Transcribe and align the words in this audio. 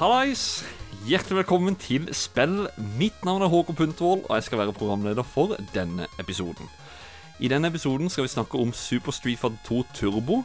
Hallais! 0.00 0.64
Hjertelig 1.04 1.36
velkommen 1.36 1.74
til 1.76 2.06
Spill. 2.16 2.62
Mitt 2.96 3.24
navn 3.24 3.42
er 3.44 3.50
Håkon 3.52 3.76
Puntervold, 3.76 4.22
og 4.30 4.38
jeg 4.38 4.46
skal 4.46 4.58
være 4.58 4.72
programleder 4.72 5.22
for 5.22 5.58
denne 5.74 6.06
episoden. 6.18 6.70
I 7.40 7.48
denne 7.52 7.68
episoden 7.68 8.08
skal 8.08 8.24
vi 8.24 8.32
snakke 8.32 8.58
om 8.58 8.72
Super 8.72 9.12
Street 9.12 9.38
Fighter 9.38 9.58
2 9.64 9.82
Turbo. 9.94 10.38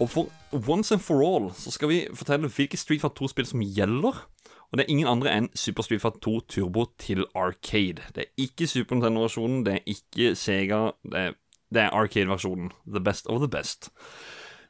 Og 0.00 0.10
for 0.10 0.26
once 0.68 0.94
and 0.94 1.00
for 1.00 1.22
all 1.22 1.52
så 1.54 1.70
skal 1.70 1.88
vi 1.88 2.00
fortelle 2.14 2.48
hvilke 2.48 2.76
Street 2.76 3.00
Fighter 3.00 3.22
2-spill 3.22 3.46
som 3.46 3.62
gjelder. 3.62 4.26
Og 4.72 4.78
det 4.78 4.84
er 4.84 4.90
ingen 4.90 5.06
andre 5.06 5.36
enn 5.36 5.48
Super 5.54 5.86
Street 5.86 6.02
Fighter 6.02 6.18
2 6.26 6.40
Turbo 6.40 6.88
til 6.98 7.24
Arcade. 7.34 8.02
Det 8.14 8.26
er 8.26 8.34
ikke 8.42 8.66
Super 8.66 8.98
Nintendo-versjonen, 8.98 9.66
det 9.66 9.74
er 9.74 9.86
ikke 9.86 10.34
Sega. 10.34 10.90
Det 11.06 11.20
er, 11.20 11.32
det 11.70 11.86
er 11.86 11.94
Arcade-versjonen. 11.94 12.74
The 12.90 13.00
best 13.00 13.26
of 13.26 13.38
the 13.38 13.48
best. 13.58 13.92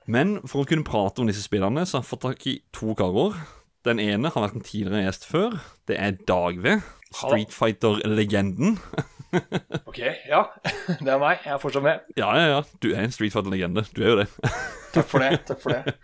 Men 0.07 0.43
for 0.45 0.61
å 0.61 0.69
kunne 0.69 0.85
prate 0.85 1.25
om 1.25 1.27
disse 1.27 1.49
spillene, 1.49 1.89
så 1.89 1.97
har 1.97 2.05
jeg 2.05 2.13
fått 2.13 2.29
tak 2.29 2.51
i 2.53 2.61
to 2.77 2.93
karer. 2.93 3.65
Den 3.87 4.01
ene 4.03 4.31
har 4.35 4.43
vært 4.47 4.57
en 4.59 4.65
tidligere 4.67 5.05
gjest 5.07 5.27
før. 5.31 5.59
Det 5.87 5.99
er 6.03 6.17
Dagve. 6.27 6.81
Street 7.15 7.53
Fighter-legenden. 7.55 8.79
Ok, 9.85 9.99
ja. 10.31 10.39
Det 11.03 11.11
er 11.13 11.19
meg. 11.21 11.43
Jeg 11.45 11.53
er 11.53 11.59
fortsatt 11.61 11.83
med. 11.85 12.05
Ja, 12.17 12.29
ja, 12.39 12.45
ja. 12.55 12.61
Du 12.81 12.87
er 12.95 13.03
en 13.05 13.13
Street 13.13 13.35
Fighter-legende. 13.35 13.83
Du 13.93 13.99
er 14.05 14.09
jo 14.13 14.19
det. 14.23 14.27
Takk 14.95 15.09
for 15.11 15.21
det. 15.25 15.41
takk 15.49 15.61
for 15.61 15.75
det. 15.75 15.97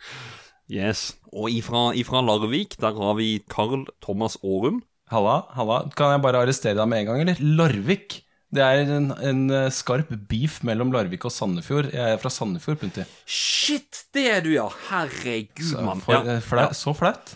Yes. 0.73 1.05
Og 1.33 1.47
ifra, 1.55 1.87
ifra 1.97 2.21
Larvik, 2.27 2.75
der 2.83 2.99
har 2.99 3.15
vi 3.17 3.31
Carl 3.49 3.87
Thomas 4.05 4.37
Aarum. 4.45 4.83
Halla, 5.13 5.39
halla. 5.57 5.79
Kan 5.97 6.13
jeg 6.17 6.23
bare 6.27 6.43
arrestere 6.45 6.77
deg 6.77 6.91
med 6.93 7.03
en 7.05 7.09
gang, 7.13 7.23
eller? 7.25 7.41
Larvik. 7.63 8.19
Det 8.53 8.61
er 8.67 8.83
en, 8.99 9.09
en 9.25 9.43
eh, 9.63 9.71
skarp 9.73 10.11
beef 10.29 10.59
mellom 10.69 10.93
Larvik 10.93 11.25
og 11.25 11.33
Sandefjord. 11.33 11.89
Jeg 11.95 12.19
er 12.19 12.21
fra 12.21 12.33
Sandefjord, 12.35 12.83
Punti. 12.83 13.07
Shit, 13.25 14.03
det 14.13 14.27
er 14.35 14.45
du, 14.45 14.51
ja! 14.59 14.67
Herregud, 14.91 15.73
mann. 15.87 16.03
for, 16.05 16.19
Ja. 16.21 16.37
eh, 16.67 16.77
Så 16.77 16.93
flaut. 16.99 17.33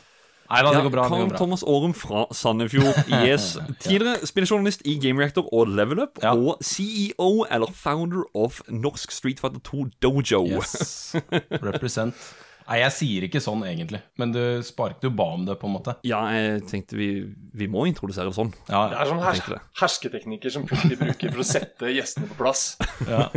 Nei 0.51 0.63
da, 0.63 0.71
det 0.77 0.83
går 0.87 0.93
bra. 0.95 1.05
det 1.11 1.19
går 1.21 1.29
bra. 1.33 1.39
Thomas 1.41 1.63
Aarum 1.67 1.95
fra 1.95 2.25
Sandefjord. 2.35 3.03
Yes. 3.27 3.57
Tidligere 3.83 4.27
spillejournalist 4.29 4.83
i 4.87 4.97
Game 5.03 5.19
Reactor 5.23 5.49
og 5.53 5.69
Level 5.75 6.05
Up. 6.05 6.19
Ja. 6.23 6.33
Og 6.37 6.59
CEO, 6.65 7.45
eller 7.51 7.73
founder 7.75 8.25
of 8.35 8.61
Norsk 8.69 9.11
Street 9.15 9.41
Fighter 9.43 9.61
2 9.67 9.87
Dojo. 10.03 10.45
Yes. 10.47 11.15
Represent. 11.63 12.15
Nei, 12.67 12.81
jeg 12.81 12.91
sier 12.97 13.25
ikke 13.29 13.39
sånn 13.39 13.61
egentlig, 13.63 14.01
men 14.19 14.33
du 14.35 14.41
sparket 14.67 15.05
jo 15.07 15.13
ba 15.15 15.29
om 15.37 15.45
det, 15.47 15.55
på 15.61 15.69
en 15.69 15.75
måte. 15.77 15.93
Ja, 16.03 16.25
jeg 16.35 16.65
tenkte 16.67 16.97
vi, 16.99 17.07
vi 17.55 17.69
må 17.71 17.85
introdusere 17.87 18.27
det 18.27 18.35
sånn. 18.35 18.51
Ja, 18.67 18.81
Det 18.91 18.97
er 19.05 19.11
sånn 19.13 19.23
her, 19.23 19.39
det. 19.53 19.61
hersketeknikker 19.79 20.51
som 20.51 20.65
Putti 20.67 20.99
bruker 20.99 21.31
for 21.31 21.45
å 21.45 21.47
sette 21.47 21.93
gjestene 21.95 22.27
på 22.33 22.41
plass. 22.41 22.65
ja. 23.07 23.29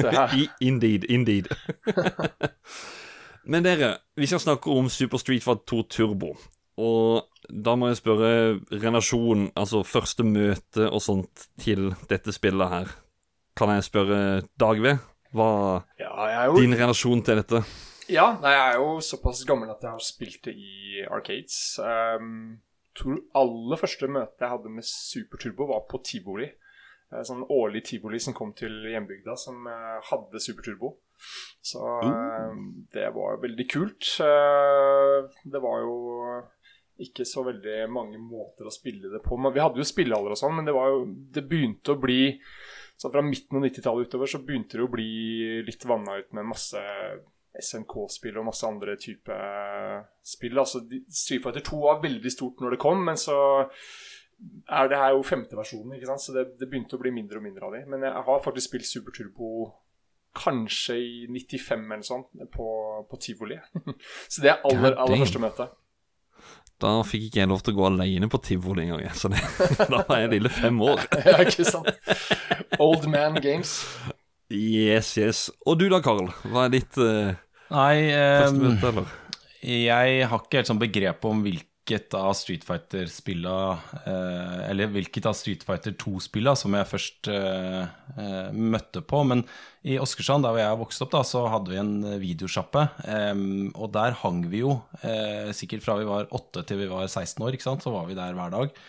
Indeed, 0.65 1.05
indeed. 1.13 1.45
Men 3.49 3.63
dere, 3.65 3.95
vi 4.17 4.25
skal 4.29 4.41
snakke 4.41 4.73
om 4.73 4.89
Super 4.89 5.21
Street 5.21 5.45
Fighter 5.45 5.65
2 5.77 5.83
Turbo. 5.93 6.33
Og 6.79 7.25
da 7.49 7.73
må 7.75 7.89
jeg 7.89 7.99
spørre 7.99 8.31
relasjon, 8.79 9.47
altså 9.59 9.81
første 9.87 10.23
møte 10.23 10.85
og 10.87 11.01
sånt, 11.03 11.47
til 11.59 11.89
dette 12.11 12.31
spillet 12.35 12.71
her. 12.71 12.91
Kan 13.59 13.73
jeg 13.73 13.87
spørre 13.89 14.19
Dagve? 14.61 14.97
Hva 15.35 15.49
Ja, 15.99 16.13
er 16.25 16.45
jo 16.49 16.61
din 16.61 16.73
relasjon 16.79 17.21
til 17.27 17.41
dette? 17.41 17.59
Ja, 18.09 18.31
nei, 18.41 18.53
jeg 18.55 18.63
er 18.71 18.79
jo 18.79 18.95
såpass 19.05 19.43
gammel 19.45 19.69
at 19.69 19.83
jeg 19.85 19.91
har 19.93 20.01
spilt 20.01 20.39
det 20.47 20.55
i 20.57 21.03
arcades. 21.05 21.57
Um, 21.83 22.61
tror 22.97 23.19
aller 23.37 23.77
første 23.77 24.07
møte 24.09 24.41
jeg 24.41 24.49
hadde 24.55 24.71
med 24.73 24.87
Super 24.87 25.37
Turbo, 25.43 25.67
var 25.69 25.83
på 25.91 25.99
tivoli. 26.07 26.47
Eh, 27.11 27.21
Sånn 27.25 27.43
årlig 27.53 27.83
tivoli 27.91 28.17
som 28.21 28.33
kom 28.37 28.55
til 28.57 28.73
hjembygda, 28.89 29.35
som 29.37 29.67
eh, 29.69 29.99
hadde 30.09 30.41
Super 30.41 30.65
Turbo. 30.65 30.95
Så 31.61 31.83
eh, 32.07 32.57
det 32.95 33.11
var 33.13 33.37
veldig 33.43 33.67
kult. 33.69 34.09
Eh, 34.25 35.29
Det 35.45 35.61
var 35.61 35.83
jo 35.85 35.95
ikke 37.05 37.25
så 37.27 37.43
veldig 37.47 37.85
mange 37.91 38.19
måter 38.21 38.67
å 38.67 38.73
spille 38.73 39.11
det 39.11 39.21
på. 39.25 39.37
Men 39.39 39.53
vi 39.55 39.63
hadde 39.63 39.81
jo 39.81 39.87
spillehaller 39.87 40.35
og 40.35 40.39
sånn, 40.39 40.55
men 40.57 40.67
det, 40.67 40.75
var 40.75 40.91
jo, 40.91 41.01
det 41.35 41.45
begynte 41.47 41.95
å 41.95 42.01
bli 42.01 42.21
så 42.99 43.07
Fra 43.07 43.21
midten 43.23 43.55
av 43.55 43.63
90-tallet 43.63 44.09
utover 44.09 44.27
så 44.27 44.41
begynte 44.43 44.75
det 44.75 44.83
å 44.83 44.91
bli 44.91 45.61
litt 45.63 45.85
vanna 45.87 46.17
ut 46.19 46.33
med 46.35 46.49
masse 46.49 46.81
SNK-spill 47.55 48.41
og 48.41 48.49
masse 48.49 48.67
andre 48.67 48.97
type 48.99 49.37
spill. 50.19 50.59
Altså, 50.59 50.81
Street 51.07 51.45
Fighter 51.45 51.63
2 51.63 51.79
var 51.85 52.01
veldig 52.03 52.33
stort 52.33 52.59
når 52.59 52.75
det 52.75 52.81
kom, 52.83 52.99
men 53.07 53.15
så 53.19 53.37
er 54.67 54.91
det 54.91 54.99
her 54.99 55.13
jo 55.15 55.23
femte 55.23 55.55
versjonen, 55.55 55.95
ikke 55.95 56.09
sant? 56.11 56.23
så 56.23 56.35
det, 56.35 56.45
det 56.59 56.67
begynte 56.67 56.99
å 56.99 57.01
bli 57.01 57.11
mindre 57.15 57.39
og 57.39 57.45
mindre 57.47 57.69
av 57.69 57.77
de. 57.77 57.85
Men 57.91 58.03
jeg 58.07 58.25
har 58.27 58.43
faktisk 58.43 58.67
spilt 58.67 58.91
Super 58.91 59.15
Turbo 59.15 59.49
kanskje 60.39 60.95
i 60.99 61.13
95 61.31 61.85
eller 61.89 62.05
sånn 62.05 62.25
på, 62.53 62.69
på 63.09 63.19
tivoli. 63.23 63.57
så 64.31 64.43
det 64.43 64.53
er 64.53 64.65
aller, 64.67 64.95
aller 64.95 65.23
første 65.23 65.41
møte. 65.41 65.69
Da 66.79 66.93
fikk 67.03 67.27
ikke 67.27 67.41
jeg 67.41 67.49
lov 67.51 67.63
til 67.63 67.75
å 67.75 67.79
gå 67.79 67.87
alene 67.89 68.29
på 68.31 68.39
tivoli 68.43 68.85
engang. 68.85 69.03
Så 69.17 69.31
det, 69.31 69.41
da 69.91 70.03
var 70.07 70.23
jeg 70.23 70.33
lille 70.37 70.51
fem 70.53 70.79
år. 70.85 71.03
ja, 71.27 71.37
ikke 71.43 71.67
sant? 71.67 71.91
Old 72.79 73.07
man 73.11 73.39
games. 73.43 73.81
Yes, 74.49 75.11
yes. 75.19 75.47
Og 75.67 75.77
du 75.81 75.89
da, 75.91 75.99
Karl? 76.01 76.31
Hva 76.49 76.65
er 76.65 76.77
ditt 76.79 76.97
uh, 76.97 77.35
Nei, 77.69 77.95
første 78.09 78.55
eh, 78.55 78.61
møte, 78.63 78.93
eller? 78.93 79.17
jeg 79.59 80.27
har 80.31 80.41
ikke 80.41 80.61
helt 80.61 80.69
sånn 80.71 80.79
begrep 80.81 81.25
om 81.27 81.43
hvilket 81.89 82.13
av 82.13 82.33
Street 82.37 82.63
Fighter-spilla 82.65 83.55
eh, 84.05 84.69
Eller 84.69 84.91
hvilket 84.93 85.25
av 85.25 85.33
Street 85.33 85.63
Fighter 85.65 85.95
2-spilla 85.97 86.55
som 86.55 86.75
jeg 86.77 86.89
først 86.89 87.29
eh, 87.33 87.81
eh, 88.15 88.53
møtte 88.53 89.01
på. 89.01 89.23
Men 89.25 89.43
i 89.81 89.97
Åskersand, 89.99 90.43
der 90.45 90.53
hvor 90.53 90.61
jeg 90.61 90.79
vokste 90.83 91.05
opp, 91.05 91.13
da, 91.15 91.23
så 91.25 91.47
hadde 91.49 91.73
vi 91.73 91.81
en 91.81 91.93
videosjappe. 92.21 92.85
Eh, 93.09 93.43
og 93.73 93.91
der 93.95 94.17
hang 94.21 94.45
vi 94.51 94.63
jo 94.63 94.79
eh, 95.01 95.49
sikkert 95.55 95.85
fra 95.85 95.97
vi 95.99 96.07
var 96.09 96.29
8 96.29 96.65
til 96.69 96.83
vi 96.83 96.89
var 96.91 97.07
16 97.07 97.41
år, 97.45 97.57
ikke 97.57 97.69
sant? 97.71 97.85
så 97.85 97.93
var 97.95 98.09
vi 98.09 98.17
der 98.17 98.37
hver 98.37 98.53
dag. 98.53 98.81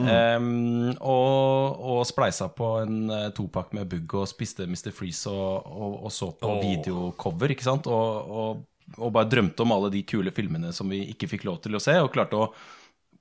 Em, 0.00 0.94
og, 0.96 1.80
og 1.82 1.98
spleisa 2.08 2.46
på 2.56 2.68
en 2.80 3.10
uh, 3.10 3.26
topakk 3.36 3.74
med 3.76 3.90
Bugg 3.90 4.14
og 4.22 4.28
spiste 4.30 4.64
Mr. 4.64 4.94
Freeze 4.96 5.28
og, 5.28 5.66
og, 5.66 5.96
og 6.06 6.14
så 6.14 6.30
på 6.40 6.48
oh. 6.54 6.62
videocover, 6.62 7.52
ikke 7.52 7.66
sant? 7.66 7.90
Og, 7.90 8.62
og, 8.98 9.12
bare 9.14 9.30
drømte 9.30 9.64
om 9.64 9.72
alle 9.74 9.90
de 9.94 10.02
kule 10.06 10.32
filmene 10.34 10.72
som 10.76 10.90
vi 10.90 11.04
ikke 11.12 11.28
fikk 11.30 11.46
lov 11.48 11.60
til 11.64 11.76
å 11.76 11.82
se, 11.82 11.96
og 12.00 12.12
klarte 12.14 12.38
å 12.38 12.50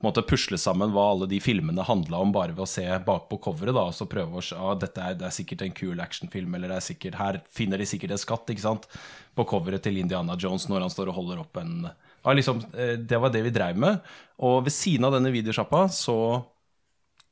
måte 0.03 0.23
pusle 0.23 0.55
sammen 0.59 0.93
hva 0.95 1.09
alle 1.11 1.27
de 1.27 1.41
filmene 1.43 1.83
handla 1.83 2.21
om, 2.23 2.31
bare 2.31 2.53
ved 2.55 2.63
å 2.63 2.69
se 2.69 2.85
bakpå 3.05 3.39
coveret. 3.49 3.75
da, 3.75 3.83
Og 3.89 3.95
så 3.97 4.07
prøve 4.07 4.39
å 4.39 4.43
se 4.43 4.55
ah, 4.55 4.75
dette 4.79 5.03
er, 5.03 5.17
det 5.19 5.27
er 5.27 5.35
sikkert 5.35 5.65
en 5.65 5.75
kul 5.75 5.99
actionfilm, 5.99 6.55
eller 6.55 6.71
det 6.71 6.77
er 6.79 6.85
sikkert, 6.87 7.19
her 7.19 7.41
finner 7.51 7.81
de 7.81 7.87
sikkert 7.89 8.15
en 8.15 8.21
skatt 8.21 8.53
ikke 8.53 8.63
sant, 8.63 8.87
på 9.35 9.47
coveret 9.49 9.83
til 9.83 9.99
Indiana 9.99 10.37
Jones 10.39 10.69
når 10.71 10.87
han 10.87 10.93
står 10.93 11.11
og 11.11 11.19
holder 11.19 11.43
opp 11.43 11.59
en 11.59 11.89
ah, 11.89 12.31
liksom, 12.33 12.63
eh, 12.73 12.95
Det 12.99 13.19
var 13.19 13.35
det 13.35 13.43
vi 13.43 13.55
dreiv 13.55 13.77
med. 13.79 13.99
Og 14.47 14.63
ved 14.67 14.75
siden 14.75 15.07
av 15.09 15.17
denne 15.17 15.33
videosjappa 15.35 15.87
så 15.91 16.19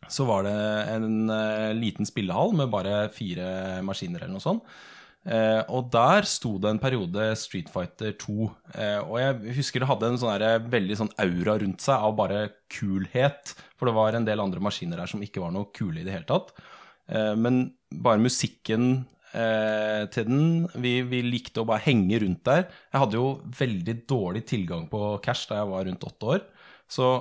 så 0.08 0.24
var 0.24 0.46
det 0.46 0.58
en 0.94 1.30
uh, 1.30 1.74
liten 1.76 2.08
spillehall 2.08 2.54
med 2.56 2.70
bare 2.72 3.08
fire 3.12 3.82
maskiner 3.84 4.24
eller 4.24 4.38
noe 4.38 4.44
sånt. 4.44 4.64
Eh, 5.28 5.60
og 5.76 5.90
der 5.92 6.24
sto 6.30 6.54
det 6.62 6.70
en 6.72 6.80
periode 6.80 7.26
Street 7.40 7.68
Fighter 7.72 8.14
2. 8.22 8.48
Eh, 8.80 9.00
og 9.02 9.18
jeg 9.20 9.58
husker 9.58 9.84
det 9.84 9.90
hadde 9.90 10.12
en 10.14 10.22
sånn 10.22 10.70
veldig 10.72 11.00
sånn 11.02 11.12
aura 11.20 11.58
rundt 11.64 11.84
seg 11.84 12.08
av 12.08 12.16
bare 12.16 12.42
kulhet. 12.72 13.54
For 13.76 13.90
det 13.90 13.98
var 13.98 14.16
en 14.16 14.28
del 14.28 14.44
andre 14.44 14.64
maskiner 14.64 15.04
der 15.04 15.12
som 15.12 15.24
ikke 15.24 15.44
var 15.44 15.52
noe 15.56 15.72
kule 15.76 16.02
i 16.02 16.08
det 16.08 16.16
hele 16.16 16.30
tatt. 16.30 16.54
Eh, 17.12 17.34
men 17.36 17.66
bare 17.92 18.24
musikken 18.24 19.06
eh, 19.34 20.08
til 20.14 20.28
den 20.30 20.46
vi, 20.80 21.02
vi 21.08 21.24
likte 21.26 21.64
å 21.64 21.68
bare 21.68 21.84
henge 21.90 22.22
rundt 22.24 22.46
der. 22.48 22.68
Jeg 22.94 23.04
hadde 23.04 23.20
jo 23.20 23.28
veldig 23.60 23.98
dårlig 24.08 24.46
tilgang 24.48 24.88
på 24.92 25.18
cash 25.26 25.50
da 25.52 25.60
jeg 25.62 25.74
var 25.74 25.88
rundt 25.90 26.08
åtte 26.08 26.32
år. 26.38 26.48
Så 26.88 27.12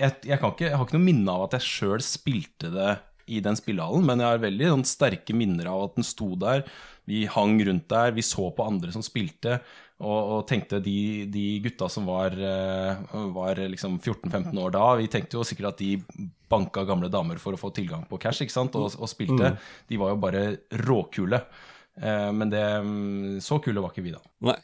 jeg, 0.00 0.16
jeg, 0.24 0.40
ikke, 0.40 0.70
jeg 0.70 0.76
har 0.80 0.86
ikke 0.86 0.96
noe 0.96 1.08
minne 1.10 1.36
av 1.36 1.50
at 1.50 1.58
jeg 1.58 1.68
sjøl 1.68 2.04
spilte 2.04 2.72
det 2.72 2.94
i 3.30 3.38
den 3.44 3.58
spillehallen, 3.58 4.06
men 4.06 4.22
jeg 4.22 4.32
har 4.32 4.42
veldig 4.42 4.70
sånn, 4.72 4.86
sterke 4.88 5.36
minner 5.36 5.68
av 5.70 5.84
at 5.84 5.98
den 5.98 6.06
sto 6.06 6.32
der. 6.40 6.64
Vi 7.10 7.24
hang 7.30 7.58
rundt 7.66 7.88
der, 7.90 8.14
vi 8.16 8.24
så 8.24 8.48
på 8.54 8.66
andre 8.70 8.94
som 8.94 9.04
spilte, 9.04 9.58
og, 10.00 10.20
og 10.36 10.44
tenkte 10.48 10.78
de, 10.80 11.26
de 11.28 11.46
gutta 11.64 11.90
som 11.92 12.06
var, 12.08 12.32
eh, 12.32 13.02
var 13.34 13.58
liksom 13.68 13.98
14-15 14.00 14.54
år 14.62 14.72
da, 14.78 14.84
vi 14.96 15.10
tenkte 15.12 15.36
jo 15.36 15.44
sikkert 15.44 15.74
at 15.74 15.82
de 15.82 15.98
banka 16.50 16.86
gamle 16.88 17.10
damer 17.12 17.38
for 17.42 17.54
å 17.54 17.60
få 17.60 17.68
tilgang 17.76 18.06
på 18.08 18.18
cash, 18.22 18.40
ikke 18.46 18.54
sant, 18.56 18.78
og, 18.80 18.94
og 18.96 19.10
spilte. 19.10 19.52
De 19.90 19.98
var 20.00 20.14
jo 20.14 20.22
bare 20.22 20.44
råkule. 20.86 21.42
Eh, 22.00 22.30
Men 22.32 22.50
det, 22.50 22.64
mm, 22.82 23.38
så 23.44 23.60
kule 23.62 23.82
var 23.82 23.92
ikke 23.92 24.06
vi 24.06 24.14
da. 24.16 24.22
Nei. 24.48 24.56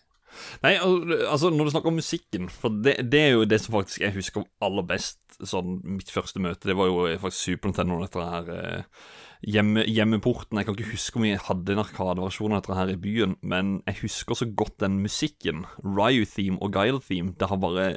Nei, 0.61 0.75
altså 0.77 1.49
Når 1.49 1.65
du 1.65 1.71
snakker 1.73 1.89
om 1.89 1.97
musikken 1.97 2.51
For 2.53 2.69
det, 2.85 2.99
det 3.09 3.21
er 3.23 3.31
jo 3.39 3.47
det 3.49 3.57
som 3.63 3.73
faktisk 3.79 4.03
jeg 4.03 4.13
husker 4.19 4.45
aller 4.61 4.85
best. 4.85 5.17
Sånn 5.41 5.79
Mitt 5.97 6.11
første 6.13 6.43
møte 6.45 6.69
Det 6.69 6.75
var 6.77 6.91
jo 6.91 7.07
faktisk 7.23 7.55
Super 7.55 7.71
Nintendo. 7.73 7.97
Dette 8.03 8.27
her 8.35 8.51
eh, 8.53 9.07
hjemme, 9.45 9.85
Hjemmeporten. 9.89 10.59
Jeg 10.61 10.69
kan 10.69 10.77
ikke 10.77 10.93
huske 10.95 11.21
om 11.21 11.27
vi 11.27 11.35
hadde 11.37 11.75
en 11.75 11.83
arkadeversjon 11.83 12.55
av 12.55 12.63
dette 12.63 12.79
her 12.79 12.93
i 12.95 12.99
byen, 13.01 13.37
men 13.43 13.81
jeg 13.87 14.01
husker 14.05 14.39
så 14.39 14.49
godt 14.49 14.79
den 14.85 15.01
musikken. 15.05 15.65
Ryu-theme 15.85 16.61
og 16.61 16.73
Guile-theme. 16.77 17.35
Det 17.39 17.51
har 17.51 17.61
bare 17.63 17.97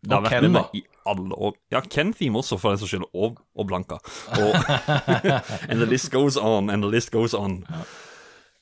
Det 0.00 0.12
har 0.12 0.22
Og 0.22 0.28
vært 0.28 0.36
Ken, 0.40 0.52
med 0.52 0.76
i 0.78 0.84
alle 1.06 1.34
år. 1.34 1.56
Ja, 1.72 1.80
Ken-theme 1.80 2.38
også, 2.40 2.58
for 2.58 2.70
den 2.72 2.78
saks 2.80 2.94
skyld. 2.94 3.08
Og, 3.14 3.40
og 3.54 3.66
Blanka. 3.66 3.98
Og, 4.40 4.54
and 5.68 5.80
the 5.80 5.86
list 5.86 6.10
goes 6.10 6.36
on, 6.36 6.70
and 6.70 6.82
the 6.82 6.90
list 6.90 7.10
goes 7.12 7.34
on. 7.34 7.64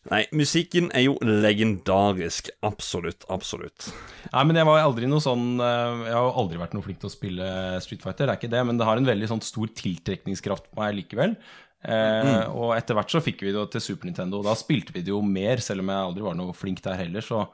Nei, 0.09 0.23
musikken 0.33 0.89
er 0.97 1.05
jo 1.05 1.17
legendarisk. 1.21 2.49
Absolutt, 2.65 3.27
absolutt. 3.29 3.91
Nei, 4.33 4.45
men 4.49 4.57
jeg 4.57 4.69
var 4.69 4.81
aldri 4.81 5.09
noe 5.11 5.21
sånn 5.21 5.59
eh, 5.61 6.05
Jeg 6.07 6.15
har 6.17 6.39
aldri 6.41 6.61
vært 6.61 6.77
noe 6.77 6.87
flink 6.87 7.01
til 7.03 7.11
å 7.11 7.13
spille 7.13 7.49
Street 7.85 8.05
Fighter, 8.05 8.25
det 8.29 8.33
er 8.35 8.41
ikke 8.41 8.53
det, 8.55 8.63
men 8.71 8.81
det 8.81 8.87
har 8.89 9.01
en 9.01 9.09
veldig 9.09 9.29
sånn 9.35 9.45
stor 9.45 9.69
tiltrekningskraft 9.77 10.71
på 10.71 10.81
meg 10.81 10.97
likevel. 11.03 11.37
Eh, 11.85 12.25
Mm. 12.27 12.55
Og 12.59 12.73
etter 12.77 12.97
hvert 12.99 13.11
så 13.13 13.21
fikk 13.23 13.43
vi 13.47 13.53
det 13.55 13.65
til 13.71 13.81
Super 13.85 14.09
Nintendo, 14.11 14.41
og 14.41 14.49
da 14.49 14.55
spilte 14.59 14.93
vi 14.93 15.03
det 15.07 15.13
jo 15.15 15.21
mer, 15.23 15.61
selv 15.63 15.81
om 15.85 15.93
jeg 15.93 16.07
aldri 16.09 16.23
var 16.27 16.35
noe 16.35 16.53
flink 16.57 16.83
der 16.83 16.99
heller. 16.99 17.21
Så, 17.23 17.45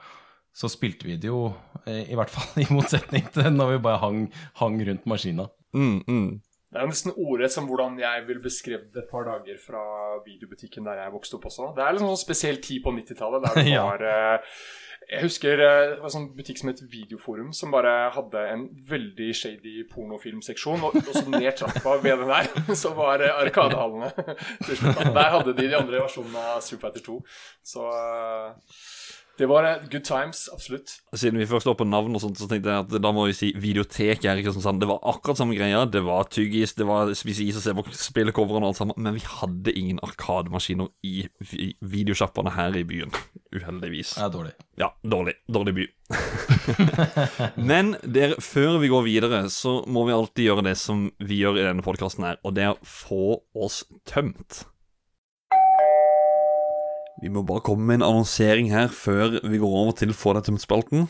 så 0.55 0.71
spilte 0.73 1.05
vi 1.05 1.17
det 1.21 1.29
jo, 1.29 1.53
eh, 1.87 2.07
i 2.11 2.17
hvert 2.17 2.31
fall 2.33 2.49
i 2.65 2.69
motsetning 2.73 3.29
til 3.35 3.51
når 3.53 3.75
vi 3.77 3.83
bare 3.85 4.01
hang, 4.01 4.25
hang 4.63 4.81
rundt 4.89 5.05
maskina. 5.11 5.49
Mm, 5.77 6.01
mm. 6.09 6.27
Det 6.75 6.81
er 6.83 6.89
nesten 6.91 7.13
ordrett 7.15 7.53
som 7.55 7.69
hvordan 7.69 7.99
jeg 8.01 8.25
vil 8.27 8.41
beskrive 8.43 8.89
det 8.95 9.05
et 9.05 9.11
par 9.13 9.29
dager 9.29 9.59
fra 9.63 9.83
videobutikken 10.25 10.83
der 10.89 11.05
jeg 11.05 11.13
vokste 11.15 11.37
opp 11.39 11.45
også. 11.47 11.69
Det 11.77 11.85
er 11.85 11.93
liksom 11.95 12.09
sånn 12.11 12.25
spesiell 12.25 12.59
tid 12.65 12.83
på 12.83 12.91
90-tallet 12.97 13.45
der 13.45 13.61
det 13.61 13.69
Ja. 13.77 13.85
var 13.87 14.03
eh, 14.03 14.57
Jeg 15.11 15.21
husker 15.27 15.61
eh, 15.61 15.81
det 15.93 15.99
var 16.01 16.09
en 16.09 16.15
sånn 16.15 16.31
butikk 16.37 16.61
som 16.61 16.71
het 16.71 16.81
Videoforum, 16.89 17.51
som 17.57 17.75
bare 17.75 17.93
hadde 18.15 18.41
en 18.55 18.65
veldig 18.89 19.29
shady 19.37 19.85
pornofilmseksjon. 19.91 20.87
Og 20.87 20.97
også 21.03 21.27
ned 21.29 21.51
trappa 21.59 21.99
ved 22.03 22.23
den 22.23 22.33
der, 22.33 22.49
så 22.83 22.95
var 22.97 23.25
eh, 23.25 23.43
Arkadehallene. 23.45 24.13
Der 25.15 25.31
hadde 25.37 25.55
de 25.55 25.69
de 25.69 25.77
andre 25.77 26.01
versjonene 26.03 26.41
av 26.55 26.65
Super 26.65 26.89
Fighter 26.89 27.05
2. 27.05 27.19
Så 27.75 27.87
eh, 27.93 28.79
det 29.39 29.49
var 29.51 29.65
det. 29.67 29.73
good 29.91 30.05
times, 30.07 30.45
absolutt. 30.53 30.93
Siden 31.15 31.39
vi 31.41 31.47
først 31.51 31.67
står 31.67 31.75
på 31.81 31.87
navn 31.89 32.15
og 32.15 32.23
sånt, 32.23 32.39
så 32.39 32.47
tenkte 32.51 32.71
jeg 32.71 32.85
at 32.85 32.95
da 33.03 33.11
må 33.15 33.25
vi 33.27 33.35
si 33.35 33.49
videotek 33.59 34.25
er 34.31 34.39
ikke 34.43 34.53
sånn? 34.55 34.79
Det 34.79 34.87
var 34.91 35.01
akkurat 35.11 35.41
samme 35.41 35.57
greia. 35.59 35.85
Det 35.91 36.03
var 36.07 36.29
tyggis, 36.31 36.75
det 36.79 36.87
var 36.87 37.11
spise 37.19 37.43
is 37.47 37.59
og 37.59 37.65
se 37.67 37.75
på 37.75 37.85
spillecoverne 37.99 38.63
og 38.69 38.73
alt 38.75 38.81
sammen. 38.83 38.99
Men 39.03 39.17
vi 39.19 39.25
hadde 39.27 39.75
ingen 39.75 39.99
arkademaskiner 40.07 40.91
i 41.03 41.27
vi- 41.51 41.75
videosjappene 41.83 42.55
her 42.55 42.77
i 42.79 42.85
byen. 42.87 43.11
Uheldigvis. 43.55 44.17
Er 44.19 44.31
dårlig. 44.35 44.55
Ja, 44.79 44.93
dårlig. 45.03 45.35
Dårlig 45.51 45.75
by. 45.81 45.89
Men 47.71 47.95
der, 48.03 48.35
før 48.43 48.79
vi 48.83 48.91
går 48.93 49.05
videre, 49.07 49.43
så 49.51 49.81
må 49.87 50.05
vi 50.09 50.15
alltid 50.17 50.49
gjøre 50.49 50.65
det 50.69 50.77
som 50.81 51.09
vi 51.23 51.41
gjør 51.43 51.59
i 51.61 51.67
denne 51.69 51.85
podkasten 51.87 52.27
her, 52.27 52.39
og 52.45 52.55
det 52.57 52.67
er 52.69 52.75
å 52.75 52.87
få 52.87 53.21
oss 53.67 53.83
tømt. 54.11 54.65
Vi 57.25 57.31
må 57.33 57.41
bare 57.49 57.65
komme 57.65 57.87
med 57.89 58.03
en 58.03 58.11
annonsering 58.11 58.67
her 58.69 58.91
før 58.93 59.39
vi 59.49 59.57
går 59.57 59.77
over 59.81 59.95
til 59.97 60.11
Få 60.13 60.35
deg 60.37 60.45
tømt-spalten. 60.45 61.07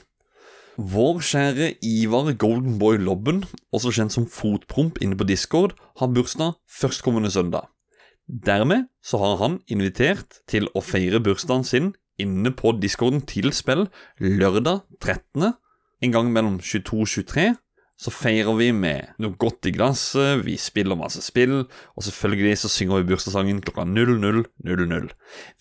Vår 0.78 1.18
kjære 1.26 1.72
Ivar 1.82 2.30
Goldenboy 2.38 3.00
Lobben, 3.02 3.40
også 3.74 3.90
kjent 3.96 4.14
som 4.14 4.28
Fotpromp 4.30 5.00
inne 5.02 5.18
på 5.18 5.26
Discord, 5.26 5.74
har 5.98 6.12
bursdag 6.14 6.54
førstkommende 6.70 7.32
søndag. 7.34 7.66
Dermed 8.30 8.86
så 9.02 9.18
har 9.24 9.42
han 9.42 9.58
invitert 9.66 10.38
til 10.46 10.70
å 10.70 10.84
feire 10.86 11.18
bursdagen 11.18 11.66
sin 11.66 11.90
inne 12.22 12.54
på 12.54 12.76
discorden 12.78 13.24
til 13.26 13.50
spill 13.50 13.88
lørdag 14.22 14.86
13. 15.02 15.50
En 15.98 16.14
gang 16.14 16.30
mellom 16.30 16.60
22 16.62 17.00
og 17.00 17.10
23 17.10 17.48
så 17.94 18.10
feirer 18.10 18.56
vi 18.58 18.70
med 18.74 19.14
noe 19.22 19.36
godt 19.38 19.68
i 19.70 19.72
glasset, 19.74 20.42
vi 20.44 20.56
spiller 20.58 20.98
masse 20.98 21.22
spill, 21.22 21.62
og 21.94 22.06
selvfølgelig 22.06 22.58
så 22.64 22.70
synger 22.72 23.00
vi 23.00 23.12
bursdagssangen 23.12 23.62
klokka 23.64 23.86
00.00. 23.86 25.12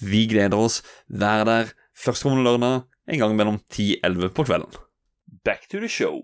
Vi 0.01 0.25
gleder 0.31 0.57
oss. 0.57 0.81
Vær 1.07 1.45
der 1.47 1.71
førstkommende 1.94 2.47
lørdag 2.47 2.81
en 3.13 3.21
gang 3.21 3.38
mellom 3.38 3.62
10-11 3.71 4.33
på 4.33 4.47
kvelden. 4.50 4.81
Back 5.45 5.69
to 5.69 5.77
the 5.77 5.89
show. 5.89 6.21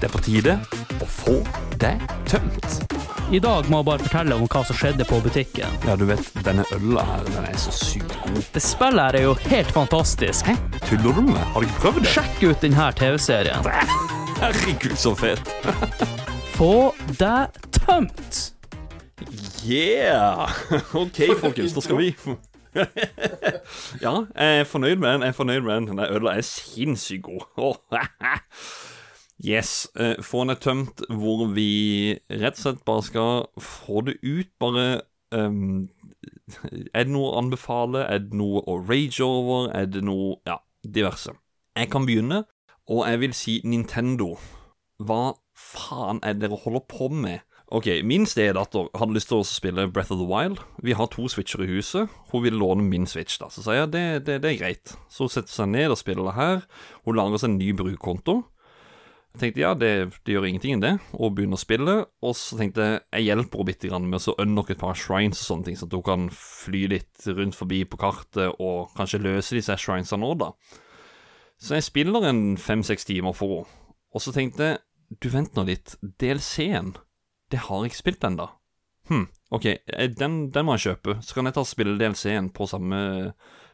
Det 0.00 0.08
er 0.08 0.12
på 0.16 0.24
tide 0.24 0.56
å 0.98 1.10
få 1.10 1.38
deg 1.78 2.00
tømt. 2.28 2.99
I 3.30 3.38
dag 3.38 3.68
må 3.70 3.78
jeg 3.78 3.86
bare 3.86 4.02
fortelle 4.02 4.34
om 4.34 4.48
hva 4.50 4.60
som 4.66 4.74
skjedde 4.74 5.04
på 5.06 5.20
butikken. 5.22 5.74
Ja, 5.86 5.94
du 5.94 6.02
vet, 6.08 6.24
denne 6.42 6.64
øla 6.74 7.04
her, 7.06 7.28
den 7.28 7.44
er 7.46 7.58
så 7.62 7.70
sykt 7.70 8.16
god. 8.24 8.40
Det 8.56 8.62
spillet 8.64 9.04
her 9.04 9.18
er 9.20 9.26
jo 9.28 9.36
helt 9.44 9.70
fantastisk. 9.70 10.50
Hæ? 10.50 10.56
Tuller 10.88 11.14
du 11.14 11.20
med 11.22 11.36
meg? 11.36 11.44
Har 11.52 11.62
du 11.62 11.68
ikke 11.68 11.84
prøvd 11.84 12.00
det? 12.02 12.10
Sjekk 12.16 12.42
ut 12.48 12.66
denne 12.66 12.88
TV-serien. 12.98 13.70
Herregud, 14.40 14.96
så 14.98 15.14
fet. 15.14 15.54
Få 16.58 16.72
deg 17.20 17.62
tømt! 17.78 18.42
Yeah! 19.62 20.50
OK, 20.98 21.22
folkens, 21.38 21.76
da 21.76 21.86
skal 21.86 22.00
vi 22.02 22.10
Ja, 24.04 24.16
jeg 24.34 24.60
er 24.64 24.66
fornøyd 24.66 24.98
med 24.98 25.12
den. 25.12 25.28
Jeg 25.28 25.36
er 25.36 25.38
fornøyd 25.38 25.62
med 25.62 25.74
den. 25.76 25.90
Denne 25.92 26.10
øla 26.10 26.34
er 26.34 26.46
sinnssykt 26.50 27.22
god. 27.30 27.78
Yes. 29.44 29.88
eh, 29.96 30.18
Få 30.22 30.44
den 30.44 30.56
tømt 30.60 31.00
hvor 31.08 31.46
vi 31.54 32.18
rett 32.30 32.58
og 32.58 32.62
slett 32.64 32.84
bare 32.84 33.02
skal 33.06 33.46
få 33.58 34.02
det 34.08 34.18
ut. 34.22 34.50
Bare 34.60 35.00
um, 35.32 35.88
Er 36.94 37.04
det 37.06 37.12
noe 37.14 37.30
å 37.30 37.38
anbefale? 37.40 38.04
Er 38.10 38.20
det 38.26 38.36
noe 38.36 38.62
å 38.68 38.78
rage 38.84 39.22
over? 39.24 39.70
Er 39.76 39.86
det 39.88 40.02
noe 40.04 40.36
Ja, 40.48 40.58
diverse. 40.84 41.32
Jeg 41.78 41.88
kan 41.92 42.04
begynne, 42.08 42.44
og 42.90 43.06
jeg 43.08 43.20
vil 43.22 43.36
si 43.36 43.60
Nintendo. 43.64 44.34
Hva 45.00 45.36
faen 45.56 46.18
er 46.26 46.34
det 46.34 46.48
dere 46.48 46.58
holder 46.60 46.84
på 46.90 47.08
med? 47.14 47.46
Ok, 47.70 47.86
Min 48.02 48.24
stedatter 48.26 48.88
hadde 48.98 49.14
lyst 49.14 49.28
til 49.30 49.38
å 49.38 49.46
spille 49.46 49.84
Breath 49.94 50.10
of 50.10 50.18
the 50.18 50.26
Wild. 50.26 50.58
Vi 50.82 50.92
har 50.98 51.06
to 51.12 51.28
switcher 51.30 51.62
i 51.62 51.68
huset. 51.70 52.10
Hun 52.32 52.42
ville 52.42 52.58
låne 52.58 52.82
min 52.82 53.06
switch. 53.06 53.38
da 53.38 53.46
Så 53.48 53.62
sier 53.62 53.84
jeg 53.84 53.92
det, 53.94 54.02
det, 54.26 54.40
det 54.42 54.50
er 54.50 54.58
greit. 54.58 54.96
Så 55.08 55.28
hun 55.28 55.30
setter 55.32 55.54
seg 55.54 55.70
ned 55.70 55.94
og 55.94 56.00
spiller 56.00 56.26
det 56.26 56.34
her. 56.34 56.64
Hun 57.06 57.16
lager 57.16 57.38
seg 57.38 57.52
en 57.52 57.60
ny 57.62 57.70
brukkonto. 57.78 58.40
Jeg 59.30 59.40
tenkte 59.40 59.62
ja, 59.62 59.70
det, 59.78 59.90
det 60.26 60.34
gjør 60.34 60.46
ingenting, 60.48 60.80
det, 60.82 60.96
og 61.14 61.36
begynner 61.36 61.58
å 61.58 61.62
spille. 61.62 61.96
Og 62.26 62.34
så 62.36 62.58
tenkte 62.58 62.86
jeg 62.86 63.00
jeg 63.14 63.28
hjelper 63.28 63.60
henne 63.60 63.68
bitte 63.70 63.90
grann 63.90 64.08
med 64.10 64.26
å 64.26 64.36
unlocke 64.42 64.74
et 64.74 64.82
par 64.82 64.98
shrines 64.98 65.42
og 65.44 65.46
sånne 65.46 65.68
ting, 65.68 65.78
så 65.78 65.86
at 65.86 65.94
hun 65.94 66.06
kan 66.06 66.28
fly 66.34 66.84
litt 66.90 67.28
rundt 67.30 67.58
forbi 67.58 67.84
på 67.86 68.00
kartet 68.00 68.58
og 68.58 68.90
kanskje 68.98 69.22
løse 69.22 69.54
disse 69.56 69.76
shrinesene 69.78 70.24
nå, 70.24 70.34
da. 70.42 70.50
Så 71.60 71.76
jeg 71.76 71.86
spiller 71.86 72.26
en 72.26 72.42
fem-seks 72.58 73.06
timer 73.06 73.36
for 73.36 73.60
henne. 73.60 73.76
Og 74.10 74.24
så 74.24 74.32
tenkte 74.34 74.66
jeg 74.66 74.80
du, 75.22 75.28
vent 75.30 75.54
nå 75.54 75.64
litt. 75.66 75.96
DLC-en, 76.22 76.94
det 77.50 77.64
har 77.66 77.84
jeg 77.84 77.92
ikke 77.92 78.00
spilt 78.00 78.26
ennå. 78.26 78.46
Hm, 79.10 79.26
ok, 79.54 79.66
eh, 79.66 80.10
den, 80.14 80.40
den 80.54 80.66
må 80.66 80.76
jeg 80.76 80.86
kjøpe. 80.88 81.16
Så 81.22 81.34
kan 81.36 81.48
jeg 81.48 81.56
ta 81.56 81.64
og 81.64 81.70
spille 81.70 81.96
DLC-en 81.98 82.50
på 82.54 82.66
samme, 82.70 83.00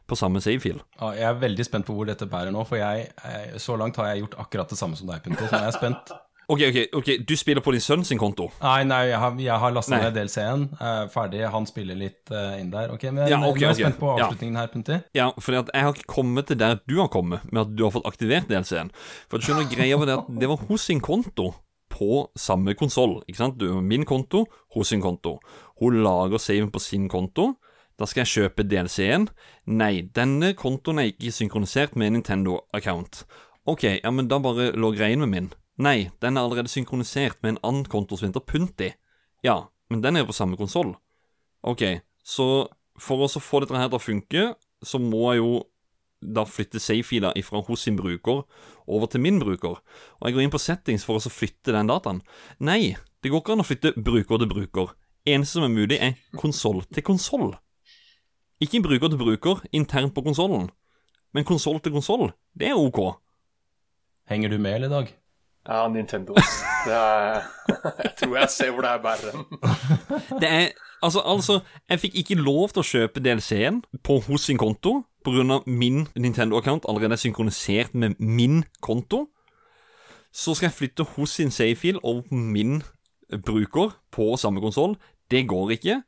på 0.06 0.18
samme 0.18 0.40
save-fil. 0.40 0.78
Ja, 1.00 1.10
jeg 1.16 1.26
er 1.30 1.40
veldig 1.42 1.64
spent 1.66 1.86
på 1.88 1.96
hvor 1.96 2.06
dette 2.08 2.28
bærer 2.30 2.52
nå, 2.54 2.62
for 2.68 2.78
jeg, 2.80 3.08
eh, 3.24 3.56
så 3.62 3.76
langt 3.80 3.96
har 4.00 4.12
jeg 4.12 4.24
gjort 4.24 4.38
akkurat 4.46 4.70
det 4.70 4.78
samme 4.78 4.96
som 4.98 5.10
deg, 5.10 5.22
Punti. 5.24 5.44
Så 5.48 5.58
jeg 5.58 5.72
er 5.72 5.76
spent. 5.76 6.14
Ok, 6.46 6.60
ok, 6.62 6.76
ok, 6.94 7.08
du 7.26 7.32
spiller 7.34 7.58
på 7.58 7.72
din 7.74 7.82
sønn 7.82 8.04
sin 8.06 8.20
konto? 8.22 8.44
Nei, 8.62 8.84
nei, 8.86 9.00
jeg 9.08 9.18
har, 9.18 9.32
jeg 9.42 9.58
har 9.58 9.72
lastet 9.74 9.98
ned 9.98 10.12
DLC-en. 10.14 10.68
Er 10.78 11.08
ferdig. 11.10 11.40
Han 11.50 11.66
spiller 11.66 11.98
litt 11.98 12.30
uh, 12.30 12.54
inn 12.60 12.68
der. 12.70 12.92
Ok, 12.94 13.08
men 13.10 13.26
Ja, 13.26 13.40
okay, 13.48 13.64
jeg 13.64 13.72
er 13.72 13.78
spent 13.80 13.98
på 13.98 14.12
Ja. 14.12 14.28
avslutningen 14.28 14.60
her, 14.60 14.68
Punti. 14.70 15.00
Ja, 15.18 15.26
for 15.42 15.56
jeg 15.58 15.66
har 15.74 15.90
ikke 15.90 16.06
kommet 16.06 16.46
til 16.46 16.60
der 16.60 16.78
du 16.86 17.00
har 17.00 17.10
kommet, 17.10 17.42
med 17.50 17.64
at 17.64 17.74
du 17.74 17.82
har 17.82 17.90
fått 17.96 18.06
aktivert 18.06 18.46
DLC-en. 18.46 18.92
For 19.26 19.42
du 19.42 19.48
skjønner, 19.48 19.66
greia 19.74 19.98
var 19.98 20.06
det 20.06 20.18
at 20.20 20.30
det 20.38 20.52
var 20.52 20.62
hos 20.68 20.86
sin 20.86 21.02
konto 21.02 21.48
på 21.90 22.28
samme 22.38 22.76
konsoll. 22.78 23.18
Ikke 23.26 23.42
sant? 23.42 23.58
Du, 23.58 23.80
min 23.82 24.06
konto 24.06 24.44
hos 24.76 24.94
sin 24.94 25.02
konto. 25.02 25.40
Hun 25.82 25.98
lager 26.06 26.38
saven 26.38 26.70
på 26.70 26.78
sin 26.78 27.10
konto. 27.10 27.56
Da 27.96 28.08
skal 28.08 28.24
jeg 28.24 28.32
kjøpe 28.32 28.66
DLC-en. 28.68 29.28
Nei, 29.72 30.08
denne 30.16 30.52
kontoen 30.58 31.00
er 31.00 31.10
ikke 31.10 31.32
synkronisert 31.32 31.96
med 31.96 32.12
Nintendo-account. 32.12 33.22
Ok, 33.66 33.86
ja, 34.02 34.12
men 34.12 34.28
da 34.28 34.38
bare 34.42 34.70
logger 34.76 35.06
jeg 35.06 35.16
inn 35.16 35.24
med 35.24 35.32
min. 35.32 35.48
Nei, 35.80 36.10
den 36.20 36.36
er 36.36 36.44
allerede 36.44 36.72
synkronisert 36.72 37.40
med 37.42 37.54
en 37.54 37.62
annen 37.64 37.88
konto 37.88 38.18
som 38.18 38.28
heter 38.28 38.44
Punti. 38.44 38.90
Ja, 39.44 39.66
men 39.92 40.02
den 40.04 40.16
er 40.16 40.24
jo 40.24 40.30
på 40.30 40.36
samme 40.36 40.60
konsoll. 40.60 40.94
Ok, 41.66 41.82
så 42.24 42.68
for 43.00 43.24
å 43.24 43.28
få 43.28 43.62
dette 43.62 43.76
her 43.76 43.90
til 43.90 43.98
å 43.98 44.04
funke, 44.04 44.44
så 44.84 45.00
må 45.00 45.32
jeg 45.32 45.42
jo 45.42 45.50
da 46.20 46.46
flytte 46.48 46.80
save-fila 46.80 47.34
fra 47.44 47.60
hos 47.66 47.84
sin 47.84 47.96
bruker 47.98 48.44
over 48.86 49.10
til 49.10 49.20
min 49.20 49.40
bruker. 49.40 49.76
Og 50.20 50.28
jeg 50.28 50.36
går 50.36 50.46
inn 50.46 50.54
på 50.54 50.62
settings 50.62 51.04
for 51.04 51.20
å 51.20 51.32
flytte 51.32 51.74
den 51.76 51.90
dataen. 51.90 52.22
Nei, 52.58 52.96
det 53.22 53.32
går 53.32 53.42
ikke 53.42 53.56
an 53.56 53.64
å 53.64 53.68
flytte 53.68 53.92
bruker 53.96 54.40
til 54.40 54.50
bruker. 54.50 54.96
Eneste 55.26 55.58
som 55.58 55.66
er 55.66 55.74
mulig, 55.74 55.98
er 56.00 56.16
konsoll 56.38 56.84
til 56.92 57.04
konsoll. 57.04 57.54
Ikke 58.60 58.82
bruker 58.82 59.08
til 59.08 59.18
bruker 59.20 59.62
internt 59.72 60.14
på 60.14 60.22
konsollen, 60.24 60.70
men 61.34 61.44
konsoll 61.44 61.80
til 61.80 61.92
konsoll, 61.92 62.30
det 62.56 62.70
er 62.70 62.80
ok. 62.80 63.20
Henger 64.28 64.48
du 64.48 64.58
med, 64.58 64.74
eller, 64.74 64.88
Dag? 64.88 65.12
Ja, 65.68 65.88
Nintendo. 65.88 66.34
Det 66.86 66.94
er, 66.94 67.42
jeg 68.04 68.12
tror 68.16 68.36
jeg 68.36 68.50
ser 68.50 68.70
hvor 68.70 68.82
det 68.86 68.90
er 68.90 69.02
bærer. 69.02 69.46
Det 70.40 70.50
er 70.50 70.68
Altså, 71.02 71.20
altså 71.20 71.60
jeg 71.88 72.00
fikk 72.00 72.14
ikke 72.16 72.34
lov 72.34 72.70
til 72.72 72.80
å 72.80 72.86
kjøpe 72.88 73.20
DLC-en 73.20 73.82
på 74.04 74.16
hos 74.24 74.46
sin 74.48 74.58
konto 74.58 75.02
pga. 75.24 75.60
min 75.66 76.06
Nintendo-account 76.16 76.88
allerede 76.88 77.12
er 77.12 77.20
synkronisert 77.20 77.94
med 77.94 78.14
min 78.18 78.64
konto. 78.80 79.26
Så 80.32 80.54
skal 80.54 80.66
jeg 80.66 80.72
flytte 80.72 81.04
hos 81.04 81.30
sin 81.30 81.50
save-fil 81.50 81.98
over 82.02 82.22
på 82.22 82.34
min 82.34 82.82
bruker 83.44 83.92
på 84.10 84.36
samme 84.36 84.60
konsoll. 84.60 84.96
Det 85.30 85.46
går 85.50 85.74
ikke. 85.76 86.00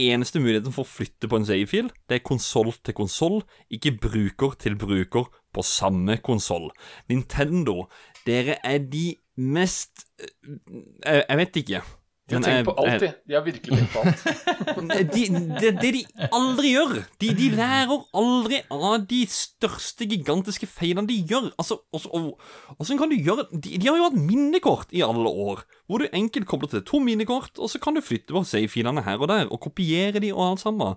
Eneste 0.00 0.40
muligheten 0.40 0.72
for 0.72 0.86
å 0.86 0.88
flytte 0.88 1.28
på 1.28 1.38
en 1.38 1.46
save-fil, 1.46 1.90
det 2.08 2.18
er 2.18 2.24
konsoll 2.24 2.72
til 2.80 2.96
konsoll, 2.96 3.42
ikke 3.68 3.98
bruker 4.00 4.56
til 4.60 4.78
bruker 4.80 5.28
på 5.52 5.64
samme 5.66 6.16
konsoll. 6.24 6.70
Nintendo, 7.12 7.90
dere 8.26 8.56
er 8.64 8.80
de 8.88 9.10
mest 9.36 10.06
Jeg, 10.22 11.22
jeg 11.28 11.38
vet 11.40 11.60
ikke. 11.62 11.82
De 12.30 12.36
har 12.36 12.44
tenkt 12.46 12.68
på 12.68 12.72
alt, 12.78 13.02
de. 13.02 13.08
De 13.28 13.34
har 13.34 13.42
virkelig 13.44 13.78
tenkt 13.78 13.92
på 13.92 14.02
alt. 14.06 14.20
de, 15.14 15.22
det, 15.58 15.70
det 15.82 15.90
de 15.96 16.02
aldri 16.32 16.70
gjør 16.70 16.92
De, 17.20 17.30
de 17.34 17.48
lærer 17.56 18.04
aldri 18.14 18.60
av 18.72 19.02
de 19.10 19.18
største, 19.28 20.06
gigantiske 20.08 20.68
feilene 20.70 21.10
de 21.10 21.16
gjør. 21.28 21.48
Altså, 21.58 21.80
også, 21.92 22.12
og, 22.14 22.30
Hvordan 22.78 23.00
kan 23.02 23.10
du 23.10 23.16
gjøre 23.18 23.46
de, 23.50 23.74
de 23.74 23.88
har 23.90 23.98
jo 23.98 24.06
hatt 24.06 24.20
minnekort 24.20 24.94
i 24.94 25.02
alle 25.04 25.28
år, 25.48 25.64
hvor 25.90 26.04
du 26.04 26.06
enkelt 26.14 26.46
kobler 26.48 26.70
til 26.72 26.84
to 26.88 27.02
minnekort, 27.02 27.58
og 27.58 27.68
så 27.72 27.82
kan 27.82 27.98
du 27.98 28.04
flytte 28.06 28.32
på 28.32 28.44
save-filene 28.48 29.02
her 29.04 29.18
og 29.18 29.28
der, 29.32 29.50
og 29.50 29.60
kopiere 29.66 30.22
de 30.22 30.30
og 30.32 30.44
alt 30.52 30.62
sammen. 30.64 30.94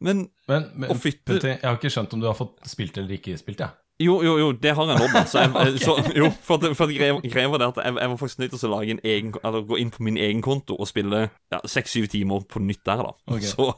Men 0.00 0.28
Men, 0.48 0.70
men 0.78 0.94
Å 0.94 0.96
flytte- 0.96 1.26
Putti, 1.34 1.52
jeg 1.58 1.66
har 1.66 1.76
ikke 1.76 1.90
skjønt 1.92 2.14
om 2.14 2.22
du 2.22 2.30
har 2.30 2.38
fått 2.38 2.62
spilt 2.70 2.96
eller 3.02 3.18
ikke 3.18 3.34
spilt, 3.36 3.60
jeg. 3.66 3.74
Jo, 4.00 4.22
jo, 4.22 4.38
jo, 4.38 4.52
det 4.52 4.74
har 4.74 4.86
jeg 4.86 4.98
nådd, 5.00 5.16
altså. 5.20 5.40
Jeg, 5.42 5.50
eh, 5.66 5.78
så, 5.82 5.96
jo, 6.16 6.30
for 6.42 6.74
for 6.74 6.92
greia, 6.94 7.48
var 7.48 7.58
det 7.58 7.66
at 7.66 7.80
jeg, 7.84 7.96
jeg 8.00 8.10
var 8.10 8.16
faktisk 8.16 8.38
nødt 8.38 8.54
til 8.54 8.68
å 8.68 8.72
lage 8.76 8.94
en 8.94 9.02
egen, 9.04 9.34
eller 9.44 9.66
gå 9.66 9.80
inn 9.82 9.90
på 9.90 10.06
min 10.06 10.16
egen 10.16 10.42
konto 10.42 10.76
og 10.78 10.88
spille 10.90 11.24
ja, 11.26 11.60
seks-syv 11.64 12.06
timer 12.12 12.46
på 12.48 12.62
nytt 12.62 12.84
der, 12.86 13.02
da. 13.08 13.12
Okay. 13.26 13.50
Så, 13.50 13.72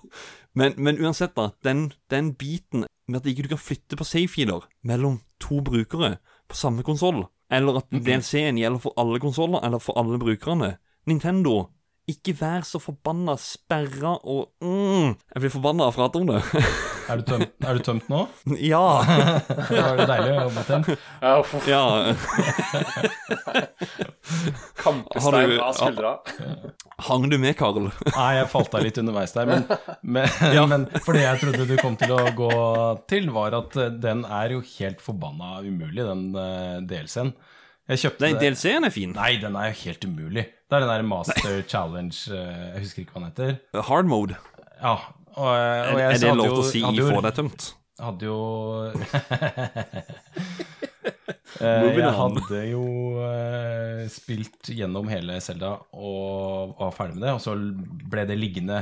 men, 0.55 0.77
men 0.77 1.01
uansett, 1.01 1.33
da. 1.37 1.51
Den, 1.65 1.93
den 2.13 2.35
biten 2.35 2.85
med 3.09 3.21
at 3.23 3.27
ikke 3.33 3.49
du 3.49 3.55
kan 3.55 3.63
flytte 3.63 3.97
på 3.97 4.07
save-filer 4.07 4.69
mellom 4.87 5.21
to 5.41 5.63
brukere 5.65 6.19
på 6.51 6.59
samme 6.59 6.85
konsoll, 6.87 7.25
eller 7.51 7.81
at 7.81 7.91
DLC-en 7.91 8.59
gjelder 8.61 8.83
for 8.83 8.95
alle 9.01 9.19
konsoller 9.23 9.65
eller 9.67 9.83
for 9.83 9.99
alle 9.99 10.19
brukerne 10.21 10.75
Nintendo, 11.09 11.71
ikke 12.11 12.35
vær 12.39 12.65
så 12.67 12.81
forbanna 12.83 13.35
sperra 13.41 14.17
og 14.19 14.51
mm, 14.63 15.15
Jeg 15.35 15.43
blir 15.45 15.53
forbanna 15.55 15.87
av 15.87 15.93
å 15.93 15.97
prate 15.97 16.21
om 16.21 16.27
det. 16.31 16.41
Er 17.11 17.21
du 17.21 17.25
tømt, 17.27 17.53
er 17.67 17.79
du 17.79 17.83
tømt 17.87 18.11
nå? 18.13 18.21
ja. 18.73 18.83
Det 19.71 19.81
var 19.81 19.97
det 19.99 20.07
deilig 20.11 20.31
å 20.31 20.45
jobbe 20.45 20.63
til. 20.69 20.99
Ja, 21.21 21.33
uff, 21.41 21.55
ja. 21.71 21.83
Kampestein 24.81 25.35
Har 25.35 25.49
du- 25.49 25.61
av 25.61 25.73
skuldra. 25.73 26.13
Hang 27.01 27.31
du 27.31 27.39
med, 27.41 27.57
Karl? 27.57 27.89
Nei, 28.13 28.31
jeg 28.37 28.49
falt 28.53 28.75
av 28.77 28.85
litt 28.85 28.99
underveis 29.01 29.33
der, 29.33 29.49
men, 29.49 29.65
men, 30.03 30.29
men 30.69 30.87
for 31.01 31.17
det 31.17 31.25
jeg 31.25 31.41
trodde 31.45 31.67
du 31.71 31.77
kom 31.81 31.97
til 32.01 32.13
å 32.13 32.21
gå 32.37 32.51
til, 33.11 33.31
var 33.35 33.57
at 33.57 33.77
eh, 33.81 33.89
den 34.03 34.25
er 34.29 34.53
jo 34.57 34.61
helt 34.77 35.01
forbanna 35.05 35.61
umulig, 35.65 36.05
den 36.05 36.27
uh, 36.37 36.79
DLC-en. 36.85 37.33
Nei, 37.91 38.33
det- 38.35 38.41
DLC-en 38.55 38.85
er 38.87 38.91
fin. 38.95 39.13
Nei, 39.17 39.33
den 39.43 39.57
er 39.59 39.71
jo 39.73 39.79
helt 39.85 40.05
umulig. 40.07 40.45
Det 40.71 40.77
er 40.79 40.85
den 40.85 40.93
der 40.93 41.03
Master 41.11 41.63
Challenge 41.73 42.15
eh, 42.31 42.75
Jeg 42.77 42.85
husker 42.85 43.03
ikke 43.03 43.17
hva 43.17 43.23
den 43.25 43.31
heter. 43.33 43.83
Hard 43.89 44.07
mode. 44.11 44.37
Ja, 44.81 44.95
og, 45.35 45.45
og 45.45 45.57
Er, 45.99 46.07
er 46.11 46.19
det 46.23 46.35
lov 46.39 46.47
til 46.55 46.63
å 46.63 46.71
si 46.71 46.81
jo- 46.87 47.11
få 47.11 47.21
deg 47.27 47.35
tømt? 47.41 47.73
hadde 48.01 48.25
jo 48.25 48.37
Eh, 51.61 51.83
Jeg 51.99 52.13
hadde 52.17 52.61
jo 52.71 52.83
eh, 53.27 54.05
spilt 54.09 54.71
gjennom 54.73 55.09
hele 55.11 55.35
Selda 55.45 55.75
og 55.93 56.77
var 56.79 56.95
ferdig 56.97 57.19
med 57.19 57.27
det, 57.27 57.33
og 57.35 57.43
så 57.43 57.53
ble 58.13 58.23
det 58.31 58.37
liggende 58.39 58.79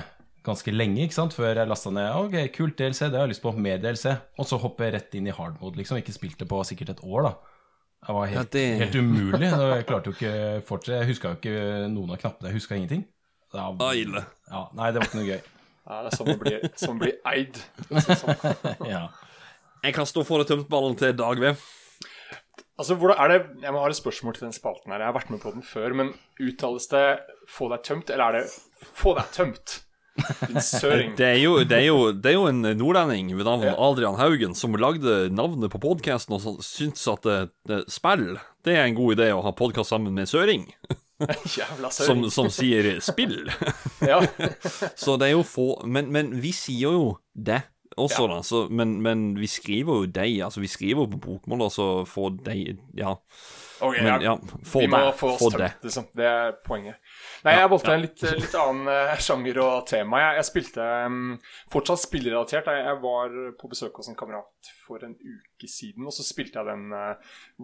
ganske 0.47 0.71
lenge 0.75 1.03
ikke 1.07 1.17
sant? 1.17 1.35
før 1.35 1.59
jeg 1.59 1.69
lasta 1.71 1.91
ned. 1.91 2.13
Ok, 2.21 2.37
kult 2.55 2.77
DLC, 2.79 3.09
det 3.09 3.19
har 3.19 3.25
jeg 3.27 3.33
lyst 3.35 3.43
på. 3.45 3.53
Mer 3.59 3.81
DLC. 3.83 4.13
Og 4.39 4.47
så 4.49 4.61
hopper 4.63 4.87
jeg 4.87 4.95
rett 4.99 5.17
inn 5.19 5.27
i 5.29 5.35
hard 5.35 5.59
mode, 5.63 5.81
liksom. 5.81 5.99
Ikke 6.01 6.15
spilt 6.15 6.39
det 6.41 6.47
på 6.49 6.61
sikkert 6.69 6.93
et 6.95 7.03
år, 7.03 7.27
da. 7.27 7.33
Det 8.09 8.15
var 8.17 8.27
helt, 8.27 8.39
Ja, 8.39 8.43
det- 8.51 8.79
helt 8.81 8.95
umulig. 8.97 9.51
Jeg 9.53 9.87
klarte 9.87 10.09
jo 10.09 10.13
ikke 10.17 10.63
fortsette. 10.65 10.99
Jeg 11.03 11.09
huska 11.11 11.29
jo 11.29 11.37
ikke 11.37 11.89
noen 11.93 12.11
av 12.15 12.19
knappene. 12.23 12.49
Jeg 12.49 12.55
huska 12.57 12.75
ingenting. 12.79 13.05
Da, 13.53 13.67
Ah, 13.81 13.93
ille. 13.93 14.25
ja, 14.51 14.63
nei, 14.75 14.91
det 14.93 15.01
var 15.03 15.09
ikke 15.09 15.21
noe 15.21 15.29
gøy. 15.29 15.43
Ja, 15.89 16.03
det 16.03 16.13
er 16.13 16.17
sånn 16.17 16.33
å 16.35 16.39
bli, 16.39 16.71
som 16.77 16.97
å 16.97 17.01
bli 17.01 17.13
eid. 17.27 17.61
Sånn. 17.89 18.89
Ja. 18.89 19.09
Jeg 19.85 19.95
kan 19.95 20.05
stå 20.09 20.25
for 20.27 20.39
det 20.43 20.49
tømt 20.49 20.69
ballen 20.69 20.97
til 20.99 21.13
Dag 21.17 21.39
V. 21.39 21.53
Altså, 22.79 22.95
hvordan 22.97 23.19
er 23.19 23.29
det, 23.29 23.63
Jeg 23.63 23.73
må 23.73 23.81
ha 23.83 23.89
et 23.89 23.97
spørsmål 23.97 24.35
til 24.35 24.47
den 24.49 24.53
spalten 24.57 24.93
her. 24.93 25.01
Jeg 25.01 25.07
har 25.13 25.17
vært 25.21 25.31
med 25.31 25.41
på 25.43 25.53
den 25.53 25.63
før, 25.63 25.95
men 25.95 26.15
uttales 26.41 26.89
det 26.89 27.21
'få 27.49 27.69
deg 27.71 27.83
tømt', 27.83 28.11
eller 28.11 28.25
er 28.25 28.33
det 28.41 28.51
'få 28.95 29.15
deg 29.17 29.25
tømt'? 29.37 29.81
Søring. 30.65 31.15
Det 31.19 31.27
er, 31.27 31.39
jo, 31.43 31.57
det, 31.63 31.79
er 31.79 31.87
jo, 31.89 31.99
det 32.13 32.33
er 32.33 32.37
jo 32.37 32.47
en 32.51 32.63
nordlending 32.79 33.33
ved 33.39 33.47
navn 33.49 33.67
Adrian 33.71 34.19
Haugen 34.19 34.57
som 34.59 34.77
lagde 34.79 35.29
navnet 35.35 35.73
på 35.73 35.81
podkasten 35.83 36.37
og 36.37 36.63
syntes 36.67 37.07
at 37.11 37.27
det, 37.27 37.39
det, 37.69 37.83
spill 37.93 38.37
det 38.67 38.77
er 38.77 38.89
en 38.89 38.99
god 38.99 39.17
idé 39.17 39.31
å 39.33 39.43
ha 39.45 39.53
podkast 39.57 39.95
sammen 39.95 40.15
med 40.17 40.29
Søring, 40.29 40.67
Jævla 41.59 41.91
søring. 41.91 42.29
som 42.31 42.51
sier 42.53 42.99
'spill'. 43.01 43.51
Ja. 44.11 44.21
Så 45.03 45.17
det 45.19 45.31
er 45.31 45.35
jo 45.35 45.43
få 45.43 45.83
Men, 45.87 46.13
men 46.15 46.37
vi 46.43 46.53
sier 46.55 46.95
jo 46.95 47.17
det 47.35 47.63
også, 47.99 48.29
da. 48.31 48.43
Så, 48.47 48.69
men, 48.71 49.01
men 49.03 49.33
vi 49.39 49.49
skriver 49.51 50.03
jo 50.03 50.07
deg. 50.07 50.37
Altså, 50.47 50.61
vi 50.63 50.71
skriver 50.71 51.03
jo 51.03 51.11
på 51.17 51.19
bokmål, 51.25 51.67
og 51.67 51.73
så 51.75 51.89
få 52.07 52.31
deg 52.47 52.79
Ja. 52.95 53.17
Ok, 53.81 53.97
Men 54.03 54.23
ja. 54.25 54.33
få 54.67 54.81
Vi 54.83 54.87
må 54.91 54.99
det. 55.05 55.13
få 55.19 55.29
Få 55.39 55.47
oss 55.51 55.55
det. 55.61 55.69
liksom. 55.85 56.07
Det 56.19 56.27
er 56.27 56.53
poenget. 56.67 56.97
Nei, 57.45 57.53
jeg 57.61 57.71
valgte 57.71 57.93
en 57.95 58.03
litt, 58.03 58.23
litt 58.41 58.55
annen 58.59 58.89
eh, 58.91 59.13
sjanger 59.23 59.61
og 59.63 59.87
tema. 59.87 60.19
Jeg, 60.25 60.39
jeg 60.41 60.49
spilte 60.49 60.87
um, 61.07 61.19
fortsatt 61.71 62.03
spillrelatert. 62.03 62.67
Jeg, 62.73 62.85
jeg 62.89 63.01
var 63.05 63.37
på 63.61 63.71
besøk 63.71 64.01
hos 64.03 64.11
en 64.11 64.19
kamerat 64.19 64.73
for 64.87 65.05
en 65.07 65.15
uke 65.15 65.69
siden, 65.71 66.07
og 66.09 66.15
så 66.17 66.25
spilte 66.27 66.59
jeg 66.59 66.67
den 66.73 66.89
uh, 66.95 67.15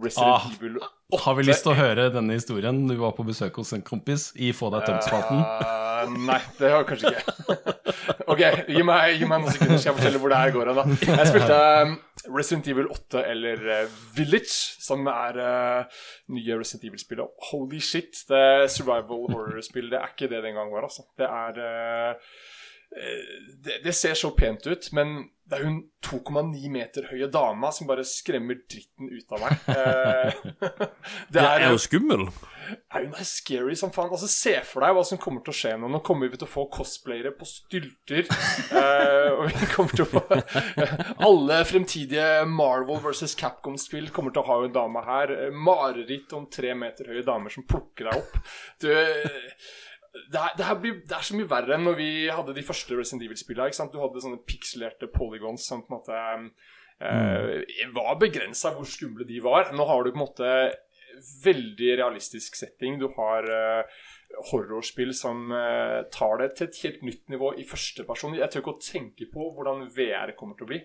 Resident 0.05 0.35
Ah, 0.37 0.47
Evil 0.55 0.79
8. 0.83 1.21
Har 1.25 1.35
vi 1.39 1.45
lyst 1.47 1.63
til 1.67 1.73
å 1.75 1.79
høre 1.79 2.09
denne 2.15 2.37
historien? 2.39 2.79
Du 2.89 2.95
var 3.01 3.13
på 3.17 3.27
besøk 3.27 3.59
hos 3.61 3.73
en 3.77 3.83
kompis 3.87 4.31
i 4.37 4.53
Få 4.57 4.71
deg 4.75 4.87
tømt-spalten. 4.89 5.43
Eh, 5.43 5.94
nei, 6.11 6.41
det 6.59 6.71
har 6.71 6.83
jeg 6.83 6.89
kanskje 6.91 7.13
ikke. 7.13 7.75
ok, 8.33 8.43
gi 8.71 8.85
meg, 8.87 9.15
gi 9.19 9.29
meg 9.29 9.43
noen 9.43 9.55
sekunder, 9.55 9.81
skal 9.81 9.91
jeg 9.93 9.99
fortelle 10.01 10.21
hvor 10.23 10.33
det 10.33 10.41
her 10.41 10.55
går 10.55 10.71
hen. 10.71 10.97
Jeg 11.09 11.31
spilte 11.31 11.61
um, 11.85 11.95
Resident 12.35 12.71
Evil 12.73 12.91
8, 12.95 13.25
eller 13.35 13.65
uh, 13.69 13.99
Village, 14.17 14.57
som 14.85 15.07
er 15.11 15.41
uh, 15.41 16.03
nye 16.35 16.59
Resident 16.61 16.89
Evil-spillet. 16.91 17.47
Holy 17.51 17.81
shit, 17.85 18.25
det 18.31 18.71
survival 18.73 19.29
horror-spill. 19.33 19.91
Det 19.93 20.01
er 20.01 20.13
ikke 20.13 20.31
det 20.33 20.43
det 20.45 20.53
engang 20.53 20.73
var, 20.73 20.89
altså. 20.89 21.07
Det 21.19 21.27
er 21.29 21.61
eh, 21.65 22.11
eh, 22.97 23.39
det, 23.65 23.81
det 23.85 23.95
ser 23.95 24.15
så 24.19 24.31
pent 24.37 24.67
ut, 24.67 24.89
men 24.93 25.17
det 25.45 25.59
er 25.59 25.67
hun 25.67 25.81
2,9 26.05 26.71
meter 26.73 27.07
høye 27.11 27.27
dama 27.33 27.69
som 27.73 27.89
bare 27.89 28.05
skremmer 28.09 28.63
dritten 28.65 29.11
ut 29.13 29.35
av 29.37 29.43
meg. 29.45 29.67
Eh, 29.75 30.87
det 31.35 31.45
er 31.45 31.67
jo 31.69 31.81
skummel. 31.81 32.27
Nei, 32.65 33.03
hun 33.05 33.13
er 33.13 33.27
scary 33.29 33.77
som 33.77 33.93
faen. 33.93 34.09
Altså, 34.09 34.29
Se 34.31 34.55
for 34.65 34.85
deg 34.85 34.97
hva 34.97 35.05
som 35.05 35.21
kommer 35.21 35.45
til 35.45 35.53
å 35.53 35.59
skje 35.59 35.75
nå. 35.81 35.91
Nå 35.93 36.01
kommer 36.07 36.33
vi 36.33 36.41
til 36.41 36.49
å 36.49 36.53
få 36.55 36.65
cosplayere 36.73 37.35
på 37.37 37.49
stylter. 37.49 38.25
eh, 38.25 39.31
og 39.37 39.53
vi 39.53 39.69
kommer 39.75 39.93
til 39.93 40.07
å 40.07 40.11
få 40.15 40.23
Alle 41.29 41.61
fremtidige 41.69 42.29
Marvel 42.49 43.03
versus 43.05 43.37
Capcom-spill 43.37 44.09
kommer 44.17 44.33
til 44.33 44.45
å 44.45 44.49
ha 44.49 44.61
en 44.65 44.77
dame 44.77 45.05
her. 45.05 45.35
Mareritt 45.53 46.33
om 46.37 46.49
tre 46.53 46.73
meter 46.79 47.13
høye 47.13 47.25
damer 47.27 47.53
som 47.53 47.69
plukker 47.69 48.09
deg 48.09 48.23
opp. 48.25 48.41
Du 48.81 48.89
det, 50.15 50.39
er, 50.39 50.55
det, 50.57 50.65
her 50.69 50.79
blir, 50.79 50.97
det 51.09 51.17
er 51.17 51.27
så 51.27 51.37
mye 51.37 51.51
verre 51.51 51.77
enn 51.77 51.87
når 51.89 51.99
vi 51.99 52.11
hadde 52.31 52.55
de 52.57 52.65
første 52.67 52.97
Resident 52.97 53.27
Evil-spillene. 53.27 53.91
Du 53.93 54.01
hadde 54.03 54.23
sånne 54.23 54.43
pikselerte 54.47 55.11
polygons 55.13 55.67
som 55.69 55.83
på 55.83 55.91
en 55.91 55.99
måte 55.99 56.23
eh, 57.03 57.89
var 57.97 58.19
begrensa 58.23 58.75
hvor 58.77 58.89
skumle 58.89 59.27
de 59.29 59.43
var. 59.45 59.73
Nå 59.75 59.87
har 59.91 60.05
du 60.05 60.13
på 60.13 60.21
en 60.21 60.25
måte 60.25 60.51
veldig 61.45 61.97
realistisk 62.01 62.57
setting. 62.59 62.99
Du 63.03 63.09
har 63.17 63.49
eh, 63.51 63.99
horrorspill 64.51 65.15
som 65.17 65.53
eh, 65.55 66.01
tar 66.15 66.41
det 66.41 66.51
til 66.55 66.69
et 66.69 66.81
helt 66.85 67.05
nytt 67.11 67.35
nivå 67.35 67.53
i 67.59 67.67
første 67.69 68.07
person. 68.07 68.37
Jeg 68.39 68.51
tør 68.51 68.65
ikke 68.65 68.77
å 68.77 68.83
tenke 68.83 69.29
på 69.33 69.51
hvordan 69.57 69.89
VR 69.95 70.35
kommer 70.39 70.59
til 70.59 70.69
å 70.69 70.73
bli. 70.73 70.83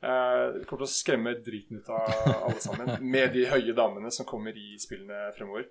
Det 0.00 0.64
kommer 0.64 0.80
til 0.80 0.86
å 0.86 0.90
skremme 0.90 1.34
driten 1.44 1.80
ut 1.80 1.88
av 1.92 2.06
alle 2.46 2.60
sammen 2.64 2.94
med 3.04 3.34
de 3.36 3.44
høye 3.50 3.74
damene 3.76 4.08
som 4.14 4.24
kommer 4.28 4.56
i 4.56 4.78
spillene 4.80 5.28
fremover. 5.36 5.66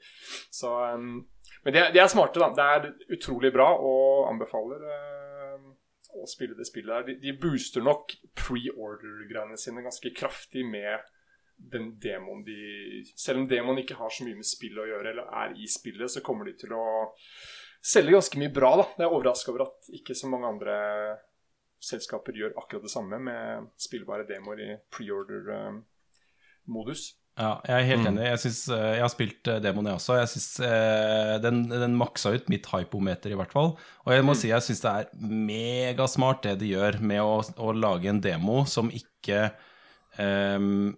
Så, 0.53 0.69
um, 0.93 1.23
men 1.65 1.75
de, 1.75 1.81
de 1.95 2.01
er 2.03 2.11
smarte, 2.11 2.37
da. 2.37 2.51
Det 2.53 2.67
er 2.75 3.15
utrolig 3.17 3.49
bra 3.55 3.71
og 3.73 4.27
anbefaler 4.29 4.85
uh, 4.85 5.71
å 6.13 6.27
spille 6.29 6.57
det 6.57 6.67
spillet 6.69 6.93
der. 6.93 7.07
De, 7.07 7.15
de 7.23 7.33
booster 7.41 7.85
nok 7.85 8.13
pre-order-greiene 8.37 9.57
sine 9.57 9.81
ganske 9.85 10.13
kraftig 10.17 10.65
med 10.67 11.09
den 11.59 11.89
demoen 11.99 12.43
de 12.47 13.03
Selv 13.19 13.41
om 13.41 13.47
demoen 13.49 13.81
ikke 13.81 13.97
har 13.99 14.13
så 14.13 14.23
mye 14.23 14.37
med 14.39 14.47
spillet 14.47 14.83
å 14.83 14.89
gjøre, 14.93 15.11
eller 15.11 15.33
er 15.41 15.57
i 15.59 15.67
spillet, 15.69 16.11
så 16.11 16.23
kommer 16.25 16.47
de 16.47 16.55
til 16.61 16.75
å 16.75 16.85
selge 17.79 18.15
ganske 18.15 18.39
mye 18.39 18.53
bra, 18.53 18.75
da. 18.79 18.85
Jeg 18.97 19.07
er 19.07 19.15
overraska 19.15 19.53
over 19.53 19.65
at 19.67 19.91
ikke 19.99 20.15
så 20.17 20.29
mange 20.31 20.49
andre 20.53 20.77
selskaper 21.79 22.35
gjør 22.35 22.51
akkurat 22.59 22.83
det 22.83 22.91
samme 22.91 23.15
med 23.23 23.69
spillbare 23.79 24.25
demoer 24.27 24.59
i 24.59 24.73
pre-order-modus. 24.91 27.13
Ja, 27.39 27.53
jeg 27.63 27.71
er 27.79 27.85
helt 27.87 28.01
Mm. 28.03 28.07
enig. 28.17 28.23
Jeg, 28.25 28.39
synes, 28.39 28.67
eh, 28.69 28.93
jeg 28.97 29.01
har 29.01 29.07
spilt 29.13 29.47
eh, 29.47 29.59
demoen, 29.63 29.85
jeg 29.87 29.95
også. 29.95 30.17
Jeg 30.19 30.27
synes, 30.27 30.59
eh, 30.59 31.37
den, 31.39 31.69
den 31.69 31.95
maksa 31.95 32.33
ut 32.35 32.49
mitt 32.49 32.65
hypometer, 32.67 33.31
i 33.31 33.35
hvert 33.39 33.51
fall. 33.53 33.77
Og 34.05 34.11
jeg 34.13 34.23
må 34.27 34.35
si 34.35 34.49
jeg 34.49 34.59
syns 34.61 34.81
det 34.83 34.91
er 34.91 35.05
megasmart 35.23 36.41
det 36.43 36.57
de 36.59 36.67
gjør 36.73 36.99
med 36.99 37.21
å, 37.23 37.39
å 37.57 37.71
lage 37.71 38.09
en 38.11 38.19
demo 38.19 38.65
som 38.67 38.89
ikke 38.91 39.53
ehm, 40.19 40.91
s- 40.91 40.97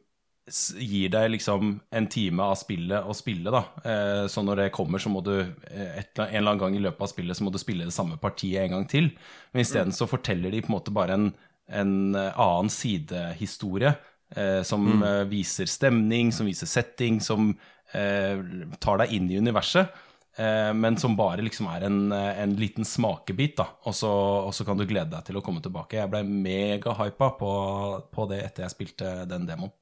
gir 0.78 1.10
deg 1.14 1.32
liksom 1.34 1.74
en 1.92 2.08
time 2.12 2.46
av 2.52 2.58
spillet 2.60 3.08
å 3.08 3.16
spille, 3.18 3.54
da. 3.54 3.64
Eh, 3.86 4.26
så 4.32 4.44
når 4.46 4.66
det 4.66 4.70
kommer, 4.76 5.02
så 5.02 5.12
må 5.14 5.24
du 5.26 5.36
eh, 5.40 5.98
et, 6.02 6.12
en 6.18 6.28
eller 6.28 6.54
annen 6.54 6.62
gang 6.66 6.78
i 6.78 6.84
løpet 6.84 7.08
av 7.08 7.12
spillet 7.14 7.38
så 7.38 7.48
må 7.48 7.54
du 7.54 7.60
spille 7.62 7.88
det 7.88 7.96
samme 7.96 8.20
partiet 8.22 8.66
en 8.66 8.78
gang 8.78 8.88
til. 8.92 9.12
Men 9.52 9.66
isteden 9.66 9.96
så 9.96 10.10
forteller 10.10 10.54
de 10.54 10.62
på 10.64 10.72
en 10.72 10.78
måte 10.78 10.94
bare 10.96 11.18
en, 11.18 11.30
en 11.72 11.98
eh, 12.16 12.40
annen 12.40 12.72
sidehistorie. 12.74 13.96
Eh, 14.36 14.62
som 14.64 14.86
mm. 14.88 15.30
viser 15.30 15.68
stemning, 15.68 16.32
som 16.32 16.48
viser 16.48 16.70
setting, 16.70 17.20
som 17.20 17.50
eh, 17.92 18.40
tar 18.80 19.02
deg 19.04 19.12
inn 19.18 19.28
i 19.28 19.40
universet. 19.42 19.92
eh, 20.40 20.72
men 20.74 20.96
som 20.98 21.18
bare 21.20 21.44
liksom 21.44 21.68
er 21.68 21.84
en, 21.90 22.00
en 22.16 22.56
liten 22.56 22.88
smakebit, 22.88 23.58
da. 23.60 23.68
Og 23.84 23.96
så, 23.96 24.12
og 24.48 24.54
så 24.56 24.66
kan 24.68 24.80
du 24.80 24.88
glede 24.88 25.12
deg 25.12 25.28
til 25.28 25.40
å 25.40 25.44
komme 25.44 25.64
tilbake. 25.64 26.00
Jeg 26.00 26.12
ble 26.14 26.24
megahypa 26.24 27.34
på, 27.40 27.52
på 28.12 28.30
det 28.32 28.40
etter 28.46 28.68
jeg 28.68 28.76
spilte 28.78 29.14
den 29.28 29.50
demoen. 29.50 29.76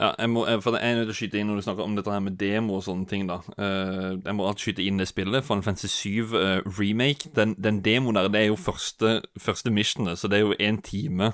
Ja, 0.00 0.14
jeg, 0.18 0.30
må, 0.32 0.46
for 0.64 0.76
jeg 0.78 0.90
er 0.90 0.96
nødt 0.96 1.10
til 1.10 1.12
å 1.12 1.18
skyte 1.18 1.40
inn 1.40 1.50
når 1.50 1.60
du 1.60 1.64
snakker 1.66 1.84
om 1.84 1.96
dette 1.98 2.12
her 2.12 2.22
med 2.24 2.38
demo 2.40 2.78
og 2.78 2.84
sånne 2.86 3.08
ting. 3.10 3.26
da 3.28 3.40
Eh, 3.58 4.16
Jeg 4.24 4.34
må 4.36 4.46
alltid 4.48 4.64
skyte 4.64 4.86
inn 4.86 4.98
det 4.98 5.08
spillet. 5.10 5.44
Final 5.44 5.62
Fantasy 5.66 5.88
7 5.88 6.36
eh, 6.38 6.62
Remake. 6.78 7.32
Den, 7.36 7.54
den 7.58 7.82
demoen 7.84 8.16
der, 8.16 8.28
det 8.28 8.40
er 8.40 8.48
jo 8.48 8.56
første, 8.56 9.20
første 9.38 9.70
missionet, 9.70 10.18
så 10.18 10.28
det 10.28 10.40
er 10.40 10.46
jo 10.46 10.56
én 10.60 10.80
time 10.82 11.32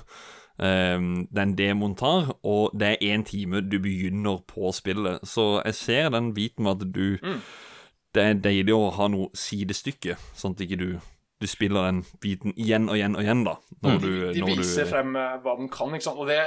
um, 0.57 1.27
den 1.35 1.57
demoen 1.57 1.95
tar, 1.95 2.33
og 2.43 2.71
det 2.79 2.87
er 2.87 3.15
én 3.15 3.23
time 3.23 3.61
du 3.61 3.79
begynner 3.79 4.41
på 4.47 4.71
spillet. 4.73 5.19
Så 5.23 5.61
jeg 5.65 5.75
ser 5.75 6.09
den 6.09 6.33
biten 6.33 6.63
med 6.63 6.81
at 6.81 6.93
du 6.93 7.17
Det 8.15 8.23
er 8.23 8.33
deilig 8.33 8.73
å 8.73 8.89
ha 8.95 9.07
noe 9.07 9.29
sidestykke, 9.35 10.15
sånn 10.35 10.55
at 10.55 10.61
ikke 10.65 10.79
du 10.79 10.89
du 11.37 11.45
spiller 11.45 11.85
den 11.85 11.99
biten 12.21 12.53
igjen 12.57 12.89
og 12.89 12.97
igjen 12.97 13.15
og 13.15 13.21
igjen, 13.21 13.43
da. 13.45 13.51
Når 13.85 13.99
du, 14.01 14.07
De 14.33 14.41
når 14.41 14.55
viser 14.57 14.87
du, 14.87 14.89
frem 14.89 15.15
eh, 15.15 15.35
hva 15.43 15.53
den 15.59 15.69
kan, 15.69 15.93
ikke 15.93 16.07
sant. 16.07 16.17
Og 16.17 16.25
det, 16.31 16.39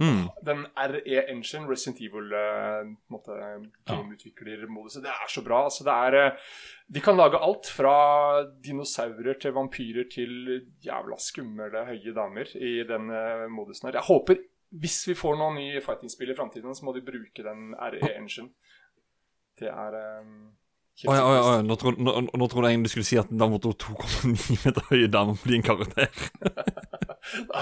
Mm. 0.00 0.28
den 0.44 0.64
RE 0.74 1.22
Engine, 1.30 1.68
Resident 1.68 2.00
Evil 2.00 2.32
eh, 2.32 3.66
gameutviklermoduset, 3.86 5.02
det 5.04 5.12
er 5.12 5.28
så 5.30 5.42
bra. 5.44 5.64
Altså, 5.68 5.84
det 5.84 5.92
er 5.92 6.16
eh, 6.18 6.54
De 6.94 7.00
kan 7.00 7.16
lage 7.16 7.38
alt 7.38 7.68
fra 7.70 7.96
dinosaurer 8.64 9.38
til 9.40 9.52
vampyrer 9.52 10.08
til 10.10 10.32
jævla 10.84 11.18
skumle 11.18 11.84
høye 11.88 12.14
damer 12.16 12.56
i 12.56 12.80
den 12.88 13.10
eh, 13.10 13.46
modusen 13.52 13.88
her. 13.88 14.00
Jeg 14.00 14.08
håper, 14.08 14.40
hvis 14.70 15.02
vi 15.08 15.14
får 15.18 15.36
noen 15.38 15.60
nye 15.60 15.84
fighting-spill 15.84 16.32
i 16.32 16.38
framtiden, 16.38 16.74
så 16.74 16.88
må 16.88 16.96
de 16.96 17.04
bruke 17.04 17.44
den 17.44 17.74
RE 17.76 18.16
Engine. 18.16 18.50
Det 19.60 19.68
er 19.68 19.94
helt 19.94 20.61
Å 21.02 21.14
ja, 21.16 21.22
ja. 21.34 21.52
Nå, 21.66 21.74
tro, 21.80 21.90
nå, 21.96 22.12
nå 22.38 22.46
trodde 22.52 22.70
jeg 22.70 22.82
du 22.84 22.88
skulle 22.92 23.06
si 23.08 23.16
at 23.18 23.30
da 23.32 23.48
måtte 23.50 23.72
hun 23.72 23.78
2,9 23.80 24.58
meter 24.66 24.84
høye 24.90 25.08
dame 25.10 25.34
bli 25.42 25.56
en 25.58 25.64
karakter. 25.66 26.10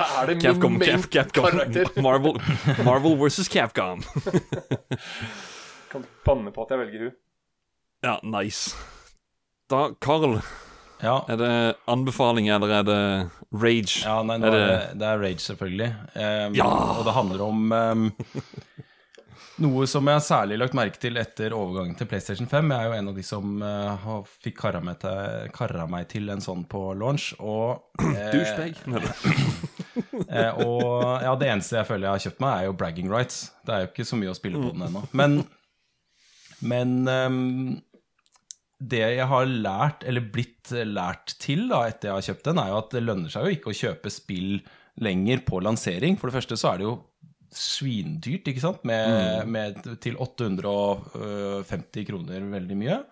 Er 0.01 0.27
det 0.27 0.35
min 0.39 0.43
Capcom, 0.43 0.79
Capcom 1.13 1.47
karakter. 1.47 1.91
Marvel, 2.05 2.37
Marvel 2.85 3.17
versus 3.21 3.49
Capcom. 3.53 4.01
Kan 5.93 6.05
banne 6.27 6.53
på 6.55 6.65
at 6.65 6.73
jeg 6.75 6.81
velger 6.85 7.05
hun. 7.09 7.15
Ja, 8.07 8.15
nice. 8.25 8.75
Da, 9.71 9.91
Carl, 10.03 10.39
Ja, 11.01 11.19
er 11.33 11.37
det 11.41 11.51
anbefaling, 11.89 12.49
eller 12.53 12.73
er 12.81 12.85
det 12.89 13.01
rage? 13.57 14.03
ja 14.05 14.19
nei, 14.27 14.37
nå 14.41 14.49
Er 14.49 14.53
er 14.53 14.57
det- 14.59 14.67
det, 14.69 14.99
det 15.01 15.07
er 15.11 15.21
Rage, 15.23 15.41
selvfølgelig. 15.45 15.91
Um, 16.17 16.55
Ja! 16.59 16.67
Og 16.99 17.05
det 17.07 17.15
handler 17.17 17.45
om 17.47 17.73
um, 17.73 18.11
noe 19.61 19.87
som 19.91 20.09
jeg 20.09 20.17
har 20.17 20.25
særlig 20.25 20.59
lagt 20.61 20.77
merke 20.77 21.01
til 21.01 21.19
etter 21.21 21.55
overgangen 21.57 21.97
til 21.99 22.09
PlayStation 22.11 22.49
5. 22.49 22.73
Jeg 22.73 22.81
er 22.81 22.89
jo 22.89 22.97
en 22.99 23.11
av 23.11 23.19
de 23.19 23.25
som 23.27 23.63
uh, 23.63 23.91
har, 24.05 24.23
fikk 24.45 24.57
karra 24.63 24.81
meg, 24.85 24.99
til, 25.03 25.51
karra 25.57 25.87
meg 25.91 26.09
til 26.11 26.33
en 26.33 26.43
sånn 26.45 26.65
på 26.71 26.83
launch. 26.99 27.33
Og, 27.39 27.93
eh, 28.01 28.31
Douchebag? 28.35 28.81
Eh, 30.31 30.59
og 30.63 31.21
ja, 31.25 31.33
det 31.37 31.49
eneste 31.51 31.75
jeg 31.75 31.87
føler 31.89 32.07
jeg 32.07 32.13
har 32.13 32.23
kjøpt 32.23 32.43
meg, 32.43 32.53
er 32.53 32.67
jo 32.69 32.75
bragging 32.79 33.09
rights. 33.11 33.39
Det 33.67 33.73
er 33.75 33.83
jo 33.83 33.89
ikke 33.89 34.07
så 34.07 34.19
mye 34.21 34.31
å 34.31 34.37
spille 34.37 34.61
på 34.63 34.71
den 34.77 34.85
ennå. 34.87 35.03
Men, 35.17 35.35
men 36.71 36.93
um, 37.09 37.41
det 38.79 39.01
jeg 39.03 39.27
har 39.33 39.51
lært, 39.51 40.07
eller 40.09 40.29
blitt 40.33 40.73
lært 40.87 41.35
til 41.43 41.67
da, 41.73 41.83
etter 41.91 42.11
jeg 42.11 42.17
har 42.17 42.29
kjøpt 42.29 42.47
den, 42.51 42.63
er 42.63 42.71
jo 42.71 42.79
at 42.79 42.95
det 42.95 43.03
lønner 43.05 43.33
seg 43.33 43.47
jo 43.47 43.57
ikke 43.57 43.73
å 43.73 43.79
kjøpe 43.81 44.15
spill 44.15 44.61
lenger 45.03 45.43
på 45.51 45.61
lansering. 45.67 46.17
For 46.21 46.31
det 46.31 46.39
første 46.39 46.61
så 46.61 46.73
er 46.73 46.81
det 46.81 46.89
jo 46.89 46.97
svindyrt, 47.55 48.49
ikke 48.51 48.63
sant? 48.63 48.85
Med, 48.87 49.49
med 49.51 49.83
til 50.03 50.19
850 50.21 52.07
kroner 52.09 52.47
veldig 52.55 52.79
mye. 52.79 53.03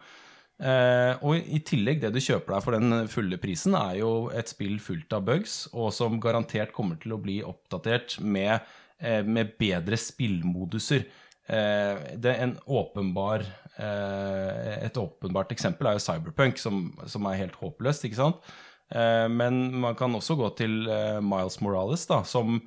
Eh, 0.59 1.13
og 1.23 1.39
i 1.39 1.61
tillegg, 1.63 2.01
det 2.03 2.11
du 2.15 2.19
kjøper 2.23 2.57
deg 2.57 2.65
for 2.65 2.75
den 2.75 3.11
fulle 3.11 3.39
prisen, 3.39 3.77
er 3.79 4.01
jo 4.01 4.13
et 4.35 4.51
spill 4.51 4.79
fullt 4.83 5.15
av 5.15 5.27
bugs, 5.29 5.61
og 5.71 5.93
som 5.95 6.19
garantert 6.23 6.75
kommer 6.75 6.99
til 7.03 7.15
å 7.15 7.23
bli 7.23 7.39
oppdatert 7.47 8.19
med, 8.21 8.67
eh, 8.99 9.23
med 9.23 9.55
bedre 9.59 9.99
spillmoduser. 9.99 11.07
Eh, 11.49 12.17
det 12.19 12.33
er 12.35 12.43
en 12.43 12.59
åpenbar, 12.67 13.47
eh, 13.79 14.85
et 14.85 14.99
åpenbart 14.99 15.55
eksempel 15.55 15.87
er 15.87 15.99
jo 15.99 16.07
Cyberpunk, 16.07 16.59
som, 16.59 16.91
som 17.07 17.25
er 17.27 17.39
helt 17.45 17.55
håpløst, 17.55 18.05
ikke 18.05 18.23
sant? 18.23 18.43
Eh, 18.91 19.29
men 19.29 19.81
man 19.81 19.95
kan 19.95 20.15
også 20.15 20.35
gå 20.35 20.49
til 20.57 20.89
eh, 20.89 21.21
Miles 21.21 21.61
Morales, 21.61 22.07
da, 22.07 22.25
som 22.25 22.59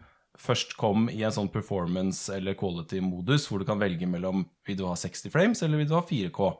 først 0.41 0.75
kom 0.79 1.07
i 1.11 1.21
en 1.25 1.33
sånn 1.35 1.51
performance- 1.53 2.33
eller 2.33 2.57
quality-modus, 2.57 3.47
hvor 3.47 3.61
du 3.61 3.67
kan 3.67 3.81
velge 3.81 4.09
mellom 4.09 4.45
vil 4.67 4.79
du 4.79 4.85
ha 4.89 4.95
60 4.97 5.33
frames 5.33 5.61
eller 5.61 5.81
vil 5.81 5.89
du 5.91 5.95
ha 5.97 6.03
4K. 6.05 6.51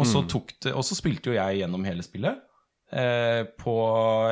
Og 0.00 0.06
så, 0.06 0.22
tok 0.30 0.54
det, 0.62 0.72
og 0.72 0.84
så 0.86 0.96
spilte 0.96 1.32
jo 1.32 1.36
jeg 1.36 1.60
gjennom 1.60 1.84
hele 1.84 2.04
spillet. 2.06 2.38
Eh, 2.90 3.42
på, 3.58 3.74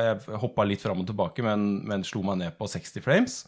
jeg 0.03 0.39
hoppa 0.41 0.65
litt 0.67 0.81
fram 0.83 1.03
og 1.03 1.07
tilbake, 1.07 1.43
men, 1.45 1.67
men 1.87 2.05
slo 2.07 2.23
meg 2.25 2.39
ned 2.41 2.55
på 2.57 2.67
60 2.71 3.03
frames. 3.05 3.41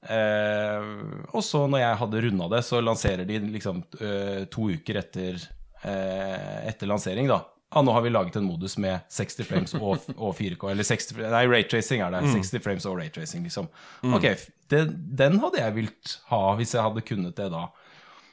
Eh, 0.00 0.90
og 1.32 1.42
så, 1.44 1.64
når 1.68 1.82
jeg 1.82 2.00
hadde 2.02 2.22
runda 2.26 2.50
det, 2.54 2.62
så 2.68 2.80
lanserer 2.84 3.28
de 3.28 3.40
liksom 3.50 3.82
eh, 4.00 4.44
to 4.52 4.70
uker 4.76 5.00
etter, 5.02 5.40
eh, 5.82 6.68
etter 6.70 6.88
lansering, 6.88 7.28
da. 7.30 7.42
Ja, 7.70 7.82
nå 7.86 7.92
har 7.94 8.02
vi 8.02 8.10
laget 8.10 8.34
en 8.36 8.44
modus 8.48 8.74
med 8.82 9.04
60 9.14 9.46
frames 9.46 9.74
og, 9.78 10.00
og 10.16 10.32
4K. 10.34 10.70
Eller 10.72 10.82
60, 10.86 11.20
nei, 11.30 11.44
raytracing 11.46 12.00
er 12.02 12.10
det. 12.16 12.24
60 12.32 12.64
frames 12.64 12.86
og 12.90 12.96
raytracing, 12.98 13.44
liksom. 13.46 13.68
Ok, 14.10 14.26
det, 14.72 14.80
den 15.20 15.38
hadde 15.38 15.60
jeg 15.62 15.76
vilt 15.76 16.16
ha 16.32 16.40
hvis 16.58 16.74
jeg 16.74 16.82
hadde 16.82 17.04
kunnet 17.06 17.36
det 17.38 17.46
da. 17.54 17.68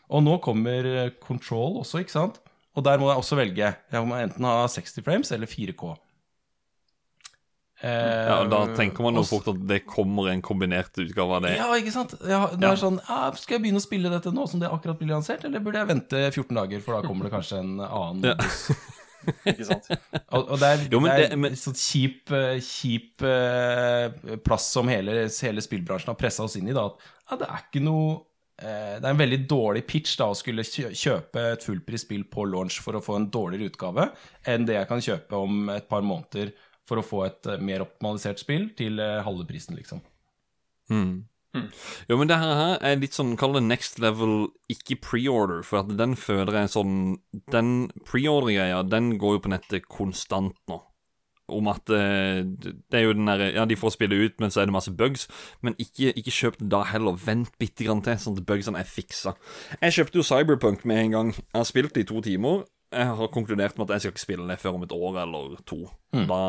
Og 0.09 0.23
nå 0.25 0.37
kommer 0.41 0.87
eh, 0.89 1.11
Control 1.21 1.81
også, 1.83 2.01
ikke 2.01 2.15
sant? 2.15 2.41
Og 2.77 2.83
der 2.85 2.97
må 3.01 3.11
jeg 3.11 3.21
også 3.21 3.37
velge. 3.37 3.69
Jeg 3.93 4.07
må 4.09 4.17
enten 4.17 4.45
ha 4.47 4.65
60 4.69 5.03
frames 5.05 5.31
eller 5.35 5.49
4K. 5.49 5.93
Eh, 7.81 8.25
Ja, 8.31 8.37
Da 8.49 8.63
tenker 8.73 9.05
man 9.05 9.17
jo 9.19 9.23
fort 9.27 9.47
at 9.53 9.59
det 9.69 9.83
kommer 9.85 10.31
en 10.31 10.41
kombinert 10.41 10.97
utgave 10.97 11.37
av 11.37 11.43
det. 11.45 11.55
Ja, 11.59 11.67
ikke 11.77 11.93
sant? 11.93 12.15
Ja, 12.25 12.47
det 12.53 12.63
Ja. 12.65 12.71
er 12.73 12.81
sånn, 12.81 12.97
ja, 13.05 13.31
Skal 13.37 13.57
jeg 13.59 13.67
begynne 13.67 13.81
å 13.81 13.85
spille 13.85 14.09
dette 14.09 14.33
nå 14.33 14.47
som 14.49 14.59
det 14.63 14.69
akkurat 14.73 14.97
blir 14.97 15.13
lansert, 15.13 15.45
eller 15.45 15.59
burde 15.61 15.77
jeg 15.83 15.87
vente 15.93 16.23
14 16.33 16.55
dager, 16.57 16.81
for 16.81 16.97
da 17.01 17.07
kommer 17.07 17.29
det 17.29 17.33
kanskje 17.37 17.59
en 17.61 17.75
annen 17.85 18.21
modus? 18.25 18.71
Ikke 19.45 19.65
sant? 19.67 19.87
Og, 20.31 20.43
og 20.53 20.59
det 20.61 20.67
er, 20.69 20.83
Jo, 20.91 20.99
men 21.03 21.11
det 21.11 21.25
er 21.25 21.29
det- 21.33 21.39
men- 21.39 21.57
sånn 21.59 21.75
kjip, 21.77 22.31
eh, 22.31 22.59
kjip 22.63 23.23
eh, 23.27 24.37
plass 24.45 24.69
som 24.75 24.87
hele, 24.91 25.25
hele 25.27 25.63
spillbransjen 25.65 26.11
har 26.13 26.19
pressa 26.19 26.43
oss 26.45 26.55
inn 26.59 26.69
i. 26.69 26.73
da, 26.77 26.85
at 26.85 26.99
ja, 27.31 27.37
Det 27.41 27.47
er 27.49 27.63
ikke 27.65 27.83
noe 27.83 28.21
eh, 28.59 28.95
Det 28.99 29.05
er 29.05 29.11
en 29.11 29.19
veldig 29.23 29.41
dårlig 29.47 29.83
pitch 29.87 30.15
da 30.17 30.29
å 30.31 30.37
skulle 30.37 30.63
kjøpe 30.63 31.43
et 31.53 31.65
fullprisspill 31.65 32.23
på 32.31 32.45
launch 32.49 32.79
for 32.81 32.93
å 32.97 33.03
få 33.03 33.15
en 33.19 33.29
dårligere 33.29 33.69
utgave, 33.71 34.07
enn 34.45 34.65
det 34.65 34.75
jeg 34.79 34.87
kan 34.89 35.03
kjøpe 35.03 35.41
om 35.43 35.69
et 35.75 35.87
par 35.89 36.01
måneder 36.01 36.53
for 36.87 36.97
å 37.01 37.05
få 37.05 37.25
et 37.27 37.45
eh, 37.51 37.57
mer 37.59 37.83
optimalisert 37.83 38.39
spill 38.39 38.69
til 38.79 38.99
eh, 39.03 39.21
halve 39.25 39.45
prisen, 39.49 39.75
liksom. 39.77 39.99
Mm. 40.89 41.25
Jo, 42.09 42.17
men 42.17 42.27
det 42.29 42.37
her 42.41 42.77
er 42.81 42.99
litt 43.01 43.13
sånn, 43.17 43.35
kall 43.39 43.53
det 43.57 43.63
next 43.67 43.99
level, 44.03 44.47
ikke 44.71 44.99
preorder, 45.01 45.63
for 45.67 45.81
at 45.83 45.93
den 45.97 46.15
føder 46.19 46.55
en 46.61 46.71
sånn 46.71 46.93
Den 47.51 47.89
preorder-greia, 48.07 48.83
den 48.89 49.17
går 49.21 49.37
jo 49.37 49.43
på 49.45 49.51
nettet 49.53 49.87
konstant 49.91 50.55
nå. 50.71 50.81
Om 51.47 51.69
at 51.71 51.87
eh, 51.95 52.41
det 52.43 52.91
er 52.99 53.05
jo 53.05 53.13
den 53.15 53.29
der, 53.29 53.45
Ja, 53.55 53.63
de 53.65 53.77
får 53.79 53.93
spille 53.95 54.17
ut, 54.19 54.33
men 54.43 54.51
så 54.51 54.59
er 54.61 54.65
det 54.67 54.73
masse 54.75 54.91
bugs. 54.91 55.29
Men 55.63 55.77
ikke, 55.79 56.09
ikke 56.19 56.33
kjøp 56.35 56.57
det 56.59 56.67
da 56.73 56.81
heller. 56.83 57.15
Vent 57.15 57.53
bitte 57.61 57.85
grann 57.87 58.01
til, 58.03 58.17
sånn 58.19 58.35
at 58.35 58.43
bugsene 58.49 58.81
er 58.81 58.89
fiksa. 58.89 59.31
Jeg 59.79 59.95
kjøpte 59.95 60.19
jo 60.19 60.25
Cyberpunk 60.27 60.83
med 60.83 61.05
en 61.05 61.15
gang. 61.15 61.31
Jeg 61.37 61.55
har 61.55 61.69
spilt 61.69 61.93
det 61.95 62.03
i 62.03 62.09
to 62.11 62.19
timer. 62.25 62.65
Jeg 62.91 63.15
har 63.19 63.31
konkludert 63.31 63.77
med 63.79 63.87
at 63.87 63.95
jeg 63.95 64.01
skal 64.03 64.11
ikke 64.17 64.25
spille 64.25 64.47
det 64.51 64.59
før 64.59 64.75
om 64.75 64.83
et 64.83 64.91
år 64.95 65.21
eller 65.23 65.55
to. 65.67 65.79
Da, 66.11 66.41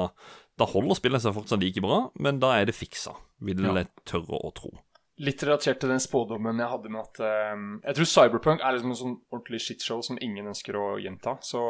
da 0.59 0.67
holder 0.71 0.99
spillet 0.99 1.23
seg 1.23 1.35
fortsatt 1.39 1.63
like 1.63 1.83
bra, 1.83 2.01
men 2.19 2.39
da 2.43 2.53
er 2.59 2.67
det 2.67 2.75
fiksa, 2.79 3.15
vil 3.43 3.63
Ja. 3.71 3.85
tørre 4.07 4.39
å 4.43 4.51
tro. 4.55 4.71
Litt 5.19 5.43
relatert 5.43 5.81
til 5.83 5.91
den 5.91 6.03
spådommen 6.03 6.61
jeg 6.63 6.71
hadde 6.71 6.93
med 6.95 7.03
at 7.03 7.21
eh, 7.27 7.65
Jeg 7.89 7.99
tror 7.99 8.09
Cyberpunk 8.13 8.63
er 8.63 8.77
liksom 8.77 8.95
en 8.95 9.01
sånn 9.01 9.17
ordentlig 9.33 9.61
shitshow 9.65 10.03
som 10.07 10.21
ingen 10.23 10.47
ønsker 10.51 10.79
å 10.79 10.87
gjenta. 11.03 11.37
Så 11.43 11.63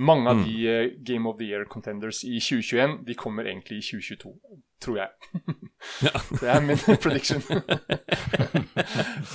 mange 0.00 0.32
av 0.32 0.44
de 0.46 0.54
eh, 0.70 0.92
Game 1.04 1.28
of 1.28 1.36
the 1.38 1.50
Year 1.50 1.66
contenders 1.68 2.22
i 2.24 2.38
2021, 2.40 3.00
de 3.08 3.16
kommer 3.18 3.50
egentlig 3.50 3.82
i 3.82 3.86
2022. 3.90 4.32
Tror 4.80 5.02
jeg. 5.02 5.10
Det 6.40 6.48
er 6.48 6.60
min 6.64 6.80
prediction. 7.04 7.44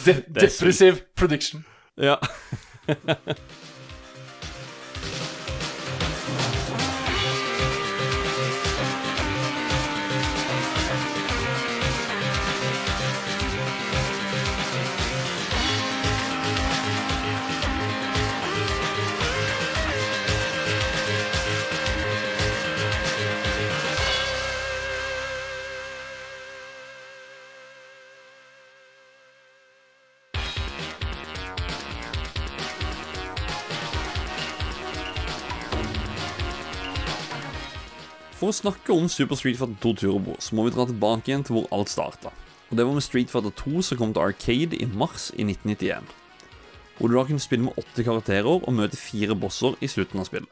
De 0.06 0.18
er 0.46 1.02
prediction. 1.16 1.66
Ja. 1.98 2.18
For 38.36 38.52
å 38.52 38.56
snakke 38.56 38.92
om 38.92 39.06
Super 39.08 39.38
Street 39.40 39.56
Fighter 39.56 39.78
2 39.80 39.94
Turbo, 40.02 40.34
så 40.44 40.58
må 40.58 40.66
vi 40.66 40.74
dra 40.76 40.84
tilbake 40.90 41.30
igjen 41.30 41.46
til 41.48 41.56
hvor 41.56 41.70
alt 41.76 41.88
starta. 41.88 42.34
Og 42.68 42.76
det 42.76 42.84
var 42.84 42.98
med 42.98 43.06
Street 43.06 43.32
Fighter 43.32 43.54
2 43.56 43.84
som 43.88 44.00
kom 44.02 44.12
til 44.12 44.26
Arcade 44.26 44.76
i 44.76 44.88
mars 44.92 45.30
i 45.32 45.46
1991. 45.48 46.10
Hvor 46.98 47.08
du 47.08 47.16
da 47.16 47.24
kunne 47.30 47.44
spille 47.44 47.70
med 47.70 47.80
åtte 47.80 48.04
karakterer 48.04 48.52
og 48.58 48.76
møte 48.76 49.00
fire 49.00 49.40
bosser 49.40 49.80
i 49.80 49.88
slutten 49.88 50.20
av 50.20 50.28
spillet. 50.28 50.52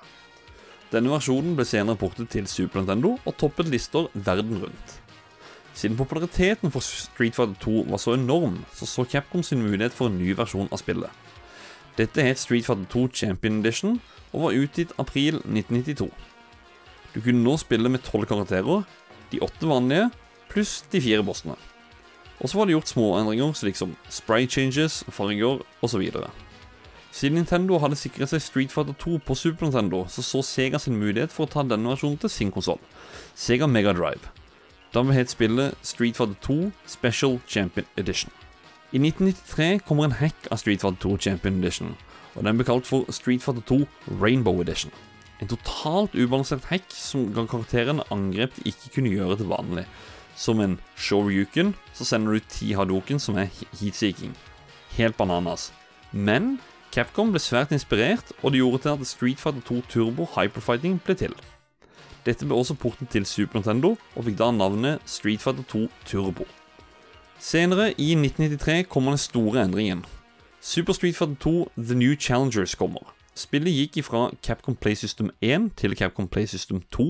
Denne 0.95 1.11
versjonen 1.11 1.57
ble 1.59 1.67
senere 1.67 1.99
portet 1.99 2.31
til 2.31 2.47
Super 2.47 2.79
Nintendo 2.79 3.17
og 3.19 3.37
toppet 3.41 3.67
lister 3.73 4.07
verden 4.13 4.63
rundt. 4.63 4.97
Siden 5.75 5.99
populariteten 5.99 6.71
for 6.71 6.85
Street 6.87 7.35
Fighter 7.35 7.59
2 7.65 7.87
var 7.91 7.99
så 7.99 8.15
enorm, 8.15 8.61
så 8.71 8.87
så 8.87 9.03
Capcom 9.03 9.43
sin 9.43 9.59
mulighet 9.65 9.91
for 9.91 10.07
en 10.07 10.21
ny 10.21 10.31
versjon 10.39 10.71
av 10.71 10.79
spillet. 10.79 11.11
Dette 11.99 12.23
het 12.23 12.39
Street 12.39 12.63
Fighter 12.63 12.87
2 12.95 13.09
Champion 13.11 13.59
Edition 13.59 13.99
og 14.31 14.47
var 14.47 14.61
utgitt 14.63 14.95
april 14.95 15.43
1992. 15.43 16.13
Du 17.13 17.21
kunne 17.21 17.43
nå 17.45 17.57
spille 17.61 17.89
med 17.89 18.01
tolv 18.05 18.25
karakterer, 18.29 18.83
de 19.31 19.41
åtte 19.41 19.69
vanlige, 19.69 20.09
pluss 20.49 20.81
de 20.91 21.01
fire 21.01 21.23
bossene. 21.25 21.55
Og 22.41 22.49
så 22.49 22.57
var 22.57 22.67
det 22.67 22.75
gjort 22.75 22.89
småendringer 22.89 23.53
slik 23.55 23.77
som 23.77 23.93
spray 24.09 24.47
changes, 24.49 25.03
farger 25.13 25.61
osv. 25.85 26.01
Siden 27.13 27.37
Nintendo 27.37 27.77
hadde 27.77 27.97
sikret 27.99 28.31
seg 28.31 28.41
Street 28.41 28.73
Fighter 28.73 28.95
2 28.97 29.19
på 29.25 29.35
Super 29.37 29.67
Nintendo, 29.67 30.03
så 30.09 30.25
så 30.25 30.41
Sega 30.41 30.79
sin 30.81 30.97
mulighet 30.97 31.31
for 31.31 31.45
å 31.45 31.53
ta 31.53 31.61
denne 31.61 31.93
versjonen 31.93 32.17
til 32.17 32.33
sin 32.33 32.51
konsoll, 32.51 32.81
Sega 33.37 33.69
Mega 33.69 33.93
Drive. 33.93 34.33
Da 34.93 35.01
het 35.13 35.29
spillet 35.29 35.77
Street 35.81 36.17
Fighter 36.17 36.35
2 36.41 36.71
Special 36.85 37.39
Champion 37.47 37.85
Edition. 37.97 38.33
I 38.91 38.97
1993 38.97 39.79
kommer 39.87 40.05
en 40.05 40.17
hack 40.17 40.49
av 40.51 40.57
Street 40.57 40.81
Fighter 40.81 41.09
2 41.09 41.17
Champion 41.17 41.61
Edition, 41.61 41.95
og 42.35 42.45
den 42.45 42.57
ble 42.57 42.65
kalt 42.65 42.89
for 42.89 43.05
Street 43.09 43.41
Fighter 43.41 43.61
2 43.61 43.85
Rainbow 44.21 44.61
Edition. 44.61 44.91
En 45.41 45.49
totalt 45.49 46.13
ubalansert 46.15 46.67
hack 46.69 46.85
som 46.93 47.31
ga 47.33 47.45
karakteren 47.49 48.03
angrep 48.13 48.55
de 48.57 48.67
ikke 48.69 48.91
kunne 48.97 49.13
gjøre 49.13 49.39
til 49.39 49.49
vanlig. 49.49 49.85
Som 50.35 50.61
en 50.63 50.79
Shoryuken, 50.97 51.73
så 51.93 52.05
sender 52.05 52.33
du 52.33 52.45
ti 52.49 52.73
Hadoken 52.73 53.19
som 53.19 53.37
er 53.37 53.51
heatseeking. 53.79 54.33
Helt 54.97 55.17
bananas. 55.17 55.71
Men 56.11 56.59
Capcom 56.93 57.31
ble 57.33 57.41
svært 57.41 57.71
inspirert, 57.73 58.33
og 58.43 58.53
det 58.53 58.59
gjorde 58.61 58.83
til 58.83 58.93
at 58.93 59.07
Street 59.09 59.39
Fighter 59.41 59.61
2 59.65 59.81
Turbo 59.89 60.27
Hyperfighting 60.35 60.99
ble 61.01 61.15
til. 61.17 61.33
Dette 62.25 62.45
ble 62.45 62.55
også 62.55 62.77
porten 62.77 63.09
til 63.09 63.25
Super 63.25 63.59
Nintendo, 63.59 63.95
og 64.15 64.27
fikk 64.27 64.37
da 64.37 64.51
navnet 64.53 65.01
Street 65.09 65.41
Fighter 65.41 65.65
2 65.67 65.87
Turbo. 66.05 66.45
Senere, 67.39 67.89
i 67.97 68.13
1993, 68.13 68.85
kommer 68.89 69.11
den 69.11 69.17
store 69.17 69.65
endringen. 69.65 70.05
Super 70.61 70.93
Street 70.93 71.17
Fighter 71.17 71.35
2 71.39 71.71
The 71.77 71.97
New 71.97 72.15
Challengers 72.15 72.75
kommer. 72.75 73.09
Spillet 73.33 73.73
gikk 73.73 73.97
ifra 74.03 74.27
Capcom 74.45 74.75
Play 74.77 74.93
System 74.93 75.31
1 75.41 75.71
til 75.81 75.95
Capcom 75.97 76.27
Play 76.29 76.45
System 76.45 76.83
2, 76.93 77.05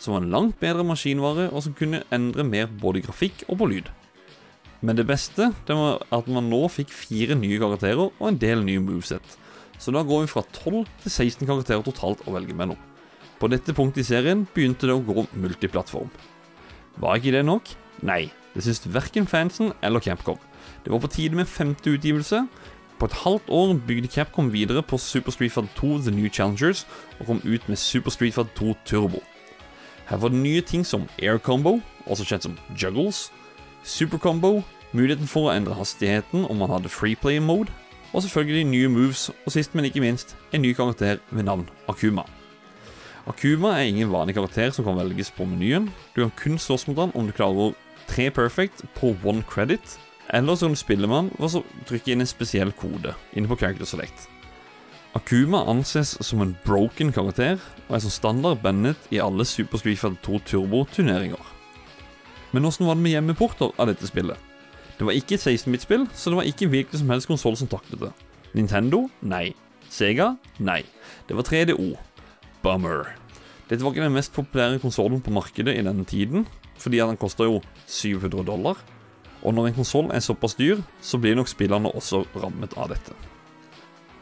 som 0.00 0.14
var 0.14 0.22
en 0.22 0.30
langt 0.32 0.56
bedre 0.62 0.84
maskinvare, 0.88 1.50
og 1.52 1.66
som 1.66 1.74
kunne 1.76 2.00
endre 2.14 2.44
mer 2.44 2.70
både 2.80 3.02
grafikk 3.04 3.44
og 3.50 3.58
på 3.60 3.68
lyd. 3.74 3.90
Men 4.80 4.96
det 4.96 5.04
beste 5.10 5.50
det 5.68 5.76
var 5.76 6.00
at 6.14 6.30
man 6.32 6.48
nå 6.48 6.62
fikk 6.72 6.94
fire 6.94 7.36
nye 7.36 7.58
karakterer 7.60 8.06
og 8.06 8.24
en 8.30 8.40
del 8.40 8.64
nye 8.64 8.80
moveset. 8.80 9.36
Så 9.78 9.92
da 9.92 10.00
går 10.06 10.24
vi 10.24 10.32
fra 10.32 10.46
12 10.46 10.86
til 11.04 11.12
16 11.12 11.44
karakterer 11.44 11.84
totalt 11.84 12.24
å 12.24 12.34
velge 12.34 12.56
mellom. 12.56 12.78
På 13.38 13.50
dette 13.52 13.74
punktet 13.76 14.06
i 14.06 14.08
serien 14.08 14.46
begynte 14.54 14.88
det 14.88 14.96
å 14.96 15.04
gå 15.04 15.26
multiplattform. 15.36 16.08
Var 16.98 17.20
ikke 17.20 17.36
det 17.36 17.44
nok? 17.44 17.68
Nei, 18.08 18.30
det 18.54 18.64
syntes 18.64 18.88
verken 18.94 19.28
fansen 19.28 19.74
eller 19.84 20.02
Capcom. 20.02 20.40
Det 20.82 20.90
var 20.94 21.02
på 21.02 21.10
tide 21.12 21.36
med 21.36 21.50
femte 21.50 21.92
utgivelse, 21.92 22.46
på 22.98 23.06
et 23.06 23.16
halvt 23.22 23.48
år 23.48 23.74
bygde 23.86 24.08
Capcom 24.08 24.52
videre 24.52 24.82
på 24.82 24.98
Super 24.98 25.32
Street 25.32 25.52
Fighter 25.52 25.70
2 25.76 25.98
The 25.98 26.10
New 26.10 26.28
Challengers 26.28 26.86
og 27.20 27.26
kom 27.26 27.42
ut 27.44 27.68
med 27.68 27.76
Super 27.76 28.10
Street 28.10 28.34
Fighter 28.34 28.54
2 28.54 28.74
Turbo. 28.84 29.22
Her 30.08 30.16
var 30.16 30.28
det 30.28 30.38
nye 30.38 30.60
ting 30.60 30.86
som 30.86 31.08
air 31.22 31.38
combo, 31.38 31.80
også 32.06 32.24
kjent 32.24 32.42
som 32.42 32.58
juggles, 32.82 33.32
super 33.84 34.18
combo, 34.18 34.62
muligheten 34.92 35.28
for 35.28 35.48
å 35.48 35.54
endre 35.54 35.76
hastigheten 35.76 36.46
om 36.48 36.58
man 36.62 36.72
hadde 36.72 36.88
freeplay 36.88 37.38
mode, 37.38 37.72
og 38.12 38.24
selvfølgelig 38.24 38.64
nye 38.70 38.88
moves, 38.88 39.28
og 39.44 39.52
sist, 39.52 39.74
men 39.76 39.84
ikke 39.84 40.00
minst, 40.00 40.36
en 40.52 40.64
ny 40.64 40.72
karakter 40.72 41.20
ved 41.30 41.44
navn 41.44 41.68
Akuma. 41.88 42.24
Akuma 43.28 43.74
er 43.76 43.90
ingen 43.90 44.12
vanlig 44.12 44.38
karakter 44.38 44.72
som 44.72 44.86
kan 44.88 44.96
velges 44.96 45.30
på 45.36 45.44
menyen. 45.44 45.90
Du 46.16 46.22
kan 46.22 46.32
kun 46.40 46.58
slåss 46.58 46.86
mot 46.88 46.96
han 46.96 47.12
om 47.14 47.28
du 47.28 47.36
klarer 47.36 47.76
tre 48.08 48.30
perfect 48.32 48.86
på 48.96 49.12
one 49.24 49.44
credit, 49.44 49.98
eller 50.34 50.56
som 50.56 50.74
spillemann 50.76 51.30
var 51.38 51.52
så 51.52 51.62
trykke 51.88 52.12
inn 52.12 52.24
en 52.24 52.28
spesiell 52.28 52.72
kode 52.76 53.14
inne 53.32 53.48
på 53.48 53.56
Character 53.60 53.88
Select. 53.88 54.26
Akuma 55.16 55.62
anses 55.70 56.16
som 56.24 56.42
en 56.44 56.56
broken 56.66 57.12
karakter, 57.16 57.56
og 57.88 57.94
er 57.96 58.02
som 58.04 58.12
standard 58.12 58.60
bandet 58.62 59.08
i 59.10 59.22
alle 59.24 59.46
Super 59.48 59.80
Street 59.80 59.98
Fighter 59.98 60.20
2 60.26 60.40
Turbo-turneringer. 60.50 61.40
Men 62.52 62.68
åssen 62.68 62.86
var 62.86 62.96
det 62.96 63.04
med 63.06 63.14
hjemmeporter 63.16 63.72
av 63.80 63.88
dette 63.88 64.08
spillet? 64.08 64.36
Det 64.98 65.06
var 65.06 65.16
ikke 65.16 65.38
et 65.38 65.46
16-bit-spill, 65.46 66.04
så 66.12 66.30
det 66.30 66.38
var 66.40 66.48
ikke 66.48 66.68
hvilken 66.72 67.00
som 67.00 67.10
helst 67.12 67.30
konsoll 67.30 67.56
som 67.56 67.70
taklet 67.70 68.02
det. 68.02 68.12
Nintendo? 68.56 69.06
Nei. 69.22 69.54
Sega? 69.92 70.34
Nei. 70.58 70.82
Det 71.28 71.36
var 71.38 71.46
3DO. 71.48 71.92
Bummer. 72.64 73.14
Dette 73.68 73.84
var 73.84 73.92
ikke 73.94 74.04
den 74.04 74.16
mest 74.16 74.34
populære 74.36 74.80
konsollen 74.82 75.22
på 75.24 75.32
markedet 75.32 75.76
i 75.76 75.84
denne 75.84 76.04
tiden, 76.08 76.46
fordi 76.80 77.00
den 77.00 77.20
kosta 77.20 77.46
jo 77.48 77.60
700 77.86 78.44
dollar. 78.48 78.80
Og 79.42 79.54
når 79.54 79.68
en 79.70 79.74
konsoll 79.80 80.10
er 80.14 80.24
såpass 80.24 80.56
dyr, 80.58 80.80
så 81.00 81.18
blir 81.18 81.36
nok 81.38 81.48
spillerne 81.48 81.92
også 81.94 82.24
rammet 82.36 82.74
av 82.76 82.90
dette. 82.92 83.14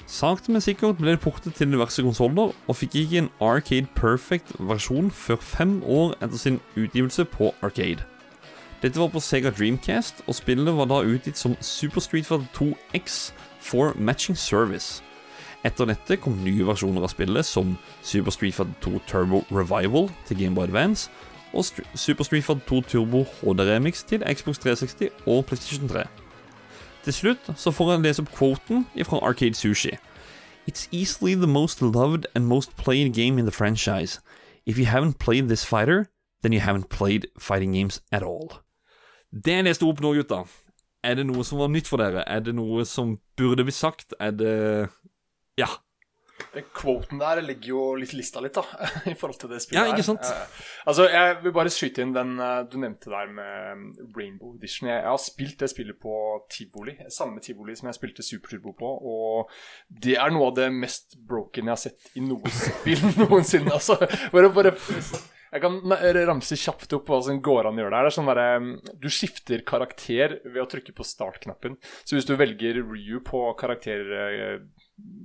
Sakte, 0.06 0.52
men 0.54 0.62
sikkert 0.62 1.00
ble 1.00 1.16
det 1.16 1.22
portet 1.24 1.56
til 1.58 1.72
diverse 1.72 2.02
konsoller, 2.02 2.52
og 2.54 2.76
fikk 2.78 2.94
ikke 3.00 3.24
en 3.24 3.30
Arcade 3.42 3.88
Perfect 3.96 4.52
versjon 4.58 5.10
før 5.10 5.40
fem 5.42 5.80
år 5.82 6.14
etter 6.20 6.38
sin 6.38 6.60
utgivelse 6.76 7.24
på 7.24 7.50
Arcade. 7.62 8.04
Dette 8.82 9.00
var 9.00 9.10
på 9.10 9.20
Sega 9.24 9.50
Dreamcast, 9.50 10.22
og 10.28 10.36
spillet 10.36 10.76
var 10.76 10.86
da 10.86 11.00
utgitt 11.02 11.40
som 11.40 11.56
Super 11.60 12.04
Street 12.04 12.26
Fighter 12.28 12.46
2 12.54 12.70
X 12.94 13.32
for 13.58 13.96
Matching 13.98 14.38
Service. 14.38 15.02
Etter 15.64 15.88
dette 15.90 16.20
kom 16.22 16.36
nye 16.44 16.66
versjoner 16.68 17.02
av 17.02 17.10
spillet, 17.10 17.48
som 17.48 17.74
Super 18.02 18.30
Street 18.30 18.54
Fighter 18.54 18.76
2 18.84 19.00
Turbo 19.08 19.42
Revival 19.50 20.12
til 20.28 20.38
Gameboy 20.38 20.68
Advance 20.68 21.10
og 21.56 21.64
Super 21.94 22.24
Street 22.24 22.44
Fighter 22.44 22.66
2 22.68 22.80
Turbo 22.90 23.22
HD 23.24 23.60
Remix 23.60 24.04
til 24.04 24.22
Xbox 24.34 24.58
360 24.58 25.12
og 25.26 25.46
PlayStation 25.46 25.88
3. 25.88 26.04
Til 27.04 27.12
slutt 27.12 27.50
så 27.56 27.70
får 27.70 27.92
jeg 27.92 28.04
lese 28.04 28.22
opp 28.22 28.32
quoten 28.38 28.86
fra 29.06 29.20
Arcade 29.22 29.54
Sushi. 29.54 29.94
It's 30.68 30.88
easily 30.92 31.34
the 31.34 31.46
most 31.46 31.82
loved 31.82 32.26
and 32.34 32.46
most 32.46 32.76
played 32.76 33.14
game 33.14 33.38
in 33.38 33.46
the 33.46 33.52
franchise. 33.52 34.20
If 34.66 34.78
you 34.78 34.86
haven't 34.86 35.18
played 35.18 35.48
this 35.48 35.64
fighter, 35.64 36.06
then 36.42 36.52
you 36.52 36.60
haven't 36.60 36.88
played 36.88 37.26
fighting 37.38 37.72
games 37.72 38.00
at 38.12 38.22
all. 38.22 38.48
Det 39.32 39.52
jeg 39.52 39.64
leste 39.64 39.86
opp 39.86 40.00
nå, 40.00 40.12
gutta. 40.14 40.42
Er 41.04 41.14
det 41.14 41.26
noe 41.28 41.44
som 41.46 41.60
var 41.62 41.70
nytt 41.70 41.86
for 41.86 42.02
dere? 42.02 42.24
Er 42.26 42.40
det 42.42 42.54
noe 42.56 42.84
som 42.84 43.18
burde 43.38 43.64
bli 43.64 43.72
sagt? 43.72 44.14
Er 44.20 44.30
det 44.30 44.88
Ja. 45.58 45.66
Den 46.52 46.64
quoten 46.76 47.20
der 47.20 47.40
legger 47.44 47.68
jo 47.70 47.82
litt 48.00 48.12
lista 48.16 48.40
litt, 48.44 48.56
da, 48.56 48.64
i 49.12 49.14
forhold 49.16 49.38
til 49.40 49.52
det 49.52 49.60
spillet 49.64 49.88
Ja, 49.88 49.92
ikke 49.92 50.04
sant? 50.06 50.24
her. 50.24 50.42
Eh, 50.44 50.64
altså, 50.88 51.06
Jeg 51.12 51.36
vil 51.44 51.54
bare 51.56 51.72
skyte 51.72 52.04
inn 52.04 52.14
den 52.16 52.34
eh, 52.40 52.58
du 52.70 52.76
nevnte 52.80 53.12
der 53.12 53.30
med 53.32 53.72
um, 53.72 53.86
Rainbow 54.16 54.54
Edition. 54.56 54.88
Jeg, 54.90 55.02
jeg 55.02 55.12
har 55.12 55.22
spilt 55.22 55.62
det 55.64 55.70
spillet 55.72 56.00
på 56.00 56.16
tivoli, 56.52 56.96
samme 57.12 57.40
tivoli 57.44 57.76
som 57.76 57.90
jeg 57.90 57.98
spilte 57.98 58.24
Super 58.26 58.52
Turbo 58.54 58.74
på. 58.76 58.92
Og 59.12 59.54
det 59.88 60.18
er 60.20 60.32
noe 60.34 60.50
av 60.50 60.58
det 60.60 60.68
mest 60.76 61.16
broken 61.28 61.68
jeg 61.68 61.74
har 61.76 61.82
sett 61.86 62.12
i 62.16 62.24
noe 62.24 62.52
spill 62.64 63.04
noensinne. 63.16 63.72
Altså, 63.76 63.98
bare, 64.32 64.52
bare 64.56 64.76
jeg 65.56 65.62
kan 65.62 65.78
ramse 66.28 66.56
kjapt 66.58 66.92
opp 66.98 67.08
hva 67.08 67.20
som 67.24 67.38
går 67.44 67.68
an 67.68 67.78
å 67.78 67.84
gjøre 67.84 67.94
der. 67.96 68.08
Det 68.08 68.10
er 68.12 68.16
sånn 68.16 68.30
der, 68.32 68.40
um, 68.60 68.72
Du 69.00 69.08
skifter 69.12 69.62
karakter 69.68 70.40
ved 70.44 70.60
å 70.64 70.68
trykke 70.68 70.92
på 70.96 71.06
startknappen. 71.06 71.78
Så 72.04 72.18
hvis 72.18 72.28
du 72.28 72.34
velger 72.36 72.82
Ryu 72.82 73.20
på 73.24 73.46
karakter 73.60 74.10
eh, 74.20 74.58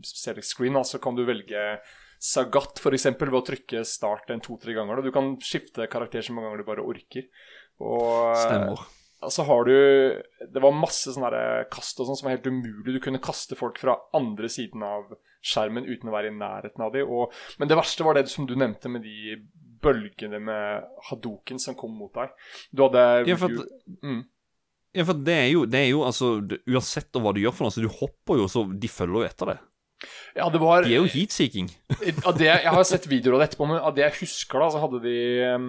select 0.05 0.47
screen, 0.47 0.79
så 0.86 0.99
kan 1.01 1.17
du 1.17 1.25
velge 1.27 1.81
Sagat 2.21 2.77
f.eks. 2.77 3.07
ved 3.17 3.34
å 3.34 3.41
trykke 3.41 3.79
start 3.88 4.29
en 4.29 4.43
to-tre 4.45 4.75
ganger. 4.77 4.99
Da. 4.99 5.10
Du 5.10 5.13
kan 5.15 5.34
skifte 5.41 5.88
karakter 5.89 6.21
så 6.21 6.36
mange 6.36 6.51
ganger 6.51 6.62
du 6.62 6.67
bare 6.67 6.84
orker. 6.86 7.25
Og, 7.81 8.36
Stemmer. 8.38 8.84
Så 9.29 9.45
har 9.45 9.65
du 9.65 9.73
Det 10.53 10.62
var 10.62 10.73
masse 10.73 11.13
sånne 11.13 11.65
kast 11.73 11.99
og 12.01 12.07
sånn 12.10 12.19
som 12.19 12.27
var 12.27 12.36
helt 12.36 12.45
umulig. 12.45 12.93
Du 12.93 13.01
kunne 13.01 13.21
kaste 13.21 13.57
folk 13.57 13.81
fra 13.81 13.97
andre 14.17 14.49
siden 14.53 14.86
av 14.86 15.15
skjermen 15.41 15.88
uten 15.89 16.10
å 16.12 16.13
være 16.13 16.29
i 16.29 16.38
nærheten 16.38 16.86
av 16.86 16.93
dem. 16.93 17.10
Og, 17.10 17.34
men 17.57 17.69
det 17.69 17.77
verste 17.79 18.05
var 18.05 18.17
det 18.17 18.27
som 18.29 18.45
du 18.49 18.53
nevnte 18.53 18.89
med 18.93 19.05
de 19.05 19.39
bølgene 19.81 20.38
med 20.45 20.89
hadoken 21.10 21.62
som 21.62 21.77
kom 21.77 21.95
mot 21.97 22.13
deg. 22.13 22.34
Du 22.69 22.86
hadde 22.86 23.05
Ja, 23.25 23.38
for 23.41 23.49
at, 23.49 23.73
mm. 24.05 24.21
Ja, 24.91 25.06
for 25.08 25.19
det 25.27 25.36
er 25.36 25.49
jo, 25.54 25.65
det 25.69 25.86
er 25.86 25.91
jo 25.93 26.01
altså 26.08 26.34
Uansett 26.67 27.15
hva 27.15 27.32
du 27.36 27.41
gjør 27.43 27.54
for 27.56 27.67
noe, 27.67 27.73
så 27.75 27.84
du 27.84 27.91
hopper 27.91 28.41
jo, 28.41 28.47
så 28.51 28.65
de 28.67 28.89
følger 28.91 29.21
jo 29.21 29.30
etter 29.30 29.54
det. 29.54 29.60
Ja, 30.34 30.47
det 30.49 30.62
var 30.62 30.82
De 30.82 30.95
er 30.95 31.04
jo 31.04 31.10
heatseeking. 31.12 31.69
Jeg 32.41 32.73
har 32.73 32.84
sett 32.89 33.06
videoer 33.10 33.38
av 33.38 33.43
det 33.43 33.51
etterpå, 33.51 33.67
men 33.69 33.82
av 33.82 33.93
det 33.95 34.06
jeg 34.08 34.17
husker, 34.23 34.63
da, 34.63 34.69
så 34.73 34.82
hadde 34.82 35.01
de 35.04 35.15
um, 35.54 35.67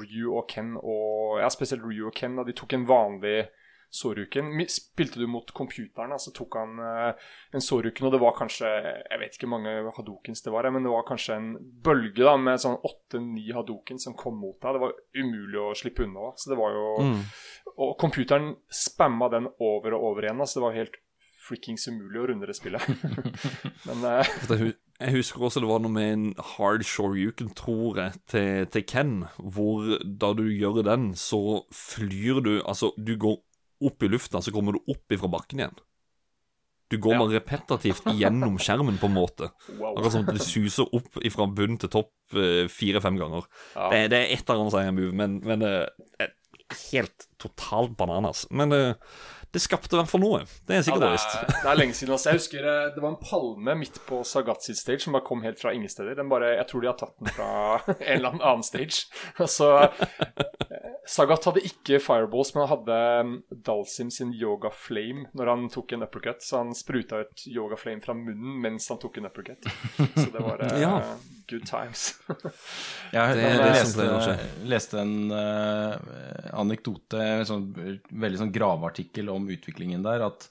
Ryu 0.00 0.32
og 0.32 0.48
Ken 0.50 0.74
og 0.80 1.38
Ja, 1.38 1.50
spesielt 1.52 1.84
Ryu 1.86 2.08
og 2.08 2.16
Ken, 2.16 2.34
da 2.38 2.46
de 2.46 2.56
tok 2.56 2.74
en 2.74 2.88
vanlig 2.88 3.44
sårryken. 3.90 4.52
Spilte 4.70 5.18
du 5.20 5.26
mot 5.30 5.50
computeren, 5.56 6.14
så 6.18 6.32
tok 6.36 6.56
han 6.60 6.78
eh, 6.84 7.28
en 7.56 7.64
sårryken, 7.64 8.06
og 8.06 8.14
det 8.14 8.22
var 8.22 8.36
kanskje 8.38 8.70
Jeg 8.70 9.20
vet 9.22 9.36
ikke 9.36 9.48
hvor 9.48 9.58
mange 9.58 9.94
hadokens 9.96 10.44
det 10.46 10.54
var, 10.54 10.70
men 10.70 10.86
det 10.86 10.94
var 10.94 11.06
kanskje 11.08 11.36
en 11.36 11.50
bølge 11.84 12.24
da 12.26 12.36
med 12.38 12.62
sånn 12.62 12.78
åtte-ni 12.78 13.50
hadokens 13.56 14.06
som 14.06 14.16
kom 14.18 14.38
mot 14.40 14.58
deg. 14.62 14.78
Det 14.78 14.84
var 14.84 14.96
umulig 15.18 15.62
å 15.62 15.74
slippe 15.78 16.06
unna. 16.06 16.32
Så 16.38 16.54
det 16.54 16.60
var 16.60 16.76
jo 16.76 16.88
Mm. 17.00 17.22
Og 17.80 17.94
computeren 18.00 18.50
spamma 18.68 19.30
den 19.32 19.46
over 19.62 19.94
og 19.96 20.02
over 20.10 20.26
igjen, 20.26 20.40
altså 20.42 20.58
så 20.58 20.60
det 20.60 20.64
var 20.66 20.76
helt 20.76 20.96
frikkings 21.50 21.88
umulig 21.88 22.20
å 22.20 22.28
runde 22.30 22.48
det 22.48 22.56
spillet. 22.58 22.84
men 23.88 24.06
uh... 24.06 24.70
Jeg 25.00 25.14
husker 25.14 25.46
også 25.46 25.62
det 25.62 25.68
var 25.70 25.80
noe 25.80 25.94
med 25.94 26.10
en 26.12 26.24
hard 26.56 26.82
shoryuken, 26.84 27.54
tror 27.56 27.96
jeg, 28.02 28.18
til, 28.28 28.66
til 28.74 28.82
Ken. 28.84 29.14
Hvor 29.38 29.94
da 30.04 30.34
du 30.36 30.44
gjør 30.50 30.82
den, 30.84 31.14
så 31.16 31.62
flyr 31.72 32.42
du 32.44 32.52
Altså, 32.60 32.92
du 33.00 33.14
går 33.16 33.38
opp 33.84 34.02
i 34.02 34.08
lufta, 34.08 34.42
så 34.42 34.52
kommer 34.54 34.76
du 34.76 34.80
opp 34.92 35.12
ifra 35.12 35.30
bakken 35.32 35.62
igjen. 35.62 35.78
Du 36.90 36.98
går 36.98 37.12
Ja. 37.14 37.18
bare 37.22 37.38
repetitivt 37.38 38.02
gjennom 38.18 38.58
skjermen, 38.58 38.98
på 38.98 39.06
en 39.06 39.14
måte. 39.14 39.50
wow. 39.78 39.92
Akkurat 39.96 40.12
som 40.12 40.24
det 40.26 40.42
suser 40.42 40.88
opp 40.92 41.20
ifra 41.22 41.46
bunn 41.46 41.78
til 41.78 41.88
topp 41.88 42.12
eh, 42.34 42.66
fire-fem 42.66 43.16
ganger. 43.16 43.46
Ja. 43.76 43.90
Det, 43.92 44.00
det 44.10 44.18
er 44.18 44.34
ett 44.34 44.50
av 44.50 44.58
hans 44.58 44.74
move, 44.74 45.12
men, 45.14 45.38
men 45.46 45.62
eh, 45.62 45.86
helt 46.90 47.28
totalt 47.38 47.96
bananas. 47.96 48.46
Men 48.50 48.72
eh, 48.72 48.94
det 49.50 49.62
skapte 49.64 49.96
i 49.96 49.98
hvert 49.98 50.10
fall 50.12 50.22
noe. 50.22 50.42
Det 50.68 50.76
er 50.76 50.84
sikkert 50.86 51.02
Ja, 51.02 51.14
det, 51.16 51.38
er, 51.40 51.54
det 51.64 51.70
er 51.72 51.78
lenge 51.80 51.96
siden. 51.98 52.12
Altså. 52.14 52.30
Jeg 52.30 52.40
husker 52.42 52.68
eh, 52.70 52.90
det 52.94 53.02
var 53.02 53.14
en 53.14 53.20
palme 53.22 53.74
midt 53.80 53.98
på 54.06 54.20
Sagat 54.26 54.62
sitt 54.66 54.78
stage 54.78 55.02
som 55.04 55.16
bare 55.16 55.26
kom 55.26 55.42
helt 55.46 55.58
fra 55.58 55.72
ingen 55.74 55.90
steder. 55.90 56.14
Den 56.18 56.30
bare, 56.30 56.52
jeg 56.60 56.68
tror 56.70 56.84
de 56.84 56.90
har 56.92 56.98
tatt 57.00 57.16
den 57.18 57.32
fra 57.34 57.50
en 57.88 58.14
eller 58.18 58.30
annen 58.34 58.46
annen 58.50 58.66
stage. 58.66 59.08
Altså, 59.42 59.72
Sagat 61.10 61.44
hadde 61.48 61.62
ikke 61.66 61.98
fireballs, 62.02 62.52
men 62.54 62.62
han 62.66 62.70
hadde 62.76 62.98
mm, 63.26 63.34
Dalsim 63.66 64.10
sin 64.14 64.30
yoga 64.36 64.70
flame 64.74 65.26
når 65.34 65.50
han 65.52 65.66
tok 65.72 65.96
en 65.96 66.06
uppercut. 66.06 66.42
Så 66.44 66.60
han 66.60 66.74
spruta 66.76 67.22
ut 67.24 67.44
yoga 67.50 67.78
flame 67.80 68.04
fra 68.04 68.14
munnen 68.14 68.60
mens 68.62 68.86
han 68.92 69.00
tok 69.02 69.18
en 69.18 69.26
uppercut. 69.30 69.66
Så 70.14 70.28
det 70.30 70.44
var 70.44 70.62
eh, 70.66 70.78
Ja. 70.84 70.94
good 71.50 71.66
times. 71.66 72.14
Jeg, 73.10 73.34
Det 73.34 73.42
jeg, 73.42 73.56
er 73.58 73.74
leste, 73.74 74.34
leste 74.70 75.00
en 75.00 75.32
uh, 75.34 75.96
anekdote, 76.60 77.18
en 77.18 77.46
sånn, 77.48 77.64
veldig 78.12 78.38
sånn 78.44 78.52
graveartikkel 78.54 79.32
om 79.32 79.39
utviklingen 79.48 80.02
der, 80.04 80.26
at 80.28 80.48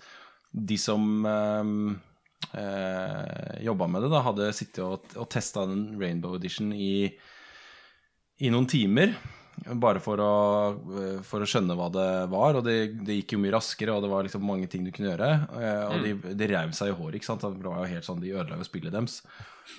de 0.52 0.78
som 0.82 1.04
eh, 2.54 3.58
jobba 3.66 3.88
med 3.88 4.02
det, 4.06 4.14
da, 4.14 4.24
hadde 4.26 4.54
sittet 4.56 4.84
og, 4.86 5.12
og 5.20 5.28
testa 5.32 5.66
den 5.70 5.92
Rainbow 6.02 6.38
Edition 6.40 6.72
i, 6.74 7.10
i 8.40 8.50
noen 8.54 8.68
timer. 8.70 9.14
Bare 9.60 10.00
for 10.00 10.22
å, 10.24 10.34
eh, 10.96 11.18
for 11.28 11.44
å 11.44 11.48
skjønne 11.50 11.76
hva 11.76 11.90
det 11.92 12.08
var. 12.32 12.56
Og 12.56 12.64
det, 12.64 12.78
det 13.04 13.18
gikk 13.20 13.36
jo 13.36 13.42
mye 13.44 13.54
raskere, 13.58 13.92
og 13.98 14.06
det 14.06 14.12
var 14.14 14.24
liksom 14.24 14.46
mange 14.48 14.70
ting 14.72 14.86
du 14.88 14.92
kunne 14.96 15.12
gjøre. 15.12 15.30
eh, 15.60 15.82
Og 15.92 16.06
de, 16.06 16.34
de 16.40 16.48
rev 16.48 16.72
seg 16.78 16.94
i 16.94 16.96
håret, 16.96 17.20
ikke 17.20 17.28
sant. 17.28 17.44
Det 17.44 17.68
var 17.68 17.82
jo 17.84 17.90
helt 17.94 18.08
sånn, 18.08 18.22
De 18.24 18.32
ødela 18.32 18.58
jo 18.62 18.68
spillet 18.70 18.96
deres. 18.96 19.20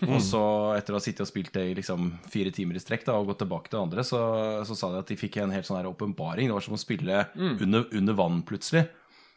Og 0.06 0.20
så, 0.22 0.42
etter 0.76 0.94
å 0.94 1.00
ha 1.00 1.02
sittet 1.02 1.24
og 1.24 1.30
spilt 1.32 1.54
det 1.56 1.64
i 1.66 1.74
liksom 1.80 2.12
fire 2.30 2.52
timer 2.54 2.76
i 2.78 2.82
strekk 2.84 3.08
da, 3.08 3.16
og 3.18 3.32
gått 3.32 3.40
tilbake 3.42 3.72
til 3.72 3.80
andre, 3.80 4.04
så, 4.06 4.20
så 4.68 4.76
sa 4.78 4.92
de 4.92 5.00
at 5.00 5.08
de 5.10 5.16
fikk 5.18 5.40
en 5.42 5.50
helt 5.56 5.66
sånn 5.66 5.80
her 5.80 5.88
åpenbaring. 5.90 6.46
Det 6.46 6.54
var 6.54 6.62
som 6.68 6.76
å 6.76 6.84
spille 6.84 7.24
under, 7.64 7.88
under 7.98 8.14
vann 8.20 8.42
plutselig. 8.46 8.84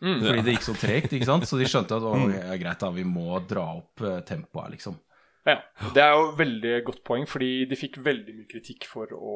Fordi 0.04 0.44
det 0.44 0.58
gikk 0.58 0.68
så 0.68 0.76
tregt. 0.78 1.16
ikke 1.16 1.30
sant? 1.30 1.48
Så 1.48 1.60
de 1.60 1.70
skjønte 1.70 1.98
at 1.98 2.06
å, 2.06 2.14
ja, 2.34 2.60
greit 2.60 2.84
da, 2.84 2.92
vi 2.96 3.06
må 3.08 3.40
dra 3.48 3.66
opp 3.80 4.04
eh, 4.04 4.20
tempoet 4.28 4.76
liksom. 4.76 5.00
Ja, 5.48 5.58
Det 5.96 6.00
er 6.00 6.14
jo 6.16 6.30
veldig 6.40 6.78
godt 6.88 7.02
poeng, 7.08 7.26
fordi 7.28 7.66
de 7.68 7.80
fikk 7.80 8.00
veldig 8.04 8.36
mye 8.38 8.48
kritikk 8.52 8.88
for 8.88 9.12
å 9.16 9.34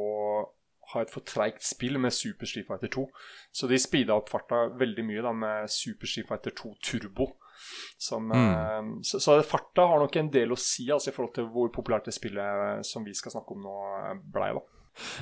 ha 0.94 1.02
et 1.04 1.12
for 1.12 1.26
treigt 1.28 1.66
spill 1.68 1.98
med 2.00 2.16
Super 2.16 2.48
Street 2.48 2.68
Fighter 2.70 2.92
2. 2.94 3.04
Så 3.52 3.68
de 3.68 3.80
speeda 3.82 4.16
opp 4.16 4.32
farta 4.32 4.68
veldig 4.80 5.04
mye 5.08 5.26
da 5.26 5.34
med 5.36 5.72
Super 5.72 6.08
Street 6.08 6.30
Fighter 6.30 6.56
2 6.56 6.74
Turbo. 6.84 7.34
Som, 8.00 8.30
mm. 8.32 9.02
så, 9.04 9.20
så 9.20 9.36
farta 9.44 9.88
har 9.90 10.00
nok 10.00 10.16
en 10.20 10.30
del 10.32 10.54
å 10.54 10.60
si 10.62 10.86
altså, 10.94 11.12
i 11.12 11.16
forhold 11.16 11.34
til 11.36 11.50
hvor 11.52 11.72
populært 11.76 12.08
det 12.08 12.16
spillet 12.16 12.86
som 12.88 13.04
vi 13.04 13.16
skal 13.18 13.34
snakke 13.34 13.58
om 13.58 13.66
nå, 13.66 13.78
eh, 13.98 14.20
blei. 14.36 14.52
da. 14.56 14.77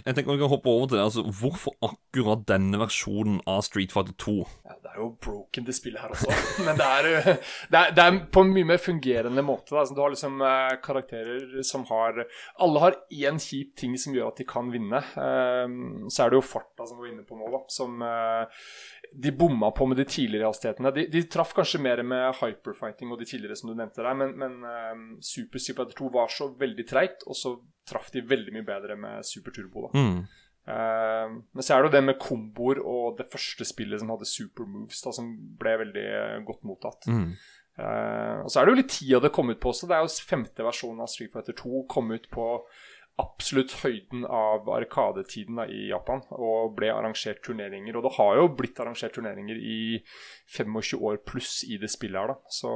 Jeg 0.05 0.15
tenker 0.15 0.35
vi 0.35 0.41
kan 0.41 0.51
hoppe 0.51 0.71
over 0.71 0.89
til 0.89 0.97
det. 0.97 1.03
altså 1.05 1.23
Hvorfor 1.39 1.75
akkurat 1.85 2.45
denne 2.49 2.79
versjonen 2.81 3.39
av 3.49 3.63
Street 3.67 3.93
Fighter 3.95 4.15
2? 4.21 4.35
Ja, 4.65 4.77
det 4.83 4.93
er 4.93 5.01
jo 5.01 5.09
broken, 5.21 5.67
det 5.67 5.75
spillet 5.77 6.03
her 6.03 6.13
også. 6.15 6.31
Men 6.67 6.79
det 6.79 6.87
er, 6.87 7.09
eh, 7.19 7.29
det 7.71 7.81
er, 7.81 7.95
det 7.97 8.05
er 8.05 8.19
på 8.35 8.45
en 8.45 8.53
mye 8.55 8.69
mer 8.71 8.81
fungerende 8.81 9.45
måte. 9.45 9.73
Da. 9.73 9.83
Altså, 9.83 9.97
du 9.97 10.01
har 10.03 10.13
liksom 10.13 10.41
eh, 10.45 10.75
karakterer 10.85 11.61
som 11.67 11.85
har 11.91 12.23
Alle 12.63 12.83
har 12.83 12.99
én 13.11 13.39
kjip 13.41 13.75
ting 13.79 13.97
som 13.99 14.15
gjør 14.15 14.31
at 14.31 14.41
de 14.41 14.47
kan 14.49 14.71
vinne. 14.73 15.01
Eh, 15.01 15.77
så 16.09 16.25
er 16.25 16.33
det 16.33 16.39
jo 16.39 16.45
farta 16.45 16.87
som 16.87 16.99
vi 16.99 17.07
var 17.07 17.13
inne 17.13 17.27
på 17.27 17.39
nå, 17.39 17.51
da. 17.53 17.63
Som 17.71 18.01
eh, 18.05 18.65
de 19.17 19.31
bomma 19.31 19.71
på 19.71 19.85
med 19.87 19.97
de 19.97 20.05
tidligere 20.05 20.49
hastighetene. 20.49 20.91
De, 20.95 21.05
de 21.11 21.21
traff 21.31 21.53
kanskje 21.55 21.81
mer 21.83 22.01
med 22.03 22.35
hyperfighting 22.39 23.11
og 23.13 23.19
de 23.21 23.27
tidligere 23.29 23.57
som 23.59 23.71
du 23.71 23.75
nevnte 23.77 24.03
der, 24.03 24.17
men, 24.17 24.33
men 24.39 24.57
um, 24.65 25.05
Super 25.23 25.61
Super 25.61 25.85
Fighter 25.85 25.99
2 26.01 26.09
var 26.15 26.33
så 26.33 26.49
veldig 26.59 26.87
treigt, 26.89 27.23
og 27.27 27.37
så 27.39 27.55
traff 27.87 28.11
de 28.13 28.25
veldig 28.25 28.55
mye 28.55 28.67
bedre 28.67 28.97
med 28.99 29.27
Super 29.27 29.55
Turbo. 29.55 29.87
da. 29.87 30.01
Mm. 30.01 30.25
Uh, 30.65 31.35
men 31.53 31.61
så 31.61 31.75
er 31.75 31.83
det 31.83 31.91
jo 31.91 31.93
det 31.93 32.03
med 32.07 32.17
komboer 32.21 32.81
og 32.81 33.19
det 33.19 33.27
første 33.29 33.67
spillet 33.67 34.01
som 34.01 34.09
hadde 34.15 34.27
super 34.29 34.65
moves, 34.65 35.03
da, 35.05 35.13
som 35.13 35.29
ble 35.59 35.75
veldig 35.83 36.07
eh, 36.17 36.39
godt 36.47 36.65
mottatt. 36.65 37.05
Mm. 37.05 37.29
Uh, 37.75 38.41
og 38.41 38.49
så 38.49 38.61
er 38.61 38.65
det 38.65 38.73
jo 38.73 38.79
litt 38.79 38.93
tida 38.95 39.19
det 39.21 39.33
kom 39.35 39.51
ut 39.51 39.61
på 39.61 39.71
også. 39.71 39.87
Det 39.91 39.97
er 39.97 40.05
jo 40.05 40.27
femte 40.31 40.65
versjonen 40.65 41.03
av 41.05 41.11
Street 41.11 41.33
Fighter 41.33 41.57
2 41.59 41.85
kom 41.91 42.11
ut 42.15 42.27
på 42.31 42.47
absolutt 43.21 43.71
høyden 43.79 44.25
av 44.27 44.67
arkadetiden 44.75 45.61
i 45.71 45.85
Japan, 45.87 46.21
og 46.35 46.73
ble 46.75 46.89
arrangert 46.91 47.39
turneringer. 47.45 47.95
Og 47.95 48.03
det 48.03 48.13
har 48.17 48.39
jo 48.39 48.49
blitt 48.59 48.79
arrangert 48.83 49.15
turneringer 49.15 49.59
i 49.59 49.77
25 50.51 50.99
år 50.99 51.21
pluss 51.27 51.61
i 51.67 51.79
det 51.81 51.91
spillet 51.93 52.19
her, 52.19 52.33
da. 52.33 52.51
Så 52.51 52.73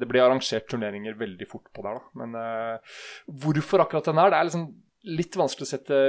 det 0.00 0.08
ble 0.08 0.22
arrangert 0.24 0.68
turneringer 0.72 1.18
veldig 1.20 1.48
fort 1.50 1.68
på 1.76 1.84
der, 1.84 2.00
da. 2.00 2.22
Men 2.22 2.38
uh, 2.38 2.96
hvorfor 3.44 3.84
akkurat 3.84 4.08
den 4.08 4.22
her? 4.22 4.32
Det 4.32 4.40
er 4.40 4.48
liksom 4.48 4.66
litt 5.12 5.36
vanskelig 5.36 5.68
å 5.68 5.72
sette 5.74 6.02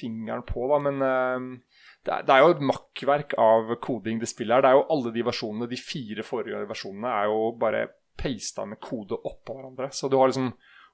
fingeren 0.00 0.42
på, 0.48 0.66
da, 0.72 0.82
men 0.82 1.06
uh, 1.06 1.80
det 2.02 2.16
er, 2.16 2.26
det 2.26 2.34
er 2.34 2.42
jo 2.42 2.52
et 2.56 2.68
makkverk 2.72 3.38
av 3.38 3.74
koding 3.84 4.18
det 4.18 4.30
spillet 4.32 4.58
her. 4.58 4.66
Det 4.66 4.72
er 4.72 4.80
jo 4.80 4.86
alle 4.96 5.14
de 5.14 5.26
versjonene, 5.30 5.70
de 5.70 5.78
fire 5.78 6.26
forrige 6.26 6.66
versjonene, 6.66 7.18
er 7.22 7.30
jo 7.30 7.52
bare 7.60 7.86
pasta 8.18 8.66
med 8.66 8.82
kode 8.82 9.14
oppå 9.14 9.54
hverandre. 9.54 9.92
Så 9.94 10.10
du 10.10 10.18
har 10.18 10.30
liksom 10.30 10.50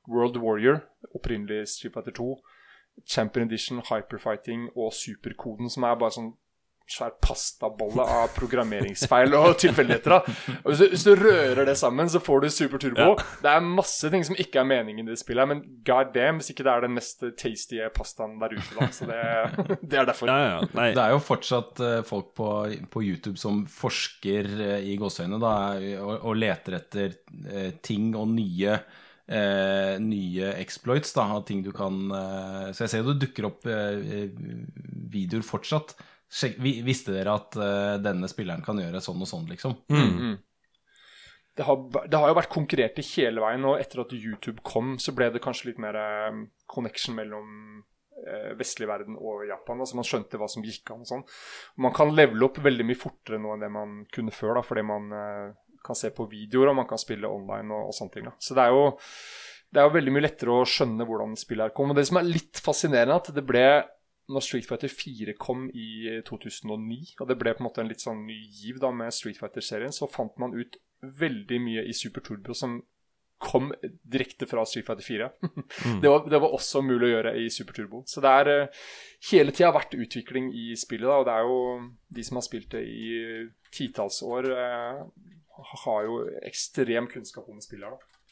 World 0.09 0.37
Warrior, 0.43 0.81
opprinnelig 1.15 1.67
Street 1.77 1.95
Fighter 1.95 2.17
2, 2.17 2.33
Champion 3.07 3.47
Edition, 3.47 3.83
Hyperfighting 3.87 4.69
og 4.75 4.93
Superkoden, 4.97 5.71
som 5.71 5.85
er 5.87 5.99
bare 6.01 6.17
sånn 6.17 6.33
svær 6.89 7.11
pastabolle 7.21 8.01
av 8.01 8.31
programmeringsfeil 8.33 9.35
og 9.37 9.51
tilfeldigheter. 9.61 10.23
Hvis, 10.65 10.79
du- 10.81 10.87
hvis 10.95 11.03
du 11.05 11.11
rører 11.21 11.67
det 11.69 11.75
sammen, 11.77 12.09
så 12.09 12.17
får 12.25 12.41
du 12.41 12.49
Super 12.55 12.81
Turbo. 12.81 13.11
Det 13.43 13.51
er 13.53 13.61
masse 13.67 14.09
ting 14.11 14.25
som 14.25 14.39
ikke 14.41 14.63
er 14.63 14.69
meningen 14.71 15.05
i 15.05 15.13
det 15.13 15.19
spillet, 15.21 15.51
men 15.51 15.61
god 15.85 16.15
damn 16.15 16.41
hvis 16.41 16.49
ikke 16.55 16.65
det 16.65 16.73
er 16.73 16.87
den 16.87 16.95
mest 16.97 17.21
tasty 17.37 17.83
pastaen 17.93 18.39
der 18.41 18.57
ute. 18.57 18.73
da. 18.79 18.89
Så 18.97 19.05
det, 19.11 19.21
det 19.93 20.01
er 20.01 20.09
derfor. 20.09 20.33
Ja, 20.33 20.39
ja. 20.55 20.63
Nei. 20.81 20.89
Det 20.97 21.05
er 21.05 21.13
jo 21.13 21.21
fortsatt 21.29 21.85
eh, 21.91 21.99
folk 22.09 22.33
på, 22.41 22.49
på 22.97 23.05
YouTube 23.05 23.37
som 23.37 23.67
forsker 23.69 24.49
eh, 24.57 24.89
i 24.89 24.97
gåseøynene 24.97 25.43
da, 25.45 25.53
og, 26.01 26.15
og 26.33 26.41
leter 26.41 26.79
etter 26.81 27.19
eh, 27.53 27.75
ting 27.85 28.15
og 28.17 28.33
nye 28.33 28.79
eh, 29.29 29.95
nye 30.01 30.53
exploits 30.57 31.13
da, 31.17 31.29
av 31.37 31.45
ting 31.49 31.63
du 31.65 31.71
kan 31.77 32.11
eh, 32.11 32.69
Så 32.73 32.85
jeg 32.85 32.93
ser 32.93 33.03
jo 33.03 33.13
det 33.13 33.23
dukker 33.27 33.49
opp 33.51 33.69
eh, 33.69 34.29
videoer 35.09 35.45
fortsatt. 35.47 35.97
Sjek, 36.29 36.59
vi, 36.61 36.79
visste 36.85 37.15
dere 37.15 37.39
at 37.39 37.57
eh, 37.57 37.97
denne 38.05 38.29
spilleren 38.29 38.65
kan 38.65 38.81
gjøre 38.81 39.01
sånn 39.05 39.25
og 39.25 39.31
sånn, 39.31 39.49
liksom? 39.49 39.79
Mm. 39.89 40.37
det 41.57 41.65
har, 41.65 41.85
det 42.05 42.21
har 42.21 42.33
jo 42.33 42.39
vært 42.39 42.53
konkurrert 42.53 43.01
i 43.01 43.07
hele 43.15 43.45
veien, 43.45 43.65
og 43.69 43.81
etter 43.81 44.05
at 44.05 44.13
YouTube 44.17 44.61
kom, 44.67 44.97
så 45.01 45.15
ble 45.17 45.31
det 45.33 45.43
kanskje 45.45 45.71
litt 45.71 45.81
mer 45.83 45.97
eh, 45.97 46.43
connection 46.69 47.17
mellom 47.17 47.49
eh, 48.27 48.53
vestlig 48.61 48.91
verden 48.91 49.17
og 49.17 49.47
Japan. 49.49 49.81
altså 49.81 49.97
Man 49.97 50.09
skjønte 50.09 50.41
hva 50.41 50.51
som 50.53 50.67
gikk 50.67 50.93
an 50.93 51.07
og 51.07 51.13
sånn. 51.15 51.25
Man 51.81 51.97
kan 51.97 52.13
levele 52.13 52.51
opp 52.51 52.61
veldig 52.65 52.87
mye 52.91 53.01
fortere 53.01 53.41
nå 53.41 53.57
enn 53.57 53.65
det 53.65 53.73
man 53.73 53.97
kunne 54.13 54.37
før, 54.37 54.59
da, 54.61 54.67
fordi 54.69 54.85
man 54.85 55.17
eh, 55.17 55.57
kan 55.89 55.99
se 55.99 56.13
på 56.15 56.29
videoer 56.31 56.73
og 56.73 56.81
man 56.83 56.89
kan 56.89 57.01
spille 57.01 57.29
online 57.29 57.73
og, 57.75 57.91
og 57.91 57.97
sånne 57.97 58.15
ting. 58.15 58.29
da. 58.29 58.35
Så 58.43 58.57
det 58.57 58.67
er 58.67 58.77
jo 58.77 58.89
det 59.69 59.81
er 59.81 59.89
jo 59.89 59.97
veldig 59.99 60.13
mye 60.15 60.25
lettere 60.25 60.55
å 60.57 60.67
skjønne 60.69 61.05
hvordan 61.05 61.35
spillet 61.37 61.69
her 61.69 61.75
kom. 61.77 61.91
Og 61.93 61.99
det 61.99 62.07
som 62.09 62.21
er 62.21 62.29
litt 62.29 62.61
fascinerende, 62.65 63.19
at 63.21 63.29
det 63.37 63.45
ble 63.45 63.67
når 64.29 64.45
Street 64.45 64.69
Fighter 64.69 64.93
4 64.93 65.35
kom 65.41 65.67
i 65.73 66.21
2009, 66.29 67.15
og 67.21 67.29
det 67.31 67.37
ble 67.41 67.55
på 67.57 67.63
en 67.63 67.69
måte 67.69 67.83
en 67.83 67.89
litt 67.89 68.05
sånn 68.05 68.27
ny 68.29 68.37
giv 68.53 68.81
da 68.83 68.91
med 68.93 69.15
Street 69.17 69.41
Fighter-serien, 69.41 69.93
så 69.95 70.09
fant 70.11 70.35
man 70.41 70.57
ut 70.57 70.77
veldig 71.01 71.61
mye 71.65 71.85
i 71.89 71.95
Super 71.97 72.25
Turbo 72.25 72.57
som 72.57 72.81
kom 73.39 73.71
direkte 74.03 74.49
fra 74.51 74.65
Street 74.67 74.85
Fighter 74.87 75.07
4. 75.07 75.31
det, 76.03 76.09
var, 76.11 76.27
det 76.29 76.41
var 76.43 76.55
også 76.57 76.83
mulig 76.85 77.09
å 77.09 77.13
gjøre 77.13 77.35
i 77.41 77.47
Super 77.55 77.77
Turbo. 77.77 78.03
Så 78.11 78.21
det 78.25 78.35
er 78.41 78.53
eh, 78.53 78.85
hele 79.31 79.55
tida 79.55 79.71
vært 79.77 79.97
utvikling 79.97 80.51
i 80.53 80.73
spillet, 80.77 81.07
da, 81.07 81.21
og 81.21 81.29
det 81.29 81.37
er 81.37 81.49
jo 81.49 81.59
de 82.19 82.27
som 82.27 82.41
har 82.41 82.47
spilt 82.49 82.73
det 82.75 82.85
i 82.85 83.11
titalls 83.75 84.21
år, 84.27 84.51
eh, 84.59 85.03
har 85.85 86.03
jo 86.07 86.19
ekstrem 86.47 87.09
kunnskap 87.11 87.49
om 87.51 87.61
spillet 87.63 87.91
her. 87.91 88.27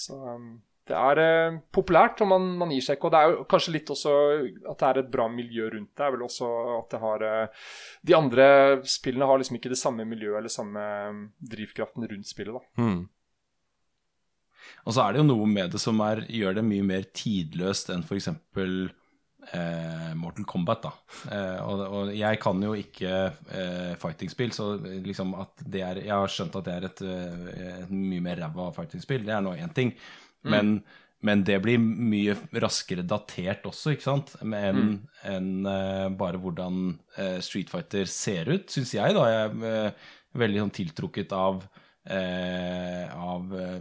Så 0.00 0.16
um, 0.16 0.50
det 0.90 0.96
er 0.96 1.20
eh, 1.22 1.58
populært, 1.74 2.20
og 2.24 2.30
man, 2.32 2.48
man 2.58 2.72
gir 2.74 2.82
seg 2.84 2.98
ikke. 2.98 3.10
Og 3.10 3.14
det 3.14 3.20
er 3.20 3.32
jo 3.34 3.46
kanskje 3.50 3.74
litt 3.76 3.92
også 3.92 4.14
at 4.72 4.80
det 4.80 4.88
er 4.88 5.00
et 5.02 5.12
bra 5.12 5.28
miljø 5.30 5.68
rundt 5.74 5.92
det. 5.92 6.06
er 6.06 6.14
vel 6.16 6.26
også 6.26 6.50
at 6.78 6.94
det 6.94 7.00
har 7.04 7.24
eh, 7.28 7.64
De 8.10 8.16
andre 8.16 8.46
spillene 8.88 9.28
har 9.28 9.40
liksom 9.40 9.60
ikke 9.60 9.72
det 9.72 9.80
samme 9.80 10.06
miljøet 10.08 10.40
eller 10.40 10.52
samme 10.52 10.84
eh, 10.84 11.24
drivkraften 11.54 12.08
rundt 12.10 12.30
spillet. 12.30 12.58
da. 12.58 12.82
Mm. 12.82 13.02
Og 14.86 14.94
så 14.96 15.04
er 15.04 15.12
det 15.12 15.22
jo 15.22 15.28
noe 15.28 15.46
med 15.50 15.74
det 15.74 15.80
som 15.82 16.00
er, 16.04 16.24
gjør 16.30 16.58
det 16.58 16.66
mye 16.66 16.86
mer 16.86 17.06
tidløst 17.16 17.92
enn 17.92 18.04
f.eks. 18.06 18.30
Eh, 19.52 20.14
Mortal 20.20 20.44
Kombat. 20.44 20.82
da 20.84 20.90
eh, 21.32 21.60
og, 21.64 21.80
og 21.80 22.10
jeg 22.14 22.38
kan 22.42 22.60
jo 22.62 22.74
ikke 22.76 23.12
eh, 23.32 23.92
fighting-spill, 23.98 24.52
så 24.54 24.66
liksom 24.78 25.32
at 25.40 25.64
det 25.64 25.82
er 25.86 26.00
Jeg 26.04 26.12
har 26.14 26.30
skjønt 26.30 26.58
at 26.60 26.66
det 26.68 26.74
er 26.74 26.88
et, 26.90 27.02
eh, 27.02 27.78
et 27.80 27.92
mye 27.94 28.24
mer 28.24 28.42
ræva 28.44 28.68
fighting-spill, 28.76 29.24
det 29.26 29.34
er 29.34 29.44
nå 29.44 29.56
én 29.56 29.72
ting. 29.74 29.94
Men, 30.44 30.78
men 31.24 31.42
det 31.44 31.58
blir 31.64 31.80
mye 31.80 32.36
raskere 32.62 33.02
datert 33.04 33.66
også, 33.68 33.96
ikke 33.96 34.06
sant? 34.06 34.36
Enn 34.44 35.00
enn, 35.28 35.50
eh, 35.68 36.06
bare 36.20 36.40
hvordan 36.40 36.94
eh, 37.16 37.38
Street 37.44 37.72
Fighter 37.72 38.08
ser 38.08 38.48
ut, 38.52 38.70
syns 38.72 38.94
jeg. 38.96 39.16
da 39.16 39.26
Jeg 39.28 39.50
er 39.72 39.94
veldig 40.40 40.66
sånn 40.66 40.76
tiltrukket 40.78 41.32
av 41.36 41.64
eh, 42.10 43.06
av 43.14 43.54
eh, 43.56 43.78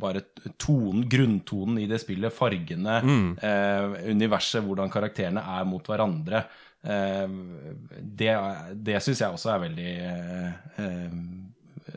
bare 0.00 0.22
tonen, 0.60 1.06
grunntonen 1.10 1.80
i 1.82 1.88
det 1.90 2.00
spillet, 2.02 2.34
fargene, 2.34 2.98
eh, 3.40 3.96
universet, 4.10 4.64
hvordan 4.66 4.92
karakterene 4.92 5.44
er 5.56 5.66
mot 5.68 5.88
hverandre. 5.88 6.44
Eh, 6.84 7.38
det 8.00 8.34
det 8.84 9.00
syns 9.02 9.24
jeg 9.24 9.32
også 9.32 9.54
er 9.54 9.64
veldig 9.64 9.90
eh, 10.10 10.62
eh, 10.84 11.18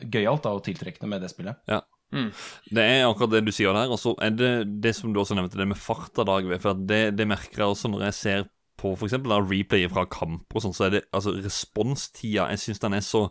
gøyalt 0.08 0.48
og 0.48 0.64
tiltrekkende 0.66 1.12
med 1.12 1.24
det 1.24 1.32
spillet. 1.32 1.60
Ja. 1.68 1.82
Det 2.08 2.80
er 2.80 3.02
akkurat 3.04 3.34
det 3.34 3.42
du 3.44 3.52
sier 3.52 3.74
der. 3.76 3.90
Og 3.92 4.00
så 4.00 4.14
er 4.24 4.32
det 4.32 4.52
det 4.80 4.94
som 4.96 5.12
du 5.12 5.20
også 5.20 5.36
nevnte, 5.36 5.58
det 5.60 5.68
med 5.68 5.80
farta, 5.80 6.24
Dag 6.24 6.46
For 6.56 6.72
at 6.72 6.86
det, 6.88 7.02
det 7.18 7.28
merker 7.28 7.64
jeg 7.64 7.74
også 7.74 7.90
når 7.92 8.08
jeg 8.08 8.16
ser 8.16 8.46
på 8.78 8.94
for 8.94 9.08
eksempel 9.08 9.34
replay 9.42 9.88
fra 9.90 10.06
kamper 10.06 10.60
og 10.60 10.64
sånn, 10.64 10.76
så 10.76 10.86
er 10.86 10.92
det 10.94 11.04
altså 11.10 11.34
responstida 11.34 12.46
Jeg 12.52 12.62
syns 12.62 12.82
den 12.84 12.94
er 12.94 13.02
så 13.02 13.24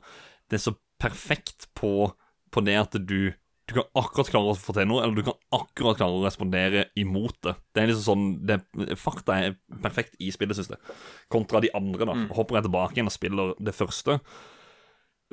Det 0.52 0.60
er 0.60 0.66
så 0.66 0.74
perfekt 1.00 1.70
på, 1.78 2.10
på 2.54 2.64
det 2.66 2.78
at 2.80 2.98
du 3.08 3.34
du 3.68 3.74
kan 3.76 3.88
akkurat 4.00 4.30
klare 4.32 4.52
å 4.54 4.56
få 4.56 4.72
til 4.78 4.88
noe, 4.88 5.02
eller 5.04 5.18
du 5.18 5.26
kan 5.28 5.36
akkurat 5.58 5.98
klare 6.00 6.16
å 6.16 6.24
respondere 6.24 6.86
imot 6.96 7.36
det. 7.44 7.52
Det 7.76 7.82
er 7.82 7.90
liksom 7.90 8.06
sånn 8.06 8.28
det, 8.48 8.62
Fakta 8.96 9.36
er 9.44 9.58
perfekt 9.84 10.16
i 10.24 10.30
spillet, 10.32 10.56
syns 10.56 10.72
jeg. 10.72 10.96
Kontra 11.34 11.60
de 11.64 11.74
andre. 11.76 12.08
da 12.08 12.16
Hopper 12.38 12.62
jeg 12.62 12.70
tilbake 12.70 12.96
igjen 12.96 13.12
og 13.12 13.16
spiller 13.16 13.52
det 13.60 13.76
første 13.76 14.22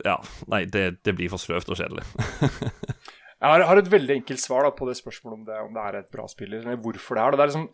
Ja, 0.03 0.17
nei, 0.51 0.65
det, 0.67 1.05
det 1.07 1.15
blir 1.15 1.31
for 1.31 1.39
sløvt 1.39 1.71
og 1.71 1.79
kjedelig. 1.79 2.03
Jeg 3.45 3.67
har, 3.69 3.77
et 3.77 3.91
veldig 3.93 4.15
enkelt 4.15 4.41
svar 4.41 4.65
da, 4.65 4.71
på 4.73 4.87
det 4.89 4.95
spørsmålet 4.97 5.37
om 5.37 5.43
det, 5.45 5.57
om 5.67 5.75
det 5.75 5.83
er 5.83 5.97
et 5.99 6.07
bra 6.15 6.25
spill, 6.31 6.55
eller 6.57 6.79
hvorfor 6.81 7.19
det 7.19 7.25
er 7.25 7.35
det. 7.35 7.41
er 7.43 7.51
liksom, 7.51 7.67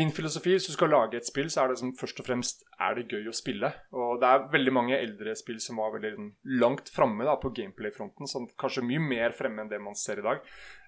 min 0.00 0.10
filosofi 0.16 0.56
hvis 0.56 0.66
du 0.66 0.72
skal 0.74 0.90
lage 0.90 1.20
et 1.20 1.28
spill, 1.28 1.46
så 1.52 1.62
er 1.62 1.70
det 1.70 1.76
liksom, 1.76 1.92
først 2.00 2.22
og 2.22 2.26
fremst 2.26 2.64
er 2.82 2.98
det 2.98 3.06
gøy 3.12 3.30
å 3.30 3.36
spille. 3.36 3.70
Og 3.94 4.18
det 4.22 4.30
er 4.30 4.48
veldig 4.56 4.74
mange 4.74 4.98
eldre 4.98 5.36
spill 5.38 5.60
som 5.62 5.78
var 5.78 5.94
veldig 5.94 6.10
liksom, 6.16 6.32
langt 6.64 6.90
framme 6.90 7.36
på 7.44 7.52
gameplay-fronten. 7.60 8.30
Sånn, 8.30 8.48
kanskje 8.58 8.86
mye 8.88 9.04
mer 9.04 9.36
fremme 9.38 9.62
enn 9.62 9.70
det 9.70 9.82
man 9.82 9.94
ser 9.98 10.18
i 10.18 10.26
dag. 10.26 10.42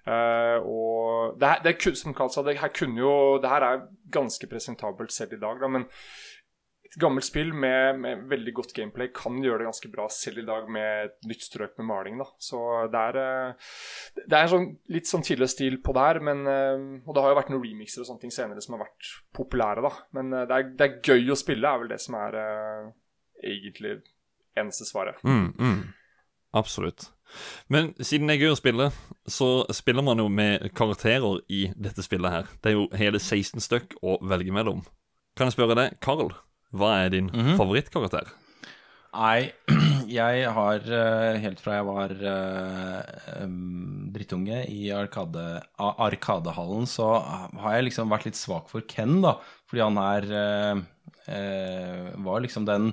Uh, 0.07 0.59
og 0.63 1.39
det, 1.39 1.47
her, 1.47 1.63
det, 1.63 1.95
som 1.99 2.15
Karl 2.15 2.31
sa, 2.31 2.43
det 2.43 2.53
her 2.61 2.71
kunne 2.71 3.01
jo 3.01 3.09
Det 3.43 3.49
her 3.51 3.63
er 3.65 3.81
ganske 4.13 4.47
presentabelt 4.47 5.11
selv 5.11 5.35
i 5.35 5.39
dag, 5.41 5.59
da, 5.59 5.67
men 5.71 5.87
gammelt 6.99 7.27
spill 7.27 7.51
med, 7.53 7.99
med 8.01 8.23
veldig 8.29 8.53
godt 8.57 8.73
gameplay 8.75 9.09
kan 9.15 9.37
gjøre 9.43 9.61
det 9.61 9.67
ganske 9.69 9.89
bra 9.93 10.07
selv 10.13 10.41
i 10.41 10.45
dag 10.47 10.69
med 10.71 11.07
et 11.07 11.27
nytt 11.29 11.45
strøk 11.45 11.75
med 11.77 11.87
maling. 11.89 12.17
da. 12.21 12.27
Så 12.41 12.61
det 12.93 13.03
er, 13.11 13.19
eh, 13.21 13.67
det 14.23 14.39
er 14.39 14.51
sånn, 14.51 14.69
litt 14.93 15.09
sånn 15.09 15.25
tidligere 15.25 15.53
stil 15.53 15.77
på 15.83 15.93
det 15.97 16.05
her, 16.07 16.21
men, 16.25 16.45
eh, 16.49 16.85
og 17.05 17.13
det 17.13 17.23
har 17.23 17.33
jo 17.33 17.39
vært 17.41 17.51
noen 17.53 17.65
remixer 17.65 18.01
og 18.01 18.09
sånne 18.09 18.25
ting 18.25 18.33
senere 18.33 18.63
som 18.63 18.77
har 18.77 18.85
vært 18.87 19.11
populære. 19.37 19.85
da. 19.85 19.93
Men 20.17 20.33
eh, 20.33 20.47
det 20.49 20.57
er, 20.57 20.71
det 20.79 20.87
er 20.87 21.13
gøy 21.13 21.35
å 21.35 21.39
spille, 21.39 21.69
er 21.69 21.83
vel 21.83 21.93
det 21.93 22.01
som 22.01 22.17
er 22.17 22.39
egentlig 23.43 23.99
eneste 24.57 24.89
svaret. 24.89 25.21
Mm, 25.23 25.53
mm. 25.53 25.93
Absolutt. 26.57 27.11
Men 27.67 27.91
siden 27.99 28.29
det 28.29 28.37
er 28.37 28.47
gøy 28.47 28.55
å 28.55 28.57
spille, 28.57 28.89
så 29.29 29.67
spiller 29.75 30.05
man 30.05 30.17
jo 30.17 30.29
med 30.31 30.71
karakterer 30.73 31.43
i 31.51 31.67
dette 31.75 32.01
spillet 32.01 32.33
her. 32.33 32.51
Det 32.63 32.71
er 32.71 32.77
jo 32.79 32.87
hele 32.97 33.19
16 33.19 33.61
stykk 33.61 33.99
å 34.01 34.17
velge 34.25 34.55
mellom. 34.55 34.81
Kan 35.37 35.51
jeg 35.51 35.59
spørre 35.59 35.77
deg, 35.77 35.99
Carl, 36.01 36.31
hva 36.75 36.97
er 37.03 37.13
din 37.15 37.31
favorittkarakter? 37.59 38.27
Nei, 39.17 39.49
jeg 40.19 40.49
har 40.53 40.83
eh, 40.93 41.39
helt 41.41 41.61
fra 41.63 41.77
jeg 41.79 41.87
var 41.87 42.13
eh, 42.31 43.45
drittunge 44.13 44.61
i 44.69 44.91
arkade, 44.93 45.45
Arkadehallen, 45.79 46.85
så 46.89 47.15
har 47.23 47.77
jeg 47.77 47.87
liksom 47.89 48.11
vært 48.13 48.27
litt 48.29 48.39
svak 48.39 48.69
for 48.71 48.85
Ken, 48.89 49.19
da. 49.25 49.37
Fordi 49.67 49.83
han 49.83 49.97
er 49.99 50.25
uh, 50.31 52.13
Var 52.23 52.43
liksom 52.45 52.67
den 52.67 52.91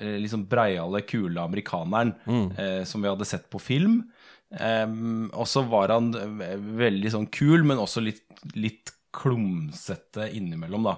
liksom 0.00 0.46
breiale, 0.48 1.02
kule 1.04 1.42
amerikaneren 1.42 2.14
eh, 2.56 2.80
som 2.88 3.02
vi 3.02 3.10
hadde 3.10 3.26
sett 3.28 3.50
på 3.52 3.58
film. 3.60 3.98
Um, 4.52 5.26
og 5.36 5.44
så 5.48 5.64
var 5.68 5.92
han 5.92 6.12
veldig 6.78 7.12
sånn 7.12 7.26
kul, 7.32 7.60
men 7.68 7.80
også 7.80 8.00
litt, 8.04 8.24
litt 8.56 8.92
klumsete 9.12 10.30
innimellom, 10.32 10.88
da. 10.88 10.96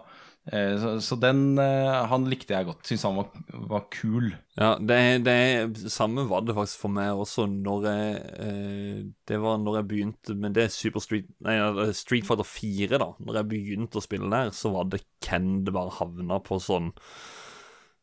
Eh, 0.52 0.74
så, 0.76 0.90
så 1.00 1.16
den 1.16 1.56
eh, 1.58 2.02
Han 2.10 2.26
likte 2.28 2.52
jeg 2.52 2.66
godt. 2.68 2.84
Syns 2.84 3.04
han 3.06 3.16
var, 3.16 3.30
var 3.70 3.86
kul. 3.92 4.34
Ja, 4.58 4.74
det 4.76 4.98
er, 5.00 5.22
det 5.24 5.34
er 5.34 5.92
Samme 5.92 6.26
var 6.28 6.44
det 6.44 6.56
faktisk 6.56 6.82
for 6.82 6.92
meg 6.92 7.16
også 7.16 7.46
når 7.48 7.86
jeg 7.88 8.18
eh, 8.44 8.98
Det 9.24 9.38
var 9.40 9.62
når 9.62 9.78
jeg 9.80 9.88
begynte 9.92 10.36
med 10.38 10.56
det 10.58 10.68
Super 10.74 11.04
Street 11.04 11.30
Nei, 11.44 11.56
Street 11.96 12.28
Fighter 12.28 12.48
4, 12.48 13.00
da. 13.00 13.14
Når 13.24 13.40
jeg 13.40 13.50
begynte 13.54 14.00
å 14.00 14.04
spille 14.04 14.28
der, 14.32 14.52
så 14.56 14.74
var 14.74 14.90
det 14.92 15.04
Ken 15.24 15.62
det 15.64 15.72
bare 15.76 15.96
havna 15.96 16.42
på 16.44 16.60
sånn 16.60 16.92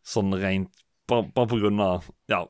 Sånn 0.01 0.33
rent 0.41 0.73
Bare, 1.11 1.27
bare 1.35 1.49
på 1.51 1.61
grunn 1.61 1.81
av 1.83 2.09
Ja, 2.31 2.45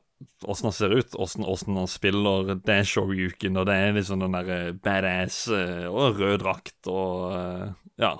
åssen 0.46 0.70
han 0.70 0.74
ser 0.76 0.92
ut, 0.94 1.16
åssen 1.18 1.44
han 1.76 1.88
spiller. 1.90 2.52
Det 2.62 2.76
er 2.78 2.86
Shoryuken, 2.86 3.56
og 3.58 3.66
det 3.66 3.74
er 3.74 3.96
liksom 3.96 4.22
den 4.22 4.36
derre 4.36 4.58
badass 4.78 5.48
og 5.50 6.20
rød 6.20 6.44
drakt 6.44 6.88
og 6.92 7.34
Ja. 7.98 8.12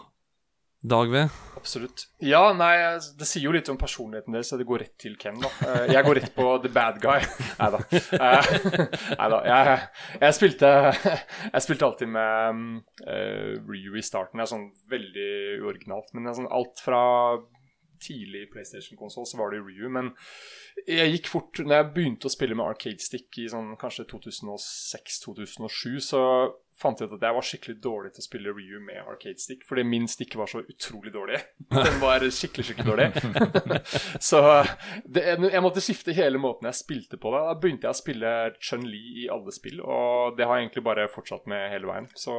Dag 0.82 1.10
V? 1.12 1.28
Absolutt. 1.56 2.08
Ja, 2.18 2.40
nei, 2.58 2.72
det 3.18 3.26
sier 3.30 3.44
jo 3.44 3.52
litt 3.54 3.68
om 3.70 3.76
personligheten 3.78 4.34
deres, 4.34 4.48
så 4.50 4.56
det 4.58 4.66
går 4.66 4.82
rett 4.82 4.96
til 4.98 5.14
Ken, 5.20 5.36
da. 5.38 5.50
Eh, 5.68 5.92
Jeg 5.94 6.02
går 6.08 6.18
rett 6.18 6.32
på 6.34 6.46
the 6.64 6.72
bad 6.74 6.98
guy. 7.02 7.22
Nei 7.60 7.68
da. 7.70 7.78
Nei 9.20 9.28
da. 9.30 9.38
Jeg, 9.46 9.76
jeg, 10.24 10.34
spilte, 10.40 10.72
jeg 11.52 11.62
spilte 11.68 11.86
alltid 11.86 12.10
med 12.10 12.82
eh, 13.06 13.54
Ryu 13.62 13.94
i 13.94 14.02
starten. 14.02 14.42
Det 14.42 14.48
er 14.48 14.52
sånn 14.56 14.66
veldig 14.90 15.30
uoriginalt. 15.62 16.10
Men 16.18 16.34
sånn 16.34 16.50
alt 16.50 16.82
fra 16.82 17.02
tidlig 18.02 18.48
PlayStation-konsoll 18.50 19.28
så 19.30 19.38
var 19.38 19.54
det 19.54 19.62
Ryu. 19.62 19.86
Men 19.94 20.10
jeg 20.88 21.12
gikk 21.14 21.28
fort 21.30 21.60
Når 21.62 21.76
jeg 21.76 21.90
begynte 21.94 22.26
å 22.26 22.32
spille 22.34 22.56
med 22.58 22.66
Arcade 22.66 22.98
Stick 23.06 23.38
i 23.38 23.46
sånn 23.52 23.76
kanskje 23.78 24.08
2006-2007, 24.10 26.00
så 26.10 26.22
fant 26.82 27.00
jeg 27.00 27.08
ut 27.08 27.16
at 27.16 27.26
jeg 27.26 27.36
var 27.36 27.46
skikkelig 27.46 27.76
dårlig 27.84 28.12
til 28.12 28.22
å 28.22 28.26
spille 28.26 28.54
Ryu 28.54 28.80
med 28.84 29.00
Arcade 29.02 29.40
Stick, 29.40 29.64
fordi 29.68 29.84
min 29.86 30.08
stick 30.10 30.36
var 30.38 30.50
så 30.50 30.62
utrolig 30.62 31.12
dårlig. 31.14 31.40
Den 31.72 31.98
var 32.02 32.24
skikkelig, 32.26 32.66
skikkelig 32.68 32.88
dårlig. 32.90 33.08
så 34.30 34.42
det, 35.04 35.24
jeg 35.38 35.64
måtte 35.64 35.84
skifte 35.84 36.16
hele 36.16 36.40
måten 36.42 36.68
jeg 36.70 36.80
spilte 36.80 37.20
på. 37.20 37.32
Da, 37.34 37.44
da 37.50 37.58
begynte 37.58 37.88
jeg 37.88 37.96
å 37.96 38.00
spille 38.02 38.32
Chun-Li 38.58 39.02
i 39.24 39.28
alle 39.32 39.54
spill, 39.54 39.82
og 39.82 40.38
det 40.38 40.48
har 40.48 40.58
jeg 40.58 40.68
egentlig 40.68 40.86
bare 40.90 41.08
fortsatt 41.12 41.48
med 41.50 41.68
hele 41.72 41.90
veien. 41.90 42.08
Så 42.18 42.36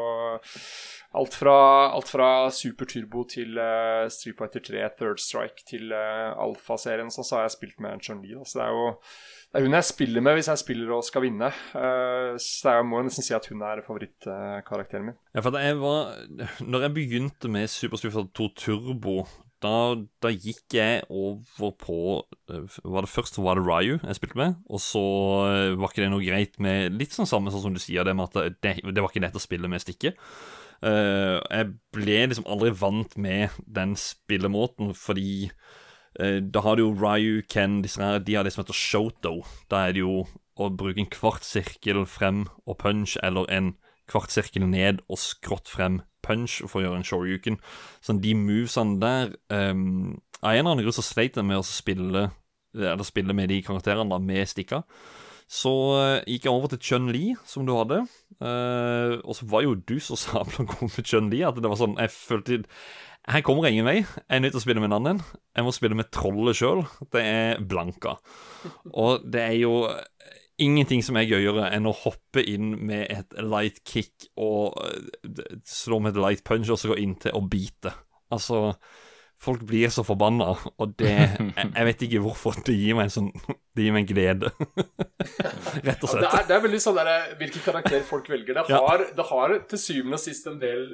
alt 1.13 1.37
fra, 1.37 1.57
alt 1.93 2.09
fra 2.09 2.29
Super 2.53 2.89
Turbo 2.89 3.23
til 3.29 3.59
uh, 3.59 4.09
Street 4.13 4.39
Fighter 4.39 4.63
3, 4.65 4.83
Third 4.99 5.21
Strike 5.21 5.67
til 5.69 5.93
uh, 5.93 6.33
Alfa-serien, 6.41 7.11
så, 7.13 7.25
så 7.25 7.39
har 7.39 7.47
jeg 7.47 7.57
spilt 7.59 7.83
med 7.83 8.01
Chun-Li. 8.03 8.35
Så 8.43 8.59
det 8.59 8.67
er 8.67 8.77
jo 8.77 8.87
det 9.53 9.61
er 9.61 9.67
hun 9.67 9.75
jeg 9.77 9.85
spiller 9.85 10.23
med 10.25 10.33
hvis 10.33 10.47
jeg 10.49 10.61
spiller 10.63 10.91
og 10.95 11.03
skal 11.05 11.21
vinne. 11.27 11.51
Eh, 11.77 12.33
så 12.41 12.73
jeg 12.79 12.85
må 12.89 13.03
nesten 13.05 13.25
si 13.25 13.35
at 13.37 13.45
hun 13.51 13.61
er 13.61 13.83
favorittkarakteren 13.85 15.11
min. 15.11 15.17
Ja, 15.35 15.43
for 15.45 15.57
jeg 15.61 15.77
var 15.77 16.15
Når 16.59 16.87
jeg 16.87 16.93
begynte 16.95 17.51
med 17.53 17.69
Super 17.69 18.01
Street 18.01 18.33
2 18.33 18.47
Turbo, 18.57 19.27
da, 19.63 19.75
da 20.25 20.31
gikk 20.33 20.73
jeg 20.75 21.03
over 21.05 21.75
på 21.79 21.99
eh, 22.49 22.79
var 22.81 23.05
det 23.05 23.13
Først 23.13 23.37
var 23.45 23.61
det 23.61 23.67
Ryu 23.67 23.99
jeg 24.01 24.17
spilte 24.17 24.41
med, 24.41 24.57
og 24.65 24.81
så 24.81 25.05
eh, 25.51 25.77
var 25.77 25.93
ikke 25.93 26.01
det 26.03 26.09
noe 26.15 26.25
greit 26.25 26.57
med 26.57 26.97
Litt 26.97 27.13
sånn 27.13 27.29
samme 27.29 27.53
sånn 27.53 27.67
som 27.67 27.77
du 27.77 27.81
sier, 27.83 28.03
det 28.03 28.17
med 28.17 28.33
at 28.33 28.57
det, 28.65 28.75
det 28.89 29.05
var 29.05 29.13
ikke 29.13 29.23
lett 29.23 29.37
å 29.37 29.43
spille 29.43 29.69
med 29.71 29.85
stikket. 29.85 30.17
Eh, 30.83 31.37
jeg 31.39 31.69
ble 31.95 32.19
liksom 32.25 32.49
aldri 32.49 32.73
vant 32.75 33.15
med 33.21 33.53
den 33.69 33.93
spillemåten, 33.99 34.91
fordi 34.97 35.51
da 36.19 36.61
har 36.61 36.77
du 36.77 36.83
jo 36.83 36.93
Ryu, 36.93 37.41
Ken, 37.49 37.81
disse 37.81 38.01
her, 38.01 38.19
de 38.21 38.35
har 38.37 38.45
det 38.45 38.51
som 38.53 38.61
heter 38.61 38.77
shoto. 38.77 39.31
Da 39.71 39.87
er 39.87 39.95
det 39.95 40.03
jo 40.03 40.23
å 40.61 40.69
bruke 40.69 41.01
en 41.01 41.09
kvart 41.09 41.45
sirkel 41.47 42.03
frem 42.05 42.45
og 42.67 42.77
punch, 42.83 43.15
eller 43.25 43.49
en 43.49 43.73
kvart 44.09 44.33
sirkel 44.33 44.65
ned 44.69 45.01
og 45.07 45.21
skrått 45.21 45.71
frem 45.71 46.01
punch 46.23 46.61
for 46.67 46.79
å 46.79 46.85
gjøre 46.85 47.01
en 47.01 47.07
shoryuken. 47.07 47.59
Sånn 48.03 48.21
de 48.23 48.35
movesene 48.37 48.99
der 49.01 49.33
um, 49.49 50.15
Av 50.43 50.51
en 50.51 50.59
eller 50.59 50.73
annen 50.73 50.85
grunn 50.85 50.95
så 50.95 51.05
sleit 51.05 51.37
jeg 51.39 51.47
med 51.47 51.61
å 51.61 51.63
spille 51.63 52.25
Eller 52.75 53.05
spille 53.07 53.35
med 53.35 53.47
de 53.47 53.61
karakterene 53.63 54.11
da, 54.11 54.19
med 54.19 54.49
stikka. 54.49 54.81
Så 55.51 55.71
uh, 55.93 56.23
gikk 56.25 56.47
jeg 56.47 56.53
over 56.53 56.71
til 56.71 56.81
Chun-Li, 56.81 57.25
som 57.45 57.67
du 57.67 57.73
hadde. 57.75 58.01
Uh, 58.39 59.19
og 59.21 59.35
så 59.37 59.47
var 59.51 59.65
jo 59.65 59.75
du 59.77 59.99
så 60.01 60.17
sabla 60.19 60.65
god 60.65 60.87
med 60.89 61.07
Chun-Li 61.07 61.43
at 61.45 61.59
det 61.59 61.69
var 61.69 61.79
sånn 61.79 61.99
Jeg 62.01 62.13
følte 62.15 62.63
Her 63.29 63.41
kommer 63.45 63.63
jeg 63.67 63.77
ingen 63.77 63.87
vei. 63.87 63.97
Jeg 64.03 64.35
er 64.35 64.41
nødt 64.43 64.51
til 64.55 64.59
å 64.59 64.63
spille 64.65 64.81
med 64.83 64.91
en 64.91 64.97
annen. 64.97 65.21
Jeg 65.55 65.63
må 65.63 65.71
spille 65.75 65.95
med 65.95 66.09
trollet 66.11 66.57
sjøl. 66.59 66.81
Det 67.13 67.21
er 67.23 67.61
Blanka. 67.63 68.17
Og 68.91 69.23
det 69.31 69.45
er 69.45 69.55
jo 69.61 69.77
ingenting 70.61 71.01
som 71.03 71.15
er 71.17 71.25
gøyere 71.29 71.69
enn 71.73 71.87
å 71.89 71.95
hoppe 72.03 72.43
inn 72.45 72.73
med 72.85 73.07
et 73.09 73.33
light 73.41 73.79
kick 73.89 74.27
og 74.37 74.75
eh, 74.85 75.55
slå 75.65 75.97
med 76.03 76.13
et 76.13 76.21
light 76.21 76.43
punch 76.45 76.69
og 76.69 76.77
så 76.79 76.91
gå 76.91 76.99
inn 77.01 77.15
til 77.23 77.33
å 77.35 77.41
bite. 77.47 77.95
Altså 78.33 78.73
Folk 79.43 79.65
blir 79.67 79.89
så 79.91 80.05
forbanna, 80.07 80.53
og 80.79 80.93
det 81.01 81.09
jeg, 81.17 81.47
jeg 81.73 81.85
vet 81.89 82.03
ikke 82.05 82.19
hvorfor. 82.23 82.55
Det 82.63 82.75
gir 82.77 82.95
meg 82.95 83.09
en 83.09 83.15
sånn 83.15 83.31
Det 83.75 83.83
gir 83.87 83.91
meg 83.95 84.05
en 84.05 84.11
glede. 84.13 84.51
Rett 85.87 86.05
og 86.05 86.13
Ja, 86.13 86.13
det, 86.13 86.13
slett. 86.13 86.27
er, 86.29 86.45
det 86.47 86.55
er 86.55 86.61
veldig 86.63 86.79
sånn 86.83 86.99
der, 86.99 87.09
hvilken 87.39 87.65
karakter 87.65 88.05
folk 88.07 88.29
velger. 88.31 88.59
Det 88.61 88.71
Ja. 88.71 88.83
det 89.17 89.25
har 89.31 89.55
til 89.71 89.81
syvende 89.81 90.19
og 90.19 90.23
sist 90.23 90.47
en 90.47 90.59
del 90.61 90.85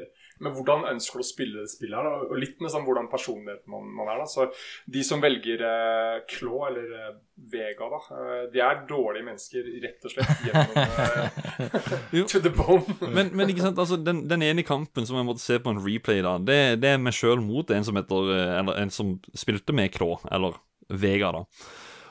med 0.44 0.56
hvordan 0.56 0.86
ønsker 0.94 1.20
du 1.20 1.24
å 1.24 1.28
spille 1.28 1.64
spillet 1.70 1.98
her, 1.98 2.06
da, 2.08 2.28
og 2.30 2.38
litt 2.40 2.62
med 2.64 2.72
sånn 2.74 2.86
hvordan 2.88 3.10
personlighet 3.12 3.66
man, 3.72 3.90
man 3.96 4.12
er. 4.12 4.22
da. 4.22 4.28
Så 4.30 4.48
De 4.90 5.04
som 5.06 5.22
velger 5.24 5.64
eh, 5.66 6.22
Klå 6.32 6.62
eller 6.70 6.94
eh, 7.00 7.10
Vega, 7.50 7.88
da, 7.92 8.00
eh, 8.18 8.46
de 8.54 8.64
er 8.64 8.82
dårlige 8.90 9.28
mennesker, 9.28 9.68
rett 9.84 10.08
og 10.08 10.14
slett. 10.14 10.46
Gjennom 10.48 10.80
eh, 10.84 12.24
To 12.34 12.42
the 12.44 12.54
bone. 12.54 12.98
Men, 13.08 13.34
men 13.36 13.52
ikke 13.52 13.68
sant, 13.68 13.80
altså 13.80 14.00
den, 14.00 14.24
den 14.32 14.44
ene 14.48 14.66
kampen 14.68 15.08
som 15.08 15.20
jeg 15.20 15.28
måtte 15.28 15.44
se 15.44 15.60
på 15.64 15.74
en 15.74 15.84
replay, 15.84 16.24
da 16.26 16.38
det, 16.40 16.60
det 16.84 16.96
er 16.96 17.04
meg 17.04 17.16
sjøl 17.16 17.44
mot 17.44 17.70
en 17.76 17.86
som 17.88 18.00
heter 18.00 18.34
eh, 18.36 18.56
Eller 18.62 18.82
en 18.84 18.94
som 18.94 19.18
spilte 19.38 19.76
med 19.76 19.94
Klå, 19.96 20.16
eller 20.32 20.60
Vega, 20.90 21.32
da. 21.36 21.44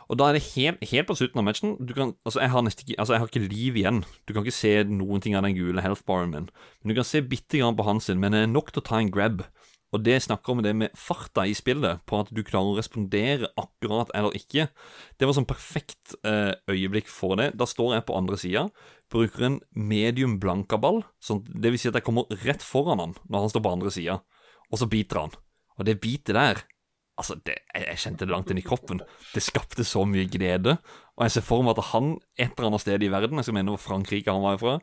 Og 0.08 0.16
da 0.16 0.30
er 0.30 0.38
det 0.38 0.46
helt, 0.54 0.80
helt 0.88 1.08
på 1.08 1.16
slutten 1.18 1.42
av 1.42 1.44
matchen 1.44 1.74
kan, 1.92 2.14
altså 2.24 2.40
jeg, 2.40 2.52
har 2.54 2.64
nesten 2.64 2.94
altså 2.96 3.14
jeg 3.14 3.22
har 3.22 3.28
ikke 3.28 3.44
liv 3.44 3.76
igjen. 3.76 4.02
Du 4.24 4.32
kan 4.32 4.44
ikke 4.44 4.56
se 4.56 4.72
noen 4.88 5.20
ting 5.24 5.36
av 5.36 5.44
den 5.44 5.56
gule 5.56 5.84
health 5.84 6.06
baren 6.08 6.32
min. 6.32 6.48
Men 6.80 6.92
du 6.92 6.96
kan 6.96 7.08
se 7.08 7.20
bitte 7.20 7.60
grann 7.60 7.76
på 7.76 7.84
han 7.84 8.00
sin, 8.00 8.20
men 8.22 8.32
det 8.32 8.46
er 8.46 8.52
nok 8.52 8.72
til 8.72 8.80
å 8.80 8.88
ta 8.88 9.02
en 9.02 9.12
grab. 9.12 9.44
Og 9.92 10.02
det 10.04 10.18
snakker 10.20 10.52
om 10.52 10.62
det 10.64 10.74
med 10.76 10.96
farta 10.96 11.46
i 11.48 11.54
spillet, 11.56 12.02
på 12.08 12.20
at 12.20 12.32
du 12.32 12.42
klarer 12.44 12.74
å 12.74 12.76
respondere 12.76 13.48
akkurat 13.60 14.10
eller 14.16 14.36
ikke. 14.36 14.66
Det 15.16 15.28
var 15.28 15.36
sånn 15.36 15.48
perfekt 15.48 16.16
eh, 16.28 16.52
øyeblikk 16.68 17.08
for 17.12 17.40
det. 17.40 17.54
Da 17.60 17.68
står 17.68 17.96
jeg 17.96 18.06
på 18.08 18.16
andre 18.16 18.40
sida, 18.40 18.66
bruker 19.12 19.46
en 19.48 19.60
medium 19.72 20.36
blankaball, 20.40 21.02
sånn, 21.24 21.40
det 21.48 21.72
vil 21.72 21.80
si 21.80 21.88
at 21.88 21.96
jeg 21.96 22.04
kommer 22.08 22.28
rett 22.44 22.64
foran 22.64 23.00
han 23.00 23.16
når 23.28 23.46
han 23.46 23.54
står 23.54 23.64
på 23.64 23.76
andre 23.78 23.92
sida, 23.94 24.18
og 24.68 24.80
så 24.80 24.88
biter 24.92 25.22
han. 25.24 25.38
Og 25.78 25.88
det 25.88 26.00
bitet 26.02 26.36
der 26.36 26.64
Altså, 27.18 27.34
det, 27.46 27.58
jeg, 27.74 27.98
kjente 27.98 28.26
det 28.26 28.34
langt 28.34 28.52
inn 28.52 28.60
i 28.60 28.66
kroppen. 28.66 29.02
Det 29.34 29.42
skapte 29.42 29.86
så 29.86 30.04
mye 30.06 30.28
glede. 30.30 30.76
Og 31.18 31.24
jeg 31.26 31.34
ser 31.34 31.42
for 31.42 31.64
meg 31.66 31.74
at 31.74 31.88
han 31.90 32.12
et 32.38 32.52
eller 32.54 32.68
annet 32.68 32.82
sted 32.84 33.02
i 33.02 33.08
verden, 33.10 33.40
jeg 33.40 33.48
skal 33.48 33.56
mene 33.56 33.72
hvor 33.74 33.80
Frankrike 33.82 34.30
han 34.30 34.44
var 34.44 34.54
ifra, 34.54 34.76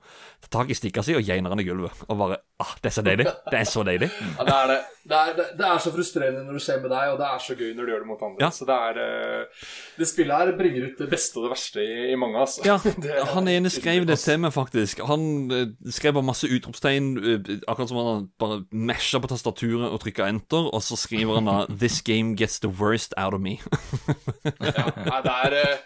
tar 0.43 0.51
tak 0.51 0.73
i 0.73 0.75
stikka 0.75 1.03
si 1.07 1.15
og 1.15 1.23
geiner 1.23 1.53
han 1.53 1.61
i 1.63 1.65
gulvet. 1.67 2.01
Og 2.09 2.17
bare 2.19 2.41
ah, 2.59 2.73
Det 2.81 2.89
er 2.91 2.95
så 2.97 3.03
deilig. 3.05 3.25
Det 3.47 3.59
er 3.61 3.69
så 3.71 3.86
deilig. 3.88 4.09
Ja, 4.36 4.43
det 4.43 4.55
er 4.55 4.67
det. 4.73 4.77
Det 5.05 5.15
er, 5.15 5.36
det, 5.38 5.65
er 5.67 5.77
så 5.83 5.91
frustrerende 5.93 6.41
når 6.47 6.57
du 6.57 6.61
ser 6.65 6.79
med 6.81 6.89
deg, 6.89 7.11
og 7.13 7.19
det 7.21 7.25
er 7.29 7.41
så 7.45 7.53
gøy 7.55 7.71
når 7.77 7.86
du 7.86 7.91
gjør 7.93 7.99
det 8.03 8.07
mot 8.09 8.23
andre. 8.25 8.41
Ja. 8.41 8.49
Så 8.51 8.65
det 8.65 8.75
er 8.89 8.99
eh, 9.03 9.65
Det 9.99 10.07
spillet 10.09 10.41
her 10.41 10.51
bringer 10.57 10.88
ut 10.89 11.03
det 11.03 11.07
beste 11.11 11.38
og 11.39 11.45
det 11.45 11.51
verste 11.53 11.83
i, 11.86 11.97
i 12.11 12.17
mange, 12.19 12.39
altså. 12.41 12.63
Ja, 12.65 12.77
Det 13.05 13.11
er- 13.13 13.29
han 13.36 13.47
ene 13.51 13.69
skrev 13.71 14.07
det 14.09 14.17
til 14.23 14.41
meg, 14.41 14.51
faktisk. 14.55 15.03
Han 15.07 15.27
eh, 15.53 15.67
skrev 15.93 16.17
bare 16.17 16.27
masse 16.31 16.49
utropstegn, 16.49 17.11
eh, 17.21 17.51
akkurat 17.69 17.91
som 17.93 18.01
han 18.01 18.25
bare 18.41 18.59
mesja 18.73 19.21
på 19.23 19.29
tastaturet 19.31 19.88
og 19.93 20.01
trykka 20.03 20.27
enter, 20.27 20.67
og 20.73 20.83
så 20.83 20.97
skriver 20.99 21.38
han 21.39 21.47
da 21.53 21.57
'This 21.69 22.01
game 22.01 22.33
gets 22.36 22.59
the 22.65 22.73
worst 22.73 23.13
out 23.15 23.38
of 23.38 23.45
me'. 23.45 23.61
Ja, 24.59 24.89
nei, 25.05 25.21
det 25.21 25.38
er 25.45 25.77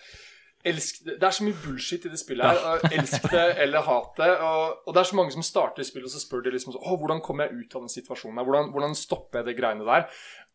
elsk, 0.70 1.02
Det 1.08 1.18
er 1.20 1.36
så 1.36 1.46
mye 1.46 1.58
bullshit 1.64 2.06
i 2.08 2.12
det 2.14 2.20
spillet 2.22 2.50
her. 2.50 2.60
Ja. 2.64 2.92
Elsk 3.00 3.30
det 3.32 3.46
eller 3.66 3.86
hat 3.86 4.20
det. 4.20 4.30
Og, 4.46 4.84
og 4.86 4.96
det 4.96 5.02
er 5.04 5.10
så 5.12 5.20
mange 5.20 5.36
som 5.36 5.46
starter 5.46 5.88
spillet 5.88 6.10
og 6.10 6.14
så 6.16 6.22
spør 6.24 6.46
de 6.46 6.54
liksom 6.56 6.76
så, 6.76 6.84
Å, 6.84 7.00
hvordan 7.02 7.24
kommer 7.26 7.48
jeg 7.48 7.66
ut 7.66 7.76
av 7.76 7.86
den 7.86 7.94
situasjonen 7.94 8.42
her? 8.42 8.48
Hvordan, 8.50 8.72
hvordan 8.76 8.98
stopper 8.98 9.42
jeg 9.42 9.50
det 9.50 9.58
greiene 9.60 9.88
der? 9.88 10.08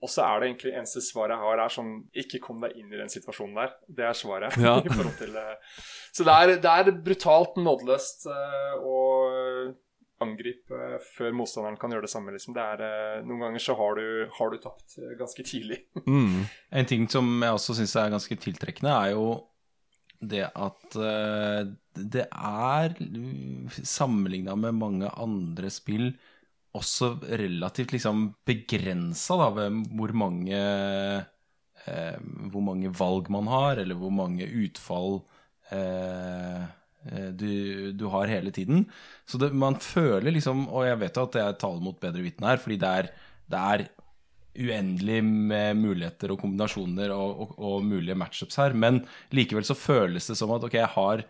Og 0.04 0.10
så 0.12 0.24
er 0.26 0.40
det 0.40 0.50
egentlig 0.50 0.74
eneste 0.74 1.00
svaret 1.04 1.32
jeg 1.32 1.46
har, 1.46 1.62
er 1.62 1.72
sånn 1.72 1.94
Ikke 2.24 2.42
kom 2.42 2.60
deg 2.62 2.74
inn 2.76 2.92
i 2.92 3.00
den 3.00 3.12
situasjonen 3.12 3.56
der. 3.56 3.72
Det 3.88 4.04
er 4.08 4.18
svaret. 4.18 4.58
Ja. 4.60 4.76
i 4.84 4.92
forhold 4.92 5.16
til 5.20 5.38
eh, 5.40 5.80
Så 6.12 6.26
det 6.26 6.34
er, 6.34 6.54
det 6.60 6.74
er 6.74 6.92
brutalt 7.06 7.56
nådeløst 7.60 8.28
eh, 8.32 8.84
å 8.84 8.98
angripe 10.24 10.76
eh, 10.76 10.98
før 11.16 11.32
motstanderen 11.40 11.78
kan 11.80 11.94
gjøre 11.94 12.06
det 12.06 12.12
samme. 12.12 12.34
Liksom. 12.36 12.56
Det 12.56 12.66
er, 12.74 13.24
noen 13.24 13.46
ganger 13.46 13.64
så 13.64 13.78
har 13.80 13.96
du, 13.98 14.06
har 14.36 14.52
du 14.52 14.60
tapt 14.62 14.98
ganske 15.20 15.46
tidlig. 15.46 15.80
Mm. 16.04 16.44
En 16.82 16.90
ting 16.90 17.08
som 17.10 17.32
jeg 17.40 17.58
også 17.60 17.78
syns 17.80 17.96
er 18.00 18.12
ganske 18.14 18.40
tiltrekkende, 18.44 18.92
er 18.92 19.16
jo 19.16 19.26
det 20.30 20.46
at 20.48 20.96
eh, 20.98 21.64
det 21.94 22.26
er, 22.26 22.94
sammenligna 23.86 24.56
med 24.58 24.78
mange 24.78 25.10
andre 25.10 25.70
spill, 25.72 26.12
også 26.74 27.12
relativt 27.38 27.94
liksom 27.94 28.32
begrensa 28.48 29.36
hvor 29.38 30.14
mange 30.18 30.58
eh, 30.58 32.16
Hvor 32.50 32.64
mange 32.66 32.90
valg 32.90 33.30
man 33.30 33.46
har, 33.46 33.78
eller 33.78 33.94
hvor 33.94 34.10
mange 34.10 34.48
utfall 34.48 35.20
eh, 35.70 36.64
eh, 37.12 37.30
du, 37.30 37.92
du 37.92 38.08
har 38.10 38.26
hele 38.26 38.50
tiden. 38.50 38.88
Så 39.26 39.38
det, 39.38 39.52
man 39.54 39.76
føler 39.78 40.34
liksom 40.34 40.66
Og 40.68 40.86
jeg 40.88 40.98
vet 41.04 41.16
jo 41.16 41.28
at 41.28 41.38
jeg 41.38 41.58
taler 41.60 41.84
mot 41.84 42.00
bedre 42.00 42.24
vitende 42.24 42.50
her, 42.50 42.62
fordi 42.62 42.80
det 42.82 42.90
er, 42.90 43.12
det 43.46 43.60
er 43.60 43.86
uendelig 44.54 45.20
med 45.24 45.78
muligheter 45.80 46.34
og 46.34 46.40
kombinasjoner 46.42 47.12
og, 47.14 47.40
og, 47.44 47.54
og 47.58 47.86
mulige 47.86 48.16
matchups 48.18 48.58
her. 48.60 48.76
Men 48.78 49.02
likevel 49.34 49.66
så 49.66 49.76
føles 49.78 50.30
det 50.30 50.38
som 50.38 50.52
at 50.54 50.66
ok, 50.66 50.76
jeg 50.78 50.92
har, 50.94 51.24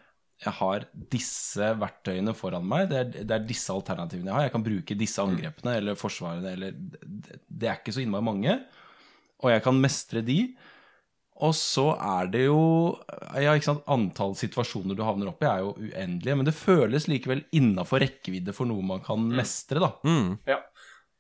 jeg 0.44 0.54
har 0.60 0.86
disse 1.14 1.70
verktøyene 1.80 2.36
foran 2.36 2.68
meg. 2.68 2.90
Det 2.92 3.00
er, 3.00 3.10
det 3.22 3.38
er 3.38 3.48
disse 3.48 3.72
alternativene 3.74 4.30
jeg 4.30 4.36
har. 4.38 4.48
Jeg 4.48 4.56
kan 4.56 4.68
bruke 4.68 4.98
disse 5.00 5.24
angrepene 5.24 5.78
eller 5.80 6.00
forsvarene 6.00 6.54
eller 6.56 6.76
Det 6.76 7.40
det 7.48 7.70
er 7.70 7.80
ikke 7.80 7.96
så 7.96 8.04
innmari 8.04 8.28
mange. 8.28 8.58
Og 9.44 9.52
jeg 9.52 9.64
kan 9.64 9.80
mestre 9.80 10.24
de. 10.24 10.38
Og 11.42 11.50
så 11.58 11.88
er 11.98 12.28
det 12.30 12.44
jo 12.44 12.60
ja, 13.42 13.56
ikke 13.56 13.66
sant, 13.66 13.82
Antall 13.90 14.36
situasjoner 14.38 14.94
du 14.94 15.02
havner 15.02 15.32
opp 15.32 15.42
i, 15.42 15.48
er 15.50 15.64
jo 15.64 15.72
uendelige. 15.74 16.36
Men 16.38 16.46
det 16.46 16.54
føles 16.56 17.08
likevel 17.10 17.42
innafor 17.56 18.04
rekkevidde 18.04 18.54
for 18.54 18.70
noe 18.70 18.84
man 18.86 19.02
kan 19.04 19.24
mestre, 19.34 19.82
da. 19.82 19.90
Mm. 20.06 20.36
Ja, 20.48 20.60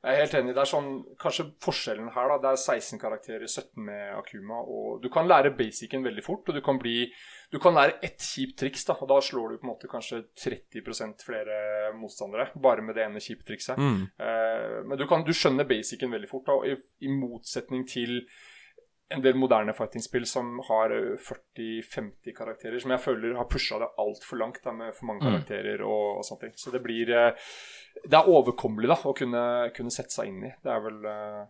jeg 0.04 0.14
er 0.14 0.20
helt 0.20 0.34
enig. 0.38 0.54
Det 0.54 0.60
er 0.60 0.68
sånn, 0.68 0.90
Kanskje 1.20 1.46
forskjellen 1.64 2.10
her 2.14 2.28
da, 2.28 2.36
det 2.42 2.50
er 2.50 2.60
16 2.60 3.00
karakterer, 3.00 3.46
17 3.48 3.80
med 3.86 4.12
Akuma. 4.18 4.60
og 4.60 5.00
Du 5.02 5.08
kan 5.12 5.28
lære 5.28 5.54
basicen 5.56 6.04
veldig 6.04 6.24
fort, 6.24 6.48
og 6.48 6.58
du 6.58 6.60
kan 6.64 6.78
bli 6.80 7.08
du 7.54 7.60
kan 7.62 7.76
lære 7.76 8.00
ett 8.02 8.18
kjipt 8.18 8.58
triks. 8.58 8.84
da, 8.84 8.96
og 9.00 9.08
Da 9.08 9.20
slår 9.22 9.52
du 9.52 9.58
på 9.58 9.66
en 9.68 9.72
måte 9.72 9.90
kanskje 9.90 10.24
30% 10.34 11.22
flere 11.22 11.92
motstandere 11.94 12.48
bare 12.60 12.82
med 12.82 12.96
det 12.96 13.04
ene 13.04 13.22
kjipe 13.22 13.46
trikset. 13.46 13.78
Mm. 13.78 14.00
Uh, 14.18 14.80
men 14.88 14.98
du, 14.98 15.06
kan, 15.06 15.22
du 15.22 15.32
skjønner 15.32 15.68
basicen 15.68 16.10
veldig 16.10 16.30
fort, 16.30 16.48
da, 16.48 16.58
i, 16.66 16.74
i 17.06 17.12
motsetning 17.14 17.86
til 17.86 18.24
en 19.14 19.22
del 19.24 19.38
moderne 19.38 19.72
fighting-spill 19.76 20.26
som 20.28 20.58
har 20.68 20.92
eh, 20.94 21.14
40-50 21.20 22.34
karakterer, 22.36 22.78
som 22.82 22.92
jeg 22.94 23.02
føler 23.04 23.36
har 23.38 23.48
pusha 23.50 23.78
det 23.82 23.88
altfor 24.02 24.40
langt 24.40 24.60
da, 24.64 24.72
med 24.76 24.94
for 24.96 25.08
mange 25.10 25.22
Mm. 25.24 25.30
karakterer 25.32 25.82
og, 25.86 26.18
og 26.18 26.24
sånne 26.28 26.40
ting. 26.48 26.54
Så 26.60 26.72
det 26.74 26.82
blir 26.84 27.10
eh, 27.14 27.50
Det 28.04 28.18
er 28.18 28.28
overkommelig 28.28 28.88
da, 28.90 28.96
å 29.06 29.14
kunne, 29.16 29.44
kunne 29.76 29.94
sette 29.94 30.10
seg 30.10 30.28
inn 30.32 30.42
i. 30.48 30.52
Det 30.64 30.72
er 30.74 30.80
vel 30.82 31.04
eh, 31.06 31.44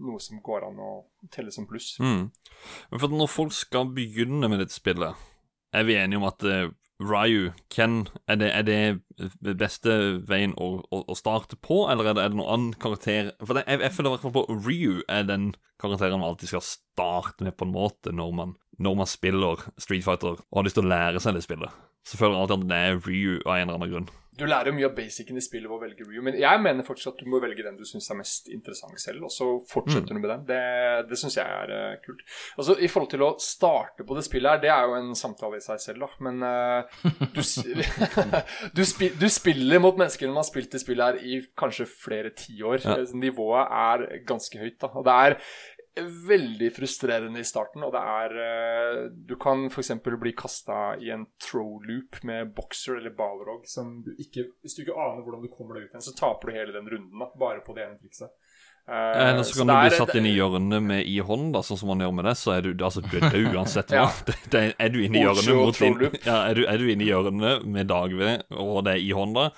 noe 0.00 0.20
som 0.22 0.40
går 0.42 0.64
an 0.68 0.78
å 0.80 0.90
telle 1.34 1.52
som 1.52 1.66
pluss. 1.68 1.96
Mm. 2.00 2.30
Men 2.90 3.02
for 3.02 3.12
når 3.12 3.28
folk 3.28 3.52
skal 3.52 3.90
begynne 3.94 4.48
med 4.48 4.62
dette 4.62 4.72
spillet, 4.76 5.14
er 5.76 5.84
vi 5.86 5.98
enige 6.00 6.18
om 6.22 6.28
at 6.30 6.42
eh, 6.48 6.70
Ryu, 7.00 7.50
Ken, 7.72 8.08
er 8.28 8.36
det, 8.36 8.50
er 8.52 8.64
det 8.68 9.54
beste 9.58 9.94
veien 10.28 10.52
å, 10.60 10.82
å, 10.92 11.02
å 11.08 11.16
starte 11.16 11.56
på, 11.56 11.86
eller 11.88 12.10
er 12.10 12.16
det, 12.18 12.24
er 12.26 12.32
det 12.34 12.38
noen 12.40 12.52
annen 12.54 12.74
karakter 12.80 13.32
For 13.40 13.56
det, 13.56 13.64
jeg, 13.64 13.80
jeg 13.86 13.94
føler 13.96 14.10
i 14.10 14.14
hvert 14.14 14.26
fall 14.26 14.36
på 14.36 14.58
Ryu 14.66 15.00
er 15.08 15.24
den 15.28 15.50
karakteren 15.80 16.20
man 16.20 16.28
alltid 16.28 16.52
skal 16.52 16.66
starte 16.66 17.46
med 17.46 17.56
på 17.56 17.64
en 17.64 17.72
måte 17.72 18.12
når 18.12 18.34
man, 18.36 18.56
når 18.76 18.98
man 19.00 19.08
spiller 19.08 19.64
Street 19.80 20.04
Fighter 20.04 20.36
og 20.36 20.58
har 20.60 20.68
lyst 20.68 20.76
til 20.76 20.84
å 20.84 20.92
lære 20.92 21.22
seg 21.24 21.38
det 21.38 21.46
spillet. 21.46 21.72
Så 22.04 22.20
føler 22.20 22.36
jeg 22.36 22.44
alltid 22.44 22.58
at 22.58 22.72
det 22.72 22.82
er 22.84 23.00
Ryu 23.06 23.38
av 23.46 23.54
en 23.56 23.64
eller 23.64 23.78
annen 23.78 23.94
grunn. 23.94 24.10
Du 24.40 24.46
lærer 24.48 24.70
jo 24.70 24.76
mye 24.78 24.88
av 24.88 24.96
basicen 24.96 25.36
i 25.36 25.44
spillet 25.44 25.68
ved 25.68 25.76
å 25.76 25.82
velge 25.82 26.06
Ryu, 26.06 26.20
men 26.24 26.38
jeg 26.40 26.62
mener 26.64 26.86
fortsatt 26.86 27.18
at 27.18 27.24
du 27.24 27.30
må 27.30 27.40
velge 27.42 27.64
den 27.66 27.76
du 27.76 27.84
syns 27.88 28.08
er 28.10 28.18
mest 28.18 28.48
interessant 28.52 29.00
selv, 29.02 29.26
og 29.28 29.34
så 29.34 29.48
fortsetter 29.68 30.16
du 30.16 30.20
med 30.20 30.30
den. 30.32 30.46
Det, 30.48 30.60
det 31.10 31.18
syns 31.20 31.36
jeg 31.38 31.44
er 31.44 31.74
uh, 31.74 31.98
kult. 32.04 32.24
Altså, 32.56 32.76
I 32.80 32.90
forhold 32.90 33.12
til 33.12 33.26
å 33.26 33.30
starte 33.42 34.06
på 34.06 34.16
det 34.16 34.24
spillet 34.26 34.56
her, 34.56 34.62
det 34.64 34.72
er 34.72 34.88
jo 34.88 34.96
en 34.98 35.12
samtale 35.18 35.60
i 35.60 35.64
seg 35.64 35.82
selv, 35.82 36.06
da, 36.06 36.24
men 36.26 36.44
uh, 36.46 37.10
du, 37.36 37.42
du, 38.78 38.84
spi, 38.86 39.10
du 39.20 39.28
spiller 39.32 39.82
mot 39.82 40.00
mennesker 40.00 40.30
som 40.30 40.40
har 40.40 40.48
spilt 40.48 40.72
det 40.72 40.82
spillet 40.82 41.10
her 41.10 41.20
i 41.20 41.42
kanskje 41.60 41.88
flere 41.90 42.32
tiår. 42.36 42.80
Ja. 42.80 42.96
Eh, 43.00 43.16
Nivået 43.20 43.76
er 43.76 44.06
ganske 44.28 44.60
høyt, 44.60 44.78
da. 44.80 44.92
Og 44.96 45.04
det 45.06 45.16
er 45.26 45.36
veldig 45.98 46.70
frustrerende 46.76 47.42
i 47.42 47.46
starten, 47.46 47.82
og 47.82 47.92
det 47.94 48.00
er 48.00 48.36
eh, 48.44 49.00
Du 49.26 49.34
kan 49.40 49.66
f.eks. 49.66 49.90
bli 50.04 50.32
kasta 50.38 50.94
i 51.02 51.10
en 51.10 51.26
throw 51.42 51.80
loop 51.82 52.20
med 52.22 52.54
boxer 52.54 53.00
eller 53.00 53.14
balrog 53.16 53.66
som 53.68 53.98
du 54.06 54.12
ikke 54.14 54.46
Hvis 54.62 54.78
du 54.78 54.84
ikke 54.84 54.94
aner 54.94 55.24
hvordan 55.24 55.42
du 55.42 55.50
kommer 55.50 55.76
deg 55.76 55.88
ut 55.88 55.96
igjen, 55.96 56.06
så 56.06 56.14
taper 56.16 56.50
du 56.50 56.58
hele 56.60 56.76
den 56.76 56.88
runden 56.88 57.24
da, 57.24 57.30
bare 57.40 57.64
på 57.66 57.74
det 57.76 57.88
ene 57.88 57.98
trikset. 57.98 58.30
Eh, 58.88 59.28
Eller 59.28 59.42
så 59.42 59.58
kan 59.58 59.66
så 59.66 59.74
du 59.74 59.74
bli 59.80 59.98
satt 59.98 60.14
inn 60.18 60.26
i 60.26 60.34
hjørnet 60.34 60.82
med 60.82 61.04
i 61.06 61.18
hånd, 61.22 61.52
da, 61.54 61.62
sånn 61.66 61.78
som 61.78 61.92
man 61.92 62.02
gjør 62.02 62.14
med 62.16 62.26
det. 62.30 62.34
Så 62.40 62.54
er 62.56 62.64
du, 62.66 62.72
altså, 62.78 63.02
død 63.06 63.36
uansett 63.52 63.94
hva. 63.94 64.08
Ja. 64.54 64.64
Er 64.78 64.90
du 64.90 64.98
inne 65.04 65.20
i 65.20 65.22
hjørnet 65.26 65.54
mot 65.58 65.78
din, 65.78 66.00
ja, 66.24 66.40
er, 66.48 66.58
du, 66.58 66.64
er 66.66 66.80
du 66.80 66.90
inne 66.90 67.06
i 67.06 67.10
hjørnet 67.10 67.66
med 67.70 67.90
dagved, 67.90 68.46
og 68.50 68.82
det 68.86 68.96
er 68.96 69.04
i 69.04 69.12
hånda, 69.14 69.50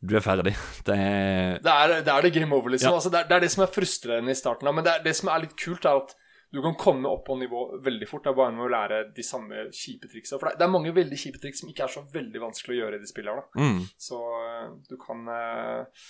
du 0.00 0.14
er 0.16 0.22
ferdig. 0.22 0.54
Det 0.86 0.94
er 0.94 1.58
Det 1.64 1.72
er, 1.74 1.94
det 2.06 2.12
er 2.14 2.22
det 2.22 2.32
game 2.34 2.54
over, 2.54 2.70
liksom. 2.70 2.90
Ja. 2.92 2.96
Altså, 3.00 3.10
det, 3.10 3.18
er, 3.24 3.28
det 3.28 3.36
er 3.36 3.40
det 3.46 3.50
som 3.50 3.64
er 3.64 3.72
frustrerende 3.74 4.30
i 4.30 4.38
starten. 4.38 4.70
Men 4.74 4.84
det, 4.86 4.92
er, 4.94 5.02
det 5.02 5.14
som 5.18 5.28
er 5.32 5.42
litt 5.42 5.56
kult, 5.58 5.84
er 5.84 5.98
at 6.04 6.14
du 6.54 6.62
kan 6.64 6.76
komme 6.80 7.10
opp 7.10 7.26
på 7.26 7.34
nivå 7.36 7.64
veldig 7.84 8.06
fort. 8.08 8.22
Det 8.24 8.30
er 8.30 8.36
bare 8.38 8.54
med 8.56 8.64
å 8.64 8.70
lære 8.72 9.00
de 9.16 9.24
samme 9.26 9.66
kjipe 9.74 10.08
triksa. 10.08 10.38
For 10.38 10.48
det, 10.48 10.56
det 10.60 10.64
er 10.64 10.72
mange 10.72 10.94
veldig 10.96 11.18
kjipe 11.20 11.40
triks 11.42 11.60
som 11.60 11.68
ikke 11.68 11.84
er 11.84 11.92
så 11.92 12.04
veldig 12.14 12.40
vanskelig 12.46 12.76
å 12.76 12.80
gjøre 12.84 12.96
i 12.96 13.02
de 13.02 13.10
spillene. 13.10 13.42
Mm, 13.58 13.82
Så 14.00 14.20
eh, 14.46 14.68
du 14.88 14.94
kan 15.02 15.26
eh, 15.34 16.04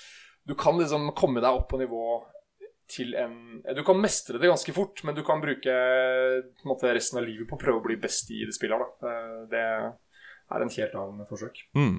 Du 0.47 0.55
kan 0.55 0.78
liksom 0.78 1.11
komme 1.18 1.41
deg 1.43 1.59
opp 1.59 1.66
på 1.72 1.80
nivå 1.80 2.03
til 2.89 3.16
en 3.18 3.34
eh, 3.64 3.74
Du 3.74 3.82
kan 3.84 3.99
mestre 4.01 4.39
det 4.39 4.49
ganske 4.53 4.72
fort, 4.76 5.03
men 5.05 5.16
du 5.18 5.24
kan 5.26 5.43
bruke 5.43 5.74
måte, 6.68 6.93
resten 6.95 7.18
av 7.18 7.26
livet 7.26 7.49
på 7.51 7.59
å 7.59 7.61
prøve 7.64 7.80
å 7.82 7.86
bli 7.89 7.97
best 8.01 8.30
i 8.30 8.45
det 8.47 8.55
spillet. 8.55 8.78
Da. 8.78 9.11
Eh, 9.11 9.43
Det 9.57 9.64
er 9.66 10.62
en 10.64 10.70
helt 10.76 10.95
annen 11.03 11.26
forsøk. 11.28 11.64
mm. 11.74 11.99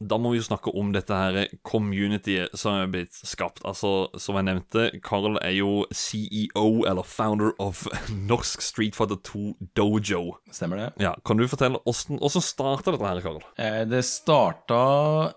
Da 0.00 0.16
må 0.16 0.30
vi 0.32 0.38
jo 0.40 0.46
snakke 0.46 0.72
om 0.80 0.94
dette 0.94 1.12
her 1.12 1.50
communityet 1.68 2.54
som 2.56 2.78
er 2.80 2.86
blitt 2.92 3.12
skapt. 3.12 3.60
Altså, 3.68 4.08
Som 4.16 4.38
jeg 4.38 4.46
nevnte, 4.48 4.86
Carl 5.04 5.36
er 5.42 5.52
jo 5.58 5.84
CEO, 5.92 6.86
eller 6.88 7.04
founder 7.04 7.52
of 7.60 7.82
Norsk 8.30 8.64
Street 8.64 8.96
Fighter 8.96 9.20
2 9.28 9.42
Dojo. 9.76 10.22
Stemmer 10.50 10.80
det? 10.80 10.88
Ja, 11.04 11.12
Kan 11.26 11.36
du 11.36 11.44
fortelle 11.50 11.82
åssen 11.84 12.18
starta 12.40 12.94
dette 12.94 13.04
her, 13.04 13.20
Carl? 13.20 13.42
Eh, 13.60 13.84
Det 13.90 14.00
starta 14.08 14.80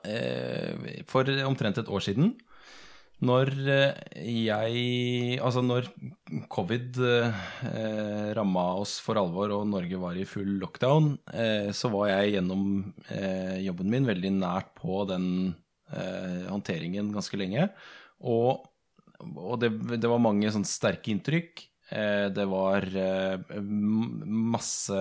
eh, 0.07 1.03
for 1.11 1.27
omtrent 1.47 1.77
et 1.83 1.91
år 1.91 1.99
siden. 2.07 2.33
Når 3.23 3.49
eh, 3.71 3.99
jeg 4.43 5.37
Altså 5.43 5.61
når 5.63 5.87
covid 6.51 6.97
eh, 7.07 8.29
ramma 8.35 8.65
oss 8.81 8.97
for 9.03 9.19
alvor 9.21 9.53
og 9.55 9.67
Norge 9.69 9.99
var 10.01 10.17
i 10.19 10.25
full 10.27 10.57
lockdown, 10.61 11.13
eh, 11.31 11.69
så 11.75 11.91
var 11.93 12.09
jeg 12.11 12.35
gjennom 12.37 12.65
eh, 13.13 13.59
jobben 13.63 13.91
min 13.93 14.09
veldig 14.09 14.33
nært 14.41 14.73
på 14.79 15.03
den 15.09 15.27
eh, 15.93 16.47
håndteringen 16.49 17.13
ganske 17.15 17.39
lenge. 17.39 17.69
Og, 18.23 18.65
og 19.21 19.55
det, 19.61 19.71
det 20.01 20.09
var 20.11 20.23
mange 20.23 20.51
sånn 20.53 20.67
sterke 20.67 21.13
inntrykk. 21.13 21.67
Eh, 21.93 22.27
Det 22.33 22.47
var 22.49 22.87
eh, 22.97 23.59
masse 23.63 24.99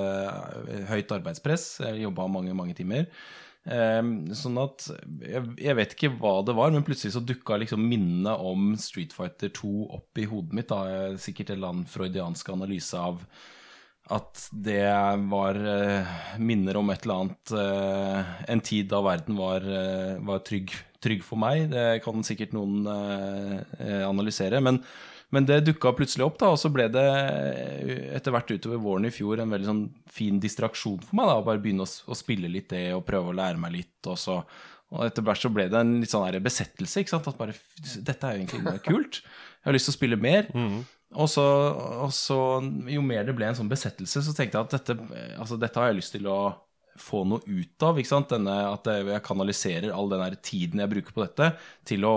høyt 0.92 1.14
arbeidspress. 1.18 1.66
Jeg 1.88 2.04
jobba 2.06 2.28
mange, 2.30 2.54
mange 2.54 2.76
timer. 2.78 3.08
Eh, 3.62 4.02
Sånn 4.34 4.58
at 4.58 4.88
jeg, 5.22 5.74
vet 5.78 5.94
ikke 5.94 6.12
hva 6.18 6.40
det 6.46 6.56
var, 6.58 6.72
men 6.74 6.84
plutselig 6.86 7.14
så 7.14 7.22
dukka 7.24 7.60
liksom 7.62 7.84
minnet 7.86 8.42
om 8.42 8.72
Street 8.80 9.14
Fighter 9.14 9.52
2 9.54 9.72
opp 9.98 10.18
i 10.18 10.26
hodet 10.28 10.56
mitt. 10.58 10.70
Da. 10.72 10.82
Eh, 10.90 11.18
Sikkert 11.22 11.52
en 11.52 11.60
eller 11.60 11.74
annen 11.74 11.90
freudiansk 11.90 12.52
analyse 12.54 12.98
av 12.98 13.22
at 14.12 14.48
det 14.50 14.82
var 15.30 15.56
eh, 15.56 16.08
minner 16.42 16.76
om 16.80 16.90
et 16.90 17.04
eller 17.06 17.20
annet 17.22 17.52
eh, 17.54 18.32
En 18.50 18.60
tid 18.66 18.88
da 18.90 18.98
verden 19.06 19.38
var, 19.38 19.68
var 20.26 20.42
trygg, 20.46 20.74
trygg 21.04 21.22
for 21.24 21.40
meg. 21.40 21.68
Det 21.70 22.02
kan 22.04 22.26
sikkert 22.26 22.56
noen 22.56 22.82
analysere. 24.02 24.60
Men, 24.64 24.82
men 25.32 25.46
det 25.48 25.62
dukka 25.64 25.94
plutselig 25.96 26.26
opp, 26.26 26.36
da, 26.42 26.50
og 26.52 26.58
så 26.60 26.68
ble 26.72 26.90
det 26.92 27.06
eh, 27.08 28.02
etter 28.18 28.34
hvert 28.34 28.50
utover 28.52 28.80
våren 28.82 29.08
i 29.08 29.12
fjor 29.14 29.40
en 29.40 29.54
veldig 29.54 29.70
sånn 29.70 29.86
fin 30.12 30.40
distraksjon 30.42 31.00
for 31.06 31.18
meg. 31.18 31.30
da, 31.30 31.38
å 31.40 31.46
Bare 31.46 31.62
begynne 31.62 31.86
å, 31.86 31.88
å 31.88 32.18
spille 32.18 32.50
litt 32.52 32.68
det 32.74 32.90
og 32.96 33.06
prøve 33.08 33.32
å 33.32 33.38
lære 33.38 33.60
meg 33.60 33.78
litt. 33.78 33.96
Og 34.12 34.20
så 34.20 34.42
og 34.92 35.06
etter 35.06 35.24
hvert 35.24 35.40
så 35.40 35.48
ble 35.48 35.68
det 35.72 35.78
en 35.78 35.94
litt 36.02 36.12
sånn 36.12 36.42
besettelse. 36.44 37.00
ikke 37.00 37.14
sant, 37.14 37.28
At 37.30 37.38
bare 37.38 37.54
Dette 38.04 38.28
er 38.28 38.34
jo 38.36 38.42
egentlig 38.42 38.82
kult. 38.84 39.22
Jeg 39.22 39.70
har 39.70 39.76
lyst 39.76 39.88
til 39.88 39.94
å 39.94 39.96
spille 39.96 40.18
mer. 40.20 40.50
Og 41.12 41.28
så, 41.28 41.44
og 42.04 42.12
så, 42.16 42.36
jo 42.88 43.04
mer 43.04 43.24
det 43.24 43.34
ble 43.36 43.48
en 43.48 43.56
sånn 43.56 43.68
besettelse, 43.72 44.22
så 44.24 44.32
tenkte 44.36 44.56
jeg 44.58 44.64
at 44.64 44.76
dette, 44.78 44.94
altså 45.36 45.58
dette 45.60 45.80
har 45.80 45.90
jeg 45.90 45.98
lyst 45.98 46.14
til 46.14 46.28
å 46.28 46.38
få 47.00 47.22
noe 47.28 47.40
ut 47.46 47.86
av. 47.86 48.00
Denne, 48.30 48.56
at 48.72 48.88
jeg 48.92 49.22
kanaliserer 49.26 49.94
all 49.94 50.10
den 50.12 50.36
tiden 50.44 50.82
jeg 50.82 50.92
bruker 50.92 51.16
på 51.16 51.24
dette, 51.24 51.52
til, 51.88 52.04
å, 52.08 52.16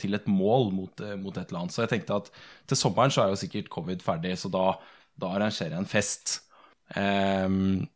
til 0.00 0.16
et 0.18 0.28
mål 0.30 0.70
mot, 0.76 1.04
mot 1.20 1.36
et 1.36 1.46
eller 1.48 1.62
annet. 1.62 1.76
Så 1.76 1.84
jeg 1.84 1.94
tenkte 1.94 2.20
at 2.20 2.30
til 2.70 2.80
sommeren 2.80 3.14
så 3.14 3.24
er 3.24 3.32
jo 3.32 3.40
sikkert 3.40 3.72
covid 3.72 4.04
ferdig, 4.04 4.36
så 4.40 4.52
da, 4.52 4.66
da 5.20 5.32
arrangerer 5.36 5.76
jeg 5.76 5.84
en 5.84 5.90
fest. 5.90 6.36
Um, 6.96 7.88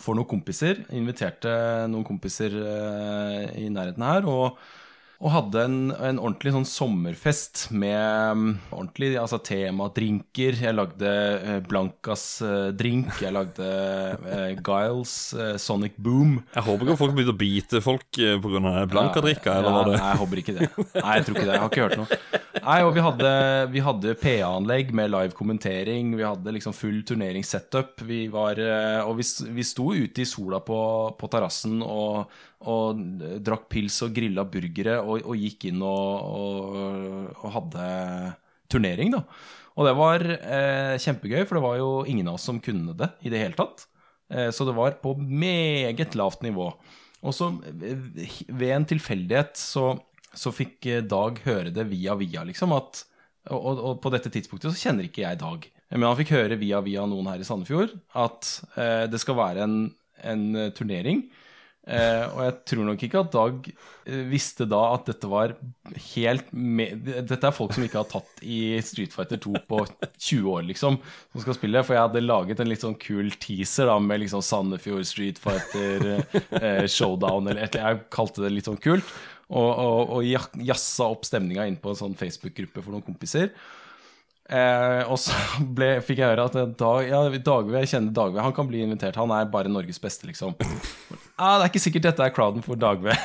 for 0.00 0.16
noen 0.16 0.28
kompiser. 0.28 0.82
Inviterte 0.94 1.52
noen 1.90 2.06
kompiser 2.06 2.54
uh, 2.58 3.44
i 3.58 3.68
nærheten 3.72 4.04
her. 4.04 4.26
og 4.28 4.58
og 5.22 5.30
hadde 5.30 5.62
en, 5.64 5.76
en 5.94 6.18
ordentlig 6.18 6.52
sånn 6.54 6.66
sommerfest 6.68 7.68
med 7.72 8.34
um, 8.34 8.46
ordentlig 8.74 9.12
altså 9.20 9.38
tema 9.44 9.86
drinker. 9.94 10.58
Jeg 10.58 10.76
lagde 10.76 11.12
uh, 11.40 11.58
Blancas 11.64 12.24
uh, 12.44 12.70
drink. 12.76 13.12
Jeg 13.22 13.34
lagde 13.36 13.68
uh, 14.24 14.50
Giles 14.58 15.14
Sonic 15.62 15.96
Boom. 15.96 16.40
Jeg 16.56 16.66
håper 16.66 16.88
ikke 16.88 16.98
folk 17.00 17.16
begynte 17.16 17.36
å 17.36 17.40
bite 17.44 17.82
folk 17.84 18.20
av 18.24 18.90
Blanca-drikka, 18.90 19.60
eller 19.60 19.70
Ja, 19.70 19.76
var 19.78 19.90
det 19.90 19.96
Nei, 19.98 20.10
jeg 20.10 20.22
håper 20.24 20.42
ikke 20.42 20.56
det. 20.58 20.70
Nei, 20.98 21.14
jeg 21.18 21.26
tror 21.28 21.38
ikke 21.38 21.46
det. 21.46 21.54
Jeg 21.54 21.64
har 21.64 21.70
ikke 21.70 21.86
hørt 21.86 22.00
noe. 22.02 22.42
Nei, 22.64 22.78
og 22.80 22.94
vi 22.96 23.02
hadde, 23.04 23.30
hadde 23.84 24.14
PA-anlegg 24.16 24.92
med 24.96 25.10
live 25.12 25.36
kommentering. 25.36 26.14
Vi 26.16 26.24
hadde 26.24 26.54
liksom 26.56 26.72
full 26.76 27.02
turneringssetup. 27.04 28.00
Vi 28.08 28.22
var, 28.32 28.56
eh, 28.56 29.00
og 29.04 29.18
vi, 29.18 29.26
vi 29.58 29.66
sto 29.68 29.90
ute 29.92 30.24
i 30.24 30.28
sola 30.28 30.62
på, 30.64 30.78
på 31.20 31.28
terrassen 31.32 31.82
og, 31.84 32.32
og 32.64 33.02
drakk 33.44 33.68
pils 33.74 33.98
og 34.06 34.14
grilla 34.16 34.46
burgere 34.48 34.96
og, 35.02 35.26
og 35.28 35.36
gikk 35.36 35.68
inn 35.68 35.84
og, 35.84 36.80
og 37.36 37.52
hadde 37.58 37.90
turnering, 38.72 39.12
da. 39.12 39.24
Og 39.74 39.88
det 39.88 39.94
var 39.98 40.24
eh, 40.24 40.94
kjempegøy, 41.02 41.42
for 41.44 41.58
det 41.58 41.64
var 41.66 41.78
jo 41.80 41.90
ingen 42.08 42.30
av 42.30 42.38
oss 42.38 42.46
som 42.48 42.62
kunne 42.62 42.94
det 42.96 43.10
i 43.26 43.32
det 43.32 43.42
hele 43.42 43.58
tatt. 43.58 43.88
Eh, 44.32 44.48
så 44.54 44.66
det 44.66 44.76
var 44.76 44.96
på 45.02 45.16
meget 45.18 46.14
lavt 46.16 46.44
nivå. 46.46 46.70
Og 47.24 47.34
så 47.34 47.50
eh, 47.74 48.08
ved 48.48 48.70
en 48.76 48.86
tilfeldighet 48.94 49.58
så, 49.58 49.96
så 50.38 50.52
fikk 50.54 50.90
eh, 50.90 51.04
Dag 51.06 51.40
høre 51.46 51.72
det 51.74 51.86
via 51.90 52.16
via, 52.18 52.44
liksom, 52.46 52.74
at 52.76 53.04
og, 53.52 53.76
og, 53.76 53.94
på 54.00 54.08
dette 54.14 54.30
tidspunktet 54.32 54.72
så 54.72 54.88
kjenner 54.88 55.08
ikke 55.08 55.24
jeg 55.26 55.40
Dag. 55.42 55.66
Men 55.92 56.08
han 56.08 56.18
fikk 56.18 56.32
høre 56.34 56.56
via 56.58 56.80
via 56.84 57.04
noen 57.06 57.28
her 57.28 57.42
i 57.42 57.46
Sandefjord 57.46 57.92
at 58.16 58.50
eh, 58.80 59.04
det 59.10 59.20
skal 59.20 59.36
være 59.38 59.66
en, 59.66 59.80
en 60.24 60.44
eh, 60.56 60.70
turnering. 60.74 61.26
Eh, 61.84 62.22
og 62.32 62.38
jeg 62.40 62.54
tror 62.70 62.86
nok 62.88 63.02
ikke 63.04 63.20
at 63.20 63.34
Dag 63.34 63.66
eh, 63.68 64.22
visste 64.30 64.64
da 64.64 64.78
at 64.94 65.04
dette 65.10 65.28
var 65.28 65.52
helt 66.14 66.46
med, 66.56 67.10
Dette 67.28 67.36
er 67.44 67.52
folk 67.52 67.74
som 67.76 67.84
ikke 67.84 68.00
har 68.00 68.08
tatt 68.08 68.40
i 68.40 68.78
Street 68.84 69.12
Fighter 69.12 69.36
2 69.44 69.52
på 69.68 69.82
20 70.16 70.48
år, 70.48 70.64
liksom, 70.70 70.96
som 70.96 71.44
skal 71.44 71.58
spille. 71.58 71.84
For 71.84 71.96
jeg 71.96 72.06
hadde 72.06 72.24
laget 72.24 72.64
en 72.64 72.72
litt 72.72 72.86
sånn 72.86 72.96
kul 72.96 73.28
teaser 73.36 73.90
da 73.92 73.98
med 74.00 74.24
liksom 74.24 74.40
Sandefjord 74.44 75.04
Street 75.08 75.40
Fighter 75.42 76.24
eh, 76.62 76.88
Showdown, 76.88 77.52
eller 77.52 77.66
et, 77.68 77.76
jeg 77.76 78.02
kalte 78.14 78.46
det 78.46 78.54
litt 78.54 78.70
sånn 78.72 78.80
kult. 78.80 79.04
Og, 79.54 79.70
og, 79.70 80.12
og 80.18 80.60
jazza 80.66 81.06
opp 81.06 81.26
stemninga 81.28 81.68
inn 81.70 81.78
på 81.78 81.92
en 81.92 81.98
sånn 81.98 82.16
Facebook-gruppe 82.18 82.82
for 82.82 82.94
noen 82.94 83.06
kompiser. 83.06 83.52
Eh, 84.44 85.02
og 85.08 85.16
så 85.16 85.32
ble, 85.76 86.02
fikk 86.04 86.18
jeg 86.20 86.34
høre 86.34 86.44
at 86.50 86.56
Dag, 86.76 87.06
ja, 87.08 87.22
Dagve, 87.32 87.78
jeg 87.80 87.88
kjenner 87.94 88.12
Dagve, 88.16 88.42
han 88.44 88.56
kan 88.56 88.68
bli 88.68 88.82
invitert. 88.84 89.16
Han 89.20 89.32
er 89.32 89.48
bare 89.52 89.72
Norges 89.72 90.00
beste, 90.02 90.28
liksom. 90.28 90.52
Ah, 91.38 91.56
det 91.56 91.64
er 91.64 91.70
ikke 91.70 91.84
sikkert 91.86 92.08
dette 92.10 92.26
er 92.26 92.34
crowden 92.34 92.64
for 92.66 92.76
Dagve. 92.80 93.14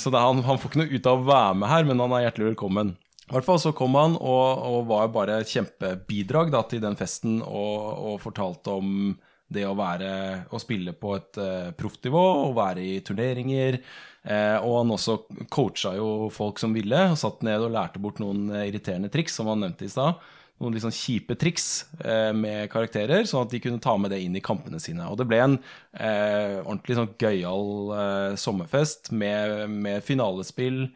så 0.00 0.12
det, 0.12 0.22
han, 0.22 0.44
han 0.46 0.60
får 0.60 0.70
ikke 0.70 0.82
noe 0.84 0.92
ut 0.92 1.10
av 1.10 1.18
å 1.18 1.28
være 1.32 1.58
med 1.62 1.72
her, 1.72 1.82
men 1.88 2.04
han 2.04 2.14
er 2.16 2.28
hjertelig 2.28 2.52
velkommen. 2.52 2.88
I 3.26 3.34
hvert 3.34 3.48
fall 3.48 3.58
så 3.58 3.72
kom 3.74 3.96
han 3.98 4.14
og, 4.20 4.48
og 4.68 4.84
var 4.86 5.10
bare 5.14 5.40
et 5.42 5.50
kjempebidrag 5.50 6.52
da, 6.54 6.60
til 6.70 6.84
den 6.84 6.94
festen 6.98 7.40
og, 7.42 7.78
og 8.12 8.20
fortalte 8.22 8.76
om 8.78 9.16
det 9.52 9.62
å 9.68 9.76
være 9.78 10.10
å 10.50 10.58
spille 10.58 10.94
på 10.98 11.14
et 11.18 11.38
uh, 11.38 11.72
proffnivå 11.78 12.22
og 12.48 12.56
være 12.58 12.82
i 12.82 13.00
turneringer. 13.06 13.80
Eh, 14.26 14.56
og 14.58 14.80
han 14.80 14.90
også 14.90 15.20
coacha 15.54 15.92
jo 15.94 16.26
folk 16.34 16.58
som 16.58 16.72
ville, 16.74 16.98
og 17.12 17.20
satt 17.20 17.44
ned 17.46 17.62
og 17.62 17.70
lærte 17.76 18.02
bort 18.02 18.18
noen 18.18 18.48
eh, 18.50 18.66
irriterende 18.72 19.10
triks, 19.12 19.36
som 19.38 19.46
han 19.52 19.62
nevnte 19.62 19.86
i 19.86 19.92
stad. 19.92 20.18
Noen 20.58 20.74
litt 20.74 20.82
sånn 20.82 20.94
kjipe 20.94 21.36
triks 21.38 21.84
eh, 22.00 22.32
med 22.34 22.66
karakterer, 22.72 23.26
sånn 23.28 23.44
at 23.44 23.52
de 23.54 23.60
kunne 23.62 23.82
ta 23.82 23.94
med 24.00 24.10
det 24.10 24.22
inn 24.24 24.34
i 24.38 24.42
kampene 24.42 24.80
sine. 24.82 25.06
Og 25.06 25.20
det 25.20 25.28
ble 25.30 25.42
en 25.44 25.58
eh, 25.92 26.56
ordentlig 26.64 26.98
sånn 26.98 27.12
gøyal 27.20 27.92
eh, 28.00 28.32
sommerfest 28.40 29.12
med, 29.14 29.70
med 29.70 30.02
finalespill 30.06 30.88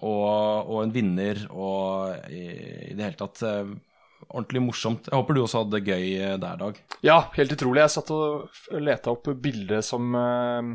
og, 0.00 0.72
og 0.72 0.78
en 0.80 0.94
vinner 0.94 1.44
og 1.52 2.32
i, 2.32 2.46
i 2.88 2.94
det 2.96 3.04
hele 3.04 3.20
tatt 3.20 3.44
eh, 3.46 3.74
ordentlig 4.32 4.64
morsomt. 4.64 5.08
Jeg 5.08 5.18
håper 5.18 5.36
du 5.36 5.42
også 5.44 5.62
hadde 5.62 5.78
det 5.78 5.86
gøy 5.92 6.06
eh, 6.18 6.34
der, 6.40 6.58
Dag. 6.60 6.82
Ja, 7.04 7.18
helt 7.36 7.54
utrolig. 7.54 7.84
Jeg 7.84 7.94
satt 7.96 8.12
og 8.14 8.80
leta 8.80 9.12
opp 9.14 9.30
bildet 9.44 9.86
som 9.86 10.14
eh, 10.18 10.72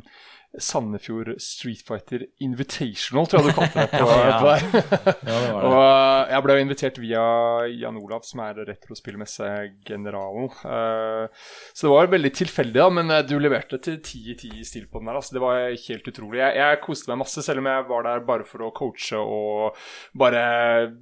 Sandefjord 0.58 1.34
Street 1.44 1.82
Fighter 1.86 2.24
Invitational, 2.42 3.28
tror 3.30 3.44
jeg 3.44 3.52
du 3.52 3.58
kalte 3.58 3.84
det. 3.84 4.00
på, 4.02 4.08
Ja. 4.08 4.38
på 4.40 4.48
der. 4.48 4.64
Ja, 5.28 5.40
det 5.44 5.52
var 5.54 5.62
det. 5.62 5.68
Og 5.68 6.32
jeg 6.34 6.44
ble 6.46 6.56
invitert 6.64 6.98
via 7.04 7.24
Jan 7.78 8.00
Olav, 8.00 8.24
som 8.26 8.42
er 8.46 8.62
retrospillmessegeneralen. 8.72 10.50
Uh, 10.64 11.28
så 11.74 11.88
det 11.88 11.94
var 11.94 12.12
veldig 12.14 12.32
tilfeldig, 12.40 12.78
da, 12.80 12.88
men 12.94 13.12
eh, 13.14 13.24
du 13.28 13.36
leverte 13.42 13.80
til 13.84 14.00
ti 14.06 14.24
i 14.34 14.38
ti 14.40 14.52
stil 14.68 14.88
på 14.90 15.02
den 15.02 15.12
der. 15.12 15.20
Altså, 15.20 15.36
det 15.38 15.44
var 15.44 15.60
helt 15.74 16.10
utrolig. 16.14 16.42
Jeg, 16.42 16.58
jeg 16.62 16.82
koste 16.86 17.12
meg 17.12 17.22
masse, 17.26 17.44
selv 17.46 17.62
om 17.64 17.70
jeg 17.72 17.88
var 17.92 18.08
der 18.08 18.26
bare 18.28 18.48
for 18.48 18.66
å 18.68 18.72
coache 18.76 19.20
og 19.20 19.78
bare 20.18 20.42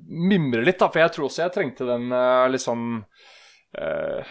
mimre 0.10 0.66
litt. 0.66 0.80
da, 0.82 0.90
For 0.92 1.04
jeg 1.04 1.16
tror 1.16 1.30
også 1.30 1.46
jeg 1.46 1.56
trengte 1.56 1.88
den 1.90 2.12
eh, 2.12 2.46
litt 2.52 2.64
sånn 2.66 2.88
eh, 3.00 3.34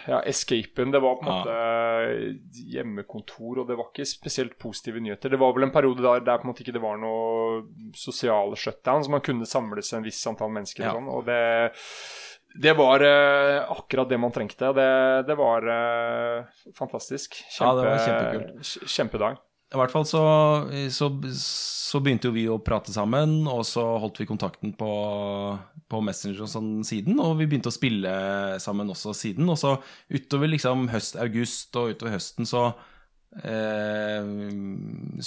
ja, 0.07 0.19
escapen. 0.25 0.91
Det 0.91 0.99
var 1.03 1.15
på 1.19 1.25
en 1.25 1.31
måte 1.31 1.55
eh, 1.55 2.59
hjemmekontor, 2.75 3.61
og 3.63 3.67
det 3.69 3.77
var 3.79 3.89
ikke 3.91 4.05
spesielt 4.09 4.57
positive 4.61 4.99
nyheter. 5.03 5.29
Det 5.33 5.39
var 5.41 5.53
vel 5.55 5.67
en 5.67 5.73
periode 5.75 6.01
der, 6.05 6.23
der 6.25 6.37
på 6.41 6.47
en 6.47 6.51
måte 6.53 6.65
ikke 6.65 6.75
det 6.75 6.83
var 6.83 6.97
noe 7.01 7.63
sosiale 7.97 8.57
shutdown, 8.59 9.03
så 9.05 9.13
man 9.13 9.23
kunne 9.25 9.45
samles 9.49 9.93
en 9.93 10.05
viss 10.05 10.21
antall 10.29 10.53
mennesker 10.55 10.83
Ja. 10.85 10.93
og 10.93 10.99
sånn. 10.99 11.09
Og 11.13 11.25
det, 11.27 11.41
det 12.65 12.75
var 12.77 13.03
eh, 13.03 13.61
akkurat 13.75 14.09
det 14.09 14.19
man 14.21 14.31
trengte. 14.35 14.69
Det, 14.77 14.89
det 15.27 15.35
var 15.39 15.67
eh, 15.75 16.69
fantastisk. 16.77 17.41
Ja, 17.59 17.73
det 17.75 17.89
var 17.89 18.05
kjempekult. 18.05 18.63
kj- 18.63 18.87
Kjempedag. 18.97 19.41
I 19.75 19.79
hvert 19.79 19.93
fall 19.93 20.05
så, 20.07 20.23
så, 20.93 21.09
så 21.35 22.01
begynte 22.03 22.29
jo 22.29 22.35
vi 22.35 22.45
å 22.49 22.61
prate 22.63 22.93
sammen, 22.95 23.43
og 23.51 23.65
så 23.67 23.83
holdt 24.01 24.21
vi 24.21 24.27
kontakten 24.29 24.73
på, 24.77 24.89
på 25.91 26.01
Messenger 26.05 26.45
og 26.45 26.51
sånn 26.51 26.71
siden, 26.87 27.19
og 27.21 27.35
vi 27.41 27.47
begynte 27.49 27.71
å 27.71 27.75
spille 27.75 28.15
sammen 28.63 28.91
også 28.93 29.13
siden. 29.17 29.49
Og 29.51 29.59
så 29.59 29.75
utover 30.11 30.51
liksom 30.51 30.87
høst-august 30.93 31.75
og 31.81 31.95
utover 31.95 32.15
høsten 32.15 32.47
så 32.49 32.65
eh, 33.43 34.31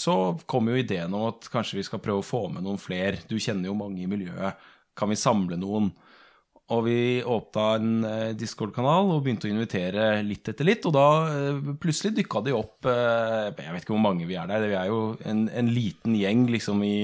Så 0.02 0.16
kom 0.50 0.72
jo 0.72 0.80
ideen 0.80 1.14
om 1.14 1.28
at 1.30 1.48
kanskje 1.52 1.82
vi 1.82 1.86
skal 1.86 2.02
prøve 2.04 2.24
å 2.24 2.28
få 2.28 2.46
med 2.54 2.64
noen 2.66 2.80
flere. 2.80 3.20
Du 3.28 3.36
kjenner 3.36 3.70
jo 3.70 3.78
mange 3.78 4.02
i 4.04 4.10
miljøet. 4.10 4.68
Kan 4.98 5.12
vi 5.12 5.20
samle 5.20 5.60
noen? 5.60 5.92
Og 6.74 6.82
vi 6.84 6.98
åpna 7.24 7.64
en 7.78 7.92
eh, 8.04 8.34
Discord-kanal 8.36 9.08
og 9.14 9.22
begynte 9.24 9.48
å 9.48 9.52
invitere 9.52 10.20
litt 10.26 10.50
etter 10.50 10.68
litt. 10.68 10.84
Og 10.84 10.92
da 10.92 11.06
eh, 11.32 11.60
plutselig 11.80 12.12
dykka 12.18 12.42
det 12.44 12.52
opp 12.56 12.88
eh, 12.88 13.48
Jeg 13.54 13.72
vet 13.72 13.86
ikke 13.86 13.94
hvor 13.94 14.04
mange 14.04 14.28
vi 14.28 14.36
er 14.36 14.50
der. 14.50 14.66
Vi 14.68 14.76
er 14.76 14.90
jo 14.90 15.00
en, 15.24 15.46
en 15.48 15.70
liten 15.72 16.16
gjeng 16.18 16.44
liksom 16.52 16.84
i, 16.84 16.98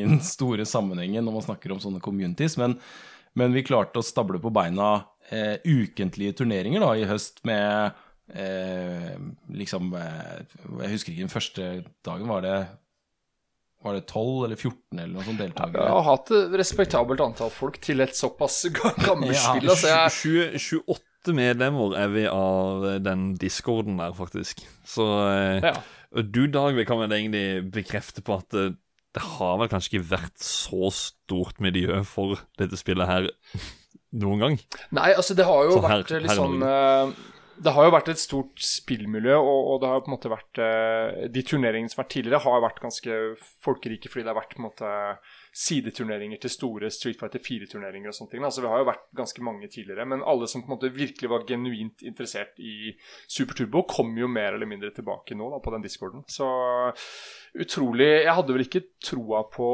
i 0.00 0.06
den 0.08 0.22
store 0.24 0.64
sammenhengen 0.68 1.26
når 1.26 1.36
man 1.36 1.46
snakker 1.50 1.74
om 1.74 1.82
sånne 1.84 2.00
communities. 2.04 2.56
Men, 2.60 2.78
men 3.36 3.56
vi 3.56 3.66
klarte 3.66 4.00
å 4.00 4.06
stable 4.06 4.40
på 4.40 4.54
beina 4.56 4.94
eh, 5.28 5.60
ukentlige 5.68 6.40
turneringer 6.40 6.80
da 6.86 6.94
i 6.96 7.08
høst 7.10 7.44
med 7.48 8.00
eh, 8.32 9.18
liksom 9.52 9.92
Jeg 10.00 10.94
husker 10.94 11.12
ikke 11.12 11.26
den 11.26 11.36
første 11.36 11.72
dagen. 12.08 12.30
Var 12.32 12.48
det 12.48 12.56
var 13.80 13.94
det 13.96 14.02
12 14.10 14.44
eller 14.46 14.58
14 14.60 14.98
eller 15.00 15.12
noe 15.14 15.24
sånt 15.24 15.40
deltakere? 15.40 15.86
Jeg 15.86 15.94
har 15.96 16.04
hatt 16.10 16.32
et 16.36 16.56
respektabelt 16.60 17.22
antall 17.24 17.52
folk 17.54 17.78
til 17.80 18.02
et 18.04 18.12
såpass 18.18 18.58
ga- 18.76 18.92
gammelt 19.06 19.38
spill. 19.40 19.70
Ja, 19.70 20.02
jeg, 20.10 20.58
20, 20.60 20.82
28 20.84 21.34
medlemmer 21.36 21.96
er 22.00 22.12
vi 22.12 22.26
av 22.28 22.84
den 23.04 23.30
discorden 23.40 23.96
der, 24.02 24.12
faktisk. 24.16 24.60
Så 24.88 25.06
eh, 25.30 25.64
ja. 25.70 25.74
du, 26.20 26.42
Dag, 26.52 26.76
vi 26.76 26.84
kan 26.88 27.00
vel 27.02 27.16
egentlig 27.16 27.70
bekrefte 27.72 28.24
på 28.26 28.36
at 28.40 28.56
eh, 28.56 28.72
det 29.16 29.24
har 29.38 29.56
vel 29.58 29.68
kanskje 29.72 29.94
ikke 29.96 30.10
vært 30.12 30.36
så 30.44 30.92
stort 30.94 31.56
miljø 31.64 32.02
for 32.06 32.38
dette 32.60 32.78
spillet 32.78 33.08
her 33.10 33.26
noen 34.22 34.44
gang. 34.44 34.60
Nei, 34.94 35.10
altså 35.16 35.34
det 35.38 35.48
har 35.48 35.66
jo 35.70 35.80
her- 35.80 36.02
vært 36.04 36.12
litt 36.20 36.30
her 36.30 36.38
sånn 36.38 36.60
Det 37.60 37.72
har 37.76 37.84
jo 37.84 37.92
vært 37.92 38.08
et 38.08 38.20
stort 38.20 38.62
spillmiljø, 38.64 39.34
og, 39.36 39.66
og 39.72 39.80
det 39.82 39.88
har 39.90 40.00
på 40.00 40.08
en 40.08 40.14
måte 40.14 40.32
vært 40.32 40.60
eh, 40.64 41.26
De 41.32 41.42
turneringene 41.44 41.92
som 41.92 42.00
har 42.00 42.06
vært 42.06 42.14
tidligere, 42.14 42.40
har 42.46 42.62
vært 42.64 42.80
ganske 42.80 43.18
folkerike 43.66 44.08
fordi 44.08 44.24
det 44.24 44.32
har 44.32 44.38
vært 44.38 44.54
på 44.56 44.62
en 44.62 44.68
måte 44.70 44.92
sideturneringer 45.60 46.40
til 46.40 46.52
store 46.54 46.90
Street 46.94 47.18
Fighter 47.20 47.42
4-turneringer 47.42 48.12
og 48.12 48.16
sånne 48.16 48.32
ting. 48.32 48.44
Altså 48.46 48.64
Vi 48.64 48.70
har 48.70 48.80
jo 48.80 48.88
vært 48.88 49.04
ganske 49.18 49.44
mange 49.44 49.68
tidligere, 49.68 50.06
men 50.08 50.24
alle 50.24 50.48
som 50.48 50.62
på 50.62 50.70
en 50.70 50.76
måte 50.76 50.92
virkelig 50.94 51.30
var 51.32 51.44
genuint 51.48 52.04
interessert 52.06 52.60
i 52.62 52.94
Super 53.28 53.58
Turbo, 53.58 53.82
kom 53.90 54.14
jo 54.16 54.30
mer 54.30 54.54
eller 54.54 54.70
mindre 54.70 54.92
tilbake 54.96 55.36
nå 55.36 55.50
da 55.52 55.60
på 55.60 55.74
den 55.74 55.84
discorden. 55.84 56.24
Så 56.30 56.46
utrolig 57.60 58.08
Jeg 58.22 58.36
hadde 58.38 58.56
vel 58.56 58.64
ikke 58.64 58.86
troa 59.04 59.42
på 59.52 59.68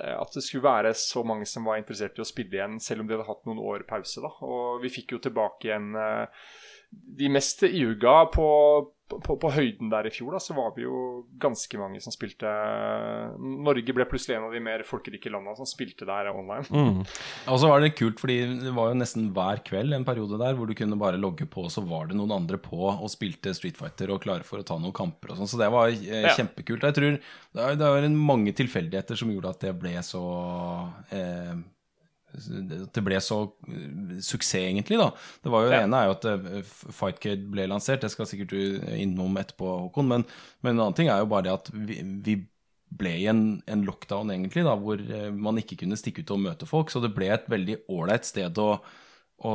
eh, 0.00 0.16
at 0.16 0.34
det 0.34 0.42
skulle 0.42 0.66
være 0.66 0.96
så 0.98 1.22
mange 1.22 1.46
som 1.46 1.68
var 1.68 1.78
interessert 1.78 2.18
i 2.18 2.24
å 2.24 2.28
spille 2.28 2.58
igjen, 2.58 2.80
selv 2.82 3.04
om 3.04 3.10
de 3.10 3.18
hadde 3.18 3.28
hatt 3.28 3.46
noen 3.46 3.62
år 3.70 3.86
pause. 3.86 4.24
da, 4.24 4.32
Og 4.42 4.82
vi 4.82 4.90
fikk 4.90 5.14
jo 5.14 5.22
tilbake 5.28 5.68
igjen 5.68 5.92
eh, 5.94 6.44
de 6.92 7.28
mest 7.28 7.62
iuga 7.68 8.24
på, 8.32 8.46
på, 9.12 9.34
på 9.36 9.50
høyden 9.52 9.90
der 9.92 10.06
i 10.08 10.10
fjor. 10.14 10.32
da, 10.32 10.38
Så 10.40 10.54
var 10.56 10.70
vi 10.76 10.86
jo 10.86 11.26
ganske 11.42 11.76
mange 11.80 12.00
som 12.00 12.14
spilte 12.14 12.48
Norge 13.38 13.92
ble 13.94 14.06
plutselig 14.08 14.38
en 14.38 14.46
av 14.46 14.54
de 14.56 14.62
mer 14.64 14.84
folkerike 14.88 15.30
landene 15.32 15.58
som 15.58 15.68
spilte 15.68 16.06
der 16.08 16.30
online. 16.32 16.64
Mm. 16.72 17.02
Og 17.52 17.60
så 17.60 17.68
var 17.68 17.82
det 17.84 17.92
kult, 17.98 18.20
fordi 18.22 18.38
det 18.62 18.72
var 18.76 18.90
jo 18.92 18.98
nesten 19.02 19.28
hver 19.36 19.60
kveld 19.66 19.92
en 19.96 20.06
periode 20.08 20.40
der 20.40 20.56
hvor 20.56 20.70
du 20.70 20.74
kunne 20.78 20.98
bare 21.00 21.20
logge 21.20 21.44
på, 21.52 21.66
og 21.68 21.74
så 21.74 21.84
var 21.84 22.08
det 22.10 22.16
noen 22.18 22.32
andre 22.38 22.56
på 22.62 22.80
og 22.92 23.12
spilte 23.12 23.52
Street 23.56 23.76
Fighter 23.80 24.14
og 24.14 24.22
klare 24.24 24.46
for 24.48 24.62
å 24.62 24.66
ta 24.66 24.78
noen 24.80 24.96
kamper 24.96 25.34
og 25.34 25.42
sånn. 25.42 25.50
Så 25.52 25.60
det 25.60 25.68
var 25.74 25.92
eh, 25.92 26.24
Ja. 26.24 26.32
kjempekult. 26.38 26.88
Jeg 26.88 26.96
tror 26.98 27.20
det 27.20 27.68
er, 27.68 27.76
det 27.76 27.92
er 28.06 28.08
mange 28.16 28.56
tilfeldigheter 28.56 29.20
som 29.20 29.30
gjorde 29.32 29.52
at 29.52 29.60
det 29.68 29.76
ble 29.82 29.94
så 30.06 30.24
eh, 31.12 31.54
det 32.32 33.02
ble 33.04 33.18
så 33.20 33.38
eh, 33.68 34.20
suksess, 34.24 34.62
egentlig. 34.70 34.98
da 35.00 35.10
Det 35.44 35.50
var 35.52 35.64
jo 35.66 35.70
det 35.72 35.80
Ja. 35.80 35.86
ene 35.86 35.98
er 36.00 36.06
jo 36.08 36.14
at 36.16 36.24
eh, 36.30 36.62
Fightcade 36.92 37.50
ble 37.52 37.66
lansert, 37.68 38.00
det 38.00 38.10
skal 38.14 38.26
sikkert 38.30 38.54
du 38.54 38.80
innom 38.96 39.36
etterpå, 39.36 39.68
Håkon. 39.88 40.08
Men, 40.08 40.24
men 40.62 40.74
en 40.76 40.80
annen 40.86 40.96
ting 40.96 41.08
er 41.12 41.20
jo 41.22 41.28
bare 41.32 41.48
det 41.48 41.52
at 41.58 41.70
vi, 41.74 42.00
vi 42.24 42.36
ble 42.92 43.12
i 43.22 43.26
en, 43.30 43.62
en 43.66 43.84
lockdown, 43.88 44.30
egentlig, 44.34 44.64
da 44.68 44.74
hvor 44.76 45.00
eh, 45.00 45.30
man 45.32 45.56
ikke 45.60 45.78
kunne 45.84 45.96
stikke 45.96 46.24
ut 46.24 46.34
og 46.34 46.42
møte 46.44 46.66
folk. 46.68 46.90
Så 46.92 47.00
det 47.04 47.14
ble 47.16 47.30
et 47.32 47.48
veldig 47.48 47.78
ålreit 47.88 48.24
sted 48.28 48.58
å, 48.60 48.70
å, 49.42 49.52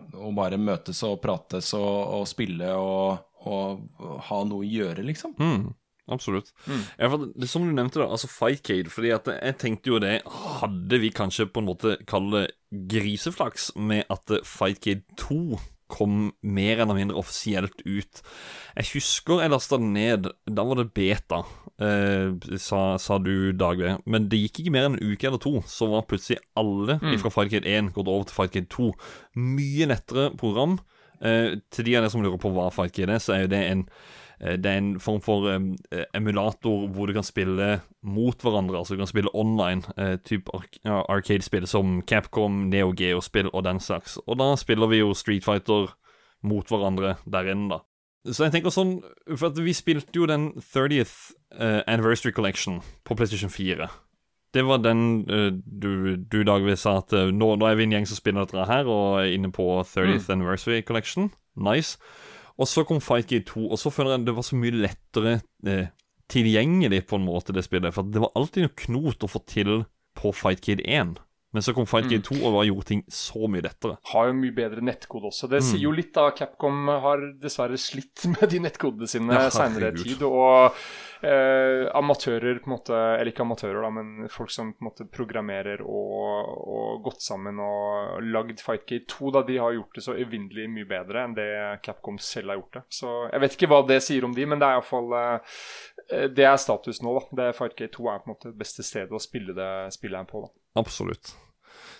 å 0.00 0.32
bare 0.36 0.56
møtes 0.60 1.02
og 1.08 1.20
prates 1.24 1.72
og, 1.76 2.20
og 2.20 2.24
spille 2.30 2.72
og, 2.76 3.18
og 3.48 4.22
ha 4.28 4.40
noe 4.48 4.64
å 4.64 4.68
gjøre, 4.68 5.04
liksom. 5.06 5.36
Mm, 5.38 5.68
absolutt. 6.08 6.52
Ja, 6.68 7.08
for 7.08 7.28
det, 7.28 7.48
som 7.50 7.66
du 7.66 7.72
nevnte, 7.72 8.02
da, 8.02 8.08
altså 8.10 8.30
Fightcade. 8.30 8.92
Fordi 8.92 9.14
at 9.16 9.30
jeg 9.34 9.58
tenkte 9.60 9.92
jo 9.92 10.02
det 10.02 10.20
Hadde 10.60 11.00
vi 11.02 11.12
kanskje 11.14 11.48
på 11.50 11.62
en 11.62 11.68
måte 11.70 11.96
kalle 12.08 12.44
det 12.44 12.54
griseflaks 12.92 13.72
med 13.80 14.08
at 14.12 14.32
Fightcade 14.44 15.04
2 15.20 15.58
kom 15.88 16.34
mer 16.44 16.82
eller 16.82 16.96
mindre 16.98 17.16
offisielt 17.16 17.80
ut. 17.86 18.20
Jeg 18.76 18.90
husker 18.92 19.42
jeg 19.42 19.52
lasta 19.52 19.78
den 19.80 19.94
ned. 19.96 20.28
Da 20.44 20.64
var 20.68 20.76
det 20.82 20.92
beta, 20.96 21.42
eh, 21.80 22.36
sa, 22.60 22.82
sa 23.00 23.18
du, 23.18 23.52
Dagve. 23.56 23.96
Men 24.04 24.28
det 24.28 24.42
gikk 24.42 24.62
ikke 24.62 24.74
mer 24.74 24.88
enn 24.88 24.98
en 24.98 25.14
uke 25.14 25.30
eller 25.30 25.40
to, 25.42 25.56
så 25.64 25.88
var 25.90 26.06
plutselig 26.10 26.42
alle 26.60 26.98
fra 27.22 27.32
Fightcade 27.32 27.68
1 27.68 27.92
gått 27.96 28.12
over 28.12 28.28
til 28.28 28.36
Fightcade 28.36 28.70
2. 28.76 28.92
Mye 29.40 29.88
lettere 29.88 30.30
program. 30.36 30.78
Eh, 31.24 31.56
til 31.74 31.88
de 31.88 31.96
av 31.96 32.04
dere 32.04 32.12
som 32.12 32.22
lurer 32.22 32.38
på 32.40 32.52
hva 32.54 32.68
Fightcade 32.74 33.16
er, 33.16 33.24
så 33.24 33.34
er 33.34 33.46
jo 33.46 33.52
det 33.56 33.64
en 33.72 33.88
Det 34.38 34.70
er 34.70 34.78
en 34.78 35.00
form 35.02 35.20
for 35.24 35.48
eh, 35.50 36.04
emulator 36.14 36.86
hvor 36.94 37.10
du 37.10 37.14
kan 37.16 37.26
spille 37.26 37.80
mot 38.02 38.42
hverandre. 38.42 38.78
Altså 38.78 38.94
du 38.94 39.02
kan 39.02 39.10
spille 39.10 39.34
online. 39.34 39.82
Eh, 39.98 40.16
typ 40.22 40.50
ark 40.54 40.78
ja, 40.84 41.02
Arcade-spill 41.08 41.66
som 41.66 42.02
Capcom, 42.06 42.68
Neo 42.70 42.94
Geo-spill 42.96 43.50
og 43.52 43.64
den 43.66 43.80
slags. 43.80 44.18
Og 44.26 44.38
da 44.38 44.52
spiller 44.56 44.86
vi 44.86 45.02
jo 45.02 45.14
Street 45.14 45.44
Fighter 45.44 45.94
mot 46.42 46.68
hverandre 46.70 47.16
der 47.26 47.50
inne, 47.50 47.68
da. 47.74 47.84
Så 48.28 48.44
jeg 48.44 48.52
tenker 48.52 48.74
sånn 48.74 48.98
For 49.30 49.48
at 49.48 49.58
vi 49.62 49.72
spilte 49.76 50.18
jo 50.18 50.26
den 50.28 50.50
30th 50.58 51.14
eh, 51.54 51.80
Anniversary 51.86 52.34
Collection 52.34 52.82
på 53.06 53.16
PlayStation 53.16 53.50
4. 53.50 53.88
Det 54.54 54.64
var 54.64 54.80
den 54.80 55.26
uh, 55.28 55.52
du, 55.52 56.16
du 56.16 56.42
Dagvis, 56.42 56.80
sa 56.86 56.98
at 57.02 57.12
eh, 57.12 57.28
nå, 57.34 57.50
nå 57.60 57.68
er 57.68 57.76
vi 57.76 57.84
en 57.84 57.92
gjeng 57.98 58.08
som 58.08 58.16
spiller 58.16 58.46
dette 58.46 58.64
her, 58.70 58.88
og 58.88 59.20
er 59.20 59.34
inne 59.36 59.52
på 59.52 59.66
30th 59.84 60.30
Anniversary 60.32 60.80
Collection. 60.82 61.28
Nice. 61.56 61.98
Og 62.58 62.66
så 62.66 62.84
kom 62.86 63.00
Fight 63.02 63.30
Gate 63.30 63.46
2, 63.52 63.68
og 63.70 63.78
så 63.78 63.92
føler 63.94 64.16
jeg 64.16 64.26
det 64.26 64.34
var 64.34 64.46
så 64.46 64.58
mye 64.58 64.74
lettere 64.74 65.34
eh, 65.66 65.90
tilgjengelig 66.30 67.04
på 67.08 67.18
en 67.18 67.26
måte, 67.28 67.54
det 67.54 67.64
spillet. 67.66 67.94
For 67.94 68.06
det 68.06 68.22
var 68.24 68.34
alltid 68.38 68.66
noe 68.66 68.78
knot 68.82 69.24
å 69.24 69.30
få 69.30 69.42
til 69.48 69.84
på 70.18 70.32
Fight 70.34 70.64
Gate 70.66 70.82
1. 70.82 71.14
Men 71.56 71.62
så 71.64 71.72
kom 71.72 71.86
Fight 71.88 72.04
Game 72.10 72.20
2 72.20 72.42
og 72.44 72.52
bare 72.58 72.66
gjorde 72.68 72.84
ting 72.90 73.02
så 73.08 73.48
mye 73.48 73.62
lettere. 73.64 73.94
Har 74.10 74.26
jo 74.28 74.34
mye 74.36 74.52
bedre 74.52 74.82
nettkode 74.84 75.30
også. 75.30 75.48
Det 75.48 75.62
Mm. 75.62 75.64
sier 75.70 75.80
jo 75.80 75.90
litt, 75.96 76.12
da. 76.12 76.26
Capcom 76.36 76.88
har 76.88 77.22
dessverre 77.40 77.78
slitt 77.80 78.26
med 78.34 78.50
de 78.50 78.58
nettkodene 78.60 79.08
sine 79.08 79.32
Ja, 79.32 79.48
seinere 79.48 79.94
tid. 79.96 80.20
Og 80.28 80.74
eh, 81.24 81.88
amatører, 81.96 82.60
på 82.60 82.68
en 82.68 82.74
måte 82.76 82.92
Eller 83.18 83.32
ikke 83.32 83.46
amatører, 83.46 83.80
da, 83.82 83.90
men 83.90 84.28
folk 84.28 84.50
som 84.52 84.74
på 84.74 84.82
en 84.84 84.90
måte 84.90 85.06
programmerer 85.10 85.80
og, 85.80 86.52
og 86.68 87.02
gått 87.08 87.24
sammen 87.24 87.58
og 87.64 88.20
lagd 88.28 88.60
Fightgate 88.60 89.08
2, 89.08 89.32
da, 89.38 89.42
de 89.48 89.56
har 89.58 89.72
gjort 89.72 89.94
det 89.98 90.04
så 90.04 90.14
evinnelig 90.20 90.68
mye 90.70 90.84
bedre 90.92 91.24
enn 91.24 91.34
det 91.38 91.48
Capcom 91.82 92.18
selv 92.22 92.52
har 92.52 92.60
gjort 92.60 92.76
det. 92.78 92.84
Så 93.00 93.16
jeg 93.32 93.40
vet 93.46 93.56
ikke 93.56 93.70
hva 93.72 93.80
det 93.88 94.02
sier 94.04 94.28
om 94.28 94.36
de, 94.36 94.44
men 94.46 94.60
det 94.60 94.68
er 94.68 94.78
iallfall 94.78 95.16
eh, 95.16 96.28
Det 96.28 96.44
er 96.44 96.56
status 96.60 97.00
nå, 97.02 97.16
da. 97.18 97.26
Det 97.42 97.50
Fight 97.56 97.76
Game 97.80 97.90
2 97.96 98.08
er 98.12 98.22
på 98.22 98.28
en 98.28 98.34
måte 98.36 98.52
det 98.52 98.58
beste 98.60 98.84
stedet 98.86 99.16
å 99.16 99.22
spille 99.22 99.56
det 99.56 99.72
spillet 99.96 100.20
her 100.22 100.28
på, 100.28 100.44
da. 100.44 100.52
Absolutt. 100.78 101.34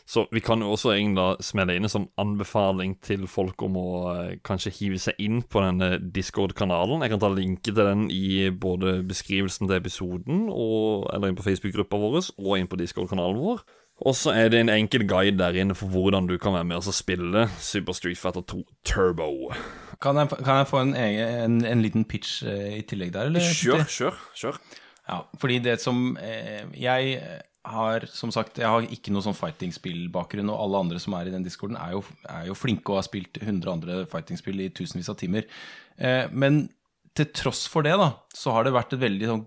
Så 0.09 0.23
vi 0.33 0.41
kan 0.41 0.63
jo 0.65 0.71
også 0.73 0.95
egentlig 0.95 1.45
smelle 1.45 1.75
inn 1.77 1.85
en 1.85 1.93
sånn 1.93 2.07
anbefaling 2.17 2.95
til 3.05 3.27
folk 3.29 3.61
om 3.67 3.75
å 3.77 3.89
eh, 4.15 4.31
kanskje 4.47 4.71
hive 4.79 4.97
seg 5.03 5.19
inn 5.21 5.43
på 5.45 5.61
denne 5.61 5.99
Discord-kanalen. 6.17 7.03
Jeg 7.05 7.13
kan 7.13 7.21
ta 7.21 7.29
linke 7.29 7.67
til 7.69 7.77
den 7.77 8.07
i 8.15 8.47
både 8.49 9.03
beskrivelsen 9.11 9.69
til 9.69 9.77
episoden, 9.77 10.47
og, 10.49 11.11
eller 11.13 11.29
inn 11.29 11.37
på 11.37 11.45
Facebook-gruppa 11.45 12.01
vår, 12.01 12.31
og 12.41 12.55
inn 12.57 12.71
på 12.73 12.79
Discord-kanalen 12.81 13.37
vår. 13.43 13.61
Og 14.09 14.15
så 14.17 14.33
er 14.33 14.49
det 14.55 14.63
en 14.63 14.71
enkel 14.73 15.03
guide 15.11 15.37
der 15.43 15.57
inne 15.61 15.75
for 15.77 15.91
hvordan 15.93 16.29
du 16.31 16.37
kan 16.41 16.55
være 16.57 16.69
med 16.71 16.79
og 16.79 16.95
spille 16.95 17.45
Super 17.61 17.93
Street 17.99 18.17
Fighter 18.17 18.45
2 18.47 18.63
Turbo. 18.87 19.51
Kan 20.01 20.17
jeg, 20.23 20.31
kan 20.39 20.61
jeg 20.63 20.69
få 20.71 20.85
en, 20.87 20.95
egen- 20.95 21.41
en, 21.45 21.57
en 21.67 21.83
liten 21.85 22.07
pitch 22.09 22.45
eh, 22.47 22.79
i 22.79 22.85
tillegg 22.87 23.13
der, 23.17 23.29
eller? 23.29 23.43
Kjør, 23.45 23.85
kjør, 23.91 24.21
kjør. 24.39 24.61
Ja, 25.09 25.21
fordi 25.41 25.59
det 25.65 25.79
som 25.83 26.15
eh, 26.21 26.65
Jeg 26.79 27.19
har 27.73 28.07
som 28.13 28.33
sagt 28.35 28.59
Jeg 28.61 28.69
har 28.69 28.87
ikke 28.93 29.13
noe 29.15 29.25
sånn 29.25 29.37
fighting-spill-bakgrunn, 29.37 30.51
og 30.53 30.65
alle 30.65 30.83
andre 30.85 31.03
som 31.03 31.17
er 31.19 31.29
i 31.29 31.35
den 31.35 31.47
discorden, 31.47 31.79
er 31.81 31.97
jo, 31.97 32.03
er 32.29 32.49
jo 32.49 32.57
flinke 32.59 32.93
og 32.93 33.01
har 33.01 33.09
spilt 33.09 33.41
100 33.41 33.73
andre 33.73 34.01
fighting-spill 34.11 34.65
i 34.65 34.71
tusenvis 34.75 35.11
av 35.13 35.19
timer. 35.21 35.49
Eh, 35.97 36.27
men 36.33 36.67
til 37.19 37.31
tross 37.35 37.65
for 37.71 37.87
det, 37.87 37.97
da, 37.99 38.13
så 38.37 38.55
har 38.55 38.67
det 38.67 38.77
vært 38.77 38.95
et 38.95 39.03
veldig 39.03 39.33
sånn 39.33 39.45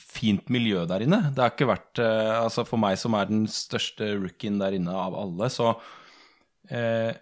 fint 0.00 0.48
miljø 0.50 0.82
der 0.90 1.04
inne. 1.06 1.20
Det 1.34 1.42
har 1.42 1.52
ikke 1.52 1.70
vært 1.70 2.00
eh, 2.02 2.32
Altså, 2.40 2.64
for 2.66 2.82
meg 2.82 2.98
som 2.98 3.14
er 3.18 3.30
den 3.30 3.44
største 3.50 4.16
rookien 4.18 4.58
der 4.62 4.74
inne 4.78 4.94
av 4.98 5.14
alle, 5.18 5.50
så 5.52 5.74
eh, 6.70 7.14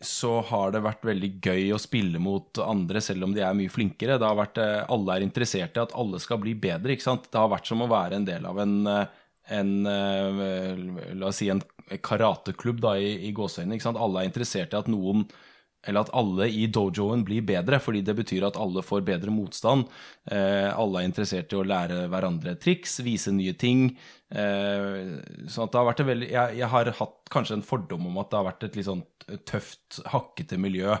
så 0.00 0.38
har 0.48 0.72
det 0.72 0.80
vært 0.80 1.04
veldig 1.04 1.28
gøy 1.44 1.66
å 1.74 1.80
spille 1.80 2.20
mot 2.22 2.58
andre, 2.64 3.02
selv 3.04 3.26
om 3.26 3.34
de 3.36 3.42
er 3.44 3.56
mye 3.56 3.72
flinkere. 3.72 4.16
Det 4.16 4.26
har 4.26 4.38
vært, 4.38 4.58
eh, 4.58 4.84
alle 4.88 5.16
er 5.16 5.26
interessert 5.26 5.76
i 5.76 5.82
at 5.82 5.92
alle 5.92 6.18
skal 6.18 6.38
bli 6.40 6.54
bedre. 6.54 6.92
ikke 6.92 7.04
sant? 7.04 7.30
Det 7.30 7.38
har 7.38 7.50
vært 7.52 7.66
som 7.66 7.82
å 7.82 7.88
være 7.88 8.16
en 8.16 8.24
del 8.24 8.46
av 8.46 8.58
en, 8.58 8.86
eh, 8.86 9.06
en 9.50 9.70
eh, 9.86 11.14
La 11.18 11.30
oss 11.30 11.40
si 11.42 11.50
en 11.52 11.62
karateklubb 12.02 12.82
da, 12.82 12.96
i, 12.98 13.16
i 13.28 13.32
gåseøynene. 13.36 13.80
Alle 13.96 14.22
er 14.22 14.30
interessert 14.30 14.74
i 14.74 14.80
at 14.80 14.90
noen 14.90 15.26
eller 15.88 16.04
at 16.04 16.10
alle 16.16 16.48
i 16.52 16.66
dojoen 16.68 17.22
blir 17.24 17.44
bedre, 17.46 17.78
fordi 17.80 18.02
det 18.04 18.12
betyr 18.18 18.44
at 18.50 18.58
alle 18.60 18.82
får 18.84 19.04
bedre 19.06 19.32
motstand. 19.32 19.86
Eh, 20.28 20.68
alle 20.68 21.00
er 21.00 21.08
interessert 21.08 21.54
i 21.54 21.56
å 21.56 21.64
lære 21.64 22.02
hverandre 22.12 22.52
triks, 22.60 22.98
vise 23.06 23.32
nye 23.32 23.54
ting. 23.56 23.86
Eh, 24.28 25.16
sånn 25.48 25.64
at 25.64 25.72
det 25.72 25.80
har 25.80 25.88
vært 25.88 26.04
veldig 26.10 26.28
jeg, 26.28 26.58
jeg 26.60 26.70
har 26.74 26.92
hatt 27.00 27.16
kanskje 27.32 27.56
en 27.58 27.66
fordom 27.66 28.10
om 28.10 28.20
at 28.20 28.28
det 28.28 28.38
har 28.38 28.48
vært 28.50 28.68
et 28.68 28.76
litt 28.78 28.90
sånn 28.90 29.02
tøft, 29.48 30.02
hakkete 30.12 30.60
miljø. 30.60 30.98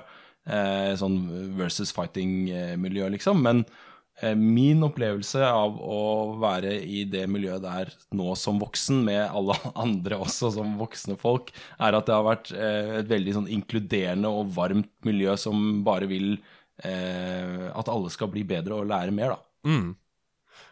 Eh, 0.48 0.94
sånn 0.96 1.20
versus 1.58 1.92
fighting-miljø, 1.92 3.10
liksom. 3.12 3.44
Men 3.44 3.66
eh, 3.66 3.89
min 4.36 4.84
opplevelse 4.84 5.42
av 5.46 5.78
å 5.80 6.00
være 6.40 6.74
i 6.84 7.04
det 7.08 7.24
miljøet 7.30 7.64
der 7.64 7.92
nå 8.16 8.34
som 8.38 8.60
voksen, 8.60 9.02
med 9.06 9.22
alle 9.26 9.56
andre 9.84 10.20
også 10.20 10.52
som 10.58 10.76
voksne 10.80 11.16
folk, 11.20 11.52
er 11.78 11.96
at 11.96 12.08
det 12.08 12.16
har 12.16 12.26
vært 12.26 12.52
eh, 12.54 12.98
et 13.00 13.10
veldig 13.10 13.36
sånn 13.38 13.50
inkluderende 13.56 14.32
og 14.32 14.52
varmt 14.56 14.92
miljø 15.08 15.36
som 15.40 15.80
bare 15.86 16.10
vil 16.10 16.34
eh, 16.84 17.66
at 17.70 17.90
alle 17.90 18.12
skal 18.12 18.32
bli 18.32 18.44
bedre 18.48 18.82
og 18.82 18.90
lære 18.90 19.14
mer, 19.16 19.36
da. 19.36 19.70
Mm. 19.70 19.90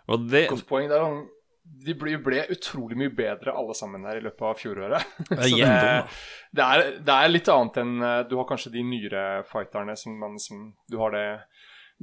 Og 0.08 0.30
det 0.30 0.46
Godt 0.48 0.68
poeng. 0.68 0.88
der, 0.88 1.04
er 1.04 1.26
de 1.68 1.94
ble, 1.98 2.14
ble 2.22 2.44
utrolig 2.52 2.96
mye 2.98 3.12
bedre 3.14 3.52
alle 3.56 3.74
sammen 3.76 4.06
her 4.08 4.18
i 4.18 4.24
løpet 4.24 4.44
av 4.48 4.60
fjoråret. 4.60 5.16
er 5.36 5.42
Så 5.42 5.56
det, 5.56 5.72
det, 6.56 6.64
er, 6.64 6.84
det 7.04 7.16
er 7.16 7.32
litt 7.32 7.50
annet 7.52 7.80
enn 7.82 7.96
eh, 8.00 8.20
Du 8.28 8.38
har 8.40 8.48
kanskje 8.48 8.72
de 8.74 8.84
nyere 8.86 9.26
fighterne 9.48 9.96
som, 10.00 10.16
man, 10.20 10.38
som 10.42 10.70
Du 10.90 10.98
har 11.02 11.14
det 11.14 11.26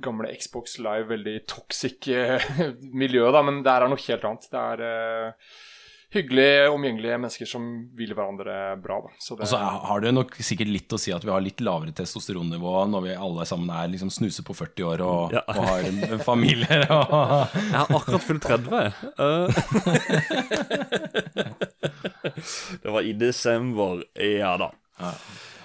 gamle 0.02 0.34
Xbox 0.36 0.80
Live, 0.84 1.08
veldig 1.14 1.38
toxic 1.48 2.10
miljø, 3.04 3.32
da, 3.32 3.41
men 3.46 3.64
det 3.64 3.72
er 3.72 3.88
noe 3.88 3.98
helt 4.08 4.24
annet. 4.28 4.50
Det 4.52 4.60
er 4.60 4.80
uh, 4.84 5.32
hyggelige, 6.16 6.70
omgjengelige 6.72 7.18
mennesker 7.20 7.46
som 7.50 7.64
vil 7.98 8.14
hverandre 8.16 8.78
bra. 8.82 8.98
Da. 9.04 9.10
Så 9.20 9.36
det, 9.36 9.41
Og 9.46 9.50
så 9.52 9.58
har 9.60 10.00
det 10.04 10.12
nok 10.16 10.36
sikkert 10.39 10.68
litt 10.72 10.93
å 10.96 10.98
si 11.02 11.12
at 11.16 11.24
vi 11.26 11.32
har 11.34 11.41
litt 11.43 11.62
lavere 11.66 11.91
testosteronnivå 11.96 12.74
når 12.91 13.02
vi 13.08 13.16
alle 13.28 13.43
sammen 13.50 13.70
er 13.76 13.88
liksom 13.91 14.10
snuser 14.14 14.43
på 14.48 14.54
40 14.56 14.84
år 14.91 15.00
og, 15.06 15.22
Ja. 15.36 15.41
og 15.52 15.64
har 15.72 15.80
en, 15.89 15.98
en 16.16 16.22
familie. 16.24 16.76
Og, 16.96 17.02
Jeg 17.56 17.76
har 17.76 17.88
akkurat 18.00 18.24
fylt 18.24 18.43
30. 18.46 18.91
Uh... 19.20 19.46
det 22.84 22.89
var 22.96 23.02
i 23.02 23.14
desember. 23.20 24.04
Ja 24.16 24.56
da. 24.62 24.70
ja, 25.00 25.12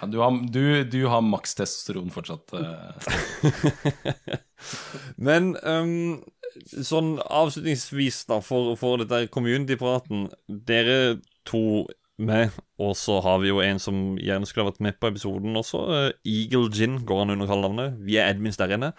du, 0.08 0.18
har, 0.22 0.36
du, 0.52 0.84
du 0.88 1.00
har 1.10 1.20
maks 1.24 1.54
testosteron 1.58 2.10
fortsatt. 2.14 2.52
eh. 2.56 4.38
Men 5.28 5.54
um, 5.64 6.20
sånn 6.66 7.16
avslutningsvis, 7.24 8.24
da, 8.30 8.40
for, 8.44 8.74
for 8.80 9.00
dette 9.02 9.26
community-praten 9.34 10.28
Dere 10.48 11.18
to 11.48 11.86
med, 12.20 12.52
og 12.80 12.92
så 13.00 13.16
har 13.24 13.38
vi 13.40 13.48
jo 13.48 13.62
en 13.64 13.78
som 13.80 14.18
gjerne 14.20 14.44
skulle 14.48 14.66
ha 14.66 14.70
vært 14.74 14.82
med 14.84 14.98
på 15.00 15.08
episoden 15.08 15.56
også. 15.56 15.82
eh, 15.96 16.08
Eagle 16.28 16.68
Gin 16.76 16.98
går 17.08 17.22
han 17.24 17.34
under 17.36 17.48
kallenavnet. 17.48 17.96
Vi 18.04 18.18
er 18.20 18.28
admins 18.34 18.60
der 18.60 18.74
inne. 18.76 18.92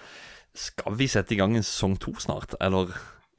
Skal 0.58 0.98
vi 0.98 1.08
sette 1.08 1.36
i 1.36 1.38
gang 1.40 1.54
en 1.56 1.64
sesong 1.66 2.00
to 2.02 2.16
snart? 2.20 2.58
Eller 2.60 2.90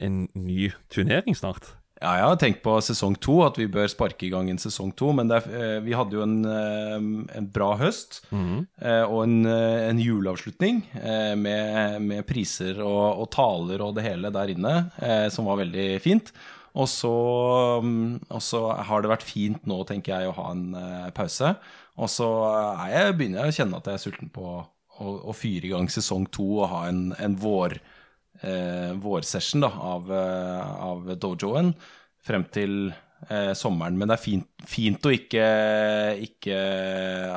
en 0.03 0.29
ny 0.39 0.71
turnering 0.91 1.35
snart? 1.37 1.75
Ja, 2.03 2.17
jeg 2.19 2.27
har 2.27 2.39
tenkt 2.41 2.63
på 2.65 2.73
sesong 2.83 3.15
to, 3.23 3.37
at 3.47 3.59
vi 3.61 3.69
bør 3.71 3.87
sparke 3.91 4.27
i 4.27 4.31
gang 4.33 4.49
en 4.51 4.59
sesong 4.59 4.91
to. 4.99 5.13
Men 5.15 5.31
er, 5.31 5.45
eh, 5.47 5.77
vi 5.85 5.95
hadde 5.95 6.17
jo 6.17 6.25
en, 6.25 6.41
eh, 6.45 6.97
en 7.39 7.47
bra 7.55 7.77
høst 7.79 8.25
mm. 8.33 8.57
og 9.07 9.21
en, 9.23 9.37
en 9.47 10.01
juleavslutning 10.03 10.83
med, 11.39 12.01
med 12.03 12.27
priser 12.27 12.81
og, 12.83 13.23
og 13.23 13.31
taler 13.31 13.85
og 13.87 13.95
det 13.95 14.07
hele 14.09 14.33
der 14.35 14.51
inne, 14.51 14.75
som 15.31 15.47
var 15.47 15.63
veldig 15.63 15.87
fint. 16.03 16.33
Og 16.73 16.89
så, 16.89 17.15
mm, 17.85 18.33
og 18.33 18.43
så 18.43 18.65
har 18.89 19.03
det 19.03 19.13
vært 19.13 19.29
fint 19.29 19.67
nå, 19.69 19.83
tenker 19.87 20.17
jeg, 20.17 20.33
å 20.33 20.37
ha 20.41 20.51
en 20.57 20.67
pause. 21.15 21.55
Og 22.01 22.11
så 22.11 22.29
er 22.73 22.95
jeg, 22.97 23.17
begynner 23.19 23.45
jeg 23.45 23.53
å 23.53 23.59
kjenne 23.61 23.79
at 23.79 23.91
jeg 23.91 24.01
er 24.01 24.05
sulten 24.09 24.33
på 24.33 24.47
å, 25.03 25.17
å 25.31 25.35
fyre 25.37 25.69
i 25.69 25.75
gang 25.75 25.91
sesong 25.93 26.27
to 26.33 26.49
og 26.63 26.71
ha 26.73 26.87
en, 26.91 27.11
en 27.23 27.37
vår 27.39 27.79
eh, 28.43 28.93
vårsession 29.03 29.65
da, 29.65 29.71
av, 29.95 30.13
eh, 30.13 30.85
av 30.87 31.11
dojoen 31.21 31.73
frem 32.23 32.45
til 32.55 32.93
eh, 33.29 33.53
sommeren. 33.59 33.99
Men 33.99 34.11
det 34.11 34.17
er 34.19 34.23
fint, 34.23 34.49
fint 34.69 35.09
å 35.09 35.13
ikke, 35.15 35.47
ikke 36.29 36.59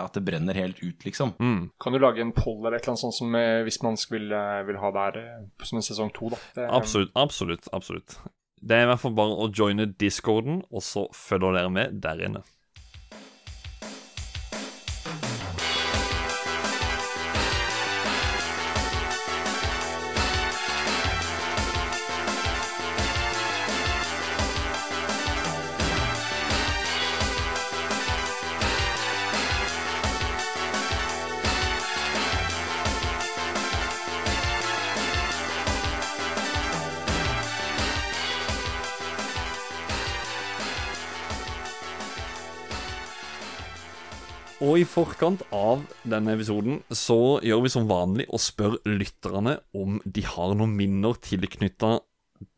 At 0.02 0.18
det 0.18 0.26
brenner 0.28 0.58
helt 0.58 0.82
ut, 0.84 1.06
liksom. 1.08 1.36
Kan 1.82 1.96
du 1.96 2.02
lage 2.02 2.24
en 2.24 2.34
poll 2.36 2.62
eller 2.62 2.78
et 2.78 2.86
eller 2.86 2.96
annet 2.96 3.06
sånt 3.08 3.18
som 3.18 3.38
eh, 3.40 3.62
hvis 3.66 3.82
man 3.86 4.00
vil, 4.12 4.34
vil 4.70 4.82
ha 4.82 4.96
der 5.02 5.22
som 5.64 5.82
en 5.82 5.86
sesong 5.86 6.14
to, 6.16 6.32
da? 6.34 6.42
Det, 6.58 6.72
Absolutt, 6.82 7.14
absolutt, 7.16 7.70
absolutt. 7.74 8.20
Det 8.66 8.78
er 8.78 8.88
i 8.88 8.90
hvert 8.90 9.02
fall 9.04 9.14
bare 9.18 9.40
å 9.46 9.52
joine 9.54 9.86
discorden, 10.00 10.64
og 10.74 10.82
så 10.82 11.06
følger 11.14 11.60
dere 11.60 11.72
med 11.74 12.00
der 12.02 12.24
inne. 12.26 12.42
Og 44.66 44.80
i 44.82 44.86
forkant 44.90 45.44
av 45.54 45.84
denne 46.10 46.34
episoden 46.34 46.80
så 46.90 47.38
gjør 47.46 47.62
vi 47.66 47.72
som 47.74 47.86
vanlig 47.90 48.26
og 48.34 48.42
spør 48.42 48.80
lytterne 48.90 49.60
om 49.78 50.00
de 50.06 50.24
har 50.26 50.56
noen 50.58 50.74
minner 50.74 51.18
tilknytta 51.22 52.00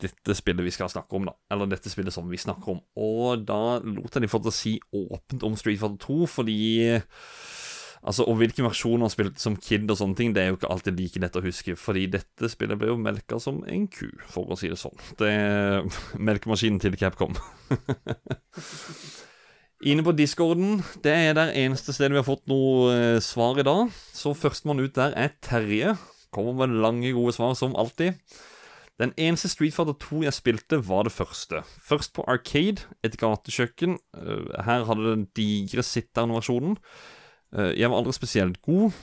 dette 0.01 0.35
spillet 0.37 0.65
vi 0.65 0.71
skal 0.73 0.89
snakke 0.89 1.19
om, 1.19 1.27
da. 1.27 1.35
Eller 1.53 1.69
dette 1.69 1.91
spillet 1.91 2.15
som 2.15 2.29
vi 2.31 2.39
snakker 2.39 2.77
om. 2.77 2.79
Og 2.97 3.43
da 3.47 3.77
lot 3.83 4.15
jeg 4.15 4.23
de 4.23 4.31
få 4.31 4.39
å 4.39 4.55
si 4.55 4.77
åpent 4.95 5.43
om 5.45 5.57
Street 5.59 5.81
Fighter 5.81 5.99
2, 6.07 6.19
fordi 6.37 6.59
Altså, 8.07 8.23
Og 8.29 8.37
hvilken 8.37 8.63
versjon 8.63 9.01
han 9.01 9.11
spilte 9.11 9.41
som 9.41 9.55
kid 9.57 9.89
og 9.89 9.97
sånne 9.99 10.15
ting, 10.15 10.29
det 10.31 10.43
er 10.43 10.51
jo 10.51 10.57
ikke 10.59 10.69
alltid 10.71 10.99
like 11.01 11.19
lett 11.19 11.35
å 11.35 11.41
huske. 11.43 11.73
Fordi 11.75 12.05
dette 12.13 12.47
spillet 12.53 12.77
ble 12.79 12.91
jo 12.93 12.97
melka 13.01 13.39
som 13.41 13.57
en 13.67 13.87
ku, 13.91 14.05
for 14.31 14.53
å 14.53 14.55
si 14.55 14.69
det 14.71 14.77
sånn. 14.79 14.95
Det 15.19 15.31
er 15.33 15.81
melkemaskinen 16.15 16.79
til 16.79 16.95
Capcom. 16.95 17.35
Inne 19.85 20.01
på 20.01 20.13
discorden, 20.17 20.79
det 21.05 21.11
er 21.13 21.35
der 21.37 21.51
eneste 21.53 21.93
stedet 21.93 22.15
vi 22.15 22.17
har 22.17 22.25
fått 22.25 22.47
noe 22.49 22.89
eh, 22.95 23.19
svar 23.21 23.59
i 23.61 23.65
dag. 23.67 23.91
Så 23.93 24.33
førstemann 24.33 24.81
ut 24.81 24.95
der 24.97 25.13
er 25.13 25.35
Terje. 25.45 25.93
Kommer 26.33 26.55
med 26.57 26.73
lange, 26.81 27.11
gode 27.13 27.35
svar, 27.37 27.53
som 27.55 27.75
alltid. 27.77 28.17
Den 28.97 29.11
eneste 29.21 29.51
Street 29.51 29.75
Fighter 29.75 29.93
2 30.01 30.23
jeg 30.25 30.33
spilte, 30.33 30.79
var 30.87 31.05
det 31.05 31.13
første. 31.13 31.61
Først 31.85 32.15
på 32.17 32.25
Arcade, 32.25 32.87
et 33.05 33.19
gatekjøkken. 33.21 33.99
Eh, 34.17 34.63
Her 34.65 34.87
hadde 34.89 35.11
den 35.11 35.27
digre 35.37 35.85
sitteren-versjonen. 35.85 36.79
Eh, 37.53 37.75
Jeg 37.77 37.91
var 37.93 38.01
aldri 38.01 38.17
spesielt 38.17 38.57
god. 38.65 38.97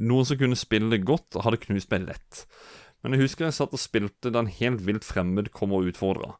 Noen 0.00 0.24
som 0.26 0.40
kunne 0.40 0.56
spille 0.56 0.96
godt, 1.04 1.36
hadde 1.44 1.60
knust 1.60 1.92
meg 1.92 2.08
lett. 2.08 2.46
Men 3.04 3.12
jeg 3.12 3.26
husker 3.28 3.44
jeg 3.46 3.54
satt 3.60 3.76
og 3.76 3.78
spilte 3.84 4.32
da 4.32 4.40
en 4.40 4.48
helt 4.50 4.80
vilt 4.88 5.04
fremmed 5.04 5.52
kom 5.52 5.76
og 5.76 5.92
utfordra. 5.92 6.38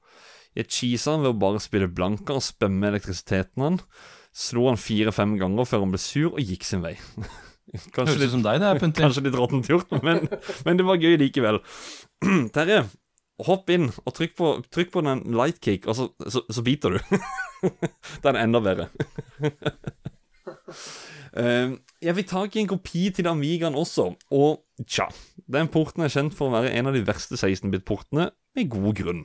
Jeg 0.56 0.70
cheesa 0.72 1.16
han 1.16 1.24
ved 1.24 1.34
å 1.34 1.40
bare 1.40 1.62
spille 1.62 1.88
blanka 1.92 2.36
og 2.36 2.44
spemme 2.44 2.88
elektrisiteten 2.90 3.64
han. 3.64 3.80
Slo 4.36 4.66
han 4.70 4.80
fire-fem 4.80 5.36
ganger 5.40 5.68
før 5.68 5.84
han 5.84 5.92
ble 5.94 6.00
sur 6.00 6.30
og 6.32 6.40
gikk 6.40 6.64
sin 6.68 6.84
vei. 6.84 6.94
Kanskje 7.96 8.20
litt, 8.20 8.30
som 8.32 8.44
deg, 8.44 8.60
det 8.62 8.68
er 8.68 8.78
Punti. 8.78 9.02
kanskje 9.02 9.24
litt 9.26 9.34
råttent 9.36 9.66
gjort, 9.68 9.90
men, 10.06 10.28
men 10.64 10.78
det 10.78 10.84
var 10.86 11.00
gøy 11.02 11.16
likevel. 11.18 11.58
Terje, 12.54 12.84
hopp 13.48 13.72
inn 13.74 13.88
og 14.04 14.14
trykk 14.16 14.36
på, 14.38 14.50
trykk 14.72 14.92
på 14.94 15.02
den 15.04 15.24
lightcake, 15.36 15.90
og 15.90 15.98
så, 15.98 16.06
så, 16.30 16.44
så 16.46 16.64
biter 16.64 16.94
du. 16.94 17.16
den 18.24 18.30
er 18.36 18.42
enda 18.44 18.62
bedre. 18.64 18.90
Eh, 21.36 21.74
jeg 22.00 22.16
fikk 22.16 22.28
tak 22.30 22.54
i 22.56 22.62
en 22.62 22.68
kopi 22.70 23.02
til 23.12 23.26
Amigaen 23.28 23.74
også, 23.76 24.06
og 24.32 24.86
tja 24.88 25.04
Den 25.52 25.68
porten 25.68 26.06
er 26.06 26.12
kjent 26.12 26.32
for 26.32 26.48
å 26.48 26.54
være 26.54 26.70
en 26.78 26.88
av 26.88 26.96
de 26.96 27.02
verste 27.04 27.36
16-bit-portene, 27.36 28.30
med 28.56 28.70
god 28.72 28.96
grunn. 28.96 29.20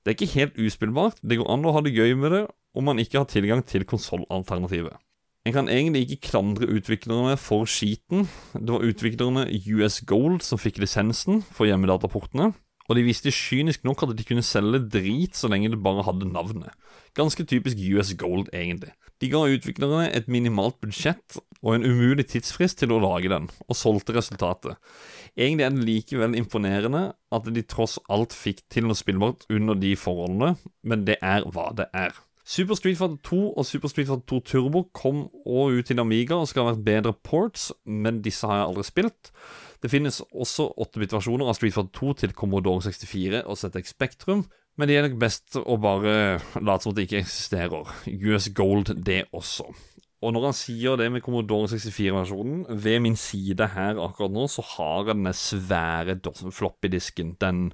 Det 0.00 0.12
er 0.12 0.16
ikke 0.16 0.38
helt 0.38 0.56
uspillbart, 0.56 1.20
det 1.20 1.36
går 1.40 1.48
an 1.52 1.66
å 1.68 1.74
ha 1.76 1.82
det 1.84 1.92
gøy 1.92 2.14
med 2.16 2.32
det 2.32 2.44
om 2.76 2.86
man 2.86 3.00
ikke 3.02 3.20
har 3.20 3.28
tilgang 3.28 3.60
til 3.66 3.84
konsollalternativet. 3.84 4.96
En 5.48 5.54
kan 5.56 5.68
egentlig 5.72 6.04
ikke 6.04 6.28
klandre 6.30 6.68
utviklerne 6.68 7.36
for 7.40 7.68
skiten. 7.68 8.26
Det 8.52 8.68
var 8.68 8.84
utviklerne 8.84 9.46
US 9.72 10.02
Gold 10.08 10.44
som 10.44 10.60
fikk 10.60 10.82
lisensen 10.82 11.40
for 11.56 11.68
hjemmedataportene, 11.68 12.50
og 12.90 12.98
de 12.98 13.04
visste 13.06 13.32
kynisk 13.32 13.84
nok 13.86 14.04
at 14.04 14.12
de 14.18 14.26
kunne 14.26 14.44
selge 14.44 14.82
drit 14.92 15.36
så 15.38 15.48
lenge 15.48 15.70
det 15.72 15.80
bare 15.82 16.04
hadde 16.04 16.28
navnet. 16.28 16.72
Ganske 17.16 17.46
typisk 17.48 17.80
US 17.94 18.12
Gold, 18.20 18.50
egentlig. 18.52 18.92
De 19.20 19.28
ga 19.28 19.42
utviklerne 19.52 20.06
et 20.16 20.30
minimalt 20.32 20.78
budsjett 20.80 21.36
og 21.60 21.74
en 21.74 21.84
umulig 21.84 22.24
tidsfrist 22.30 22.78
til 22.80 22.94
å 22.94 23.00
lage 23.02 23.28
den, 23.28 23.50
og 23.68 23.76
solgte 23.76 24.14
resultatet. 24.16 24.80
Egentlig 25.36 25.66
er 25.66 25.74
det 25.76 25.84
likevel 25.84 26.38
imponerende 26.40 27.02
at 27.30 27.50
de 27.52 27.64
tross 27.68 27.98
alt 28.08 28.32
fikk 28.32 28.64
til 28.72 28.88
noe 28.88 28.96
spillbart 28.96 29.44
under 29.52 29.76
de 29.76 29.92
forholdene, 30.00 30.54
men 30.80 31.04
det 31.04 31.18
er 31.20 31.44
hva 31.52 31.68
det 31.76 31.90
er. 31.92 32.16
Super 32.50 32.74
Street 32.74 32.96
Fighter 32.98 33.20
2 33.28 33.40
og 33.52 33.66
Super 33.68 33.92
Street 33.92 34.08
Fighter 34.08 34.24
2 34.26 34.40
Turbo 34.48 34.82
kom 34.96 35.26
også 35.44 35.76
ut 35.76 35.86
til 35.86 36.00
Amiga 36.02 36.40
og 36.40 36.48
skal 36.50 36.64
ha 36.64 36.72
vært 36.72 36.86
bedre 36.88 37.12
ports, 37.12 37.68
men 37.84 38.22
disse 38.24 38.48
har 38.48 38.62
jeg 38.62 38.70
aldri 38.70 38.86
spilt. 38.88 39.30
Det 39.84 39.92
finnes 39.92 40.18
også 40.32 40.66
8-bit-versjoner 40.80 41.46
av 41.46 41.60
Street 41.60 41.76
Fighter 41.76 41.92
2 42.00 42.16
til 42.24 42.34
Commodore 42.34 42.82
64 42.88 43.44
og 43.44 43.60
ZX 43.60 43.94
Spectrum, 43.94 44.42
men 44.80 44.88
det 44.88 44.96
er 44.96 45.04
nok 45.06 45.18
best 45.20 45.58
å 45.60 45.76
bare 45.80 46.14
late 46.64 46.82
som 46.86 46.94
at 46.94 46.98
det 46.98 47.04
ikke 47.06 47.20
eksisterer. 47.20 47.90
US 48.08 48.48
Gold, 48.56 48.94
det 49.04 49.26
også. 49.36 49.68
Og 50.20 50.34
når 50.36 50.50
han 50.50 50.56
sier 50.56 50.98
det 51.00 51.06
med 51.12 51.22
Commodore 51.24 51.68
64-versjonen, 51.70 52.66
ved 52.84 52.98
min 53.00 53.14
side 53.16 53.70
her 53.72 54.00
akkurat 54.04 54.32
nå, 54.34 54.42
så 54.52 54.64
har 54.74 54.98
jeg 55.06 55.14
denne 55.14 55.32
svære 55.36 56.18
floppy-disken. 56.52 57.36
Den 57.40 57.70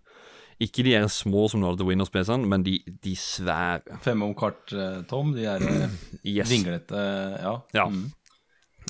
Ikke 0.62 0.84
de 0.86 0.94
er 0.96 1.08
små 1.12 1.48
som 1.52 1.64
hadde 1.66 1.82
til 1.82 1.88
Windows-PC-en, 1.90 2.46
men 2.48 2.62
de, 2.64 2.78
de 3.04 3.16
svære. 3.18 3.98
Fem 4.04 4.22
om 4.24 4.30
kart, 4.38 4.70
Tom. 5.10 5.34
De 5.36 5.42
er 5.44 5.60
eh, 5.66 5.96
Yes. 6.36 6.48
vinglete 6.54 7.02
Ja. 7.42 7.56
Ja. 7.76 7.88
Mm. 7.90 8.06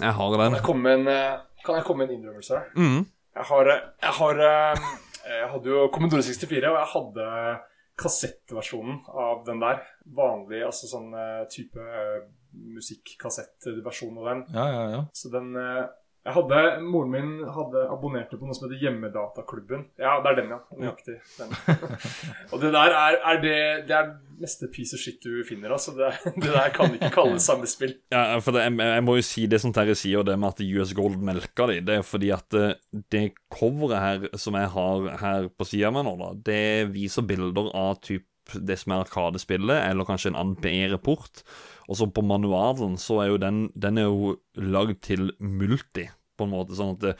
Jeg 0.02 0.12
har 0.18 0.30
Kan 0.36 0.44
den. 0.44 0.54
jeg 0.60 0.62
komme 0.68 0.82
med 0.84 1.00
en, 1.00 1.08
eh, 1.08 1.38
kan 1.64 1.80
jeg 1.80 1.84
komme 1.88 2.04
med 2.04 2.12
en 2.12 2.20
innrømmelse? 2.20 2.60
Mm. 2.76 3.00
Jeg 3.40 3.48
har, 3.50 3.72
eh, 3.72 3.82
jeg 4.04 4.14
har 4.20 4.44
Jeg 5.26 5.48
hadde 5.50 5.66
jo 5.72 5.88
Commodore 5.92 6.22
64, 6.22 6.68
og 6.70 6.76
jeg 6.78 6.90
hadde 6.92 7.24
kassettversjonen 7.96 9.00
av 9.08 9.44
den 9.46 9.60
der. 9.62 9.84
Vanlig, 10.16 10.62
altså 10.66 10.88
sånn 10.90 11.14
eh, 11.16 11.44
type 11.52 11.80
uh, 11.80 12.26
musikkassettversjon 12.76 14.18
av 14.20 14.28
den. 14.30 14.42
ja, 14.56 14.66
ja, 14.72 14.82
ja. 14.94 15.00
Så 15.16 15.32
den 15.32 15.54
eh, 15.60 15.86
jeg 16.26 16.34
hadde, 16.34 16.60
Moren 16.82 17.12
min 17.12 17.28
hadde 17.54 17.84
abonnerte 17.86 18.34
på 18.34 18.48
noe 18.48 18.56
som 18.56 18.66
heter 18.66 18.80
Hjemmedataklubben. 18.82 19.84
Ja, 20.00 20.16
det 20.24 20.32
er 20.32 20.38
den, 20.40 20.48
ja. 20.50 20.58
Nøyaktig. 20.74 21.20
Den. 21.36 21.52
og 22.52 22.64
det 22.64 22.72
der 22.74 22.94
er, 22.98 23.18
er 23.30 23.38
det, 23.44 23.58
det 23.86 23.94
er 23.94 24.10
neste 24.42 24.66
piece 24.74 24.98
of 24.98 25.04
shit 25.04 25.22
du 25.22 25.44
finner, 25.46 25.76
altså. 25.76 25.94
Det, 25.94 26.10
det 26.34 26.50
der 26.50 26.72
kan 26.74 26.96
ikke 26.96 27.12
kalles 27.14 27.46
samme 27.46 27.70
spill. 27.70 27.94
Ja, 28.16 28.40
for 28.42 28.56
det, 28.56 28.64
jeg, 28.66 28.74
jeg 28.90 29.04
må 29.06 29.16
jo 29.20 29.26
si 29.28 29.46
det 29.50 29.60
som 29.62 29.74
Terje 29.76 29.94
sier, 29.98 30.26
det 30.26 30.34
med 30.40 30.56
at 30.56 30.64
US 30.66 30.94
Gold 30.98 31.22
melka 31.22 31.68
de. 31.70 31.78
Det 31.86 32.00
er 32.00 32.06
fordi 32.06 32.32
at 32.34 32.58
eh, 32.58 32.74
det 33.14 33.26
coveret 33.52 34.02
her 34.02 34.40
som 34.40 34.58
jeg 34.58 34.72
har 34.74 35.10
her 35.22 35.50
på 35.54 35.68
sida 35.68 35.94
meg 35.94 36.08
nå, 36.08 36.16
da, 36.24 36.32
det 36.50 36.64
viser 36.94 37.26
bilder 37.28 37.70
av 37.70 38.00
typ 38.02 38.26
det 38.54 38.78
som 38.80 38.94
er 38.94 39.04
Arkadespillet, 39.04 39.80
eller 39.90 40.06
kanskje 40.08 40.32
en 40.32 40.38
annen 40.38 40.60
PR-port. 40.62 41.42
Og 41.86 41.98
så 41.98 42.08
på 42.10 42.24
manualen 42.26 42.96
så 42.98 43.20
er 43.22 43.32
jo 43.32 43.42
den 43.42 43.66
Den 43.74 43.98
er 43.98 44.08
jo 44.08 44.36
lagd 44.54 45.02
til 45.06 45.32
multi, 45.40 46.08
på 46.36 46.46
en 46.46 46.54
måte. 46.54 46.76
Sånn 46.78 46.96
at 46.96 47.04
det, 47.04 47.14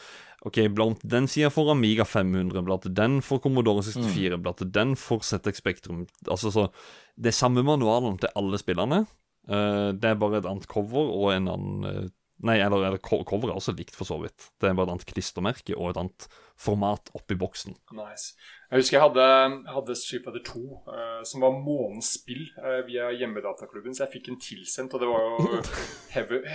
OK, 0.46 0.60
blant 0.74 1.00
den 1.02 1.26
sida 1.30 1.50
for 1.50 1.72
Amiga 1.72 2.04
500, 2.06 2.62
blant 2.66 2.86
den 2.94 3.20
for 3.24 3.42
Commodore 3.42 3.82
64, 3.82 4.38
blant 4.42 4.62
den 4.74 4.94
for 5.00 5.24
ZX 5.24 5.62
Spectrum. 5.62 6.06
Altså 6.28 6.52
så 6.54 6.68
Det 7.16 7.32
er 7.32 7.38
samme 7.38 7.64
manualen 7.64 8.18
til 8.20 8.30
alle 8.36 8.58
spillerne. 8.60 9.06
Uh, 9.48 9.94
det 9.94 10.10
er 10.10 10.18
bare 10.18 10.40
et 10.40 10.46
annet 10.46 10.66
cover 10.66 11.06
og 11.14 11.32
en 11.32 11.48
annen 11.48 11.84
uh, 11.86 12.06
Nei, 12.44 12.58
eller, 12.60 12.82
eller 12.84 13.00
coveret 13.00 13.48
er 13.48 13.56
også 13.56 13.72
likt, 13.72 13.94
for 13.96 14.04
så 14.04 14.18
vidt. 14.20 14.50
Det 14.60 14.68
er 14.68 14.74
bare 14.76 14.90
et 14.90 14.92
annet 14.92 15.08
klistremerke 15.08 15.72
og 15.72 15.94
et 15.94 16.00
annet 16.02 16.26
format 16.60 17.08
oppi 17.16 17.32
boksen. 17.40 17.78
Nice. 17.96 18.36
Jeg 18.70 18.80
husker 18.80 18.96
jeg 18.96 19.02
hadde, 19.04 19.26
hadde 19.70 19.94
Streetfighter 19.94 20.42
2, 20.46 20.60
uh, 20.60 20.94
eh, 20.96 21.20
som 21.30 21.44
var 21.44 21.54
månens 21.54 22.08
spill 22.16 22.42
uh, 22.58 22.80
via 22.88 23.12
hjemmedataklubben. 23.14 23.94
Så 23.94 24.02
jeg 24.04 24.16
fikk 24.16 24.32
en 24.32 24.40
tilsendt, 24.42 24.96
og 24.96 25.04
det 25.04 25.10
var 25.10 25.22
jo 25.22 25.60
heaven, 26.16 26.48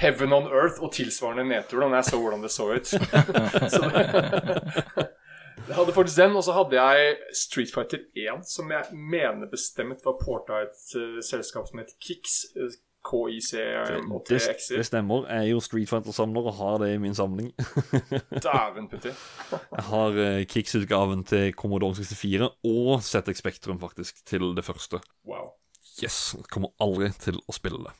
heaven 0.00 0.32
on 0.32 0.48
earth 0.48 0.80
og 0.80 0.94
tilsvarende 0.96 1.44
nedtur 1.50 1.84
da 1.84 1.90
når 1.90 2.00
jeg 2.00 2.08
så 2.08 2.22
hvordan 2.22 2.46
det 2.46 2.52
så 2.54 2.70
ut. 2.72 2.94
så 3.74 3.82
det, 3.84 5.06
jeg 5.68 5.76
hadde 5.76 5.92
faktisk 5.92 6.16
den, 6.22 6.36
og 6.40 6.44
så 6.46 6.56
hadde 6.56 6.80
jeg 6.80 7.16
Street 7.36 7.72
Fighter 7.74 8.00
1, 8.16 8.48
som 8.48 8.72
jeg 8.72 9.00
mener 9.12 9.50
bestemt 9.52 10.00
var 10.08 10.16
porta 10.22 10.62
et 10.64 10.96
uh, 10.96 11.18
selskap 11.20 11.68
som 11.68 11.84
het 11.84 11.92
Kicks. 12.00 12.46
KIC-80XI. 13.08 14.18
Det, 14.28 14.76
det 14.76 14.86
stemmer. 14.86 15.28
Jeg 15.28 15.46
er 15.46 15.52
jo 15.52 15.60
Street 15.64 15.88
Fighter-samler 15.90 16.50
og 16.50 16.58
har 16.58 16.82
det 16.82 16.90
i 16.94 16.98
min 17.02 17.16
samling. 17.16 17.52
Dæven 18.46 18.88
putti. 18.90 19.12
jeg 19.52 19.86
har 19.90 20.18
eh, 20.24 20.40
uh, 20.40 20.46
Kicks-utgaven 20.48 21.24
til 21.28 21.54
Commodore 21.56 21.94
64 21.94 22.50
og 22.64 23.02
ZX 23.02 23.42
Spektrum, 23.42 23.80
faktisk, 23.80 24.20
til 24.26 24.52
det 24.56 24.64
første. 24.64 25.00
Wow. 25.26 25.54
Yes. 26.02 26.36
Kommer 26.52 26.74
aldri 26.80 27.10
til 27.18 27.40
å 27.48 27.56
spille 27.56 27.80
det. 27.88 27.96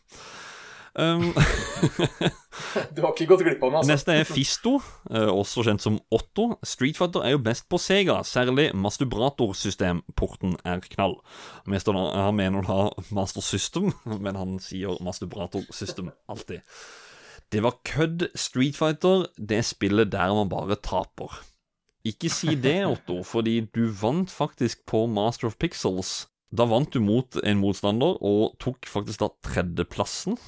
Um, 0.98 1.30
Du 2.94 3.02
har 3.04 3.12
ikke 3.14 3.28
gått 3.30 3.44
glipp 3.46 3.62
av 3.62 3.70
den, 3.70 3.78
altså. 3.80 3.92
Neste 3.92 4.14
er 4.18 4.26
Fisto, 4.26 4.74
eh, 5.12 5.30
også 5.30 5.62
kjent 5.66 5.84
som 5.84 5.98
Otto. 6.14 6.48
Street 6.66 6.98
Fighter 6.98 7.24
er 7.24 7.36
jo 7.36 7.42
best 7.42 7.68
på 7.70 7.78
Sega, 7.80 8.18
særlig 8.26 8.70
masturbratorsystemporten 8.74 10.56
er 10.66 10.82
knall. 10.96 11.18
Han 11.68 12.38
mener 12.38 12.66
da 12.66 12.78
Master 13.14 13.44
System, 13.44 13.92
men 14.24 14.38
han 14.38 14.58
sier 14.62 14.98
masturbratorsystem 15.04 16.10
alltid. 16.28 16.66
Det 17.52 17.62
var 17.64 17.78
kødd. 17.86 18.28
Street 18.36 18.76
Fighter, 18.76 19.28
det 19.38 19.62
spillet 19.64 20.10
der 20.12 20.34
man 20.34 20.50
bare 20.52 20.76
taper. 20.76 21.40
Ikke 22.06 22.30
si 22.32 22.54
det, 22.58 22.80
Otto, 22.88 23.22
fordi 23.26 23.60
du 23.74 23.88
vant 24.00 24.30
faktisk 24.32 24.84
på 24.88 25.06
Master 25.06 25.48
of 25.48 25.56
Pixels. 25.60 26.26
Da 26.50 26.64
vant 26.64 26.92
du 26.94 27.00
mot 27.04 27.36
en 27.44 27.60
motstander 27.60 28.16
og 28.24 28.54
tok 28.62 28.88
faktisk 28.88 29.20
da 29.20 29.28
tredjeplassen 29.44 30.38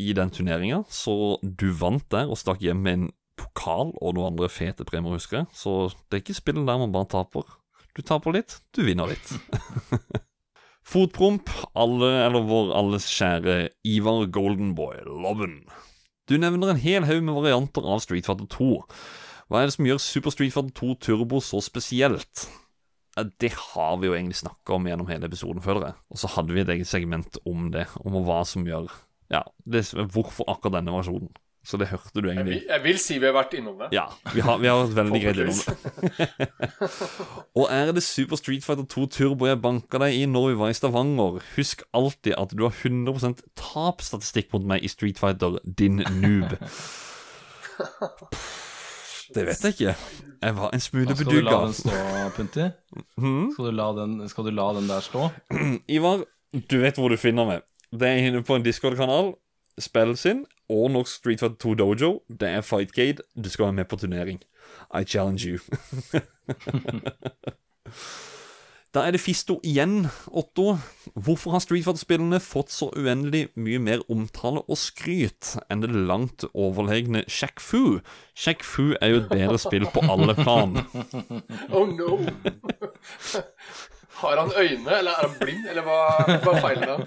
i 0.00 0.12
den 0.16 0.32
turneringa. 0.32 0.82
Så 0.88 1.38
du 1.42 1.70
vant 1.76 2.06
der 2.12 2.30
og 2.30 2.40
stakk 2.40 2.62
hjem 2.64 2.80
med 2.84 2.98
en 2.98 3.08
pokal 3.40 3.92
og 4.00 4.16
noen 4.16 4.34
andre 4.34 4.50
fete 4.52 4.86
premier, 4.88 5.16
husker 5.16 5.42
jeg. 5.42 5.50
Så 5.56 5.74
det 6.08 6.18
er 6.18 6.24
ikke 6.24 6.40
spillet 6.40 6.68
der 6.68 6.80
man 6.80 6.94
bare 6.94 7.10
taper. 7.10 7.46
Du 7.96 8.02
taper 8.06 8.36
litt, 8.36 8.60
du 8.76 8.84
vinner 8.86 9.10
litt. 9.10 9.32
Fotpromp, 10.90 11.50
alle, 11.78 12.08
eller 12.24 12.46
vår 12.48 12.72
alles 12.74 13.06
kjære 13.12 13.56
Ivar 13.86 14.26
Goldenboy 14.32 15.02
Loven. 15.06 15.60
Du 16.30 16.36
nevner 16.38 16.72
en 16.72 16.80
hel 16.80 17.06
haug 17.08 17.24
med 17.26 17.36
varianter 17.36 17.86
av 17.86 18.02
Street 18.04 18.26
Fighter 18.26 18.48
2. 18.50 18.70
Hva 19.50 19.60
er 19.60 19.68
det 19.68 19.74
som 19.74 19.86
gjør 19.88 20.02
Super 20.02 20.34
Street 20.34 20.54
Fighter 20.54 20.74
2 20.78 20.96
Turbo 21.02 21.40
så 21.42 21.60
spesielt? 21.62 22.46
Det 23.42 23.50
har 23.52 23.96
vi 24.00 24.08
jo 24.08 24.14
egentlig 24.14 24.38
snakka 24.38 24.76
om 24.76 24.86
gjennom 24.86 25.10
hele 25.10 25.26
episoden, 25.26 25.62
føler 25.62 25.88
jeg. 25.88 25.98
Og 26.14 26.20
så 26.22 26.30
hadde 26.36 26.54
vi 26.54 26.62
et 26.62 26.70
eget 26.72 26.88
segment 26.88 27.40
om 27.48 27.68
det, 27.74 27.88
om 28.06 28.20
hva 28.24 28.40
som 28.48 28.66
gjør 28.66 28.88
Ja, 29.30 29.44
det, 29.64 29.84
hvorfor 30.14 30.48
akkurat 30.50 30.80
denne 30.80 30.92
versjonen. 30.96 31.30
Så 31.62 31.76
det 31.76 31.90
hørte 31.90 32.22
du 32.22 32.28
Jeg 32.30 32.38
egentlig. 32.38 32.54
vil, 32.54 32.68
jeg 32.72 32.82
vil 32.86 32.98
si 32.98 33.18
vi 33.20 33.26
har 33.28 33.34
vært 33.36 33.52
innom 33.58 33.74
det. 33.82 33.90
Ja, 33.92 34.06
vi 34.32 34.40
har, 34.40 34.56
vi 34.62 34.66
har 34.70 34.78
vært 34.80 34.94
veldig 34.96 35.18
greit 35.20 35.40
innom 35.42 35.58
det. 35.60 36.48
Og 37.52 37.66
er 37.68 37.92
det 37.92 38.02
Super 38.02 38.40
Street 38.40 38.64
Fighter 38.64 38.86
2 38.88 39.04
Turbo 39.12 39.44
jeg 39.50 39.60
banka 39.60 40.00
deg 40.00 40.16
i 40.16 40.24
når 40.24 40.46
vi 40.48 40.56
var 40.62 40.72
i 40.72 40.78
Stavanger? 40.78 41.36
Husk 41.58 41.84
alltid 41.92 42.32
at 42.40 42.54
du 42.56 42.64
har 42.64 42.72
100% 42.72 43.44
tapsstatistikk 43.60 44.48
mot 44.56 44.64
meg 44.72 44.82
i 44.82 44.88
Street 44.88 45.20
Fighter, 45.20 45.60
din 45.68 46.00
noob. 46.22 46.56
Det 49.34 49.44
vet 49.46 49.62
jeg 49.62 49.76
ikke. 49.76 49.94
Jeg 50.40 50.56
var 50.56 50.72
en 50.74 50.80
smule 50.82 51.14
Skal 51.16 51.28
du 51.28 51.40
la 51.44 51.58
den 51.66 51.74
stå, 51.76 51.92
Punti? 52.36 52.66
Mhm. 53.20 53.50
Skal, 53.52 53.68
du 53.68 53.76
la 53.76 53.88
den, 54.00 54.16
skal 54.32 54.48
du 54.48 54.50
la 54.56 54.70
den 54.80 54.88
der 54.90 55.04
stå? 55.04 55.28
Ivar, 56.00 56.24
du 56.56 56.78
vet 56.82 56.96
hvor 56.98 57.12
du 57.12 57.20
finner 57.20 57.46
meg. 57.46 57.66
Det 57.92 58.08
er 58.08 58.28
inne 58.28 58.42
på 58.46 58.54
en 58.54 58.62
Discord-kanal. 58.62 59.34
Spill 59.80 60.16
sin 60.16 60.44
og 60.70 60.90
Norsk 60.94 61.16
Street 61.16 61.40
Fighter 61.40 61.56
2 61.56 61.74
Dojo. 61.74 62.10
Det 62.28 62.48
er 62.48 62.60
Fightcade. 62.60 63.22
Du 63.34 63.48
skal 63.50 63.64
være 63.64 63.72
med 63.72 63.84
på 63.84 63.96
turnering. 63.96 64.42
I 64.94 65.04
challenge 65.04 65.48
you. 65.48 65.58
Da 68.90 69.04
er 69.06 69.14
det 69.14 69.20
Fisto 69.22 69.60
igjen, 69.62 70.08
Otto. 70.26 70.72
Hvorfor 71.14 71.52
har 71.54 71.62
Street 71.62 71.84
Fighter-spillene 71.86 72.40
fått 72.42 72.72
så 72.74 72.88
uendelig 72.98 73.44
mye 73.54 73.78
mer 73.78 74.02
omtale 74.10 74.64
og 74.66 74.80
skryt 74.82 75.52
enn 75.70 75.84
det 75.84 75.92
langt 75.94 76.42
overlegne 76.50 77.22
Shack 77.30 77.62
Fu? 77.62 78.00
Shack 78.34 78.66
Fu 78.66 78.96
er 78.98 79.12
jo 79.12 79.20
et 79.20 79.30
bedre 79.30 79.60
spill 79.62 79.86
på 79.94 80.02
alle 80.10 80.34
plan. 80.34 80.74
Oh 81.76 81.86
no! 81.86 82.18
Har 84.20 84.36
han 84.36 84.50
øyne, 84.58 84.90
eller 84.98 85.10
er 85.10 85.28
han 85.28 85.36
blind, 85.40 85.66
eller 85.70 85.82
hva, 85.86 85.98
hva 86.42 86.54
feiler 86.60 86.90
han? 86.92 87.02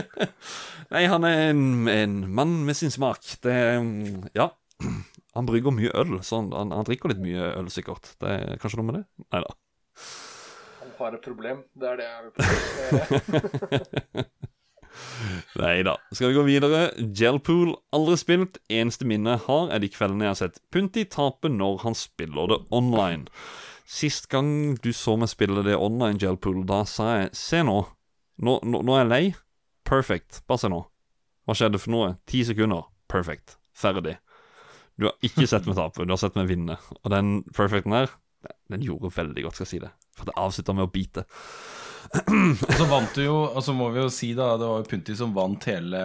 Nei, 0.94 1.04
han 1.10 1.24
er 1.26 1.36
en, 1.50 1.62
en 1.90 2.16
mann 2.34 2.64
med 2.66 2.76
sin 2.78 2.92
smak. 2.94 3.24
Det 3.42 3.56
Ja. 4.36 4.50
Han 5.36 5.46
brygger 5.46 5.70
mye 5.70 5.92
øl, 5.94 6.16
så 6.26 6.40
han, 6.40 6.48
han, 6.56 6.72
han 6.74 6.86
drikker 6.88 7.12
litt 7.12 7.20
mye 7.22 7.52
øl, 7.60 7.68
sikkert. 7.70 8.14
Det 8.20 8.28
er 8.34 8.58
kanskje 8.62 8.80
noe 8.80 8.88
med 8.88 8.96
det? 8.98 9.04
Nei 9.30 9.40
da. 9.44 9.50
Han 10.80 10.90
har 10.98 11.14
et 11.18 11.24
problem. 11.26 11.60
Det 11.78 11.86
er 11.92 12.00
det 12.00 12.08
jeg 12.08 12.20
vil 12.24 12.32
på. 12.34 12.40
Nei 15.60 15.76
da. 15.86 15.94
Skal 16.12 16.32
vi 16.32 16.36
gå 16.38 16.44
videre? 16.48 16.80
Gelpool, 17.16 17.74
aldri 17.94 18.16
spilt. 18.20 18.58
Eneste 18.72 19.06
minne 19.08 19.36
jeg 19.36 19.44
har, 19.46 19.70
er 19.74 19.82
de 19.82 19.90
kveldene 19.92 20.26
jeg 20.26 20.34
har 20.34 20.40
sett 20.42 20.60
Punti 20.74 21.04
tape 21.10 21.50
når 21.52 21.82
han 21.84 21.96
spiller 21.98 22.50
det 22.50 22.58
online. 22.74 23.28
Sist 23.90 24.28
gang 24.30 24.76
du 24.84 24.92
så 24.94 25.16
meg 25.18 25.32
spille 25.32 25.64
det 25.66 25.74
online, 25.74 26.18
Gelpool, 26.22 26.62
da 26.68 26.84
sa 26.86 27.08
jeg 27.16 27.32
Se 27.34 27.62
nå. 27.66 27.80
Nå, 28.40 28.60
nå, 28.62 28.82
nå 28.86 28.94
er 28.94 29.02
jeg 29.02 29.10
lei. 29.10 29.24
Perfect. 29.88 30.44
Bare 30.48 30.62
se 30.62 30.70
nå. 30.70 30.78
Hva 31.44 31.56
skjedde 31.58 31.80
for 31.82 31.92
noe? 31.96 32.12
Ti 32.30 32.44
sekunder. 32.52 32.86
Perfect. 33.10 33.56
Ferdig. 33.74 34.14
Du 35.00 35.08
har 35.08 35.26
ikke 35.26 35.48
sett 35.48 35.66
meg 35.66 35.78
tape, 35.78 36.04
du 36.06 36.12
har 36.12 36.20
sett 36.20 36.38
meg 36.38 36.48
vinne. 36.52 36.76
Og 37.00 37.10
den 37.12 37.40
perfecten 37.56 37.96
der, 37.96 38.12
den 38.70 38.84
gjorde 38.84 39.10
veldig 39.16 39.46
godt, 39.46 39.58
skal 39.58 39.66
jeg 39.66 39.72
si 39.72 39.82
det. 39.82 39.90
For 40.18 40.28
det 40.28 40.38
avslutta 40.40 40.74
med 40.76 40.88
å 40.88 40.92
bite. 40.92 41.26
Og 42.10 42.72
så 42.74 42.86
vant 42.90 43.12
du 43.14 43.20
jo, 43.22 43.34
og 43.54 43.60
så 43.62 43.70
må 43.76 43.86
vi 43.94 44.00
jo 44.00 44.08
si 44.10 44.32
da, 44.34 44.56
det 44.58 44.66
var 44.66 44.80
jo 44.80 44.86
Punti 44.90 45.14
som 45.14 45.30
vant 45.36 45.66
hele 45.70 46.00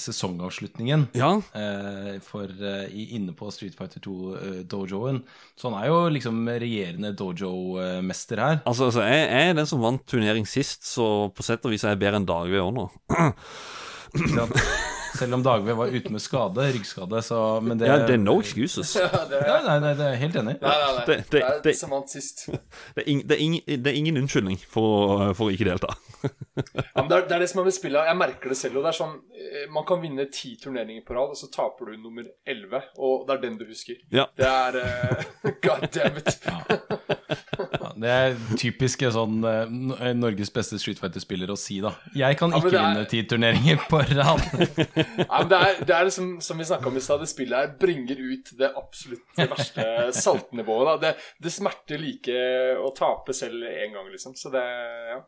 sesongavslutningen. 0.00 1.08
Ja, 1.18 1.34
Eh, 1.52 2.14
for 2.24 2.48
eh, 2.48 2.86
i, 2.88 3.10
inne 3.18 3.34
på 3.36 3.50
Street 3.52 3.76
Fighter 3.76 4.00
2-dojoen. 4.04 5.20
så 5.58 5.68
han 5.68 5.82
er 5.82 5.90
jo 5.90 5.98
liksom 6.14 6.40
regjerende 6.48 7.12
dojo-mester 7.18 8.40
her. 8.40 8.60
altså, 8.64 8.88
altså 8.88 9.04
jeg, 9.04 9.26
jeg 9.28 9.50
er 9.50 9.58
den 9.58 9.68
som 9.68 9.82
vant 9.84 10.06
turnering 10.08 10.48
sist, 10.48 10.86
så 10.88 11.28
på 11.34 11.44
sett 11.44 11.66
og 11.66 11.74
vis 11.74 11.84
er 11.84 11.92
jeg 11.96 12.02
bedre 12.04 12.22
enn 12.22 12.28
Dagve 12.28 12.64
òg 12.64 12.72
nå. 12.78 12.88
Selv 15.18 15.34
om 15.34 15.42
Dagve 15.42 15.74
var 15.76 15.90
ute 15.90 16.12
med 16.14 16.22
skade, 16.22 16.64
ryggskade, 16.74 17.20
så 17.26 17.38
Men 17.64 17.78
det, 17.80 17.88
Ja, 17.90 17.96
det 18.06 18.14
er 18.14 18.22
no 18.22 18.36
excuses. 18.40 18.94
Ja, 18.96 19.08
det 19.30 19.40
Ja, 19.46 19.56
nei, 19.66 19.78
nei, 19.82 19.92
det 19.98 20.04
er 20.06 20.12
jeg 20.14 20.20
helt 20.22 20.36
enig. 20.42 20.54
Nei, 20.62 20.74
nei, 20.82 20.92
nei. 20.98 21.04
Det- 21.06 21.30
Det, 21.30 21.42
det- 21.64 21.72
er 21.74 21.78
som 21.78 21.90
vant 21.90 22.10
sist. 22.10 22.46
Det 22.94 23.02
er, 23.04 23.08
ing, 23.10 23.22
det, 23.28 23.36
er 23.38 23.42
ing, 23.44 23.56
det 23.66 23.86
er 23.92 23.96
ingen 23.98 24.16
unnskyldning 24.22 24.58
for, 24.70 25.16
å- 25.18 25.34
for 25.36 25.48
å 25.50 25.54
ikke 25.54 25.68
delta. 25.70 25.94
Ja, 26.58 27.02
men 27.02 27.08
det, 27.10 27.16
er, 27.16 27.26
det 27.30 27.34
er 27.36 27.42
det 27.44 27.48
som 27.50 27.60
er 27.60 27.66
med 27.68 27.74
spillet. 27.76 28.06
Jeg 28.08 28.16
merker 28.18 28.50
det 28.50 28.56
selv. 28.58 28.78
Og 28.80 28.82
det 28.86 28.90
er 28.90 28.96
sånn, 28.98 29.12
eh, 29.38 29.66
Man 29.70 29.84
kan 29.86 30.00
vinne 30.02 30.24
ti 30.34 30.56
turneringer 30.58 31.04
på 31.06 31.14
rad, 31.14 31.30
og 31.34 31.38
så 31.38 31.46
taper 31.54 31.92
du 31.92 32.00
nummer 32.02 32.26
elleve. 32.46 32.80
Og 32.98 33.26
det 33.28 33.36
er 33.36 33.42
den 33.44 33.58
du 33.60 33.64
husker. 33.68 34.00
Ja. 34.10 34.24
Det 34.36 34.48
er 34.48 34.80
eh, 34.82 35.52
God 35.66 35.86
damn 35.94 36.18
it. 36.18 37.17
Ja, 37.28 37.90
det 38.00 38.10
er 38.14 38.36
typiske 38.58 39.10
sånn 39.12 39.38
eh, 39.44 40.12
Norges 40.16 40.50
beste 40.54 40.78
Street 40.80 41.00
Fighter-spiller 41.02 41.50
å 41.52 41.56
si, 41.60 41.76
da. 41.84 41.92
Jeg 42.16 42.38
kan 42.40 42.54
ikke 42.56 42.72
ja, 42.72 42.80
er- 42.80 42.94
vinne 42.96 43.08
ti 43.10 43.22
turneringer 43.28 43.82
på 43.90 44.00
rad. 44.14 44.44
Ja, 45.28 45.42
det 45.50 45.58
er, 45.58 45.80
det 45.84 45.94
er 45.98 46.08
liksom, 46.08 46.30
som 46.44 46.58
vi 46.60 46.66
snakka 46.68 46.88
om 46.90 46.96
i 46.96 47.02
stad, 47.04 47.20
det 47.24 47.30
spillet 47.30 47.58
her 47.58 47.72
bringer 47.80 48.18
ut 48.22 48.52
det 48.58 48.70
absolutt 48.78 49.38
verste 49.38 49.86
saltnivået. 50.16 50.88
Da. 50.88 50.96
Det, 51.06 51.14
det 51.44 51.52
smerter 51.54 52.00
like 52.02 52.38
å 52.80 52.90
tape 52.96 53.36
selv 53.36 53.66
én 53.68 53.92
gang, 53.96 54.08
liksom. 54.14 54.36
Så 54.38 54.52
det 54.54 54.64
Ja. 54.64 55.20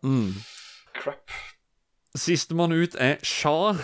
Crap. 0.97 1.31
Sistemann 2.19 2.73
ut 2.75 2.97
er 2.99 3.21
Sha. 3.23 3.75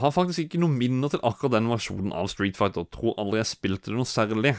Har 0.00 0.12
faktisk 0.14 0.44
ikke 0.44 0.60
noe 0.62 0.70
minner 0.70 1.10
til 1.10 1.22
akkurat 1.26 1.56
den 1.56 1.70
versjonen 1.70 2.12
av 2.14 2.28
Street 2.30 2.58
Fighter. 2.58 2.84
Tror 2.94 3.16
aldri 3.18 3.40
jeg 3.40 3.48
spilte 3.50 3.90
det 3.90 3.96
noe 3.98 4.06
særlig. 4.08 4.52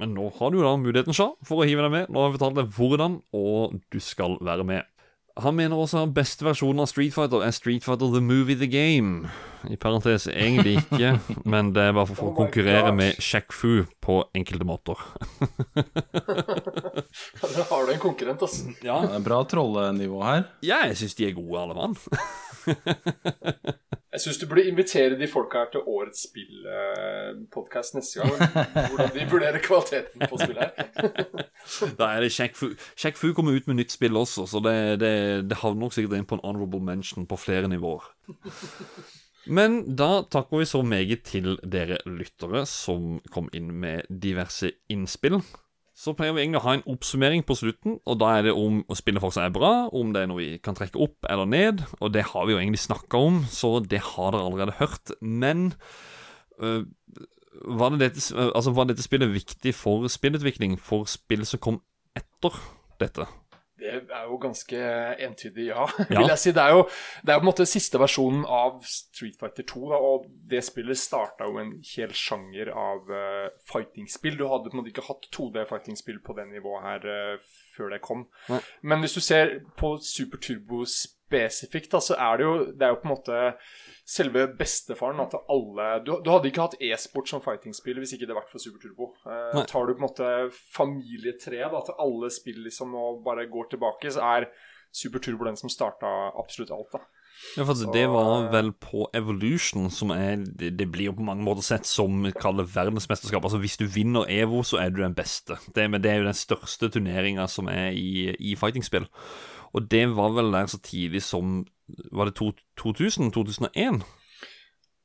Men 0.00 0.14
nå 0.16 0.30
har 0.38 0.50
du 0.54 0.62
da 0.64 0.72
muligheten, 0.80 1.12
Sha, 1.16 1.30
for 1.46 1.60
å 1.60 1.66
hive 1.68 1.84
deg 1.84 1.92
med. 1.92 2.08
Nå 2.12 2.22
har 2.22 2.30
jeg 2.30 2.38
fortalt 2.38 2.56
deg 2.62 2.72
hvordan, 2.78 3.18
og 3.36 3.76
du 3.92 4.00
skal 4.00 4.38
være 4.40 4.64
med. 4.64 4.86
Han 5.40 5.54
mener 5.56 5.78
også 5.78 6.02
at 6.02 6.10
beste 6.12 6.44
versjonen 6.44 6.82
av 6.82 6.88
Street 6.90 7.14
Fighter 7.14 7.44
er 7.46 7.52
Street 7.54 7.84
Fighter 7.86 8.10
The 8.12 8.20
Movie 8.20 8.58
The 8.60 8.66
Game. 8.68 9.28
I 9.70 9.76
parentes 9.80 10.26
egentlig 10.28 10.78
ikke, 10.82 11.12
men 11.52 11.70
det 11.76 11.84
er 11.86 11.94
bare 11.96 12.08
for 12.10 12.16
Oh 12.26 12.32
å 12.32 12.34
my 12.34 12.38
konkurrere 12.42 12.88
gosh. 12.90 12.98
med 12.98 13.20
Shaq 13.24 13.54
Fu 13.56 13.70
på 14.04 14.18
enkelte 14.36 14.66
måter. 14.68 15.00
Da 17.40 17.64
har 17.70 17.86
du 17.86 17.92
en 17.94 18.02
konkurrent, 18.02 18.42
altså. 18.44 18.70
Det 18.80 18.90
er 18.90 19.22
bra 19.24 19.40
trollenivå 19.48 20.20
her. 20.24 20.44
Ja, 20.64 20.82
jeg 20.90 20.98
syns 21.00 21.16
de 21.18 21.26
er 21.30 21.34
gode, 21.36 21.62
alle 21.62 21.74
mann. 21.78 21.96
Jeg 24.10 24.24
syns 24.24 24.40
du 24.40 24.46
burde 24.50 24.64
invitere 24.66 25.18
de 25.18 25.26
folka 25.30 25.60
her 25.62 25.68
til 25.70 25.86
årets 25.86 26.24
spillpodkast 26.26 27.94
neste 27.94 28.18
gang. 28.18 28.32
Hvordan 28.90 29.12
de 29.14 29.26
vurderer 29.30 29.62
kvaliteten 29.62 30.24
på 30.26 30.40
spillet 30.40 30.66
her. 30.66 31.44
Da 32.00 32.08
er 32.16 32.24
det 32.24 32.32
Sjekk 32.34 32.56
Fu. 32.58 32.72
Shaq 32.98 33.20
Fu 33.20 33.30
kommer 33.36 33.54
ut 33.54 33.68
med 33.70 33.78
nytt 33.78 33.94
spill 33.94 34.16
også, 34.18 34.48
så 34.50 34.62
det, 34.64 34.74
det, 35.02 35.12
det 35.46 35.60
havner 35.62 35.84
nok 35.84 35.94
sikkert 35.94 36.18
inn 36.18 36.26
på 36.26 36.40
en 36.40 36.42
honorable 36.42 36.82
mention 36.82 37.28
på 37.30 37.38
flere 37.38 37.70
nivåer. 37.70 38.08
Men 39.46 39.82
da 39.96 40.24
takker 40.26 40.58
vi 40.58 40.68
så 40.68 40.82
meget 40.82 41.22
til 41.30 41.54
dere 41.62 42.00
lyttere 42.08 42.64
som 42.68 43.20
kom 43.30 43.48
inn 43.56 43.70
med 43.84 44.10
diverse 44.10 44.72
innspill. 44.90 45.38
Så 46.00 46.14
pleier 46.16 46.32
vi 46.32 46.40
egentlig 46.40 46.62
å 46.62 46.64
ha 46.64 46.74
en 46.78 46.86
oppsummering 46.88 47.42
på 47.44 47.54
slutten, 47.58 47.98
og 48.08 48.20
da 48.22 48.30
er 48.38 48.46
det 48.46 48.54
om 48.56 48.78
å 48.88 48.96
spillet 48.96 49.20
fortsatt 49.20 49.50
er 49.50 49.52
bra, 49.52 49.72
om 49.92 50.14
det 50.14 50.22
er 50.22 50.30
noe 50.30 50.40
vi 50.40 50.60
kan 50.64 50.76
trekke 50.78 51.00
opp 51.04 51.28
eller 51.28 51.50
ned, 51.50 51.82
og 52.00 52.14
det 52.14 52.24
har 52.30 52.46
vi 52.48 52.54
jo 52.54 52.60
egentlig 52.60 52.80
snakka 52.86 53.20
om, 53.20 53.42
så 53.52 53.74
det 53.84 54.00
har 54.14 54.32
dere 54.32 54.46
allerede 54.48 54.78
hørt. 54.78 55.12
Men 55.20 55.74
øh, 56.56 56.86
var, 57.68 57.92
det 57.92 58.06
dette, 58.06 58.24
øh, 58.32 58.48
altså, 58.48 58.72
var 58.72 58.88
dette 58.88 59.04
spillet 59.04 59.34
viktig 59.34 59.74
for 59.76 60.08
spillutvikling, 60.08 60.78
for 60.80 61.04
spill 61.10 61.44
som 61.44 61.60
kom 61.60 61.80
etter 62.16 62.56
dette? 63.02 63.28
Det 63.80 63.92
er 64.12 64.26
jo 64.28 64.38
ganske 64.40 64.80
entydig 65.26 65.70
ja, 65.70 65.86
vil 66.10 66.28
jeg 66.28 66.42
si. 66.42 66.52
Det 66.56 66.62
er 66.62 66.76
jo, 66.76 66.82
det 67.24 67.32
er 67.32 67.38
jo 67.38 67.42
på 67.42 67.46
en 67.46 67.50
måte 67.50 67.68
siste 67.68 68.00
versjonen 68.00 68.44
av 68.44 68.82
Street 68.88 69.38
Fighter 69.40 69.66
2. 69.70 69.84
Da, 69.92 70.00
og 70.10 70.26
det 70.50 70.62
spillet 70.66 71.00
starta 71.00 71.48
jo 71.48 71.60
en 71.62 71.72
hel 71.92 72.12
sjanger 72.16 72.72
av 72.74 73.08
uh, 73.10 73.46
fighting-spill. 73.70 74.38
Du 74.40 74.46
hadde 74.50 74.70
på 74.70 74.76
en 74.76 74.82
måte 74.82 74.92
ikke 74.92 75.08
hatt 75.08 75.30
2D-fighting-spill 75.36 76.20
på 76.26 76.36
det 76.38 76.50
nivået 76.52 76.86
her 76.86 77.08
uh, 77.08 77.48
før 77.76 77.94
det 77.94 78.02
kom. 78.04 78.26
Nei. 78.50 78.60
Men 78.82 79.04
hvis 79.04 79.16
du 79.16 79.22
ser 79.24 79.58
på 79.80 79.96
Super 80.04 80.42
Turbo 80.42 80.84
spesifikt, 81.30 81.90
da, 81.94 82.00
så 82.02 82.16
er 82.18 82.36
det 82.40 82.44
jo 82.44 82.54
Det 82.74 82.82
er 82.82 82.90
jo 82.94 83.00
på 83.00 83.08
en 83.08 83.14
måte 83.14 83.40
selve 84.10 84.48
bestefaren 84.58 85.20
da, 85.22 85.28
til 85.30 85.38
alle 85.54 85.84
du, 86.02 86.16
du 86.24 86.30
hadde 86.32 86.48
ikke 86.50 86.64
hatt 86.64 86.74
e-sport 86.82 87.28
som 87.30 87.40
fighting-spill 87.44 88.00
hvis 88.02 88.16
ikke 88.16 88.26
det 88.26 88.34
hadde 88.34 88.40
vært 88.42 88.50
for 88.50 88.58
Super 88.58 88.82
Turbo. 88.82 89.12
Eh, 89.30 89.60
tar 89.70 89.86
du 89.86 89.94
på 89.94 90.00
en 90.02 90.08
måte 90.08 90.30
familietreet 90.74 91.70
da, 91.70 91.80
til 91.86 91.94
alle 92.02 92.30
spill 92.34 92.58
liksom, 92.66 92.94
og 92.98 93.22
bare 93.26 93.46
går 93.50 93.70
tilbake, 93.70 94.10
så 94.10 94.24
er 94.36 94.48
Super 94.90 95.22
Turbo 95.22 95.46
den 95.46 95.56
som 95.60 95.70
starta 95.70 96.10
absolutt 96.40 96.72
alt. 96.74 96.90
da. 96.96 97.04
Ja, 97.56 97.64
for 97.64 97.74
Så- 97.74 97.92
Det 97.92 98.06
var 98.10 98.50
vel 98.52 98.72
på 98.72 99.06
Evolution, 99.14 99.88
som 99.90 100.10
er 100.10 100.36
Det, 100.36 100.76
det 100.76 100.90
blir 100.92 101.06
jo 101.06 101.12
på 101.12 101.22
mange 101.24 101.44
måter 101.44 101.62
sett 101.62 101.86
som 101.86 102.24
kaller 102.32 102.64
verdensmesterskap. 102.64 103.42
Altså 103.44 103.58
Hvis 103.60 103.76
du 103.78 103.86
vinner 103.86 104.26
EVO, 104.28 104.62
så 104.62 104.78
er 104.84 104.90
du 104.90 105.00
den 105.02 105.14
beste. 105.14 105.56
Det, 105.72 105.88
men 105.90 106.02
det 106.02 106.10
er 106.10 106.16
jo 106.18 106.24
den 106.24 106.34
største 106.34 106.90
turneringa 106.90 107.46
som 107.48 107.68
er 107.68 107.92
i, 107.92 108.34
i 108.38 108.54
fightingspill. 108.56 109.06
Og 109.74 109.90
det 109.90 110.04
var 110.16 110.30
vel 110.36 110.52
der 110.52 110.66
så 110.66 110.78
tidlig 110.82 111.22
som 111.22 111.66
Var 112.12 112.24
det 112.30 112.36
2000? 112.78 113.32
2001? 113.34 114.02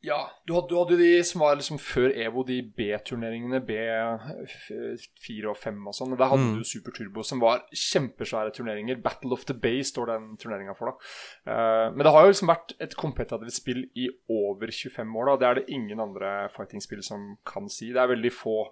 Ja, 0.05 0.19
du 0.45 0.53
hadde, 0.53 0.67
du 0.69 0.75
hadde 0.77 0.97
de 0.99 1.23
som 1.25 1.41
var 1.41 1.55
liksom 1.57 1.79
før 1.81 2.11
EVO, 2.13 2.43
de 2.45 2.59
B-turneringene, 2.77 3.57
B4 3.65 5.49
og 5.49 5.57
5 5.57 5.79
og 5.89 5.95
sånn. 5.97 6.13
Der 6.17 6.29
hadde 6.29 6.43
Mm. 6.45 6.57
du 6.59 6.63
Super 6.63 6.91
Turbo, 6.93 7.23
som 7.23 7.39
var 7.41 7.63
kjempesvære 7.73 8.53
turneringer. 8.53 9.01
Battle 9.01 9.33
of 9.33 9.45
the 9.45 9.53
Bay 9.53 9.81
står 9.81 10.05
den 10.05 10.37
turneringa 10.37 10.75
for, 10.77 10.91
da. 10.91 10.93
Uh, 11.49 11.95
men 11.95 12.05
det 12.05 12.11
har 12.13 12.21
jo 12.25 12.31
liksom 12.33 12.47
vært 12.53 12.75
et 12.79 12.95
kompetativt 12.95 13.53
spill 13.53 13.89
i 13.95 14.07
over 14.29 14.67
25 14.69 15.15
år, 15.15 15.25
da. 15.25 15.35
Det 15.37 15.47
er 15.49 15.53
det 15.55 15.73
ingen 15.73 15.99
andre 15.99 16.49
fighting-spill 16.55 17.01
som 17.03 17.37
kan 17.45 17.67
si. 17.69 17.87
Det 17.91 17.97
er 17.97 18.07
veldig 18.13 18.31
få 18.31 18.69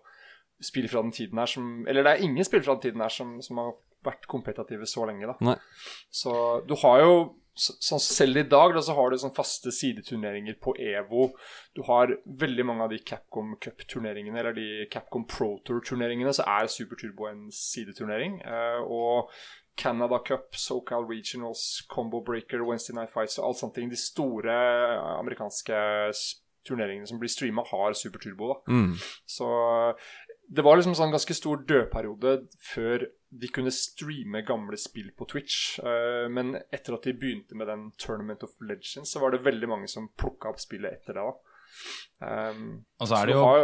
spill 0.62 0.88
fra 0.88 1.02
den 1.02 1.12
tiden 1.12 1.38
her 1.40 1.46
som 1.50 1.86
Eller 1.88 2.04
det 2.04 2.12
er 2.14 2.24
ingen 2.24 2.44
spill 2.46 2.62
fra 2.62 2.76
den 2.76 2.82
tiden 2.92 3.02
her 3.02 3.10
som, 3.10 3.42
som 3.42 3.58
har 3.58 3.74
vært 4.04 4.28
kompetative 4.32 4.86
så 4.90 5.06
lenge, 5.10 5.28
da. 5.32 5.36
Nei. 5.42 5.56
Så 6.12 6.34
du 6.68 6.76
har 6.84 7.00
jo 7.04 7.16
så, 7.56 7.76
sånn 7.86 8.00
Selv 8.02 8.40
i 8.42 8.44
dag 8.50 8.72
da, 8.74 8.82
så 8.82 8.96
har 8.98 9.12
du 9.14 9.18
sånn 9.22 9.34
faste 9.36 9.70
sideturneringer 9.70 10.56
på 10.60 10.74
EVO. 10.82 11.28
Du 11.78 11.84
har 11.86 12.10
veldig 12.26 12.66
mange 12.66 12.88
av 12.88 12.90
de 12.90 12.98
Capcom 13.06 13.52
Cup-turneringene, 13.62 14.40
eller 14.42 14.56
de 14.58 14.88
Capcom 14.90 15.28
Pro 15.30 15.60
Tour-turneringene, 15.62 16.34
så 16.34 16.48
er 16.50 16.66
Super 16.74 16.98
Turbo 16.98 17.28
en 17.30 17.52
sideturnering. 17.54 18.40
Eh, 18.42 18.82
og 18.82 19.30
Canada 19.78 20.18
Cup, 20.26 20.56
SoCal 20.58 21.06
Regionals, 21.06 21.84
Combo 21.94 22.24
Breaker, 22.26 22.66
Wednesday 22.66 22.96
Night 22.98 23.14
Fights 23.14 23.38
og 23.38 23.52
alt 23.52 23.62
sånne 23.62 23.78
ting. 23.78 23.90
De 23.94 24.02
store 24.02 24.50
eh, 24.50 25.06
amerikanske 25.20 25.78
turneringene 26.66 27.06
som 27.10 27.20
blir 27.20 27.30
streama, 27.30 27.64
har 27.70 27.94
Super 27.94 28.20
Turbo. 28.24 28.54
da 28.54 28.72
Mm. 28.74 28.94
så 29.28 29.48
det 30.48 30.64
var 30.66 30.78
liksom 30.78 30.94
en 30.94 31.00
sånn 31.00 31.14
ganske 31.14 31.36
stor 31.38 31.62
dødperiode 31.68 32.34
før 32.62 33.06
de 33.34 33.50
kunne 33.54 33.72
streame 33.74 34.44
gamle 34.46 34.78
spill 34.78 35.10
på 35.18 35.28
Twitch. 35.30 35.80
Eh, 35.80 36.28
men 36.34 36.54
etter 36.74 36.98
at 36.98 37.08
de 37.08 37.16
begynte 37.18 37.58
med 37.58 37.70
den 37.72 37.88
Tournament 38.02 38.44
of 38.46 38.54
Legends, 38.62 39.14
så 39.14 39.22
var 39.24 39.34
det 39.34 39.44
veldig 39.46 39.70
mange 39.72 39.90
som 39.92 40.12
plukka 40.20 40.52
opp 40.54 40.62
spillet 40.62 41.00
etter 41.00 41.18
det. 41.18 41.26
Um, 42.22 42.84
Og 43.02 43.10
så 43.10 43.18
er 43.18 43.32
det 43.32 43.34
jo 43.34 43.46
har 43.48 43.64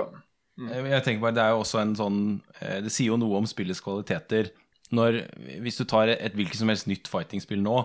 Jeg 0.58 0.88
jeg 0.90 1.04
tenker 1.06 1.22
bare, 1.22 1.36
Det 1.38 1.44
er 1.44 1.52
jo 1.54 1.60
også 1.62 1.78
en 1.80 1.92
sånn 1.96 2.18
eh, 2.58 2.80
Det 2.82 2.90
sier 2.92 3.12
jo 3.14 3.20
noe 3.22 3.38
om 3.38 3.46
spillets 3.48 3.84
kvaliteter. 3.86 4.50
Når, 4.90 5.20
hvis 5.62 5.78
du 5.78 5.86
tar 5.86 6.10
et 6.10 6.34
hvilket 6.34 6.58
som 6.58 6.72
helst 6.72 6.90
nytt 6.90 7.08
fighting-spill 7.08 7.62
nå, 7.62 7.84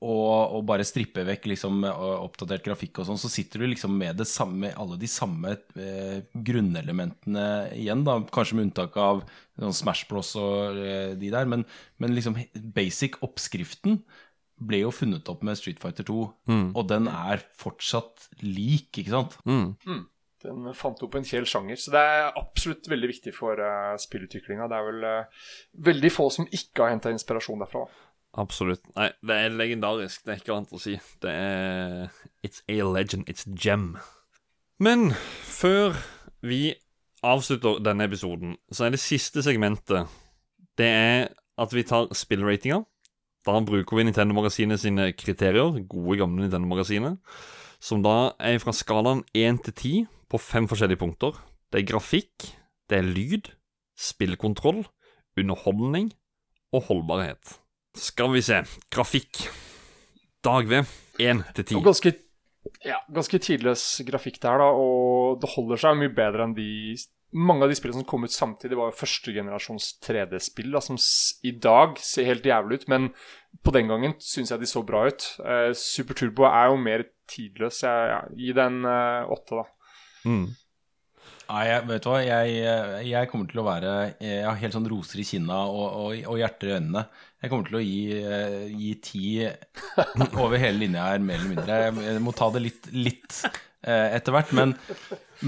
og, 0.00 0.54
og 0.56 0.62
bare 0.68 0.84
stripper 0.88 1.26
vekk 1.28 1.50
liksom 1.52 1.84
eh, 1.84 2.04
oppdatert 2.24 2.64
grafikk 2.64 3.02
og 3.02 3.08
sånn, 3.10 3.20
så 3.20 3.28
sitter 3.32 3.60
du 3.60 3.68
liksom 3.68 3.98
med 4.00 4.16
det 4.20 4.26
samme, 4.30 4.72
alle 4.80 4.96
de 5.00 5.10
samme 5.10 5.52
eh, 5.76 6.22
grunnelementene 6.32 7.44
igjen, 7.76 8.06
da. 8.08 8.16
Kanskje 8.32 8.56
med 8.56 8.70
unntak 8.70 8.96
av 9.00 9.20
sånn 9.60 9.76
Smash 9.76 10.08
Bros 10.08 10.32
og 10.40 10.80
eh, 10.80 11.12
de 11.20 11.32
der, 11.34 11.50
men, 11.50 11.66
men 12.00 12.16
liksom 12.16 12.38
basic 12.76 13.20
oppskriften 13.26 14.00
ble 14.60 14.82
jo 14.82 14.92
funnet 14.92 15.28
opp 15.32 15.44
med 15.44 15.56
Street 15.56 15.80
Fighter 15.80 16.04
2, 16.04 16.16
og 16.76 16.82
den 16.90 17.06
er 17.08 17.40
fortsatt 17.56 18.26
lik, 18.44 18.90
ikke 19.00 19.14
sant? 19.14 19.38
Mm. 19.48 20.02
Den 20.40 20.68
fant 20.76 21.00
opp 21.04 21.16
en 21.16 21.26
hel 21.28 21.46
sjanger, 21.48 21.76
så 21.80 21.92
det 21.92 22.00
er 22.00 22.28
absolutt 22.38 22.88
veldig 22.88 23.08
viktig 23.10 23.32
for 23.36 23.60
uh, 23.60 23.96
spillutviklinga. 24.00 24.68
Det 24.68 24.76
er 24.76 24.86
vel 24.86 25.04
uh, 25.04 25.48
veldig 25.88 26.12
få 26.12 26.28
som 26.32 26.48
ikke 26.48 26.84
har 26.84 26.94
henta 26.94 27.12
inspirasjon 27.12 27.60
derfra. 27.60 27.86
Absolutt. 28.38 28.82
Nei, 28.94 29.10
det 29.26 29.36
er 29.36 29.54
legendarisk. 29.54 30.22
Det 30.24 30.34
er 30.34 30.42
ikke 30.42 30.54
annet 30.54 30.74
å 30.76 30.80
si. 30.80 30.94
Det 31.22 31.32
er 31.34 32.10
It's 32.46 32.62
a 32.70 32.78
legend. 32.86 33.26
It's 33.30 33.46
gem. 33.58 33.96
Men 34.80 35.10
før 35.44 35.98
vi 36.46 36.74
avslutter 37.26 37.82
denne 37.84 38.06
episoden, 38.06 38.54
så 38.72 38.86
er 38.86 38.94
det 38.94 39.02
siste 39.02 39.42
segmentet 39.44 40.08
Det 40.78 40.86
er 40.86 41.28
at 41.60 41.74
vi 41.74 41.84
tar 41.84 42.08
spillratinga. 42.16 42.84
Da 43.44 43.56
bruker 43.64 43.96
vi 43.96 44.04
Nintendo-magasinet 44.04 44.80
sine 44.80 45.10
kriterier, 45.16 45.80
gode, 45.88 46.18
gamle 46.20 46.44
Nintendo 46.44 46.68
Magasinet, 46.68 47.18
som 47.80 48.02
da 48.04 48.32
er 48.40 48.60
fra 48.60 48.72
skalaen 48.76 49.22
1 49.36 49.62
til 49.64 49.74
10 49.74 50.06
på 50.30 50.40
fem 50.40 50.68
forskjellige 50.68 51.00
punkter. 51.00 51.36
Det 51.72 51.80
er 51.80 51.88
grafikk, 51.88 52.50
det 52.88 52.98
er 52.98 53.08
lyd, 53.08 53.50
spillkontroll, 53.96 54.84
underholdning 55.40 56.12
og 56.72 56.84
holdbarhet. 56.88 57.56
Skal 57.96 58.32
vi 58.34 58.42
se. 58.42 58.62
Grafikk. 58.92 59.44
Dag 60.44 60.68
V. 60.68 60.82
1 61.20 61.42
til 61.56 61.64
10. 61.64 61.80
Ganske, 61.84 62.12
ja, 62.86 63.00
ganske 63.12 63.40
tidløs 63.42 63.82
grafikk 64.08 64.38
der, 64.40 64.62
da, 64.62 64.68
og 64.72 65.40
det 65.42 65.50
holder 65.52 65.80
seg 65.82 65.98
mye 66.00 66.12
bedre 66.16 66.46
enn 66.46 66.54
de 66.56 66.70
mange 67.30 67.62
av 67.62 67.70
de 67.70 67.76
spillene 67.78 68.00
som 68.00 68.08
kom 68.10 68.26
ut 68.26 68.34
samtidig, 68.34 68.76
var 68.78 68.90
jo 68.90 68.98
førstegenerasjons 68.98 69.92
3D-spill, 70.02 70.74
som 70.82 70.98
i 71.46 71.52
dag 71.62 71.98
ser 72.02 72.26
helt 72.26 72.46
jævlig 72.46 72.80
ut, 72.80 72.88
men 72.90 73.10
på 73.62 73.74
den 73.74 73.90
gangen 73.90 74.16
syns 74.18 74.50
jeg 74.50 74.62
de 74.62 74.70
så 74.70 74.82
bra 74.86 75.04
ut. 75.06 75.26
Eh, 75.44 75.70
Super 75.78 76.18
Turbo 76.18 76.48
er 76.48 76.72
jo 76.72 76.80
mer 76.82 77.06
tidløs. 77.30 77.84
Jeg, 77.86 78.08
ja, 78.10 78.20
gi 78.34 78.50
den 78.56 78.80
eh, 78.82 79.30
da. 79.52 79.66
Mm. 80.26 80.48
Nei, 81.50 81.64
jeg, 81.66 81.86
vet 81.88 82.04
du 82.04 82.10
hva, 82.12 82.20
jeg, 82.22 82.58
jeg 83.10 83.28
kommer 83.30 83.48
til 83.50 83.58
å 83.58 83.66
være 83.66 83.94
Jeg 84.22 84.44
har 84.46 84.58
helt 84.60 84.76
sånn 84.76 84.86
roser 84.90 85.22
i 85.22 85.26
kinna 85.26 85.64
og, 85.66 85.86
og, 85.88 86.20
og 86.30 86.38
hjerter 86.38 86.70
i 86.70 86.76
øynene. 86.76 87.02
Jeg 87.40 87.50
kommer 87.50 87.66
til 87.66 87.78
å 87.78 87.82
gi, 87.82 88.02
eh, 88.20 88.68
gi 88.70 88.92
ti 89.02 89.24
over 90.44 90.60
hele 90.60 90.84
linja 90.84 91.08
her, 91.08 91.24
mer 91.24 91.40
eller 91.40 91.50
mindre. 91.54 91.80
Jeg 92.06 92.22
må 92.22 92.34
ta 92.36 92.50
det 92.54 92.62
litt, 92.68 92.90
litt 92.94 93.40
eh, 93.48 94.16
etter 94.18 94.36
hvert, 94.36 94.52
men, 94.56 94.74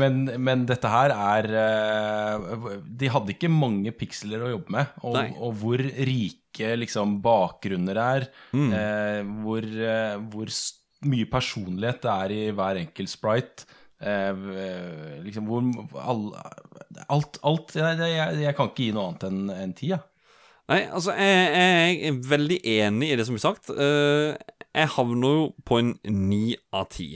men, 0.00 0.22
men 0.42 0.64
dette 0.68 0.90
her 0.90 1.12
er 1.14 1.50
eh, 1.60 2.68
De 3.02 3.10
hadde 3.12 3.34
ikke 3.36 3.52
mange 3.52 3.92
piksler 3.94 4.42
å 4.42 4.54
jobbe 4.54 4.78
med, 4.78 4.96
og, 5.04 5.20
og 5.36 5.58
hvor 5.60 5.84
rike 5.84 6.72
liksom 6.80 7.18
bakgrunner 7.24 8.00
er, 8.00 8.26
mm. 8.56 8.72
hvor, 9.44 9.68
eh, 9.68 10.16
hvor 10.32 10.50
mye 11.12 11.28
personlighet 11.30 12.02
det 12.02 12.16
er 12.16 12.34
i 12.34 12.42
hver 12.56 12.82
enkelt 12.82 13.12
sprite. 13.12 13.68
Eh, 14.02 15.20
liksom 15.22 15.46
hvor 15.46 15.62
all, 16.02 16.24
Alt, 17.08 17.38
alt 17.46 17.76
jeg, 17.76 17.98
jeg, 18.02 18.40
jeg 18.42 18.56
kan 18.58 18.70
ikke 18.70 18.88
gi 18.88 18.94
noe 18.96 19.12
annet 19.12 19.28
enn 19.28 19.52
en 19.54 19.76
ti, 19.78 19.92
ja. 19.92 20.00
Nei, 20.70 20.84
altså, 20.94 21.12
jeg, 21.18 21.48
jeg 21.52 21.96
er 22.08 22.18
veldig 22.30 22.58
enig 22.78 23.10
i 23.12 23.16
det 23.18 23.26
som 23.26 23.36
blir 23.36 23.42
sagt. 23.42 23.70
Eh, 23.70 24.34
jeg 24.72 24.92
havner 24.94 25.34
jo 25.36 25.48
på 25.68 25.80
en 25.82 25.90
ni 26.08 26.54
av 26.72 26.86
ti. 26.94 27.08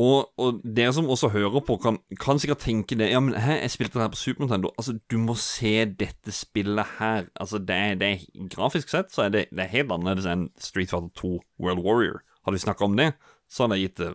Og, 0.00 0.30
og 0.40 0.60
dere 0.76 0.92
som 0.92 1.08
også 1.12 1.30
hører 1.32 1.62
på, 1.64 1.78
kan, 1.80 1.98
kan 2.20 2.40
sikkert 2.40 2.60
tenke 2.66 2.98
det 3.00 3.08
Ja, 3.10 3.20
men 3.20 3.36
hæ, 3.40 3.58
jeg 3.62 3.72
spilte 3.72 3.96
det 3.96 4.04
her 4.04 4.12
på 4.12 4.20
Super 4.20 4.44
Nintendo. 4.44 4.70
Altså, 4.76 4.96
du 5.10 5.16
må 5.20 5.36
se 5.40 5.74
dette 5.88 6.34
spillet 6.36 6.96
her. 6.98 7.30
Altså, 7.40 7.58
det 7.58 7.98
det 8.00 8.12
Grafisk 8.52 8.92
sett 8.92 9.12
så 9.12 9.26
er 9.26 9.34
det, 9.34 9.46
det 9.50 9.64
er 9.64 9.72
helt 9.72 9.92
annerledes 9.92 10.28
enn 10.30 10.50
Street 10.60 10.92
Fighter 10.92 11.12
2 11.20 11.32
World 11.62 11.84
Warrior. 11.84 12.22
Hadde 12.44 12.60
vi 12.60 12.64
snakka 12.64 12.86
om 12.86 12.96
det, 12.96 13.10
så 13.50 13.64
hadde 13.64 13.80
jeg 13.80 13.90
gitt 13.90 14.04
det 14.04 14.12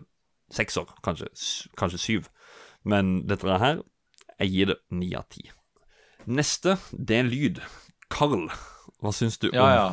sekser, 0.52 0.88
kanskje, 1.04 1.30
kanskje 1.80 2.00
syv. 2.02 2.28
Men 2.84 3.22
dette 3.30 3.58
her, 3.62 3.82
jeg 4.38 4.52
gir 4.52 4.72
det 4.72 4.78
ni 4.94 5.12
av 5.18 5.26
ti. 5.32 5.46
Neste, 6.30 6.76
det 6.92 7.16
er 7.16 7.24
en 7.24 7.32
lyd. 7.32 7.60
Carl, 8.12 8.48
hva 9.02 9.12
syns 9.16 9.38
du 9.42 9.48
Ja, 9.52 9.62
om 9.64 9.70
ja. 9.72 9.86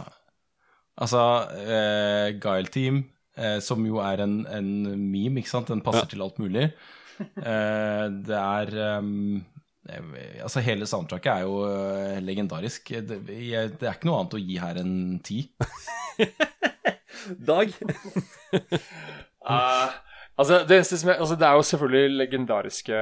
Altså, 1.00 1.22
eh, 1.64 2.34
Guile 2.44 2.68
Team, 2.74 3.04
eh, 3.40 3.60
som 3.64 3.86
jo 3.88 4.02
er 4.04 4.20
en, 4.26 4.42
en 4.52 4.72
meme, 5.10 5.40
ikke 5.40 5.54
sant? 5.54 5.70
Den 5.72 5.82
passer 5.86 6.04
Ja. 6.04 6.12
til 6.12 6.22
alt 6.26 6.42
mulig. 6.44 6.66
Eh, 7.20 8.06
det 8.26 8.36
er 8.36 9.00
um, 9.00 9.46
Altså, 10.44 10.60
hele 10.62 10.86
soundtracket 10.86 11.32
er 11.32 11.46
jo 11.48 11.64
uh, 11.66 12.20
legendarisk. 12.22 12.92
Det, 13.08 13.16
jeg, 13.34 13.72
det 13.80 13.88
er 13.88 13.96
ikke 13.96 14.10
noe 14.10 14.20
annet 14.20 14.36
å 14.38 14.42
gi 14.44 14.58
her 14.62 14.78
enn 14.84 14.98
ti. 15.26 15.40
Dag? 17.50 17.72
Eh, 18.54 19.90
altså, 20.40 20.60
det, 20.68 20.78
er, 20.78 21.14
altså, 21.14 21.36
det 21.36 21.48
er 21.48 21.58
jo 21.60 21.66
selvfølgelig 21.70 22.18
legendariske 22.24 23.00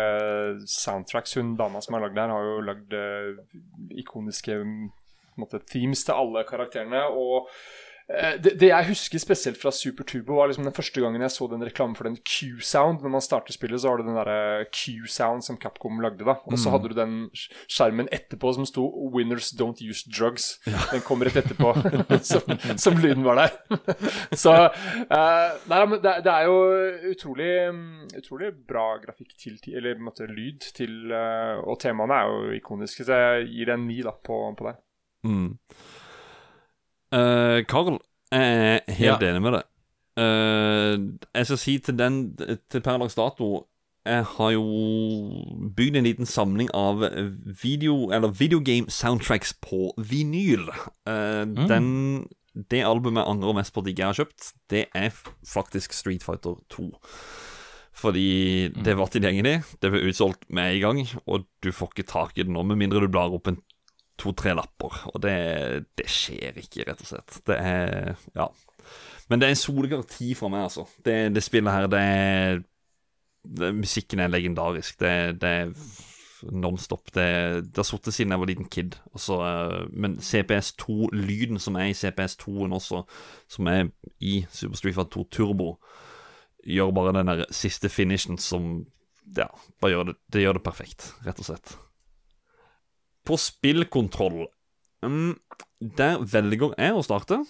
soundtracks. 0.74 1.38
Hun 1.38 1.56
dama 1.60 1.82
som 1.82 1.98
har 1.98 2.06
lagd 2.06 2.20
her, 2.20 2.34
har 2.34 2.48
jo 2.52 2.62
lagd 2.66 2.96
uh, 2.98 3.60
ikoniske 4.02 4.58
mm, 4.64 4.88
måte, 5.42 5.62
themes 5.72 6.04
til 6.08 6.18
alle 6.18 6.44
karakterene. 6.50 7.04
Og 7.14 7.50
det, 8.08 8.54
det 8.62 8.70
jeg 8.70 8.88
husker 8.88 9.20
spesielt 9.20 9.58
fra 9.60 9.72
Super 9.76 10.06
Turbo, 10.08 10.38
var 10.38 10.48
liksom 10.48 10.64
den 10.64 10.76
første 10.76 11.02
gangen 11.04 11.22
jeg 11.26 11.34
så 11.34 11.48
den 11.52 11.66
reklamen 11.66 11.96
for 11.98 12.08
den 12.08 12.16
Q-sound. 12.24 13.02
Når 13.04 13.14
man 13.18 13.24
starter 13.24 13.52
spillet, 13.52 13.82
så 13.84 13.92
har 13.92 14.00
du 14.00 14.08
den 14.08 14.16
derre 14.16 14.66
Q-sound 14.72 15.44
som 15.44 15.58
Capcom 15.60 16.00
lagde, 16.04 16.24
da. 16.24 16.38
Og 16.48 16.56
så 16.60 16.72
hadde 16.72 16.94
du 16.94 16.96
den 16.96 17.18
skjermen 17.68 18.08
etterpå 18.16 18.54
som 18.56 18.68
sto 18.70 18.86
'Winners 18.88 19.52
don't 19.60 19.84
use 19.84 20.08
drugs'. 20.08 20.56
Den 20.94 21.04
kom 21.04 21.24
rett 21.24 21.36
etterpå, 21.36 21.74
som, 22.32 22.78
som 22.78 22.98
lyden 23.04 23.28
var 23.28 23.42
der. 23.44 23.52
så 24.44 24.56
uh, 24.72 25.50
Nei, 25.68 25.84
men 25.86 26.00
det, 26.00 26.16
det 26.24 26.32
er 26.32 26.48
jo 26.48 26.58
utrolig 27.12 27.52
mm, 27.74 28.08
Utrolig 28.18 28.52
bra 28.68 28.86
grafikk 29.04 29.36
til 29.40 29.58
Eller 29.76 30.00
måte 30.00 30.28
lyd 30.30 30.70
til 30.78 31.12
uh, 31.12 31.60
Og 31.68 31.80
temaene 31.82 32.18
er 32.18 32.32
jo 32.32 32.58
ikoniske, 32.58 33.06
så 33.08 33.20
jeg 33.22 33.48
gir 33.52 33.72
det 33.72 33.78
en 33.78 33.88
ni 33.88 34.02
da 34.06 34.14
på, 34.16 34.40
på 34.58 34.70
det. 34.70 34.76
Mm. 35.28 35.58
Eh, 37.14 37.64
Carl, 37.70 38.00
er 38.32 38.82
helt 38.88 39.22
Ja. 39.22 39.30
enig 39.32 39.42
med 39.42 39.54
deg. 39.54 39.64
Uh, 40.18 40.98
jeg 41.36 41.46
skal 41.46 41.58
si 41.62 41.78
til 41.78 41.94
den 41.96 42.16
Til 42.72 42.82
per 42.82 42.98
dags 42.98 43.14
dato 43.14 43.68
Jeg 44.04 44.24
har 44.26 44.50
jo 44.56 44.64
bygd 45.78 45.96
en 46.00 46.08
liten 46.08 46.26
samling 46.26 46.72
av 46.74 47.04
video 47.62 48.10
Eller 48.10 48.34
videogame 48.34 48.90
soundtracks 48.90 49.54
på 49.62 49.92
vinyl. 50.02 50.66
Eh, 51.06 51.46
Den 51.70 52.26
Det 52.56 52.82
albumet 52.82 53.22
jeg 53.22 53.30
angrer 53.30 53.54
mest 53.60 53.74
på 53.76 53.84
at 53.84 53.92
ikke 53.92 54.02
jeg 54.02 54.08
har 54.10 54.18
kjøpt, 54.26 54.54
det 54.74 54.86
er 54.96 55.12
faktisk 55.46 55.94
Street 55.94 56.24
Fighter 56.26 56.56
2. 56.74 56.90
Fordi 57.94 58.70
det 58.74 58.96
var 58.98 59.12
tilgjengelig, 59.14 59.60
det 59.82 59.92
ble 59.94 60.02
utsolgt 60.10 60.42
med 60.50 60.74
en 60.76 60.82
gang, 60.82 61.04
og 61.28 61.46
du 61.62 61.70
får 61.72 61.92
ikke 61.94 62.08
tak 62.10 62.34
i 62.38 62.42
det 62.42 62.50
nå, 62.50 62.64
med 62.66 62.78
mindre 62.82 63.02
du 63.02 63.08
blar 63.14 63.30
opp 63.34 63.48
en 63.52 63.60
to-tre 64.20 64.56
lapper. 64.58 65.02
Og 65.14 65.22
det, 65.24 65.36
det 66.00 66.08
skjer 66.12 66.58
ikke, 66.62 66.88
rett 66.88 67.04
og 67.04 67.12
slett. 67.14 67.40
Det 67.48 67.60
er 67.60 68.16
Ja. 68.38 68.50
Men 69.28 69.42
det 69.42 69.48
er 69.48 69.52
en 69.58 69.60
soleklar 69.60 70.06
ti 70.08 70.32
fra 70.40 70.48
meg, 70.48 70.70
altså. 70.70 70.86
Det, 71.04 71.34
det 71.36 71.44
spillet 71.44 71.74
her, 71.74 71.88
det 71.92 72.00
er 72.00 72.62
det, 73.44 73.74
Musikken 73.76 74.22
er 74.24 74.32
legendarisk. 74.32 75.00
Det, 75.00 75.42
det 75.42 75.50
er 75.50 75.74
nonstop. 76.52 77.12
Det, 77.14 77.26
det 77.68 77.82
har 77.82 77.88
sittet 77.88 78.14
siden 78.14 78.32
jeg 78.32 78.40
var 78.40 78.50
liten 78.50 78.70
kid. 78.72 78.96
Også, 79.18 79.40
eh, 79.44 79.88
men 79.92 80.18
CPS2-lyden 80.24 81.60
som 81.60 81.76
er 81.76 81.92
i 81.92 81.98
CPS2-en 81.98 82.76
også, 82.78 83.04
som 83.52 83.68
er 83.72 83.90
i 84.20 84.46
Super 84.52 84.80
Street 84.80 84.96
Fighter 84.96 85.18
2 85.18 85.28
Turbo, 85.32 85.74
gjør 86.68 86.94
bare 86.96 87.16
den 87.20 87.32
der 87.32 87.46
siste 87.52 87.90
finishen 87.90 88.38
som 88.38 88.86
Ja, 89.36 89.50
bare 89.82 89.92
gjør 89.92 90.04
det, 90.08 90.14
det 90.32 90.42
gjør 90.42 90.56
det 90.56 90.64
perfekt, 90.64 91.10
rett 91.26 91.40
og 91.44 91.48
slett. 91.50 91.74
På 93.28 93.38
spillkontroll 93.40 94.46
um, 95.04 95.36
Der 95.80 96.22
velger 96.24 96.76
jeg 96.78 96.96
å 96.96 97.04
starte. 97.06 97.42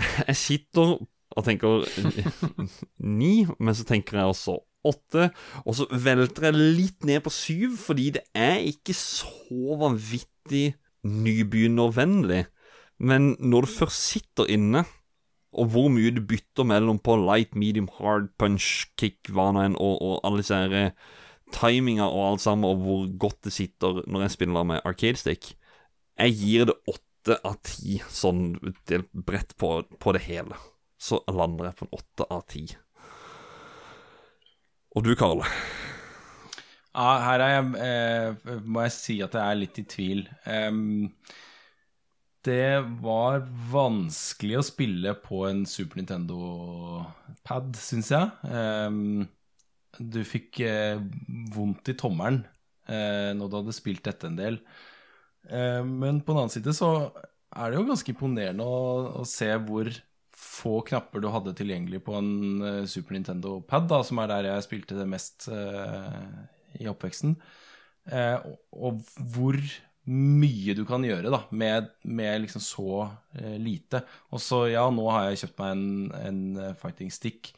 Jeg 0.28 0.38
sitter 0.40 0.96
og 1.34 1.42
tenker 1.46 1.82
ni, 3.20 3.44
men 3.58 3.74
så 3.74 3.86
tenker 3.88 4.20
jeg 4.20 4.30
også 4.30 4.52
åtte. 4.86 5.28
Og 5.64 5.74
så 5.74 5.86
velter 5.90 6.46
jeg 6.46 6.60
litt 6.76 7.06
ned 7.08 7.24
på 7.24 7.32
syv, 7.34 7.72
fordi 7.80 8.12
det 8.14 8.22
er 8.38 8.60
ikke 8.68 8.94
så 8.94 9.78
vanvittig 9.80 10.76
nybegynnervennlig. 11.02 12.44
Men 13.02 13.32
når 13.40 13.66
du 13.66 13.72
først 13.72 14.06
sitter 14.12 14.52
inne, 14.54 14.84
og 15.54 15.70
hvor 15.74 15.90
mye 15.90 16.12
du 16.14 16.22
bytter 16.26 16.66
mellom 16.66 16.98
på 17.02 17.16
light, 17.18 17.54
medium, 17.58 17.88
hard, 17.98 18.30
punch, 18.38 18.86
kick, 18.98 19.20
hva 19.30 19.50
nå 19.54 19.66
enn, 19.68 19.76
og, 19.78 19.98
og 20.02 20.16
alle 20.26 20.42
disse 20.42 20.58
her 20.58 20.94
timinga 21.54 22.06
og 22.10 22.32
alt 22.32 22.44
sammen, 22.44 22.68
og 22.68 22.82
hvor 22.84 23.06
godt 23.26 23.40
det 23.48 23.54
sitter 23.54 24.02
når 24.06 24.26
jeg 24.26 24.34
spiller 24.36 24.66
med 24.68 24.84
arcade 24.84 25.20
stick 25.20 25.54
Jeg 26.18 26.36
gir 26.38 26.68
det 26.70 26.76
åtte 26.90 27.38
av 27.46 27.56
ti 27.64 28.00
sånn 28.12 28.54
bredt 29.12 29.56
på, 29.58 29.78
på 29.98 30.12
det 30.14 30.26
hele. 30.26 30.58
Så 31.00 31.22
lander 31.28 31.70
jeg 31.70 31.78
på 31.78 31.86
en 31.86 31.96
åtte 31.96 32.26
av 32.30 32.44
ti. 32.52 32.66
Og 34.94 35.06
du, 35.06 35.14
Karl? 35.18 35.42
Ja, 36.94 37.08
her 37.24 37.42
er 37.42 37.50
jeg, 37.56 37.64
eh, 37.82 38.60
må 38.62 38.84
jeg 38.84 38.94
si 38.94 39.16
at 39.24 39.34
jeg 39.34 39.42
er 39.42 39.58
litt 39.58 39.80
i 39.82 39.86
tvil. 39.90 40.20
Um, 40.46 41.10
det 42.46 42.84
var 43.02 43.40
vanskelig 43.72 44.60
å 44.60 44.66
spille 44.66 45.14
på 45.24 45.46
en 45.48 45.64
Super 45.66 45.98
Nintendo-pad, 45.98 47.72
syns 47.80 48.12
jeg. 48.12 48.30
Em, 48.46 49.24
du 49.98 50.22
fikk 50.26 50.62
eh, 50.64 50.98
vondt 51.54 51.92
i 51.92 51.96
tommelen 51.98 52.42
eh, 52.88 53.30
når 53.36 53.50
du 53.50 53.58
hadde 53.60 53.76
spilt 53.76 54.04
dette 54.06 54.30
en 54.30 54.38
del. 54.38 54.58
Eh, 55.48 55.82
men 55.84 56.22
på 56.22 56.32
den 56.32 56.44
annen 56.44 56.54
side 56.54 56.74
så 56.76 56.90
er 57.54 57.70
det 57.70 57.78
jo 57.78 57.86
ganske 57.88 58.10
imponerende 58.14 58.66
å, 58.66 58.82
å 59.22 59.28
se 59.28 59.50
hvor 59.66 59.90
få 60.44 60.80
knapper 60.88 61.22
du 61.22 61.30
hadde 61.32 61.54
tilgjengelig 61.56 62.02
på 62.06 62.16
en 62.18 62.30
eh, 62.64 62.82
Super 62.90 63.16
Nintendo-pad, 63.16 63.88
da, 63.90 64.02
som 64.06 64.20
er 64.22 64.30
der 64.30 64.50
jeg 64.50 64.66
spilte 64.66 64.98
det 64.98 65.08
mest 65.10 65.48
eh, 65.52 66.22
i 66.82 66.88
oppveksten. 66.90 67.36
Eh, 68.10 68.36
og, 68.74 69.02
hvor 69.34 69.58
mye 70.04 70.74
du 70.76 70.82
kan 70.84 71.04
gjøre 71.06 71.30
da, 71.32 71.44
med, 71.56 71.86
med 72.04 72.42
liksom 72.42 72.60
så 72.60 73.06
lite. 73.56 74.02
Og 74.36 74.42
så, 74.44 74.66
ja, 74.68 74.82
nå 74.92 75.06
har 75.08 75.30
jeg 75.30 75.46
kjøpt 75.46 75.62
meg 75.62 75.70
en, 75.72 75.86
en 76.18 76.74
fighting 76.76 77.08
stick 77.14 77.54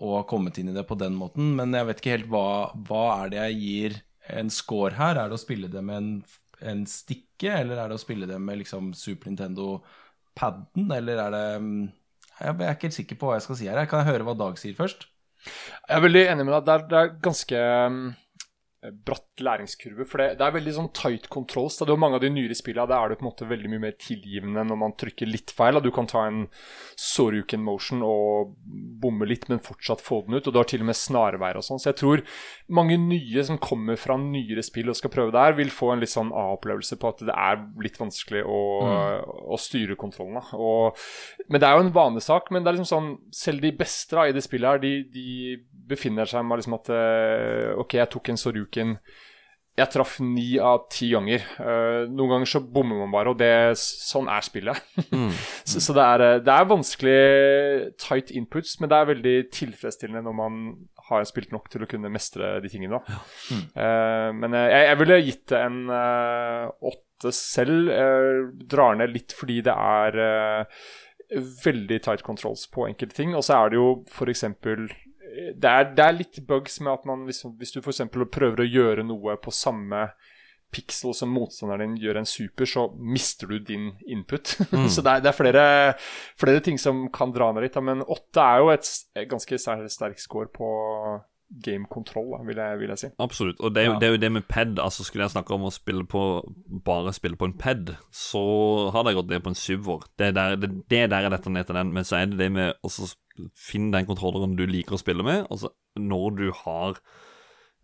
og 0.00 0.26
kommet 0.30 0.58
inn 0.60 0.70
i 0.72 0.76
det 0.76 0.86
på 0.88 0.98
den 0.98 1.16
måten, 1.18 1.52
men 1.58 1.76
jeg 1.76 1.88
vet 1.88 2.02
ikke 2.02 2.14
helt 2.16 2.30
hva, 2.32 2.46
hva 2.88 3.04
er 3.20 3.32
det 3.32 3.40
jeg 3.40 3.58
gir 3.60 3.98
en 4.40 4.52
score 4.52 4.96
her? 4.96 5.18
Er 5.18 5.30
det 5.30 5.36
å 5.36 5.42
spille 5.42 5.70
det 5.72 5.82
med 5.84 6.00
en, 6.00 6.10
en 6.72 6.84
stikke, 6.88 7.52
eller 7.52 7.80
er 7.80 7.90
det 7.90 7.98
å 7.98 8.02
spille 8.02 8.28
det 8.30 8.38
med 8.40 8.60
liksom 8.62 8.92
Super 8.96 9.32
Nintendo-paden, 9.32 10.90
eller 10.96 11.24
er 11.26 11.36
det 11.36 11.46
mm, 11.64 11.80
Jeg 12.40 12.56
er 12.56 12.74
ikke 12.74 12.88
helt 12.88 12.98
sikker 12.98 13.20
på 13.20 13.28
hva 13.28 13.36
jeg 13.38 13.46
skal 13.48 13.60
si 13.60 13.68
her. 13.68 13.84
Kan 13.90 14.04
jeg 14.04 14.14
høre 14.14 14.28
hva 14.28 14.36
Dag 14.38 14.60
sier 14.60 14.76
først? 14.78 15.04
Jeg 15.44 15.96
er 15.96 16.04
veldig 16.04 16.24
enig 16.32 16.46
med 16.46 16.54
deg. 16.54 16.64
Det 16.66 16.74
er, 16.74 16.86
det 16.88 17.00
er 17.00 17.14
ganske 17.24 17.60
um, 17.90 18.00
bratt 18.80 19.42
læringskurve. 19.44 20.06
For 20.08 20.22
det, 20.22 20.38
det 20.40 20.44
er 20.46 20.54
veldig 20.54 20.72
sånn 20.72 20.88
tight 20.96 21.28
controls. 21.32 21.76
Da. 21.76 21.86
Det 21.86 21.92
er 21.92 22.00
mange 22.00 22.16
av 22.16 22.24
de 22.24 22.30
nyere 22.32 22.56
spillene 22.56 22.88
der 22.88 22.96
er 22.96 23.12
du 23.12 23.18
på 23.20 23.26
en 23.26 23.28
måte 23.28 23.48
veldig 23.50 23.70
mye 23.72 23.82
mer 23.82 23.96
tilgivende 24.00 24.64
når 24.70 24.78
man 24.80 24.94
trykker 25.00 25.28
litt 25.28 25.52
feil. 25.52 25.76
Da. 25.76 25.82
Du 25.84 25.92
kan 25.94 26.08
ta 26.08 26.24
en 26.28 26.46
Soruken 27.00 27.60
motion 27.64 28.00
og 28.06 28.54
bomme 29.02 29.28
litt, 29.28 29.48
men 29.52 29.60
fortsatt 29.64 30.00
få 30.04 30.22
den 30.26 30.38
ut. 30.38 30.48
Og 30.48 30.54
du 30.54 30.60
har 30.62 30.70
til 30.70 30.84
og 30.84 30.88
med 30.88 30.98
snarveier 30.98 31.60
og 31.60 31.66
sånn. 31.66 31.82
Så 31.82 31.90
jeg 31.90 32.00
tror 32.00 32.24
mange 32.72 32.96
nye 33.02 33.44
som 33.46 33.60
kommer 33.60 34.00
fra 34.00 34.16
nyere 34.20 34.64
spill 34.64 34.92
og 34.92 34.96
skal 34.98 35.12
prøve 35.12 35.34
det 35.36 35.44
her, 35.44 35.58
vil 35.60 35.74
få 35.74 35.92
en 35.92 36.04
litt 36.04 36.14
sånn 36.14 36.32
A-opplevelse 36.32 36.96
på 37.00 37.12
at 37.12 37.24
det 37.28 37.36
er 37.36 37.60
litt 37.84 38.00
vanskelig 38.00 38.46
å, 38.48 38.60
å 39.52 39.60
styre 39.60 39.98
kontrollen. 40.00 40.40
Og, 40.56 40.96
men 41.52 41.60
det 41.60 41.68
er 41.68 41.76
jo 41.76 41.84
en 41.84 41.94
vanesak. 42.00 42.48
Men 42.48 42.64
det 42.64 42.72
er 42.72 42.80
liksom 42.80 42.92
sånn, 42.94 43.12
selv 43.36 43.60
de 43.66 43.74
beste 43.76 44.16
da, 44.16 44.24
i 44.24 44.36
det 44.36 44.46
spillet 44.46 44.72
her, 44.72 44.80
de, 44.80 44.94
de 45.12 45.60
befinner 45.90 46.28
seg 46.28 46.44
med 46.46 46.60
liksom 46.60 46.76
at 46.78 46.90
eh, 46.94 47.70
OK, 47.80 47.98
jeg 47.98 48.12
tok 48.12 48.32
en 48.32 48.40
Soruken. 48.40 48.69
Jeg 49.80 49.88
traff 49.94 50.16
ni 50.20 50.58
av 50.60 50.82
ti 50.92 51.08
ganger. 51.12 51.44
Uh, 51.56 52.04
noen 52.10 52.34
ganger 52.34 52.50
så 52.52 52.60
bommer 52.60 52.98
man 53.00 53.12
bare, 53.14 53.32
og 53.32 53.38
det, 53.40 53.78
sånn 53.80 54.28
er 54.32 54.44
spillet. 54.44 54.80
så, 55.70 55.80
så 55.80 55.94
det, 55.96 56.04
er, 56.04 56.24
eh, 56.26 56.40
det 56.44 56.54
er 56.54 56.68
vanskelig 56.68 57.20
tight 58.02 58.32
inputs, 58.36 58.76
men 58.80 58.90
det 58.90 58.98
er 58.98 59.10
veldig 59.12 59.36
tilfredsstillende 59.56 60.24
når 60.26 60.36
man 60.36 60.58
har 61.08 61.24
spilt 61.28 61.54
nok 61.54 61.70
til 61.72 61.86
å 61.86 61.90
kunne 61.90 62.12
mestre 62.12 62.58
de 62.64 62.72
tingene. 62.72 62.98
da. 62.98 63.20
Uh, 63.76 64.30
men 64.36 64.58
jeg, 64.58 64.82
jeg 64.90 64.98
ville 65.04 65.20
gitt 65.22 65.46
det 65.54 65.62
en 65.68 65.78
uh, 65.92 66.90
åtte 66.92 67.32
selv. 67.36 67.94
Drar 68.68 68.98
ned 68.98 69.14
litt 69.14 69.34
fordi 69.36 69.60
det 69.64 69.74
er 69.76 70.66
veldig 71.64 71.98
tight 72.02 72.24
controls 72.26 72.66
på 72.72 72.88
enkelte 72.88 73.16
ting. 73.16 73.36
Og 73.38 73.44
så 73.46 73.60
er 73.60 73.72
det 73.72 73.80
jo 73.80 73.90
f.eks. 74.10 74.44
Det, 75.54 75.70
er- 75.70 75.94
det 75.96 76.04
er 76.06 76.18
litt 76.18 76.40
bugs 76.48 76.80
med 76.84 76.92
at 76.92 77.06
man 77.08 77.24
liksom, 77.28 77.56
hvis 77.60 77.72
du 77.76 77.80
f.eks. 77.80 78.02
prøver 78.10 78.64
å 78.64 78.68
gjøre 78.68 79.06
noe 79.06 79.36
på 79.42 79.52
samme 79.54 80.08
pixel 80.70 81.10
som 81.18 81.32
motstanderen 81.34 81.96
din 81.96 82.04
gjør 82.04 82.20
en 82.20 82.28
super, 82.30 82.68
så 82.70 82.84
mister 82.94 83.48
du 83.50 83.56
din 83.58 83.88
input. 84.06 84.52
så 84.94 85.02
det 85.02 85.16
er, 85.16 85.24
det 85.24 85.32
er 85.32 85.34
flere, 85.34 85.64
flere 86.38 86.60
ting 86.62 86.78
som 86.78 87.08
kan 87.10 87.32
dra 87.34 87.48
ned 87.52 87.64
litt. 87.66 87.74
Da. 87.74 87.82
Men 87.82 88.04
åtte 88.06 88.44
er 88.44 88.62
jo 88.62 88.70
et, 88.70 88.86
et 89.18 89.26
ganske 89.32 89.58
sterk 89.58 90.22
score 90.22 90.46
på 90.54 90.68
game 91.66 91.88
control, 91.90 92.36
vil, 92.46 92.60
jeg, 92.62 92.78
vil 92.78 92.92
jeg 92.92 93.00
si. 93.00 93.08
Absolutt. 93.18 93.58
Og 93.66 93.72
det 93.74 93.82
er, 93.82 93.86
jo, 93.88 93.94
det 93.98 94.06
er 94.06 94.12
jo 94.14 94.20
det 94.22 94.28
med 94.36 94.44
pad. 94.46 94.78
Altså 94.78 95.02
Skulle 95.02 95.24
jeg 95.26 95.32
snakke 95.34 95.56
om 95.56 95.64
å 95.66 95.72
spille 95.74 96.04
på 96.06 96.20
bare 96.86 97.10
spille 97.16 97.34
på 97.40 97.48
en 97.50 97.56
pad, 97.58 97.90
så 98.14 98.42
hadde 98.94 99.10
jeg 99.10 99.18
gått 99.18 99.32
ned 99.34 99.42
på 99.42 99.50
en 99.50 99.58
syver. 99.58 100.04
Det 100.14 100.28
er 100.30 100.36
der, 100.38 100.54
det, 100.62 100.70
det 100.92 101.00
er 101.02 101.10
der 101.10 101.26
er 101.26 101.34
dette 101.34 101.50
ned 101.50 101.66
til 101.66 101.80
den. 101.80 101.90
Men 101.96 102.06
så 102.06 102.20
er 102.20 102.30
det 102.30 102.38
det 102.38 102.52
med 102.54 102.78
å 102.86 102.92
så 103.40 103.50
finne 103.56 103.92
den 103.96 104.06
kontrolleren 104.08 104.56
du 104.58 104.64
liker 104.68 104.96
å 104.96 105.00
spille 105.02 105.24
med. 105.26 105.46
Altså 105.50 105.72
når 105.98 106.36
du 106.38 106.44
har 106.64 107.00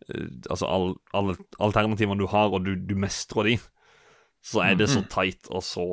eh, 0.09 0.29
Altså 0.51 0.67
all- 0.69 0.97
alle 1.17 1.37
alternativene 1.59 2.19
du 2.21 2.27
har, 2.31 2.53
og 2.53 2.65
du, 2.67 2.75
du 2.77 2.95
mestrer 2.95 3.51
de, 3.51 3.57
så 4.47 4.63
er 4.63 4.77
det 4.79 4.87
så 4.93 5.01
tight 5.11 5.49
og 5.51 5.63
så 5.67 5.87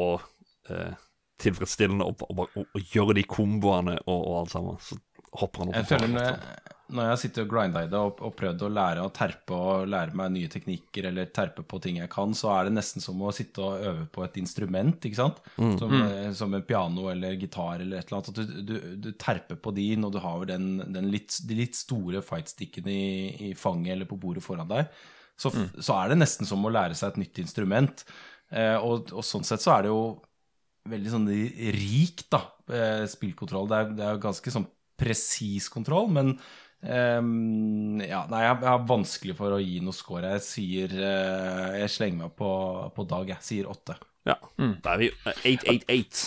eh, 0.70 0.94
tilfredsstillende 1.42 2.06
å, 2.06 2.14
å, 2.30 2.46
å, 2.46 2.66
å 2.78 2.82
gjøre 2.94 3.16
de 3.18 3.24
komboene 3.26 3.96
og, 4.06 4.20
og 4.20 4.36
alt 4.44 4.52
sammen. 4.54 4.78
Så 4.80 5.00
hopper 5.34 5.64
han 5.64 5.72
opp 5.72 5.80
Jeg 5.80 5.90
føler 5.90 6.14
tar 6.20 6.70
når 6.94 7.10
jeg, 7.10 7.20
sitter 7.24 7.46
og 7.46 7.52
grinda 7.52 7.82
i 7.84 7.90
det 7.90 8.00
og, 8.00 8.20
og 8.24 8.34
prøvd 8.38 8.66
å 8.66 8.70
lære 8.72 9.04
å 9.04 9.12
terpe 9.14 9.58
og 9.58 9.88
lære 9.90 10.16
meg 10.18 10.34
nye 10.36 10.52
teknikker 10.52 11.08
eller 11.10 11.32
terpe 11.34 11.66
på 11.68 11.80
ting 11.84 11.98
jeg 12.00 12.12
kan, 12.14 12.36
så 12.38 12.52
er 12.54 12.68
det 12.68 12.76
nesten 12.78 13.04
som 13.04 13.22
å 13.22 13.32
sitte 13.36 13.64
og 13.64 13.88
øve 13.90 14.06
på 14.14 14.26
et 14.26 14.38
instrument, 14.42 14.98
ikke 15.10 15.20
sant? 15.20 15.40
Som, 15.58 15.96
eh, 16.00 16.30
som 16.38 16.54
en 16.54 16.66
piano 16.68 17.08
eller 17.12 17.38
gitar 17.40 17.82
eller 17.82 18.02
et 18.02 18.12
eller 18.12 18.20
annet. 18.20 18.30
At 18.30 18.38
du, 18.40 18.62
du, 18.70 18.76
du 19.08 19.10
terper 19.20 19.60
på 19.60 19.74
de 19.76 19.88
når 20.00 20.14
du 20.14 20.20
har 20.24 20.46
den, 20.54 20.70
den 20.96 21.10
litt, 21.14 21.40
de 21.48 21.58
litt 21.58 21.80
store 21.80 22.24
fightstickene 22.26 22.94
i, 22.94 23.16
i 23.50 23.54
fanget 23.58 23.98
eller 23.98 24.10
på 24.10 24.20
bordet 24.22 24.46
foran 24.46 24.70
deg. 24.70 24.92
Så, 25.40 25.50
mm. 25.50 25.82
så 25.82 25.98
er 25.98 26.14
det 26.14 26.22
nesten 26.22 26.48
som 26.48 26.62
å 26.64 26.72
lære 26.72 26.98
seg 26.98 27.14
et 27.14 27.24
nytt 27.24 27.42
instrument. 27.42 28.06
Eh, 28.54 28.78
og, 28.78 29.10
og 29.16 29.26
sånn 29.26 29.46
sett 29.48 29.64
så 29.64 29.78
er 29.78 29.86
det 29.86 29.94
jo 29.94 30.04
veldig 30.90 31.12
sånn 31.14 31.28
rik 31.74 32.26
da, 32.34 32.44
eh, 32.70 33.04
spillkontroll. 33.10 33.70
Det 33.72 33.80
er, 33.80 33.92
det 33.98 34.06
er 34.06 34.18
jo 34.18 34.26
ganske 34.28 34.54
sånn 34.54 34.70
presis 35.00 35.70
kontroll, 35.74 36.10
men 36.14 36.36
ehm, 36.86 38.02
ja, 38.04 38.24
nei, 38.32 38.44
jeg, 38.46 38.58
jeg 38.64 38.70
har 38.70 38.88
vanskelig 38.90 39.36
for 39.38 39.56
å 39.56 39.62
gi 39.62 39.80
noe 39.84 39.96
score. 39.96 40.34
Jeg 40.36 40.46
sier 40.46 40.96
uh, 41.00 41.76
Jeg 41.80 41.92
slenger 41.94 42.26
meg 42.26 42.34
på, 42.40 42.50
på 42.96 43.06
Dag, 43.10 43.30
jeg 43.36 43.48
sier 43.48 43.70
åtte. 43.72 43.98
Ja, 44.28 44.38
da 44.56 44.96
er 44.96 45.02
vi 45.02 45.12
eh, 45.12 45.46
888. 45.60 46.24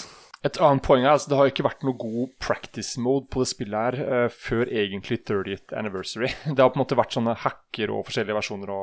Et 0.46 0.58
annet 0.62 0.84
poeng 0.84 1.02
er 1.02 1.14
altså 1.14 1.30
det 1.32 1.38
har 1.40 1.48
ikke 1.50 1.64
vært 1.66 1.84
noe 1.86 1.96
god 1.98 2.34
practice 2.44 3.00
mode 3.02 3.26
på 3.32 3.40
det 3.42 3.50
spillet 3.50 3.86
her 3.86 4.26
uh, 4.26 4.26
før 4.30 4.68
egentlig 4.68 5.22
30th 5.24 5.74
anniversary. 5.76 6.30
Det 6.54 6.60
har 6.60 6.70
på 6.72 6.78
en 6.78 6.84
måte 6.84 6.98
vært 6.98 7.16
sånne 7.16 7.36
hacker 7.42 7.94
og 7.94 8.06
forskjellige 8.08 8.38
versjoner 8.38 8.72
å 8.72 8.82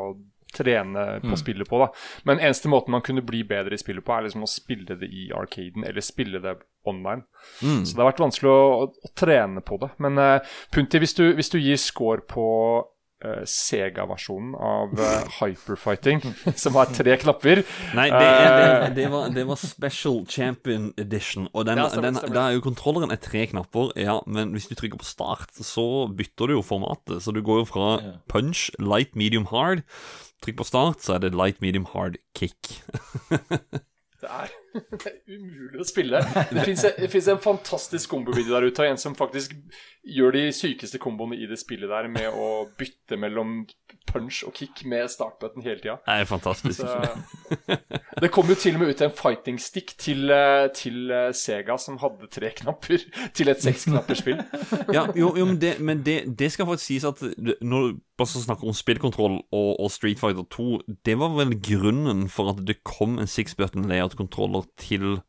trene 0.56 1.06
på 1.24 1.38
spillet 1.40 1.70
på. 1.70 1.80
da. 1.82 1.90
Men 2.30 2.40
eneste 2.40 2.72
måten 2.72 2.96
man 2.96 3.04
kunne 3.06 3.26
bli 3.26 3.44
bedre 3.48 3.76
i 3.76 3.82
spillet 3.82 4.06
på, 4.06 4.14
er 4.16 4.28
liksom 4.28 4.46
å 4.46 4.52
spille 4.52 4.98
det 5.00 5.10
i 5.10 5.30
arcaden 5.36 5.86
eller 5.88 6.06
spille 6.06 6.42
det 6.44 6.58
online. 6.90 7.24
Så 7.86 7.96
det 7.96 8.04
har 8.04 8.12
vært 8.12 8.24
vanskelig 8.24 8.52
å, 8.52 8.64
å, 8.84 8.88
å 9.08 9.14
trene 9.20 9.64
på 9.66 9.80
det. 9.82 9.94
Men 10.04 10.20
uh, 10.20 10.56
Punti, 10.74 11.00
hvis 11.00 11.16
du, 11.18 11.26
hvis 11.38 11.52
du 11.54 11.60
gir 11.60 11.80
score 11.80 12.26
på 12.28 12.46
Sega-versjonen 13.48 14.54
av 14.60 14.94
uh, 15.00 15.28
Hyperfighting, 15.40 16.22
som 16.64 16.76
har 16.80 16.92
tre 16.94 17.16
knapper 17.22 17.64
Nei, 17.96 18.08
det, 18.12 18.24
er, 18.24 18.58
det, 18.58 18.74
Eh, 18.74 18.96
det, 18.96 19.08
var, 19.12 19.30
det 19.34 19.46
var 19.48 19.60
Special 19.60 20.24
Champion 20.30 20.92
Edition. 20.98 21.48
Og 21.54 21.66
den, 21.68 21.78
Ja, 21.82 21.90
stemmer, 21.90 22.10
den, 22.10 22.20
stemmer. 22.22 22.40
er 22.42 22.58
jo 22.58 22.66
kontrolleren 22.66 23.14
er 23.14 23.22
tre 23.22 23.46
knapper, 23.52 23.94
ja, 24.00 24.20
men 24.28 24.52
hvis 24.56 24.68
du 24.70 24.76
trykker 24.76 25.00
på 25.02 25.08
start, 25.08 25.54
så 25.56 26.08
bytter 26.12 26.52
du 26.52 26.58
jo 26.58 26.66
formatet. 26.66 27.24
Så 27.24 27.34
du 27.36 27.42
går 27.46 27.64
jo 27.64 27.70
fra 27.70 27.88
punch, 28.32 28.70
light, 28.80 29.16
medium, 29.20 29.48
hard. 29.54 29.84
Trykk 30.44 30.60
på 30.60 30.68
start, 30.68 31.02
så 31.06 31.16
er 31.18 31.26
det 31.26 31.34
light, 31.38 31.62
medium, 31.64 31.88
hard, 31.94 32.20
kick. 32.38 32.82
Det 34.24 34.32
er, 34.32 34.52
Det 35.04 35.10
er 35.10 35.18
umulig 35.36 35.82
å 35.84 35.86
spille. 35.88 36.22
Det 36.56 37.10
fins 37.12 37.28
en 37.28 37.42
fantastisk 37.44 38.14
kombovideo 38.14 38.56
der 38.56 38.70
ute 38.70 38.86
av 38.86 38.94
en 38.94 39.02
som 39.02 39.18
faktisk 39.20 39.52
gjør 40.04 40.36
de 40.36 40.42
sykeste 40.52 41.00
komboene 41.00 41.38
i 41.40 41.46
det 41.48 41.58
spillet 41.62 41.88
der 41.88 42.10
med 42.12 42.28
å 42.36 42.66
bytte 42.78 43.16
mellom 43.20 43.64
punch 44.10 44.42
og 44.44 44.58
kick 44.58 44.84
med 44.90 45.08
startbutton 45.12 45.64
hele 45.64 45.80
tida. 45.80 45.96
Det 46.04 46.18
er 46.24 46.28
fantastisk. 46.28 46.84
Så, 46.84 47.78
det 48.22 48.30
kom 48.36 48.52
jo 48.52 48.58
til 48.60 48.76
og 48.76 48.84
med 48.84 48.92
ut 48.92 49.04
en 49.06 49.14
fighting 49.16 49.60
stick 49.64 49.96
til, 50.02 50.28
eh, 50.34 50.68
til 50.76 51.12
eh, 51.12 51.30
Sega 51.38 51.78
som 51.80 52.00
hadde 52.04 52.28
tre 52.34 52.52
knapper 52.60 53.06
til 53.38 53.52
et 53.54 53.64
seksknapperspill. 53.64 54.44
ja, 54.94 55.08
jo, 55.16 55.32
jo, 55.40 55.48
men, 55.48 55.62
det, 55.62 55.78
men 55.80 56.04
det, 56.06 56.18
det 56.40 56.52
skal 56.52 56.68
faktisk 56.68 56.90
sies 56.92 57.08
at 57.08 57.24
når 57.62 57.88
du 57.88 58.04
bare 58.20 58.44
snakker 58.44 58.68
om 58.68 58.78
spillkontroll 58.78 59.40
og, 59.40 59.72
og 59.80 59.92
Street 59.92 60.20
Fighter 60.20 60.44
2, 60.52 60.68
det 61.08 61.16
var 61.20 61.32
vel 61.40 61.56
grunnen 61.64 62.28
for 62.30 62.52
at 62.52 62.60
det 62.68 62.82
kom 62.84 63.18
en 63.20 63.30
six 63.30 63.56
button 63.56 63.88
layout-kontroller 63.88 64.68
til 64.78 65.22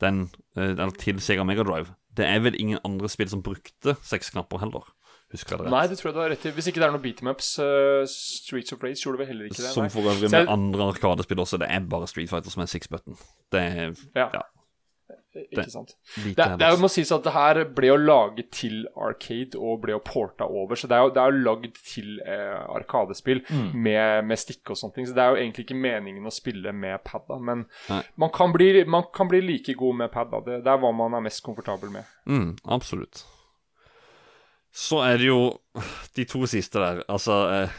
den 0.00 0.28
eh, 0.56 0.74
Eller 0.74 0.94
til 0.98 1.20
Sega 1.22 1.44
Mega 1.44 1.62
Drive. 1.62 1.94
Det 2.16 2.26
er 2.26 2.40
vel 2.42 2.56
ingen 2.58 2.78
andre 2.84 3.08
spill 3.08 3.28
som 3.30 3.42
brukte 3.42 3.94
seks 4.02 4.30
knapper 4.34 4.58
heller. 4.64 4.82
Husker 5.30 5.54
jeg 5.54 5.58
det 5.60 5.66
rett? 5.66 5.70
Nei, 5.76 5.86
det 5.86 5.98
tror 6.00 6.08
jeg 6.10 6.14
du 6.16 6.20
har 6.20 6.30
rett 6.32 6.46
i. 6.46 6.50
Hvis 6.56 6.66
ikke 6.66 6.80
det 6.82 6.86
er 6.88 6.90
noen 6.96 7.02
beatmaps, 7.04 7.50
uh, 7.62 8.02
Streets 8.10 8.72
of 8.74 8.82
Race 8.82 9.04
gjorde 9.04 9.20
vel 9.22 9.28
heller 9.30 9.46
ikke 9.46 9.62
det. 9.62 9.70
Som 9.76 9.86
for 9.94 10.02
øvrig 10.10 10.26
med 10.30 10.40
jeg- 10.42 10.48
andre 10.50 10.88
arkadespill 10.90 11.38
også. 11.38 11.58
Det 11.62 11.68
er 11.70 11.84
bare 11.86 12.08
Street 12.10 12.28
Fighter 12.32 12.50
som 12.50 12.62
er 12.62 12.66
six 12.66 12.88
button. 12.90 13.14
Det 13.52 13.60
er 13.60 13.94
Ja. 14.16 14.26
ja, 14.34 14.42
Ikke 15.30 15.70
sant. 15.70 15.92
Det, 16.16 16.44
det 16.58 16.68
må 16.82 16.88
sies 16.90 17.10
at 17.14 17.22
det 17.22 17.32
her 17.34 17.60
ble 17.70 17.86
jo 17.92 17.96
laget 18.00 18.48
til 18.56 18.80
Arcade 18.98 19.58
og 19.58 19.78
ble 19.84 19.94
jo 19.94 20.00
porta 20.02 20.48
over. 20.50 20.74
Så 20.74 20.90
det 20.90 20.96
er 20.96 21.04
jo, 21.06 21.12
det 21.14 21.22
er 21.22 21.30
jo 21.30 21.42
lagd 21.46 21.76
til 21.86 22.16
eh, 22.24 22.56
Arkadespill 22.74 23.44
med, 23.70 24.26
med 24.26 24.40
stikke 24.42 24.74
og 24.74 24.80
sånne 24.80 24.96
ting. 24.96 25.06
Så 25.06 25.14
det 25.14 25.22
er 25.22 25.30
jo 25.30 25.38
egentlig 25.44 25.68
ikke 25.68 25.78
meningen 25.78 26.26
å 26.26 26.34
spille 26.34 26.74
med 26.74 26.98
pad, 27.06 27.28
da. 27.30 27.38
Men 27.38 27.62
man 28.18 28.34
kan, 28.34 28.50
bli, 28.56 28.72
man 28.90 29.06
kan 29.14 29.30
bli 29.30 29.42
like 29.44 29.76
god 29.78 30.00
med 30.02 30.10
pad. 30.14 30.32
da 30.34 30.42
Det, 30.48 30.58
det 30.66 30.74
er 30.74 30.82
hva 30.82 30.90
man 30.98 31.14
er 31.14 31.26
mest 31.28 31.44
komfortabel 31.46 31.94
med. 31.94 32.10
Mm, 32.26 32.56
absolutt. 32.66 33.22
Så 34.74 35.00
er 35.06 35.18
det 35.18 35.30
jo 35.30 35.40
de 36.18 36.26
to 36.30 36.42
siste 36.50 36.82
der. 36.82 37.04
Altså 37.10 37.38
eh, 37.54 37.78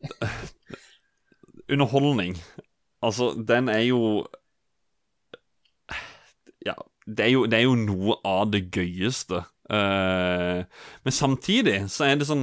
Underholdning. 1.70 2.40
Altså, 3.02 3.32
den 3.48 3.68
er 3.68 3.84
jo 3.88 4.26
det 7.16 7.26
er 7.26 7.32
jo, 7.34 7.46
det 7.50 7.60
er 7.60 7.66
jo 7.66 7.76
noe 7.78 8.18
av 8.26 8.50
det 8.52 8.66
gøyeste. 8.74 9.42
Uh, 9.70 10.62
men 11.06 11.14
samtidig 11.14 11.84
så 11.94 12.08
er 12.08 12.16
det 12.18 12.26
sånn 12.26 12.40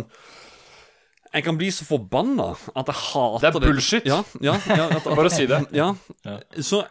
Jeg 1.34 1.44
kan 1.44 1.58
bli 1.60 1.68
så 1.76 1.84
forbanna 1.84 2.54
at 2.72 2.88
jeg 2.88 2.96
hater 3.02 3.42
Det 3.44 3.50
Det 3.52 3.60
er 3.60 3.74
bullshit. 3.74 4.08
Ja, 4.08 4.22
ja, 4.40 4.54
ja, 4.70 4.86
at, 4.86 5.02
at, 5.02 5.10
Bare 5.20 5.34
si 5.34 5.44
det. 5.50 5.66
Ja. 5.76 5.90
Ja. 6.24 6.38
Så 6.64 6.86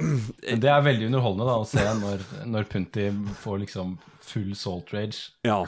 Men 0.00 0.62
det 0.64 0.70
er 0.72 0.86
veldig 0.86 1.10
underholdende 1.10 1.50
da 1.50 1.58
å 1.60 1.68
se 1.68 1.84
når, 2.00 2.24
når 2.48 2.70
Punti 2.72 3.10
får 3.42 3.60
liksom 3.66 3.98
full 4.24 4.54
salt 4.56 4.94
rage. 4.96 5.28
Ja. 5.44 5.60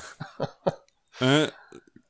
Eh, 1.20 1.44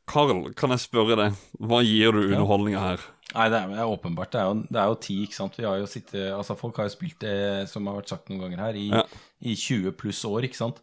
Karl, 0.08 0.46
kan 0.56 0.72
jeg 0.72 0.84
spørre 0.84 1.18
deg, 1.18 1.42
hva 1.58 1.82
gir 1.84 2.14
du 2.14 2.22
underholdninga 2.28 2.80
her? 2.80 3.04
Nei, 3.34 3.48
det 3.50 3.58
er, 3.58 3.70
det 3.72 3.80
er 3.82 3.90
åpenbart. 3.90 4.30
Det 4.30 4.40
er, 4.40 4.48
jo, 4.50 4.66
det 4.70 4.80
er 4.80 4.90
jo 4.92 4.98
ti, 5.02 5.16
ikke 5.26 5.36
sant. 5.36 5.56
Vi 5.58 5.66
har 5.66 5.80
jo 5.80 5.88
sittet, 5.90 6.28
altså 6.36 6.54
Folk 6.58 6.76
har 6.78 6.86
jo 6.86 6.94
spilt 6.94 7.24
det, 7.24 7.36
som 7.70 7.88
har 7.90 7.98
vært 7.98 8.12
sagt 8.12 8.30
noen 8.30 8.44
ganger 8.44 8.62
her, 8.68 8.78
i, 8.78 8.90
Ja. 8.94 9.02
I 9.40 9.56
20 9.58 9.92
pluss 9.98 10.24
år, 10.28 10.44
ikke 10.46 10.60
sant. 10.60 10.82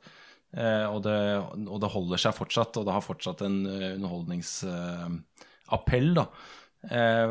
Eh, 0.51 0.85
og, 0.89 1.03
det, 1.05 1.39
og 1.63 1.79
det 1.81 1.89
holder 1.93 2.17
seg 2.19 2.35
fortsatt, 2.35 2.77
og 2.79 2.85
det 2.87 2.95
har 2.95 3.03
fortsatt 3.05 3.41
en 3.47 3.57
eh, 3.69 3.93
underholdningsappell, 3.95 6.09
da. 6.17 6.25
Eh, 6.89 7.27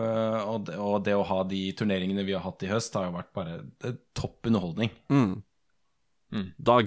og, 0.47 0.59
det, 0.69 0.77
og 0.79 1.05
det 1.05 1.15
å 1.19 1.29
ha 1.29 1.41
de 1.49 1.73
turneringene 1.77 2.25
vi 2.27 2.35
har 2.37 2.45
hatt 2.47 2.63
i 2.65 2.71
høst, 2.71 2.95
har 2.97 3.05
jo 3.09 3.19
vært 3.19 3.33
bare 3.37 3.55
topp 4.17 4.39
underholdning. 4.49 4.91
Mm. 5.13 5.35
Dag? 6.57 6.87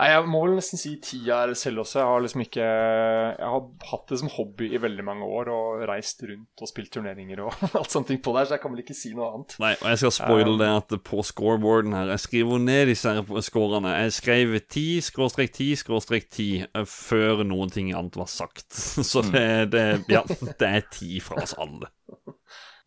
Nei, 0.00 0.06
Jeg 0.14 0.28
må 0.32 0.38
vel 0.46 0.54
nesten 0.56 0.80
si 0.80 0.94
tida 1.04 1.42
er 1.44 1.50
selv 1.58 1.82
også. 1.82 1.98
Jeg 2.00 2.08
har 2.08 2.22
liksom 2.24 2.42
ikke 2.46 2.64
Jeg 2.64 3.48
har 3.52 3.64
hatt 3.90 4.06
det 4.08 4.18
som 4.22 4.30
hobby 4.32 4.70
i 4.72 4.80
veldig 4.80 5.04
mange 5.04 5.28
år 5.28 5.50
og 5.52 5.82
reist 5.90 6.22
rundt 6.24 6.64
og 6.64 6.70
spilt 6.70 6.88
turneringer 6.94 7.42
og 7.44 7.64
alt 7.80 7.96
ting 8.08 8.22
på 8.24 8.32
der, 8.36 8.48
så 8.48 8.56
jeg 8.56 8.62
kan 8.62 8.72
vel 8.72 8.80
ikke 8.80 8.96
si 8.96 9.12
noe 9.16 9.28
annet. 9.34 9.56
Nei, 9.60 9.74
og 9.76 9.90
jeg 9.92 10.00
skal 10.02 10.14
spoile 10.16 10.56
det 10.62 10.70
at 10.78 10.96
på 11.04 11.24
scoreboarden 11.26 11.96
her 11.98 12.14
Jeg 12.14 12.24
skriver 12.24 12.64
ned 12.64 12.86
disse 12.94 13.12
her 13.12 13.44
scorene. 13.44 13.92
Jeg 14.06 14.16
skrev 14.16 14.56
10 14.60 14.86
skråstrek 15.10 15.52
10 15.52 15.68
skråstrek 15.82 16.30
10 16.30 16.48
eh, 16.64 16.86
før 16.88 17.44
noen 17.44 17.72
ting 17.74 17.92
annet 17.92 18.16
var 18.16 18.30
sagt. 18.32 18.70
Så 19.10 19.24
det, 19.28 19.72
det 19.74 19.84
Ja, 20.08 20.24
det 20.24 20.70
er 20.70 20.86
10 20.86 21.20
fra 21.28 21.42
oss 21.44 21.52
alle. 21.60 21.92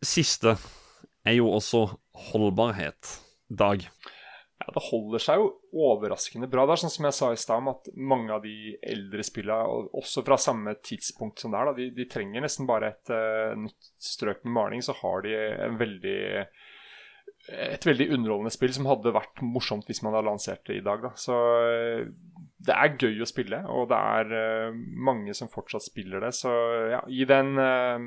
Siste 0.02 0.56
er 1.24 1.38
jo 1.38 1.52
også 1.54 1.86
holdbarhet. 2.32 3.20
Dag. 3.54 3.86
Ja, 4.64 4.72
Det 4.74 4.84
holder 4.86 5.22
seg 5.22 5.40
jo 5.40 5.48
overraskende 5.86 6.48
bra. 6.50 6.64
Det 6.64 6.76
er 6.76 6.82
sånn 6.84 6.94
som 6.94 7.08
jeg 7.08 7.16
sa 7.16 7.30
i 7.32 7.40
stad, 7.40 7.62
om 7.62 7.72
at 7.74 7.90
mange 7.94 8.32
av 8.32 8.44
de 8.44 8.74
eldre 8.80 9.24
spillene, 9.26 9.88
også 9.92 10.24
fra 10.26 10.38
samme 10.40 10.76
tidspunkt 10.80 11.42
som 11.42 11.52
det 11.52 11.60
er, 11.60 11.70
da, 11.70 11.76
de, 11.78 11.88
de 11.98 12.08
trenger 12.10 12.44
nesten 12.44 12.68
bare 12.68 12.94
et 12.94 13.12
uh, 13.12 13.52
nytt 13.60 13.90
strøk 14.00 14.44
med 14.44 14.56
maling, 14.56 14.84
så 14.84 14.96
har 15.02 15.26
de 15.26 15.34
veldig 15.80 16.20
et 17.44 17.84
veldig 17.84 18.06
underholdende 18.14 18.52
spill 18.54 18.72
som 18.72 18.86
hadde 18.88 19.12
vært 19.12 19.42
morsomt 19.44 19.88
hvis 19.88 20.00
man 20.04 20.14
hadde 20.16 20.30
lansert 20.30 20.62
det 20.64 20.78
i 20.78 20.84
dag. 20.84 21.02
Da. 21.04 21.10
Så 21.20 21.34
eh, 21.60 22.06
det 22.64 22.72
er 22.72 22.94
gøy 22.96 23.20
å 23.20 23.28
spille, 23.28 23.58
og 23.68 23.90
det 23.90 23.98
er 24.16 24.32
uh, 24.32 24.78
mange 25.10 25.34
som 25.36 25.50
fortsatt 25.52 25.84
spiller 25.84 26.24
det. 26.24 26.32
Så 26.36 26.52
ja, 26.94 27.02
gi 27.04 27.26
det 27.28 27.40
en 27.44 27.60
uh, 27.60 28.06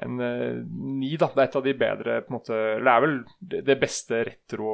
en 0.00 0.16
ni, 0.16 1.10
da. 1.20 1.28
Det 1.34 1.42
er 1.42 1.50
et 1.50 1.56
av 1.58 1.66
de 1.66 1.72
bedre 1.76 2.14
på 2.24 2.32
en 2.32 2.36
måte 2.38 2.58
Det 2.80 2.92
er 2.92 3.02
vel 3.04 3.18
det, 3.68 3.74
beste 3.76 4.22
retro 4.24 4.70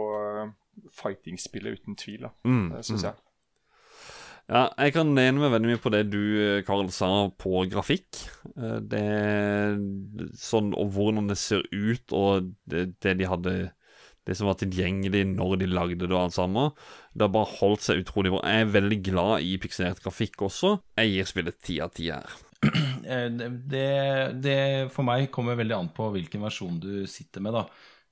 fighting-spillet, 0.90 1.80
uten 1.80 1.96
tvil, 1.96 2.20
da, 2.28 2.30
Mm, 2.44 2.68
Det 2.76 2.84
syns 2.84 3.02
mm. 3.04 3.08
jeg. 3.08 3.14
Ja, 4.48 4.62
jeg 4.80 4.94
kan 4.94 5.10
lene 5.12 5.42
meg 5.42 5.50
veldig 5.52 5.68
mye 5.68 5.80
på 5.84 5.90
det 5.92 6.06
du, 6.08 6.20
eh, 6.40 6.62
Karl, 6.64 6.88
sa 6.94 7.28
på 7.36 7.66
grafikk. 7.68 8.22
Eh, 8.56 8.78
Det 8.80 9.02
Sånn 10.40 10.72
og 10.78 10.94
hvordan 10.94 11.28
det 11.28 11.36
ser 11.40 11.66
ut, 11.72 12.14
og 12.16 12.54
det, 12.66 12.94
det 13.04 13.18
de 13.20 13.28
hadde 13.28 13.56
Det 14.28 14.36
som 14.36 14.46
var 14.48 14.58
tilgjengelig 14.60 15.22
når 15.34 15.54
de 15.62 15.66
lagde 15.72 16.02
det 16.04 16.12
og 16.12 16.26
alt 16.26 16.34
sammen. 16.36 16.72
Det 17.16 17.24
har 17.24 17.32
bare 17.32 17.48
holdt 17.60 17.80
seg 17.86 18.02
utrolig 18.02 18.32
bra. 18.34 18.42
Jeg 18.44 18.66
er 18.66 18.72
veldig 18.74 18.98
glad 19.06 19.40
i 19.40 19.54
pikselert 19.56 20.02
grafikk 20.04 20.42
også. 20.44 20.74
Jeg 21.00 21.14
gir 21.14 21.24
spillet 21.30 21.56
ti 21.64 21.78
av 21.80 21.94
ti 21.96 22.10
her. 22.12 22.28
Eh, 23.08 23.28
Det, 23.30 23.86
det 24.44 24.58
for 24.92 25.06
meg 25.08 25.30
kommer 25.32 25.56
veldig 25.56 25.76
an 25.78 25.88
på 25.96 26.10
hvilken 26.12 26.44
versjon 26.44 26.76
du 26.82 27.06
sitter 27.08 27.40
med, 27.40 27.56
da. 27.56 27.64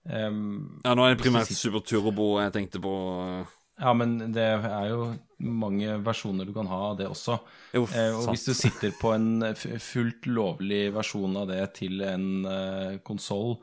Um, 0.06 0.78
Ja, 0.84 0.94
nå 0.94 1.02
er 1.02 1.14
det 1.14 1.22
primært 1.24 1.48
Super 1.50 1.80
Turbo 1.82 2.38
jeg 2.38 2.52
tenkte 2.54 2.78
på. 2.82 2.92
eh, 3.26 3.44
Ja, 3.82 3.92
men 3.92 4.32
det 4.32 4.42
er 4.42 4.88
jo 4.88 5.14
mange 5.38 5.98
versjoner 6.00 6.46
du 6.46 6.52
kan 6.54 6.66
ha 6.70 6.76
av 6.92 6.96
det 6.96 7.08
også. 7.10 7.38
Jo, 7.74 7.82
Eh, 7.92 8.14
og 8.14 8.22
sant. 8.24 8.30
hvis 8.32 8.44
du 8.46 8.54
sitter 8.54 8.90
på 8.96 9.12
en 9.12 9.42
fullt 9.82 10.26
lovlig 10.30 10.92
versjon 10.94 11.36
av 11.36 11.48
det 11.50 11.74
til 11.74 12.00
en 12.00 12.46
uh, 12.46 12.96
konsoll, 13.04 13.58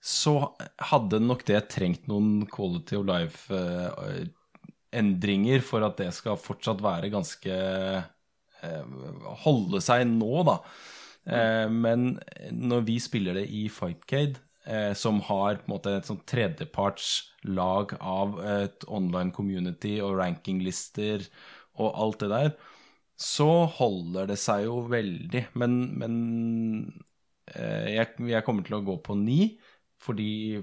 så 0.00 0.34
hadde 0.90 1.20
nok 1.20 1.44
det 1.48 1.60
trengt 1.72 2.06
noen 2.08 2.46
quality 2.50 2.96
of 2.98 3.04
life-endringer 3.08 5.60
for 5.64 5.80
at 5.86 5.96
det 6.00 6.10
skal 6.16 6.36
fortsatt 6.40 6.80
være 6.84 7.10
ganske 7.12 7.50
eh, 7.50 8.02
Holde 9.44 9.80
seg 9.84 10.06
nå, 10.08 10.42
da. 10.48 10.56
Eh, 11.30 11.66
men 11.70 12.14
når 12.52 12.86
vi 12.88 12.98
spiller 13.02 13.38
det 13.38 13.46
i 13.54 13.66
Fightcade, 13.72 14.40
eh, 14.66 14.92
som 14.98 15.20
har 15.28 15.60
på 15.60 15.68
en 15.68 15.74
måte 15.74 15.94
et 15.96 16.08
sånn 16.08 16.22
tredjepartslag 16.28 17.94
av 18.00 18.38
et 18.44 18.86
online 18.88 19.32
community 19.36 19.98
og 20.04 20.18
rankinglister 20.20 21.24
og 21.80 21.90
alt 21.94 22.24
det 22.24 22.30
der, 22.34 22.54
så 23.20 23.66
holder 23.76 24.30
det 24.32 24.38
seg 24.40 24.64
jo 24.66 24.80
veldig. 24.90 25.44
Men, 25.60 25.76
men 26.00 26.14
eh, 27.54 27.92
jeg, 27.96 28.16
jeg 28.32 28.46
kommer 28.46 28.66
til 28.66 28.80
å 28.80 28.86
gå 28.86 29.00
på 29.04 29.18
ni. 29.20 29.42
Fordi 30.00 30.56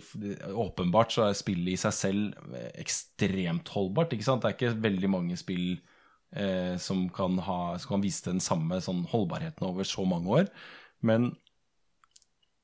åpenbart 0.57 1.11
så 1.14 1.27
er 1.27 1.35
spillet 1.38 1.76
i 1.76 1.77
seg 1.77 1.94
selv 1.94 2.56
ekstremt 2.81 3.69
holdbart. 3.69 4.15
ikke 4.15 4.26
sant? 4.26 4.41
Det 4.41 4.49
er 4.49 4.56
ikke 4.56 4.81
veldig 4.81 5.11
mange 5.14 5.38
spill 5.38 5.76
eh, 6.36 6.78
som, 6.82 7.08
kan 7.14 7.40
ha, 7.45 7.78
som 7.80 7.95
kan 7.95 8.06
vise 8.06 8.30
den 8.30 8.41
samme 8.44 8.80
sånn 8.84 9.06
holdbarheten 9.12 9.68
over 9.70 9.88
så 9.88 10.06
mange 10.08 10.41
år. 10.41 10.49
Men 11.06 11.30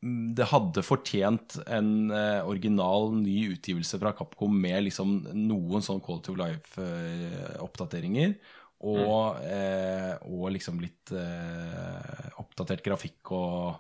mm, 0.02 0.34
det 0.40 0.50
hadde 0.52 0.86
fortjent 0.86 1.60
en 1.68 2.12
eh, 2.12 2.42
original 2.48 3.14
ny 3.20 3.54
utgivelse 3.54 4.02
fra 4.02 4.16
Capcom 4.18 4.58
med 4.66 4.84
liksom 4.90 5.22
noen 5.38 5.86
sånn 5.86 6.04
Quality 6.04 6.34
of 6.34 6.44
Life-oppdateringer. 6.44 8.36
og, 8.84 9.40
eh, 9.48 10.12
og 10.28 10.50
liksom 10.52 10.82
litt 10.84 11.14
eh, 11.16 12.26
oppdatert 12.42 12.84
grafikk 12.84 13.32
og 13.32 13.78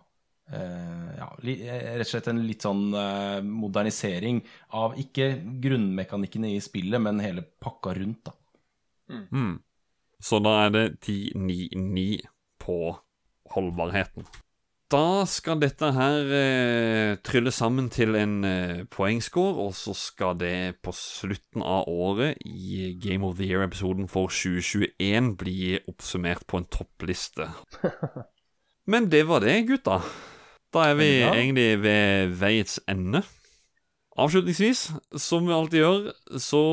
eh, 0.48 1.10
ja, 1.18 1.28
li, 1.44 1.58
eh, 1.68 1.90
rett 1.98 2.08
og 2.08 2.12
slett 2.14 2.30
en 2.32 2.40
litt 2.48 2.64
sånn 2.64 2.86
eh, 2.96 3.42
modernisering 3.44 4.40
av 4.80 4.96
ikke 5.00 5.28
grunnmekanikkene 5.64 6.54
i 6.56 6.62
spillet, 6.64 7.04
men 7.04 7.20
hele 7.24 7.44
pakka 7.44 7.98
rundt, 8.00 8.30
da. 8.30 8.38
Mm. 9.12 9.60
Så 10.24 10.40
da 10.44 10.56
er 10.66 10.72
det 10.72 10.86
10-9-9 11.04 12.24
på 12.64 12.80
holdbarheten. 13.54 14.26
Da 14.94 15.24
skal 15.26 15.58
dette 15.58 15.88
her 15.96 16.32
eh, 16.38 17.16
trylle 17.26 17.52
sammen 17.52 17.88
til 17.90 18.14
en 18.20 18.36
eh, 18.46 18.84
poengscore, 18.94 19.56
og 19.66 19.74
så 19.74 19.96
skal 19.98 20.38
det 20.38 20.84
på 20.86 20.94
slutten 20.94 21.66
av 21.66 21.90
året, 21.90 22.38
i 22.46 22.94
Game 23.02 23.26
of 23.26 23.40
the 23.40 23.48
Year-episoden 23.50 24.06
for 24.12 24.30
2021, 24.30 25.34
bli 25.40 25.80
oppsummert 25.90 26.46
på 26.46 26.62
en 26.62 26.70
toppliste. 26.70 27.50
Men 28.92 29.10
det 29.10 29.26
var 29.28 29.42
det, 29.42 29.64
gutta. 29.72 30.04
Da 30.74 30.92
er 30.92 31.00
vi 31.00 31.10
ja. 31.10 31.34
egentlig 31.34 31.82
ved 31.82 32.38
veiets 32.38 32.80
ende. 32.90 33.24
Avslutningsvis, 34.14 34.92
som 35.18 35.48
vi 35.48 35.58
alltid 35.58 35.80
gjør, 35.80 36.10
så 36.38 36.64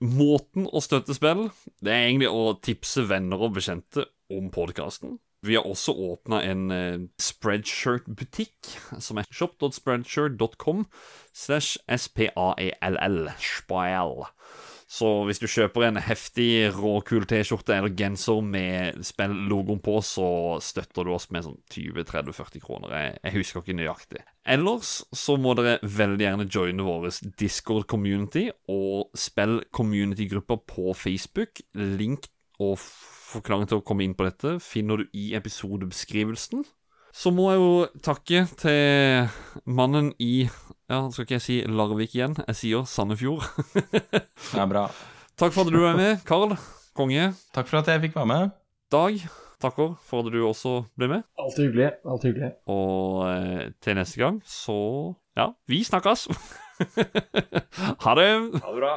Måten 0.00 0.64
å 0.64 0.80
støtte 0.80 1.12
spill, 1.12 1.50
det 1.84 1.92
er 1.92 2.06
egentlig 2.06 2.30
å 2.32 2.54
tipse 2.64 3.04
venner 3.08 3.42
og 3.44 3.58
bekjente 3.58 4.06
om 4.32 4.48
podkasten. 4.52 5.18
Vi 5.44 5.56
har 5.56 5.64
også 5.68 5.92
åpna 5.92 6.42
en 6.44 6.70
eh, 6.72 7.02
Spreadshirt-butikk, 7.20 8.74
som 9.00 9.20
er 9.20 9.28
shop.spreadshirt.com 9.32 10.84
slash 11.32 11.78
spall. 11.96 13.30
Spall. 13.40 14.26
Så 14.90 15.08
hvis 15.28 15.38
du 15.38 15.46
kjøper 15.46 15.84
en 15.86 16.00
heftig, 16.02 16.72
råkul 16.74 17.22
T-skjorte 17.30 17.76
eller 17.76 17.92
genser 17.94 18.40
med 18.42 18.98
spill-logoen 19.06 19.78
på, 19.84 20.00
så 20.02 20.58
støtter 20.64 21.06
du 21.06 21.12
oss 21.14 21.28
med 21.30 21.46
sånn 21.46 21.60
20-30-40 21.70 22.64
kroner. 22.64 22.96
Jeg, 22.96 23.20
jeg 23.22 23.36
husker 23.36 23.62
ikke 23.62 23.76
nøyaktig. 23.78 24.24
Ellers 24.50 24.96
så 25.14 25.36
må 25.38 25.54
dere 25.54 25.76
veldig 25.84 26.26
gjerne 26.26 26.48
joine 26.50 26.88
vår 26.88 27.06
Discord-community 27.38 28.48
og 28.72 29.14
spill 29.14 29.60
community-grupper 29.78 30.64
på 30.74 30.90
Facebook. 30.98 31.62
Link 31.78 32.26
og 32.58 32.74
forklaring 32.82 33.70
til 33.70 33.78
å 33.78 33.86
komme 33.86 34.02
inn 34.04 34.18
på 34.18 34.26
dette 34.26 34.56
finner 34.64 35.00
du 35.00 35.14
i 35.14 35.30
episodebeskrivelsen. 35.38 36.66
Så 37.12 37.32
må 37.34 37.48
jeg 37.50 37.60
jo 37.60 37.72
takke 38.06 38.44
til 38.60 39.30
mannen 39.66 40.12
i 40.22 40.48
Ja, 40.90 41.04
skal 41.10 41.22
ikke 41.26 41.36
jeg 41.38 41.44
si 41.44 41.56
Larvik 41.70 42.14
igjen, 42.16 42.34
jeg 42.48 42.56
sier 42.58 42.86
Sandefjord. 42.90 43.44
Det 44.50 44.58
er 44.58 44.66
bra. 44.70 44.88
Takk 45.38 45.54
for 45.54 45.62
at 45.68 45.70
du 45.74 45.84
er 45.86 45.94
med, 45.98 46.24
Karl. 46.26 46.56
Konge. 46.98 47.28
Takk 47.54 47.70
for 47.70 47.78
at 47.78 47.90
jeg 47.92 48.02
fikk 48.08 48.16
være 48.18 48.26
med. 48.30 48.50
Dag. 48.90 49.20
Takker 49.60 49.92
for 50.08 50.24
at 50.24 50.32
du 50.32 50.40
også 50.48 50.72
ble 50.98 51.06
med. 51.12 51.22
Alltid 51.38 51.68
hyggelig. 51.68 51.90
Alltid 52.08 52.32
hyggelig. 52.32 52.50
Og 52.72 53.22
eh, 53.28 53.64
til 53.84 53.98
neste 54.00 54.18
gang, 54.22 54.40
så 54.48 54.78
Ja, 55.38 55.50
vi 55.70 55.84
snakkes. 55.86 56.26
ha 58.04 58.14
det. 58.18 58.28
Ha 58.64 58.72
det 58.72 58.80
bra. 58.80 58.94